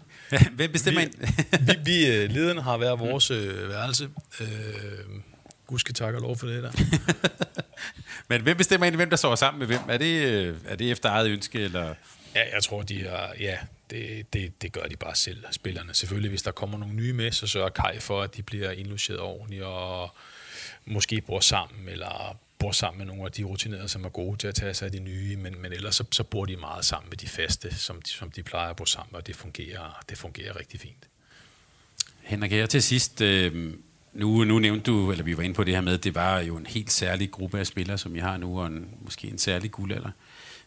hvem 0.57 0.73
bestemmer 0.73 1.01
vi, 1.01 1.09
vi, 1.61 1.75
vi 1.85 2.07
øh, 2.07 2.31
lederne 2.35 2.63
har 2.63 2.77
været 2.79 2.99
vores 2.99 3.31
øh, 3.31 3.69
værelse. 3.69 4.09
Øh, 4.41 4.47
Gud 5.69 5.79
skal 5.79 5.95
takke 5.95 6.19
og 6.19 6.23
lov 6.23 6.37
for 6.37 6.47
det 6.47 6.63
der. 6.63 6.73
Men 8.29 8.43
hvem 8.43 8.57
bestemmer 8.57 8.85
egentlig, 8.85 8.97
hvem 8.97 9.11
der 9.11 9.17
sover 9.17 9.37
sammen 9.37 9.59
med 9.59 9.67
hvem? 9.67 9.81
Er 9.89 9.99
det, 9.99 10.23
øh, 10.27 10.57
er 10.67 10.77
det 10.77 10.91
efter 10.91 11.09
eget 11.09 11.31
ønske? 11.31 11.61
Eller? 11.61 11.95
Ja, 12.35 12.55
jeg 12.55 12.63
tror, 12.63 12.83
de 12.83 13.07
er, 13.07 13.33
ja, 13.41 13.59
det, 13.91 14.33
det, 14.33 14.63
det 14.63 14.73
gør 14.73 14.83
de 14.83 14.97
bare 14.97 15.15
selv, 15.15 15.45
spillerne. 15.51 15.95
Selvfølgelig, 15.95 16.29
hvis 16.29 16.43
der 16.43 16.51
kommer 16.51 16.79
nogle 16.79 16.95
nye 16.95 17.13
med, 17.13 17.33
så 17.33 17.47
sørger 17.47 17.69
Kai 17.69 18.01
for, 18.01 18.23
at 18.23 18.37
de 18.37 18.43
bliver 18.43 18.71
indlogeret 18.71 19.21
ordentligt, 19.21 19.63
og 19.63 20.11
måske 20.85 21.21
bor 21.21 21.41
sammen, 21.41 21.89
eller 21.89 22.39
bor 22.59 22.73
sammen 22.73 22.99
med 22.99 23.07
nogle 23.07 23.25
af 23.25 23.33
de 23.33 23.45
rutinerede, 23.45 23.89
som 23.89 24.05
er 24.05 24.09
gode 24.09 24.37
til 24.37 24.49
at 24.49 24.55
tage 24.55 24.75
sig 24.75 24.87
af 24.87 24.93
de 24.93 24.99
nye, 24.99 25.37
men, 25.37 25.63
men 25.63 25.73
ellers 25.73 25.97
så, 25.97 26.05
så 26.11 26.25
bor 26.25 26.45
de 26.45 26.57
meget 26.57 26.85
sammen 26.85 27.09
med 27.09 27.17
de 27.17 27.29
faste, 27.29 27.75
som 27.75 28.03
de, 28.03 28.11
som 28.11 28.31
de 28.31 28.43
plejer 28.43 28.71
at 28.71 28.77
bo 28.77 28.85
sammen, 28.85 29.17
og 29.17 29.27
det 29.27 29.37
fungerer, 29.37 30.05
det 30.09 30.19
fungerer 30.19 30.59
rigtig 30.59 30.81
fint. 30.81 31.09
Henrik, 32.23 32.51
her 32.51 32.67
til 32.67 32.83
sidst, 32.83 33.21
øh, 33.21 33.75
nu, 34.13 34.45
nu 34.45 34.59
nævnte 34.59 34.91
du, 34.91 35.11
eller 35.11 35.25
vi 35.25 35.37
var 35.37 35.43
inde 35.43 35.55
på 35.55 35.65
det 35.65 35.75
her 35.75 35.81
med, 35.81 35.95
at 35.95 36.05
det 36.05 36.15
var 36.15 36.41
jo 36.41 36.57
en 36.57 36.67
helt 36.67 36.93
særlig 36.93 37.31
gruppe 37.31 37.59
af 37.59 37.67
spillere, 37.67 37.99
som 37.99 38.17
I 38.17 38.19
har 38.19 38.37
nu, 38.37 38.61
og 38.61 38.67
en, 38.67 38.89
måske 39.01 39.29
en 39.29 39.39
særlig 39.39 39.71
guldalder. 39.71 40.11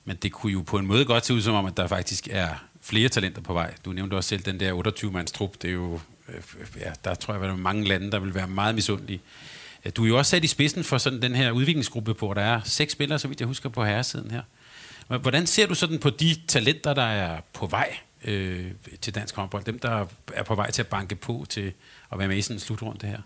Men 0.06 0.16
det 0.16 0.32
kunne 0.32 0.52
jo 0.52 0.62
på 0.62 0.78
en 0.78 0.88
måde 0.88 1.06
godt 1.06 1.26
se 1.26 1.34
ud 1.34 1.42
som 1.42 1.56
om, 1.56 1.66
at 1.66 1.78
der 1.78 1.88
faktisk 1.88 2.28
er 2.32 2.50
flere 2.82 3.10
talenter 3.10 3.42
på 3.42 3.54
vej. 3.54 3.74
Du 3.86 3.92
nævnte 3.92 4.14
også 4.14 4.28
selv 4.28 4.44
den 4.44 4.60
der 4.60 4.74
28-mands 4.74 5.32
trup. 5.32 5.62
Det 5.62 5.70
er 5.70 5.74
jo, 5.74 6.00
øh, 6.30 6.42
ja, 6.80 6.92
der 7.04 7.16
tror 7.16 7.34
jeg, 7.34 7.44
at 7.44 7.48
der 7.48 7.54
er 7.54 7.58
mange 7.58 7.88
lande, 7.88 8.12
der 8.12 8.20
vil 8.20 8.36
være 8.36 8.48
meget 8.48 8.76
misundelige 8.76 9.22
du 9.90 10.04
er 10.04 10.08
jo 10.08 10.18
også 10.18 10.30
sat 10.30 10.44
i 10.44 10.48
spidsen 10.48 10.84
for 10.84 10.98
sådan 10.98 11.22
den 11.22 11.36
her 11.36 11.52
udviklingsgruppe, 11.52 12.14
hvor 12.14 12.34
der 12.34 12.42
er 12.42 12.62
seks 12.64 12.92
spillere, 12.92 13.20
så 13.20 13.28
vidt 13.28 13.40
jeg 13.40 13.48
husker, 13.48 13.70
på 13.70 13.86
herresiden 13.86 14.32
her. 14.32 14.42
Hvordan 15.18 15.48
ser 15.48 15.68
du 15.68 15.76
sådan 15.76 16.00
på 16.00 16.10
de 16.10 16.36
talenter, 16.48 16.94
der 16.94 17.02
er 17.02 17.42
på 17.54 17.66
vej 17.66 17.98
øh, 18.26 18.72
til 19.02 19.16
dansk 19.16 19.36
håndbold? 19.36 19.64
Dem, 19.64 19.80
der 19.80 20.06
er 20.34 20.44
på 20.44 20.56
vej 20.56 20.72
til 20.72 20.82
at 20.82 20.88
banke 20.88 21.16
på 21.16 21.46
til 21.50 21.74
at 22.12 22.20
være 22.20 22.28
med 22.28 22.38
i 22.38 22.42
sådan 22.42 22.56
en 22.56 22.60
slutrunde 22.60 23.08
her? 23.08 23.18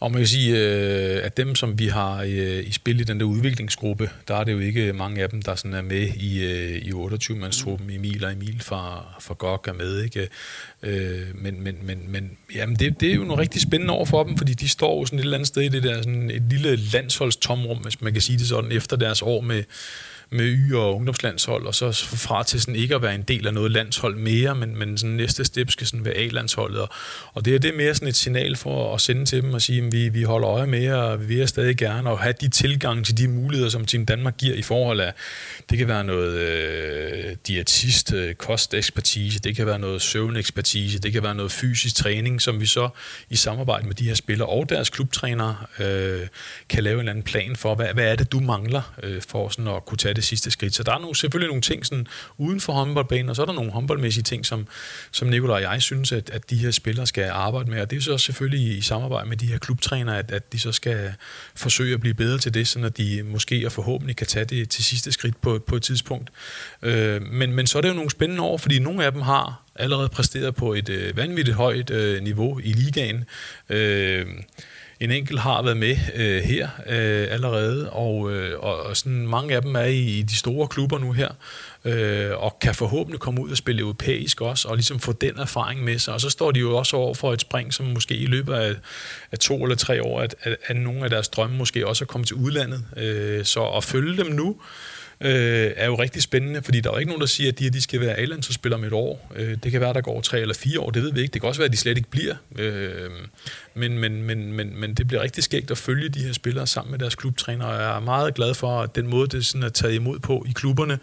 Og 0.00 0.10
man 0.10 0.20
kan 0.20 0.26
sige, 0.26 0.58
øh, 0.58 1.24
at 1.24 1.36
dem, 1.36 1.54
som 1.54 1.78
vi 1.78 1.86
har 1.86 2.22
i 2.62 2.72
spil 2.72 3.00
i 3.00 3.04
den 3.04 3.20
der 3.20 3.26
udviklingsgruppe, 3.26 4.10
der 4.28 4.34
er 4.34 4.44
det 4.44 4.52
jo 4.52 4.58
ikke 4.58 4.92
mange 4.92 5.22
af 5.22 5.30
dem, 5.30 5.42
der 5.42 5.54
sådan 5.54 5.74
er 5.74 5.82
med 5.82 6.08
i, 6.16 6.44
i 6.78 6.92
28-mandstruppen. 6.92 7.90
Emil 7.90 8.24
og 8.24 8.32
Emil 8.32 8.60
fra, 8.60 9.14
fra 9.20 9.34
GOG 9.34 9.64
er 9.68 9.72
med, 9.72 10.02
ikke? 10.02 10.28
Men, 11.34 11.62
men, 11.62 11.76
men, 11.82 12.12
men 12.12 12.30
jamen 12.54 12.76
det, 12.76 13.00
det 13.00 13.10
er 13.10 13.14
jo 13.14 13.24
noget 13.24 13.38
rigtig 13.38 13.62
spændende 13.62 13.92
over 13.94 14.04
for 14.04 14.24
dem, 14.24 14.38
fordi 14.38 14.54
de 14.54 14.68
står 14.68 15.00
jo 15.00 15.06
sådan 15.06 15.18
et 15.18 15.22
eller 15.22 15.36
andet 15.36 15.48
sted 15.48 15.62
i 15.62 15.68
det 15.68 15.82
der 15.82 15.96
sådan 15.96 16.30
et 16.30 16.42
lille 16.50 16.76
landsholdstomrum, 16.76 17.78
hvis 17.78 18.00
man 18.00 18.12
kan 18.12 18.22
sige 18.22 18.38
det 18.38 18.48
sådan, 18.48 18.72
efter 18.72 18.96
deres 18.96 19.22
år 19.22 19.40
med 19.40 19.62
med 20.34 20.56
Y- 20.56 20.74
og 20.74 20.96
ungdomslandshold, 20.96 21.66
og 21.66 21.74
så 21.74 21.92
fra 21.92 22.42
til 22.42 22.60
sådan 22.60 22.76
ikke 22.76 22.94
at 22.94 23.02
være 23.02 23.14
en 23.14 23.22
del 23.22 23.46
af 23.46 23.54
noget 23.54 23.70
landshold 23.70 24.16
mere, 24.16 24.54
men, 24.54 24.78
men 24.78 24.98
sådan 24.98 25.16
næste 25.16 25.44
step 25.44 25.70
skal 25.70 25.86
sådan 25.86 26.04
være 26.04 26.14
A-landsholdet. 26.14 26.80
Og, 26.80 26.88
og 27.34 27.44
det 27.44 27.54
er 27.54 27.58
det 27.58 27.74
mere 27.74 27.94
sådan 27.94 28.08
et 28.08 28.16
signal 28.16 28.56
for 28.56 28.94
at 28.94 29.00
sende 29.00 29.24
til 29.24 29.42
dem 29.42 29.54
og 29.54 29.62
sige, 29.62 29.86
at 29.86 29.92
vi, 29.92 30.08
vi 30.08 30.22
holder 30.22 30.48
øje 30.48 30.66
med, 30.66 30.92
og 30.92 31.20
vi 31.20 31.26
vil 31.26 31.48
stadig 31.48 31.76
gerne 31.76 32.10
og 32.10 32.18
have 32.18 32.34
de 32.40 32.48
tilgang 32.48 33.06
til 33.06 33.18
de 33.18 33.28
muligheder, 33.28 33.70
som 33.70 33.84
Team 33.84 34.06
Danmark 34.06 34.36
giver 34.36 34.54
i 34.54 34.62
forhold 34.62 35.00
af, 35.00 35.12
det 35.70 35.78
kan 35.78 35.88
være 35.88 36.04
noget 36.04 36.38
øh, 36.38 37.36
diætist, 37.46 38.12
øh, 38.12 38.34
kostekspertise, 38.34 39.38
det 39.38 39.56
kan 39.56 39.66
være 39.66 39.78
noget 39.78 40.02
søvnekspertise, 40.02 40.98
det 40.98 41.12
kan 41.12 41.22
være 41.22 41.34
noget 41.34 41.52
fysisk 41.52 41.94
træning, 41.94 42.42
som 42.42 42.60
vi 42.60 42.66
så 42.66 42.88
i 43.30 43.36
samarbejde 43.36 43.86
med 43.86 43.94
de 43.94 44.04
her 44.04 44.14
spillere 44.14 44.48
og 44.48 44.68
deres 44.68 44.90
klubtrænere 44.90 45.56
øh, 45.78 46.26
kan 46.68 46.84
lave 46.84 46.94
en 46.94 47.00
eller 47.00 47.12
anden 47.12 47.24
plan 47.24 47.56
for, 47.56 47.74
hvad, 47.74 47.86
hvad 47.94 48.04
er 48.04 48.16
det, 48.16 48.32
du 48.32 48.40
mangler 48.40 48.94
øh, 49.02 49.22
for 49.28 49.48
sådan 49.48 49.68
at 49.68 49.84
kunne 49.84 49.98
tage 49.98 50.14
det 50.14 50.23
sidste 50.24 50.50
skridt. 50.50 50.74
Så 50.74 50.82
der 50.82 50.94
er 50.94 50.98
nogle, 50.98 51.16
selvfølgelig 51.16 51.48
nogle 51.48 51.62
ting 51.62 51.86
sådan, 51.86 52.06
uden 52.38 52.60
for 52.60 52.72
håndboldbanen, 52.72 53.28
og 53.28 53.36
så 53.36 53.42
er 53.42 53.46
der 53.46 53.52
nogle 53.52 53.72
håndboldmæssige 53.72 54.24
ting, 54.24 54.46
som, 54.46 54.66
som 55.10 55.28
Nicolaj 55.28 55.54
og 55.54 55.62
jeg 55.62 55.82
synes, 55.82 56.12
at, 56.12 56.30
at 56.30 56.50
de 56.50 56.56
her 56.56 56.70
spillere 56.70 57.06
skal 57.06 57.24
arbejde 57.32 57.70
med. 57.70 57.80
Og 57.80 57.90
det 57.90 57.96
er 57.96 58.00
så 58.00 58.18
selvfølgelig 58.18 58.60
i, 58.60 58.76
i 58.76 58.80
samarbejde 58.80 59.28
med 59.28 59.36
de 59.36 59.46
her 59.46 59.58
klubtrænere, 59.58 60.18
at, 60.18 60.30
at 60.30 60.52
de 60.52 60.58
så 60.58 60.72
skal 60.72 61.14
forsøge 61.54 61.94
at 61.94 62.00
blive 62.00 62.14
bedre 62.14 62.38
til 62.38 62.54
det, 62.54 62.68
så 62.68 62.80
at 62.84 62.96
de 62.96 63.22
måske 63.22 63.66
og 63.66 63.72
forhåbentlig 63.72 64.16
kan 64.16 64.26
tage 64.26 64.44
det 64.44 64.70
til 64.70 64.84
sidste 64.84 65.12
skridt 65.12 65.40
på, 65.40 65.58
på 65.66 65.76
et 65.76 65.82
tidspunkt. 65.82 66.30
Øh, 66.82 67.22
men, 67.22 67.52
men 67.52 67.66
så 67.66 67.78
er 67.78 67.82
det 67.82 67.88
jo 67.88 67.94
nogle 67.94 68.10
spændende 68.10 68.42
år, 68.42 68.58
fordi 68.58 68.78
nogle 68.78 69.04
af 69.04 69.12
dem 69.12 69.22
har 69.22 69.62
allerede 69.76 70.08
præsteret 70.08 70.54
på 70.54 70.74
et 70.74 70.88
øh, 70.88 71.16
vanvittigt 71.16 71.56
højt 71.56 71.90
øh, 71.90 72.22
niveau 72.22 72.58
i 72.58 72.72
ligaen. 72.72 73.24
Øh, 73.68 74.26
en 75.04 75.10
enkelt 75.10 75.40
har 75.40 75.62
været 75.62 75.76
med 75.76 75.96
øh, 76.14 76.42
her 76.42 76.68
øh, 76.86 77.26
allerede, 77.30 77.90
og, 77.90 78.32
øh, 78.32 78.58
og 78.60 78.96
sådan 78.96 79.26
mange 79.26 79.54
af 79.54 79.62
dem 79.62 79.74
er 79.74 79.80
i, 79.80 80.18
i 80.18 80.22
de 80.22 80.36
store 80.36 80.68
klubber 80.68 80.98
nu 80.98 81.12
her, 81.12 81.28
øh, 81.84 82.30
og 82.36 82.58
kan 82.60 82.74
forhåbentlig 82.74 83.20
komme 83.20 83.40
ud 83.40 83.50
og 83.50 83.56
spille 83.56 83.80
europæisk 83.80 84.40
også, 84.40 84.68
og 84.68 84.76
ligesom 84.76 85.00
få 85.00 85.12
den 85.12 85.38
erfaring 85.38 85.84
med 85.84 85.98
sig. 85.98 86.14
Og 86.14 86.20
så 86.20 86.30
står 86.30 86.50
de 86.50 86.60
jo 86.60 86.76
også 86.76 86.96
over 86.96 87.14
for 87.14 87.32
et 87.32 87.40
spring, 87.40 87.74
som 87.74 87.86
måske 87.86 88.16
i 88.16 88.26
løbet 88.26 88.54
af, 88.54 88.74
af 89.32 89.38
to 89.38 89.62
eller 89.62 89.76
tre 89.76 90.02
år, 90.02 90.20
at, 90.20 90.34
at, 90.42 90.56
at 90.66 90.76
nogle 90.76 91.04
af 91.04 91.10
deres 91.10 91.28
drømme 91.28 91.56
måske 91.56 91.86
også 91.86 92.04
er 92.04 92.06
kommet 92.06 92.26
til 92.28 92.36
udlandet. 92.36 92.84
Øh, 92.96 93.44
så 93.44 93.64
at 93.64 93.84
følge 93.84 94.24
dem 94.24 94.32
nu, 94.32 94.48
øh, 94.50 94.56
øh, 95.20 95.70
er 95.76 95.86
jo 95.86 95.94
rigtig 95.94 96.22
spændende, 96.22 96.62
fordi 96.62 96.80
der 96.80 96.90
er 96.90 96.94
jo 96.94 96.98
ikke 96.98 97.10
nogen, 97.10 97.20
der 97.20 97.26
siger, 97.26 97.52
at 97.52 97.58
de, 97.58 97.64
her, 97.64 97.70
de 97.70 97.82
skal 97.82 98.00
være 98.00 98.16
A-landsholdsspillere 98.16 98.78
om 98.78 98.84
et 98.84 98.92
år. 98.92 99.32
Øh, 99.36 99.56
det 99.62 99.72
kan 99.72 99.80
være, 99.80 99.92
der 99.92 100.00
går 100.00 100.20
tre 100.20 100.40
eller 100.40 100.54
fire 100.54 100.80
år, 100.80 100.90
det 100.90 101.02
ved 101.02 101.12
vi 101.12 101.20
ikke. 101.20 101.32
Det 101.32 101.40
kan 101.40 101.48
også 101.48 101.60
være, 101.60 101.66
at 101.66 101.72
de 101.72 101.76
slet 101.76 101.96
ikke 101.96 102.10
bliver. 102.10 102.34
Øh, 102.58 103.10
men, 103.74 103.98
men, 103.98 104.22
men, 104.22 104.52
men, 104.52 104.80
men 104.80 104.94
det 104.94 105.06
bliver 105.06 105.22
rigtig 105.22 105.44
skægt 105.44 105.70
at 105.70 105.78
følge 105.78 106.08
de 106.08 106.18
her 106.22 106.32
spillere 106.32 106.66
sammen 106.66 106.90
med 106.90 106.98
deres 106.98 107.14
klubtræner, 107.14 107.64
og 107.64 107.74
jeg 107.74 107.96
er 107.96 108.00
meget 108.00 108.34
glad 108.34 108.54
for, 108.54 108.80
at 108.80 108.94
den 108.94 109.06
måde, 109.06 109.28
det 109.28 109.46
sådan 109.46 109.62
er 109.62 109.68
taget 109.68 109.94
imod 109.94 110.18
på 110.18 110.44
i 110.48 110.52
klubberne, 110.54 110.98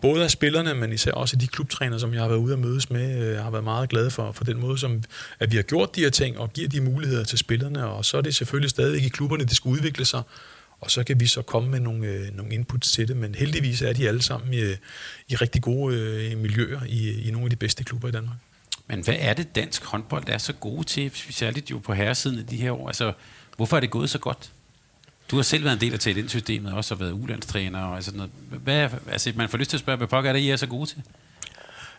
både 0.00 0.24
af 0.24 0.30
spillerne, 0.30 0.74
men 0.74 0.92
især 0.92 1.12
også 1.12 1.36
de 1.36 1.46
klubtræner, 1.46 1.98
som 1.98 2.14
jeg 2.14 2.20
har 2.20 2.28
været 2.28 2.38
ude 2.38 2.52
at 2.52 2.58
mødes 2.58 2.90
med, 2.90 3.28
øh, 3.28 3.42
har 3.42 3.50
været 3.50 3.64
meget 3.64 3.88
glad 3.88 4.10
for, 4.10 4.32
for 4.32 4.44
den 4.44 4.60
måde, 4.60 4.78
som 4.78 5.02
at 5.40 5.52
vi 5.52 5.56
har 5.56 5.62
gjort 5.62 5.96
de 5.96 6.00
her 6.00 6.10
ting, 6.10 6.38
og 6.38 6.52
giver 6.52 6.68
de 6.68 6.80
muligheder 6.80 7.24
til 7.24 7.38
spillerne, 7.38 7.86
og 7.86 8.04
så 8.04 8.16
er 8.16 8.20
det 8.20 8.34
selvfølgelig 8.34 8.70
stadig 8.70 9.04
i 9.04 9.08
klubberne, 9.08 9.44
det 9.44 9.56
skal 9.56 9.68
udvikle 9.68 10.04
sig, 10.04 10.22
og 10.80 10.90
så 10.90 11.04
kan 11.04 11.20
vi 11.20 11.26
så 11.26 11.42
komme 11.42 11.70
med 11.70 11.80
nogle, 11.80 12.06
øh, 12.06 12.36
nogle 12.36 12.54
inputs 12.54 12.92
til 12.92 13.08
det, 13.08 13.16
men 13.16 13.34
heldigvis 13.34 13.82
er 13.82 13.92
de 13.92 14.08
alle 14.08 14.22
sammen 14.22 14.54
i, 14.54 14.62
i 15.28 15.36
rigtig 15.36 15.62
gode 15.62 15.96
øh, 15.96 16.38
miljøer 16.38 16.80
i, 16.88 17.28
i 17.28 17.30
nogle 17.30 17.46
af 17.46 17.50
de 17.50 17.56
bedste 17.56 17.84
klubber 17.84 18.08
i 18.08 18.12
Danmark. 18.12 18.36
Men 18.86 19.04
hvad 19.04 19.16
er 19.18 19.34
det, 19.34 19.54
dansk 19.54 19.84
håndbold 19.84 20.24
er 20.28 20.38
så 20.38 20.52
gode 20.52 20.84
til, 20.84 21.10
særligt 21.30 21.70
jo 21.70 21.78
på 21.78 21.94
herresiden 21.94 22.38
i 22.38 22.42
de 22.42 22.56
her 22.56 22.72
år? 22.72 22.86
Altså, 22.88 23.12
hvorfor 23.56 23.76
er 23.76 23.80
det 23.80 23.90
gået 23.90 24.10
så 24.10 24.18
godt? 24.18 24.50
Du 25.30 25.36
har 25.36 25.42
selv 25.42 25.64
været 25.64 25.74
en 25.74 25.80
del 25.80 25.92
af 25.92 25.98
talentsystemet, 25.98 26.72
og 26.72 26.76
også 26.76 26.94
har 26.94 27.04
været 27.04 27.12
ulandstræner 27.12 27.82
og 27.82 28.02
sådan 28.02 28.16
noget. 28.16 28.32
Hvad, 28.62 28.90
altså, 29.10 29.32
man 29.36 29.48
får 29.48 29.58
lyst 29.58 29.70
til 29.70 29.76
at 29.76 29.80
spørge, 29.80 29.96
hvad 29.96 30.06
pokker 30.06 30.30
er 30.30 30.32
det, 30.32 30.40
I 30.40 30.50
er 30.50 30.56
så 30.56 30.66
gode 30.66 30.86
til? 30.86 31.02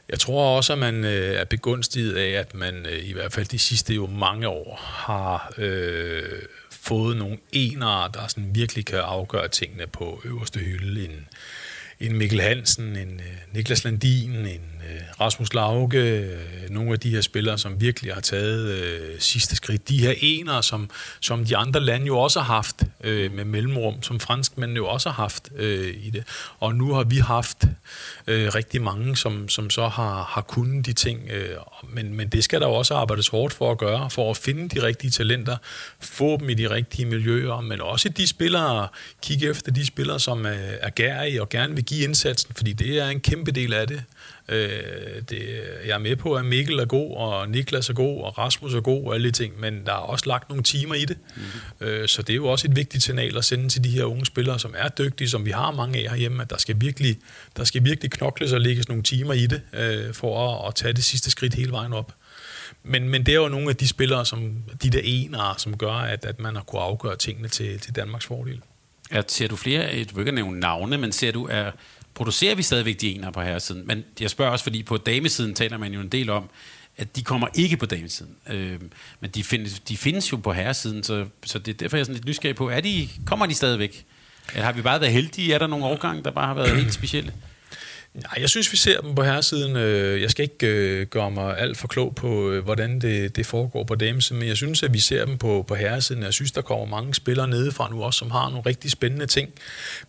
Jeg 0.10 0.20
tror 0.20 0.56
også, 0.58 0.74
at 0.74 0.80
man 0.80 1.06
øh, 1.06 1.36
er 1.36 1.44
begunstiget 1.44 2.16
af, 2.16 2.30
at 2.40 2.54
man 2.54 2.86
øh, 2.86 3.10
i 3.10 3.14
hvert 3.14 3.34
fald 3.34 3.46
de 3.46 3.60
sidste 3.60 3.94
jo 3.94 4.08
mange 4.08 4.48
år 4.48 4.80
har 4.82 5.54
øh, 5.58 6.42
fået 6.72 7.18
nogle 7.18 7.38
enere, 7.52 8.12
der 8.14 8.28
sådan 8.28 8.56
virkelig 8.56 8.86
kan 8.86 9.00
afgøre 9.00 9.48
tingene 9.48 9.88
på 9.88 10.22
øverste 10.26 10.60
hylde. 10.60 11.06
En, 11.06 11.28
en 12.00 12.18
Mikkel 12.18 12.42
Hansen, 12.42 12.96
en 12.96 13.14
øh, 13.20 13.54
Niklas 13.54 13.84
Landin, 13.84 14.32
en 14.32 14.48
øh, 14.48 15.02
Rasmus 15.22 15.54
Lauke, 15.54 15.98
øh, 15.98 16.70
nogle 16.70 16.94
af 16.94 17.00
de 17.00 17.10
her 17.10 17.22
spillere, 17.22 17.58
som 17.58 17.82
virkelig 17.82 18.14
har 18.14 18.22
taget 18.22 18.70
øh, 18.70 19.20
sidste 19.20 19.56
skridt. 19.56 19.90
De 19.90 20.00
her 20.00 20.14
enere, 20.22 20.64
som, 20.64 20.90
som 21.20 21.46
de 21.46 21.58
andre 21.58 21.80
lande 21.80 22.06
jo 22.06 22.20
også 22.20 22.40
har 22.40 22.54
haft 22.54 22.84
øh, 23.04 23.34
med 23.34 23.46
mellemrum, 23.46 24.04
som 24.04 24.20
franskmændene 24.20 24.78
jo 24.78 24.88
også 24.88 25.10
har 25.10 25.24
haft 25.24 25.50
øh, 25.56 25.96
i 26.04 26.10
det. 26.10 26.24
Og 26.60 26.76
nu 26.76 26.94
har 26.94 27.04
vi 27.04 27.18
haft 27.18 27.66
øh, 28.28 28.56
rigtig 28.56 28.82
mange, 28.82 29.18
som, 29.18 29.50
som 29.50 29.70
så 29.70 29.88
har, 29.88 30.24
har 30.24 30.42
kunnet 30.42 30.86
de 30.86 30.94
ting. 30.94 31.30
Øh, 31.30 31.56
men, 31.84 32.14
men 32.14 32.30
det 32.30 32.44
skal 32.44 32.62
der 32.62 32.68
jo 32.68 32.74
også 32.74 32.96
arbejdes 32.96 33.28
hårdt 33.28 33.54
for 33.54 33.72
at 33.72 33.78
gøre, 33.78 34.10
for 34.10 34.32
at 34.32 34.38
finde 34.38 34.70
de 34.70 34.84
rigtige 34.84 35.12
talenter, 35.12 35.58
få 36.00 36.38
dem 36.38 36.50
i 36.50 36.54
de 36.54 36.70
rigtige 36.70 37.06
miljøer, 37.06 37.62
men 37.62 37.82
også 37.82 38.10
de 38.10 38.28
spillere, 38.28 38.88
kigge 39.22 39.50
efter 39.50 39.72
de 39.72 39.86
spillere, 39.86 40.20
som 40.20 40.46
er, 40.46 40.50
er 40.82 40.90
gærige 40.90 41.42
og 41.42 41.50
gerne 41.50 41.76
vil 41.76 41.86
give 41.88 42.04
indsatsen, 42.04 42.54
fordi 42.56 42.74
det 42.74 43.00
er 43.00 43.08
en 43.08 43.20
kæmpe 43.20 43.52
del 43.52 43.74
af 43.74 43.88
det. 43.88 44.04
Øh, 44.50 44.70
det 45.30 45.62
jeg 45.86 45.94
er 45.94 45.98
med 45.98 46.16
på, 46.16 46.34
at 46.34 46.46
Mikkel 46.46 46.80
er 46.80 46.86
god, 46.86 47.16
og 47.16 47.50
Niklas 47.50 47.90
er 47.90 47.94
god, 47.94 48.24
og 48.24 48.38
Rasmus 48.38 48.74
er 48.74 48.82
god, 48.82 49.06
og 49.06 49.16
alle 49.16 49.28
de 49.28 49.32
ting, 49.32 49.60
men 49.60 49.86
der 49.86 49.92
er 49.92 49.96
også 49.96 50.26
lagt 50.28 50.50
nogle 50.50 50.64
timer 50.64 50.96
i 50.96 51.06
det. 51.06 51.18
Mm-hmm. 51.36 51.88
Øh, 51.88 52.08
så 52.08 52.22
det 52.22 52.34
er 52.34 52.36
jo 52.36 52.48
også 52.48 52.68
et 52.68 52.76
vigtigt 52.76 53.04
signal 53.04 53.38
at 53.38 53.46
sende 53.46 53.70
til 53.70 53.84
de 53.84 53.90
her 53.90 54.04
unge 54.04 54.26
spillere, 54.26 54.60
som 54.60 54.74
er 54.78 54.88
dygtige, 54.88 55.30
som 55.30 55.46
vi 55.46 55.52
har 55.52 55.72
mange 55.72 56.00
af 56.00 56.10
herhjemme, 56.10 56.42
at 56.42 56.50
der 56.50 56.58
skal 56.58 56.76
virkelig, 56.82 57.18
der 57.58 57.64
skal 57.64 57.84
virkelig 57.84 58.12
knokles 58.12 58.52
og 58.52 58.62
lægges 58.62 58.88
nogle 58.88 59.04
timer 59.04 59.34
i 59.34 59.46
det, 59.46 59.62
øh, 59.74 60.14
for 60.14 60.60
at, 60.60 60.68
at 60.68 60.76
tage 60.76 60.94
det 60.94 61.04
sidste 61.04 61.32
skridt 61.32 61.54
hele 61.54 61.72
vejen 61.72 61.94
op. 61.94 62.14
Men, 62.84 63.10
men 63.10 63.26
det 63.26 63.32
er 63.32 63.38
jo 63.38 63.48
nogle 63.48 63.70
af 63.70 63.76
de 63.76 63.88
spillere, 63.88 64.26
som 64.26 64.64
de 64.84 64.90
der 64.90 65.02
enere, 65.04 65.56
som 65.58 65.78
gør, 65.78 65.92
at, 65.92 66.26
at 66.26 66.40
man 66.40 66.56
har 66.56 66.64
kunne 66.64 66.82
afgøre 66.82 67.16
tingene 67.16 67.48
til, 67.48 67.80
til 67.80 67.96
Danmarks 67.96 68.26
fordel 68.26 68.62
er, 69.12 69.24
ser 69.28 69.48
du 69.48 69.56
flere, 69.56 70.04
du 70.04 70.16
vil 70.16 70.20
ikke 70.22 70.32
nævne 70.32 70.60
navne, 70.60 70.98
men 70.98 71.12
ser 71.12 71.32
du, 71.32 71.48
er, 71.48 71.72
producerer 72.14 72.56
vi 72.56 72.64
stadigvæk 72.64 73.02
de 73.02 73.16
ener 73.16 73.32
på 73.32 73.42
herresiden? 73.42 73.88
Men 73.88 74.04
jeg 74.20 74.30
spørger 74.30 74.52
også, 74.52 74.64
fordi 74.64 74.84
på 74.84 74.98
damesiden 74.98 75.54
taler 75.54 75.78
man 75.78 75.94
jo 75.94 76.02
en 76.02 76.10
del 76.10 76.30
om, 76.30 76.50
at 76.98 77.16
de 77.16 77.24
kommer 77.24 77.48
ikke 77.54 77.78
på 77.78 77.86
damesiden. 77.86 78.36
Øh, 78.50 78.80
men 79.20 79.30
de 79.30 79.44
findes, 79.44 79.80
de 79.80 79.98
findes 79.98 80.32
jo 80.32 80.38
på 80.38 80.54
herresiden, 80.54 81.04
så, 81.04 81.26
så 81.46 81.60
det 81.60 81.74
er 81.74 81.78
derfor, 81.78 81.98
jeg 81.98 82.02
er 82.02 82.06
sådan 82.06 82.16
lidt 82.16 82.26
nysgerrig 82.26 82.56
på, 82.56 82.70
er 82.70 82.82
de, 82.82 83.10
kommer 83.26 83.46
de 83.46 83.56
stadigvæk? 83.56 84.06
Eller 84.54 84.66
har 84.66 84.72
vi 84.72 84.82
bare 84.82 85.02
været 85.02 85.14
heldige? 85.14 85.54
Er 85.54 85.58
der 85.58 85.68
nogle 85.68 85.86
årgange, 85.86 86.24
der 86.24 86.32
bare 86.32 86.48
har 86.48 86.54
været 86.54 86.76
helt 86.76 86.94
specielle? 86.94 87.34
Nej, 88.18 88.34
jeg 88.42 88.50
synes, 88.50 88.72
vi 88.72 88.78
ser 88.78 89.02
dem 89.02 89.16
på 89.16 89.24
herresiden. 89.24 89.76
Øh, 89.76 90.22
jeg 90.22 90.32
skal 90.32 90.44
ikke 90.44 90.68
øh, 90.68 91.08
gøre 91.08 91.32
mig 91.32 91.58
alt 91.58 91.78
for 91.78 91.88
klog 91.88 92.16
på, 92.16 92.52
øh, 92.52 92.64
hvordan 92.64 93.02
det, 93.02 93.36
det 93.36 93.46
foregår 93.46 93.84
på 93.84 93.96
damesiden, 93.96 94.40
men 94.40 94.48
jeg 94.48 94.58
synes, 94.58 94.84
at 94.84 94.94
vi 94.94 95.00
ser 95.00 95.26
dem 95.26 95.38
på, 95.38 95.66
på 95.68 95.76
herresiden. 95.76 96.24
Jeg 96.24 96.34
synes, 96.34 96.52
der 96.52 96.62
kommer 96.62 96.86
mange 96.86 97.14
spillere 97.14 97.48
nedefra 97.48 97.90
nu 97.90 98.04
også, 98.04 98.18
som 98.18 98.32
har 98.32 98.50
nogle 98.50 98.64
rigtig 98.66 98.92
spændende 98.92 99.26
ting. 99.26 99.50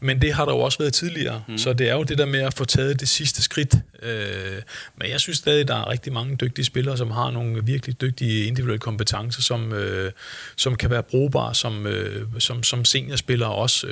Men 0.01 0.23
det 0.23 0.33
har 0.33 0.45
der 0.45 0.53
jo 0.53 0.59
også 0.59 0.79
været 0.79 0.95
tidligere, 0.95 1.43
mm. 1.49 1.59
så 1.59 1.73
det 1.73 1.89
er 1.89 1.95
jo 1.95 2.03
det 2.03 2.19
der 2.19 2.27
med 2.27 2.41
at 2.41 2.55
få 2.55 2.65
taget 2.65 3.01
det 3.01 3.09
sidste 3.09 3.43
skridt. 3.43 3.75
Men 4.99 5.11
jeg 5.11 5.21
synes 5.21 5.39
stadig, 5.39 5.69
der 5.69 5.75
er 5.75 5.91
rigtig 5.91 6.13
mange 6.13 6.37
dygtige 6.37 6.65
spillere, 6.65 6.97
som 6.97 7.11
har 7.11 7.31
nogle 7.31 7.65
virkelig 7.65 8.01
dygtige 8.01 8.45
individuelle 8.45 8.79
kompetencer, 8.79 9.43
som, 9.43 9.75
som 10.57 10.77
kan 10.77 10.91
være 10.91 11.03
brugbare 11.03 11.55
som, 11.55 11.87
som, 12.39 12.63
som 12.63 12.85
seniorspillere 12.85 13.51
også. 13.51 13.87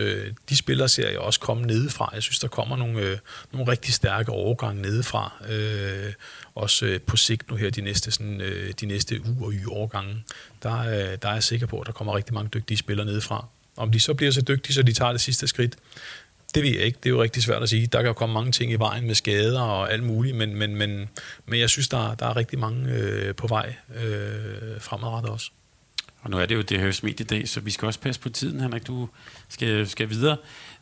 De 0.49 0.57
spillere 0.57 0.89
ser 0.89 1.11
jeg 1.11 1.19
også 1.19 1.41
komme 1.41 1.67
nedefra. 1.67 2.11
Jeg 2.15 2.23
synes, 2.23 2.39
der 2.39 2.49
kommer 2.49 2.77
nogle, 2.77 3.19
nogle 3.53 3.73
rigtig 3.73 3.95
stærke 4.07 4.33
overgang 4.33 4.81
nedefra. 4.81 5.33
Øh, 5.49 6.13
også 6.55 6.87
øh, 6.87 7.01
på 7.01 7.17
sigt 7.17 7.51
nu 7.51 7.57
her 7.57 7.71
de 7.71 7.81
næste, 7.81 8.11
sådan, 8.11 8.41
øh, 8.41 8.73
de 8.81 8.87
næste 8.87 9.21
uger 9.29 9.47
og 9.47 9.53
y 9.53 9.67
årgange. 9.67 10.25
Der, 10.63 10.79
øh, 10.79 11.19
der 11.23 11.29
er 11.29 11.33
jeg 11.33 11.43
sikker 11.43 11.67
på, 11.67 11.81
at 11.81 11.87
der 11.87 11.93
kommer 11.93 12.17
rigtig 12.17 12.35
mange 12.35 12.51
dygtige 12.55 12.79
spillere 12.79 13.07
nedefra. 13.07 13.47
Om 13.77 13.93
de 13.93 14.01
så 14.01 14.15
bliver 14.15 14.33
så 14.33 14.41
dygtige, 14.41 14.75
så 14.75 14.83
de 14.83 14.93
tager 14.93 15.13
det 15.13 15.21
sidste 15.21 15.47
skridt, 15.47 15.77
det 16.55 16.63
ved 16.63 16.71
jeg 16.71 16.83
ikke. 16.83 16.99
Det 17.03 17.07
er 17.07 17.11
jo 17.11 17.23
rigtig 17.23 17.43
svært 17.43 17.63
at 17.63 17.69
sige. 17.69 17.87
Der 17.87 17.99
kan 17.99 18.07
jo 18.07 18.13
komme 18.13 18.33
mange 18.33 18.53
ting 18.53 18.73
i 18.73 18.77
vejen 18.77 19.07
med 19.07 19.15
skader 19.15 19.61
og 19.61 19.93
alt 19.93 20.03
muligt, 20.03 20.37
men, 20.37 20.57
men, 20.57 20.77
men, 20.77 21.09
men 21.47 21.61
jeg 21.61 21.71
synes, 21.71 21.89
der, 21.89 22.15
der 22.15 22.27
er 22.27 22.37
rigtig 22.37 22.59
mange 22.59 22.93
øh, 22.93 23.35
på 23.35 23.47
vej 23.47 23.75
øh, 23.97 24.81
fremadrettet 24.81 25.31
også. 25.31 25.51
Og 26.21 26.31
nu 26.31 26.39
er 26.39 26.47
det 26.47 26.55
jo 26.55 26.63
det 26.63 26.81
høres 26.81 27.03
mediedag, 27.03 27.49
så 27.49 27.61
vi 27.61 27.71
skal 27.71 27.87
også 27.87 28.01
passe 28.01 28.21
på 28.21 28.29
tiden, 28.29 28.61
Henrik. 28.61 28.87
Du 28.87 29.09
skal, 29.49 29.89
skal 29.89 30.11
videre. 30.11 30.37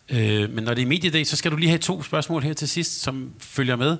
Øh, 0.08 0.50
men 0.50 0.64
når 0.64 0.74
det 0.74 0.82
er 0.82 0.86
mediedag, 0.86 1.26
så 1.26 1.36
skal 1.36 1.50
du 1.50 1.56
lige 1.56 1.68
have 1.68 1.78
to 1.78 2.02
spørgsmål 2.02 2.42
her 2.42 2.52
til 2.52 2.68
sidst, 2.68 3.00
som 3.00 3.34
følger 3.38 3.76
med. 3.76 3.96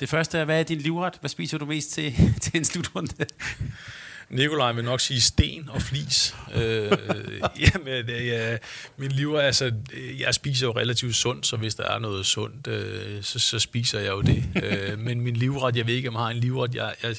Det 0.00 0.08
første 0.08 0.38
er, 0.38 0.44
hvad 0.44 0.60
er 0.60 0.62
din 0.62 0.78
livret? 0.78 1.14
Hvad 1.20 1.30
spiser 1.30 1.58
du 1.58 1.66
mest 1.66 1.90
til, 1.90 2.14
til 2.42 2.56
en 2.56 2.64
slutrunde? 2.64 3.26
Nikolaj 4.30 4.72
vil 4.72 4.84
nok 4.84 5.00
sige 5.00 5.20
sten 5.20 5.68
og 5.68 5.82
flis. 5.82 6.34
øh, 6.54 6.62
øh 6.62 6.92
jamen, 7.60 8.10
øh, 8.10 8.26
ja, 8.26 8.56
min 8.96 9.12
liv 9.12 9.34
altså, 9.34 9.72
øh, 9.92 10.20
jeg 10.20 10.34
spiser 10.34 10.66
jo 10.66 10.72
relativt 10.72 11.16
sundt, 11.16 11.46
så 11.46 11.56
hvis 11.56 11.74
der 11.74 11.84
er 11.84 11.98
noget 11.98 12.26
sundt, 12.26 12.66
øh, 12.66 13.22
så, 13.22 13.38
så 13.38 13.58
spiser 13.58 14.00
jeg 14.00 14.08
jo 14.08 14.20
det. 14.20 14.44
øh, 14.62 14.98
men 14.98 15.20
min 15.20 15.36
livret, 15.36 15.76
jeg 15.76 15.86
ved 15.86 15.94
ikke, 15.94 16.08
om 16.08 16.14
jeg 16.14 16.22
har 16.22 16.30
en 16.30 16.36
livret, 16.36 16.74
jeg, 16.74 16.94
jeg, 17.02 17.16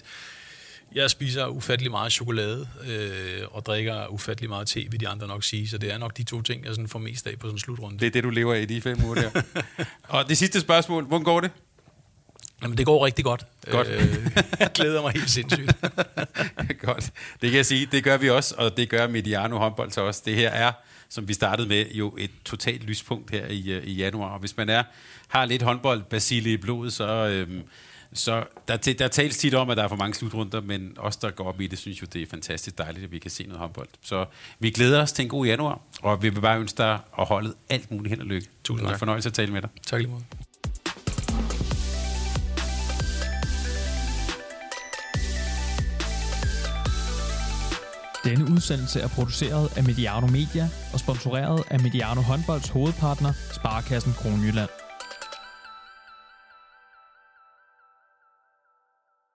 jeg 0.95 1.09
spiser 1.09 1.47
ufattelig 1.47 1.91
meget 1.91 2.11
chokolade 2.11 2.67
øh, 2.87 3.41
og 3.51 3.65
drikker 3.65 4.07
ufattelig 4.07 4.49
meget 4.49 4.67
te, 4.67 4.87
vil 4.91 4.99
de 4.99 5.07
andre 5.07 5.27
nok 5.27 5.43
sige. 5.43 5.67
Så 5.67 5.77
det 5.77 5.93
er 5.93 5.97
nok 5.97 6.17
de 6.17 6.23
to 6.23 6.41
ting, 6.41 6.65
jeg 6.65 6.75
sådan 6.75 6.87
får 6.87 6.99
mest 6.99 7.27
af 7.27 7.39
på 7.39 7.47
sådan 7.47 7.55
en 7.55 7.59
slutrunde. 7.59 7.99
Det 7.99 8.07
er 8.07 8.11
det, 8.11 8.23
du 8.23 8.29
lever 8.29 8.53
af 8.53 8.61
i 8.61 8.65
de 8.65 8.81
fem 8.81 9.05
uger 9.05 9.15
der. 9.15 9.41
og 10.17 10.29
det 10.29 10.37
sidste 10.37 10.59
spørgsmål, 10.59 11.05
hvordan 11.05 11.23
går 11.23 11.39
det? 11.39 11.51
Jamen, 12.61 12.77
det 12.77 12.85
går 12.85 13.05
rigtig 13.05 13.25
godt. 13.25 13.45
Godt. 13.71 13.87
Øh, 13.87 14.27
jeg 14.59 14.71
glæder 14.73 15.01
mig 15.01 15.11
helt 15.11 15.29
sindssygt. 15.29 15.71
godt. 16.85 17.11
Det 17.41 17.49
kan 17.49 17.57
jeg 17.57 17.65
sige, 17.65 17.85
det 17.91 18.03
gør 18.03 18.17
vi 18.17 18.29
også, 18.29 18.55
og 18.57 18.77
det 18.77 18.89
gør 18.89 19.07
Mediano 19.07 19.57
håndbold 19.57 19.91
så 19.91 20.01
også. 20.01 20.21
Det 20.25 20.35
her 20.35 20.49
er, 20.49 20.71
som 21.09 21.27
vi 21.27 21.33
startede 21.33 21.67
med, 21.67 21.85
jo 21.91 22.15
et 22.19 22.31
totalt 22.45 22.83
lyspunkt 22.83 23.31
her 23.31 23.47
i, 23.47 23.71
øh, 23.71 23.83
i 23.83 23.93
januar. 23.93 24.33
Og 24.33 24.39
hvis 24.39 24.57
man 24.57 24.69
er, 24.69 24.83
har 25.27 25.45
lidt 25.45 25.61
håndbold 25.61 26.03
basile 26.03 26.51
i 26.51 26.57
blodet, 26.57 26.93
så... 26.93 27.05
Øhm, 27.05 27.63
så 28.17 28.43
der, 28.67 28.77
der 28.99 29.07
tales 29.07 29.37
tit 29.37 29.53
om, 29.53 29.69
at 29.69 29.77
der 29.77 29.83
er 29.83 29.87
for 29.87 29.95
mange 29.95 30.13
slutrunder, 30.13 30.61
men 30.61 30.93
os, 30.97 31.17
der 31.17 31.31
går 31.31 31.47
op 31.47 31.61
i 31.61 31.67
det, 31.67 31.79
synes 31.79 32.01
jo, 32.01 32.07
det 32.13 32.21
er 32.21 32.25
fantastisk 32.29 32.77
dejligt, 32.77 33.03
at 33.03 33.11
vi 33.11 33.19
kan 33.19 33.31
se 33.31 33.43
noget 33.43 33.59
håndbold. 33.59 33.87
Så 34.01 34.25
vi 34.59 34.69
glæder 34.69 35.01
os 35.01 35.11
til 35.11 35.23
en 35.23 35.29
god 35.29 35.45
januar, 35.45 35.81
og 36.01 36.23
vi 36.23 36.29
vil 36.29 36.41
bare 36.41 36.59
ønske 36.59 36.77
dig 36.77 36.99
og 37.11 37.27
holdet 37.27 37.53
alt 37.69 37.91
muligt 37.91 38.09
held 38.09 38.21
og 38.21 38.27
lykke. 38.27 38.47
Tusind 38.63 38.85
tak. 38.85 38.89
Det 38.89 38.95
er 38.95 38.99
fornøjelse 38.99 39.29
at 39.29 39.33
tale 39.33 39.51
med 39.51 39.61
dig. 39.61 39.69
Tak 39.87 39.99
lige 40.01 40.11
måde. 40.11 40.23
Denne 48.23 48.51
udsendelse 48.51 48.99
er 48.99 49.07
produceret 49.07 49.77
af 49.77 49.83
Mediano 49.83 50.27
Media 50.27 50.69
og 50.93 50.99
sponsoreret 50.99 51.63
af 51.69 51.79
Mediano 51.79 52.21
Håndbolds 52.21 52.69
hovedpartner, 52.69 53.33
Sparkassen 53.51 54.13
Kronjylland. 54.13 54.86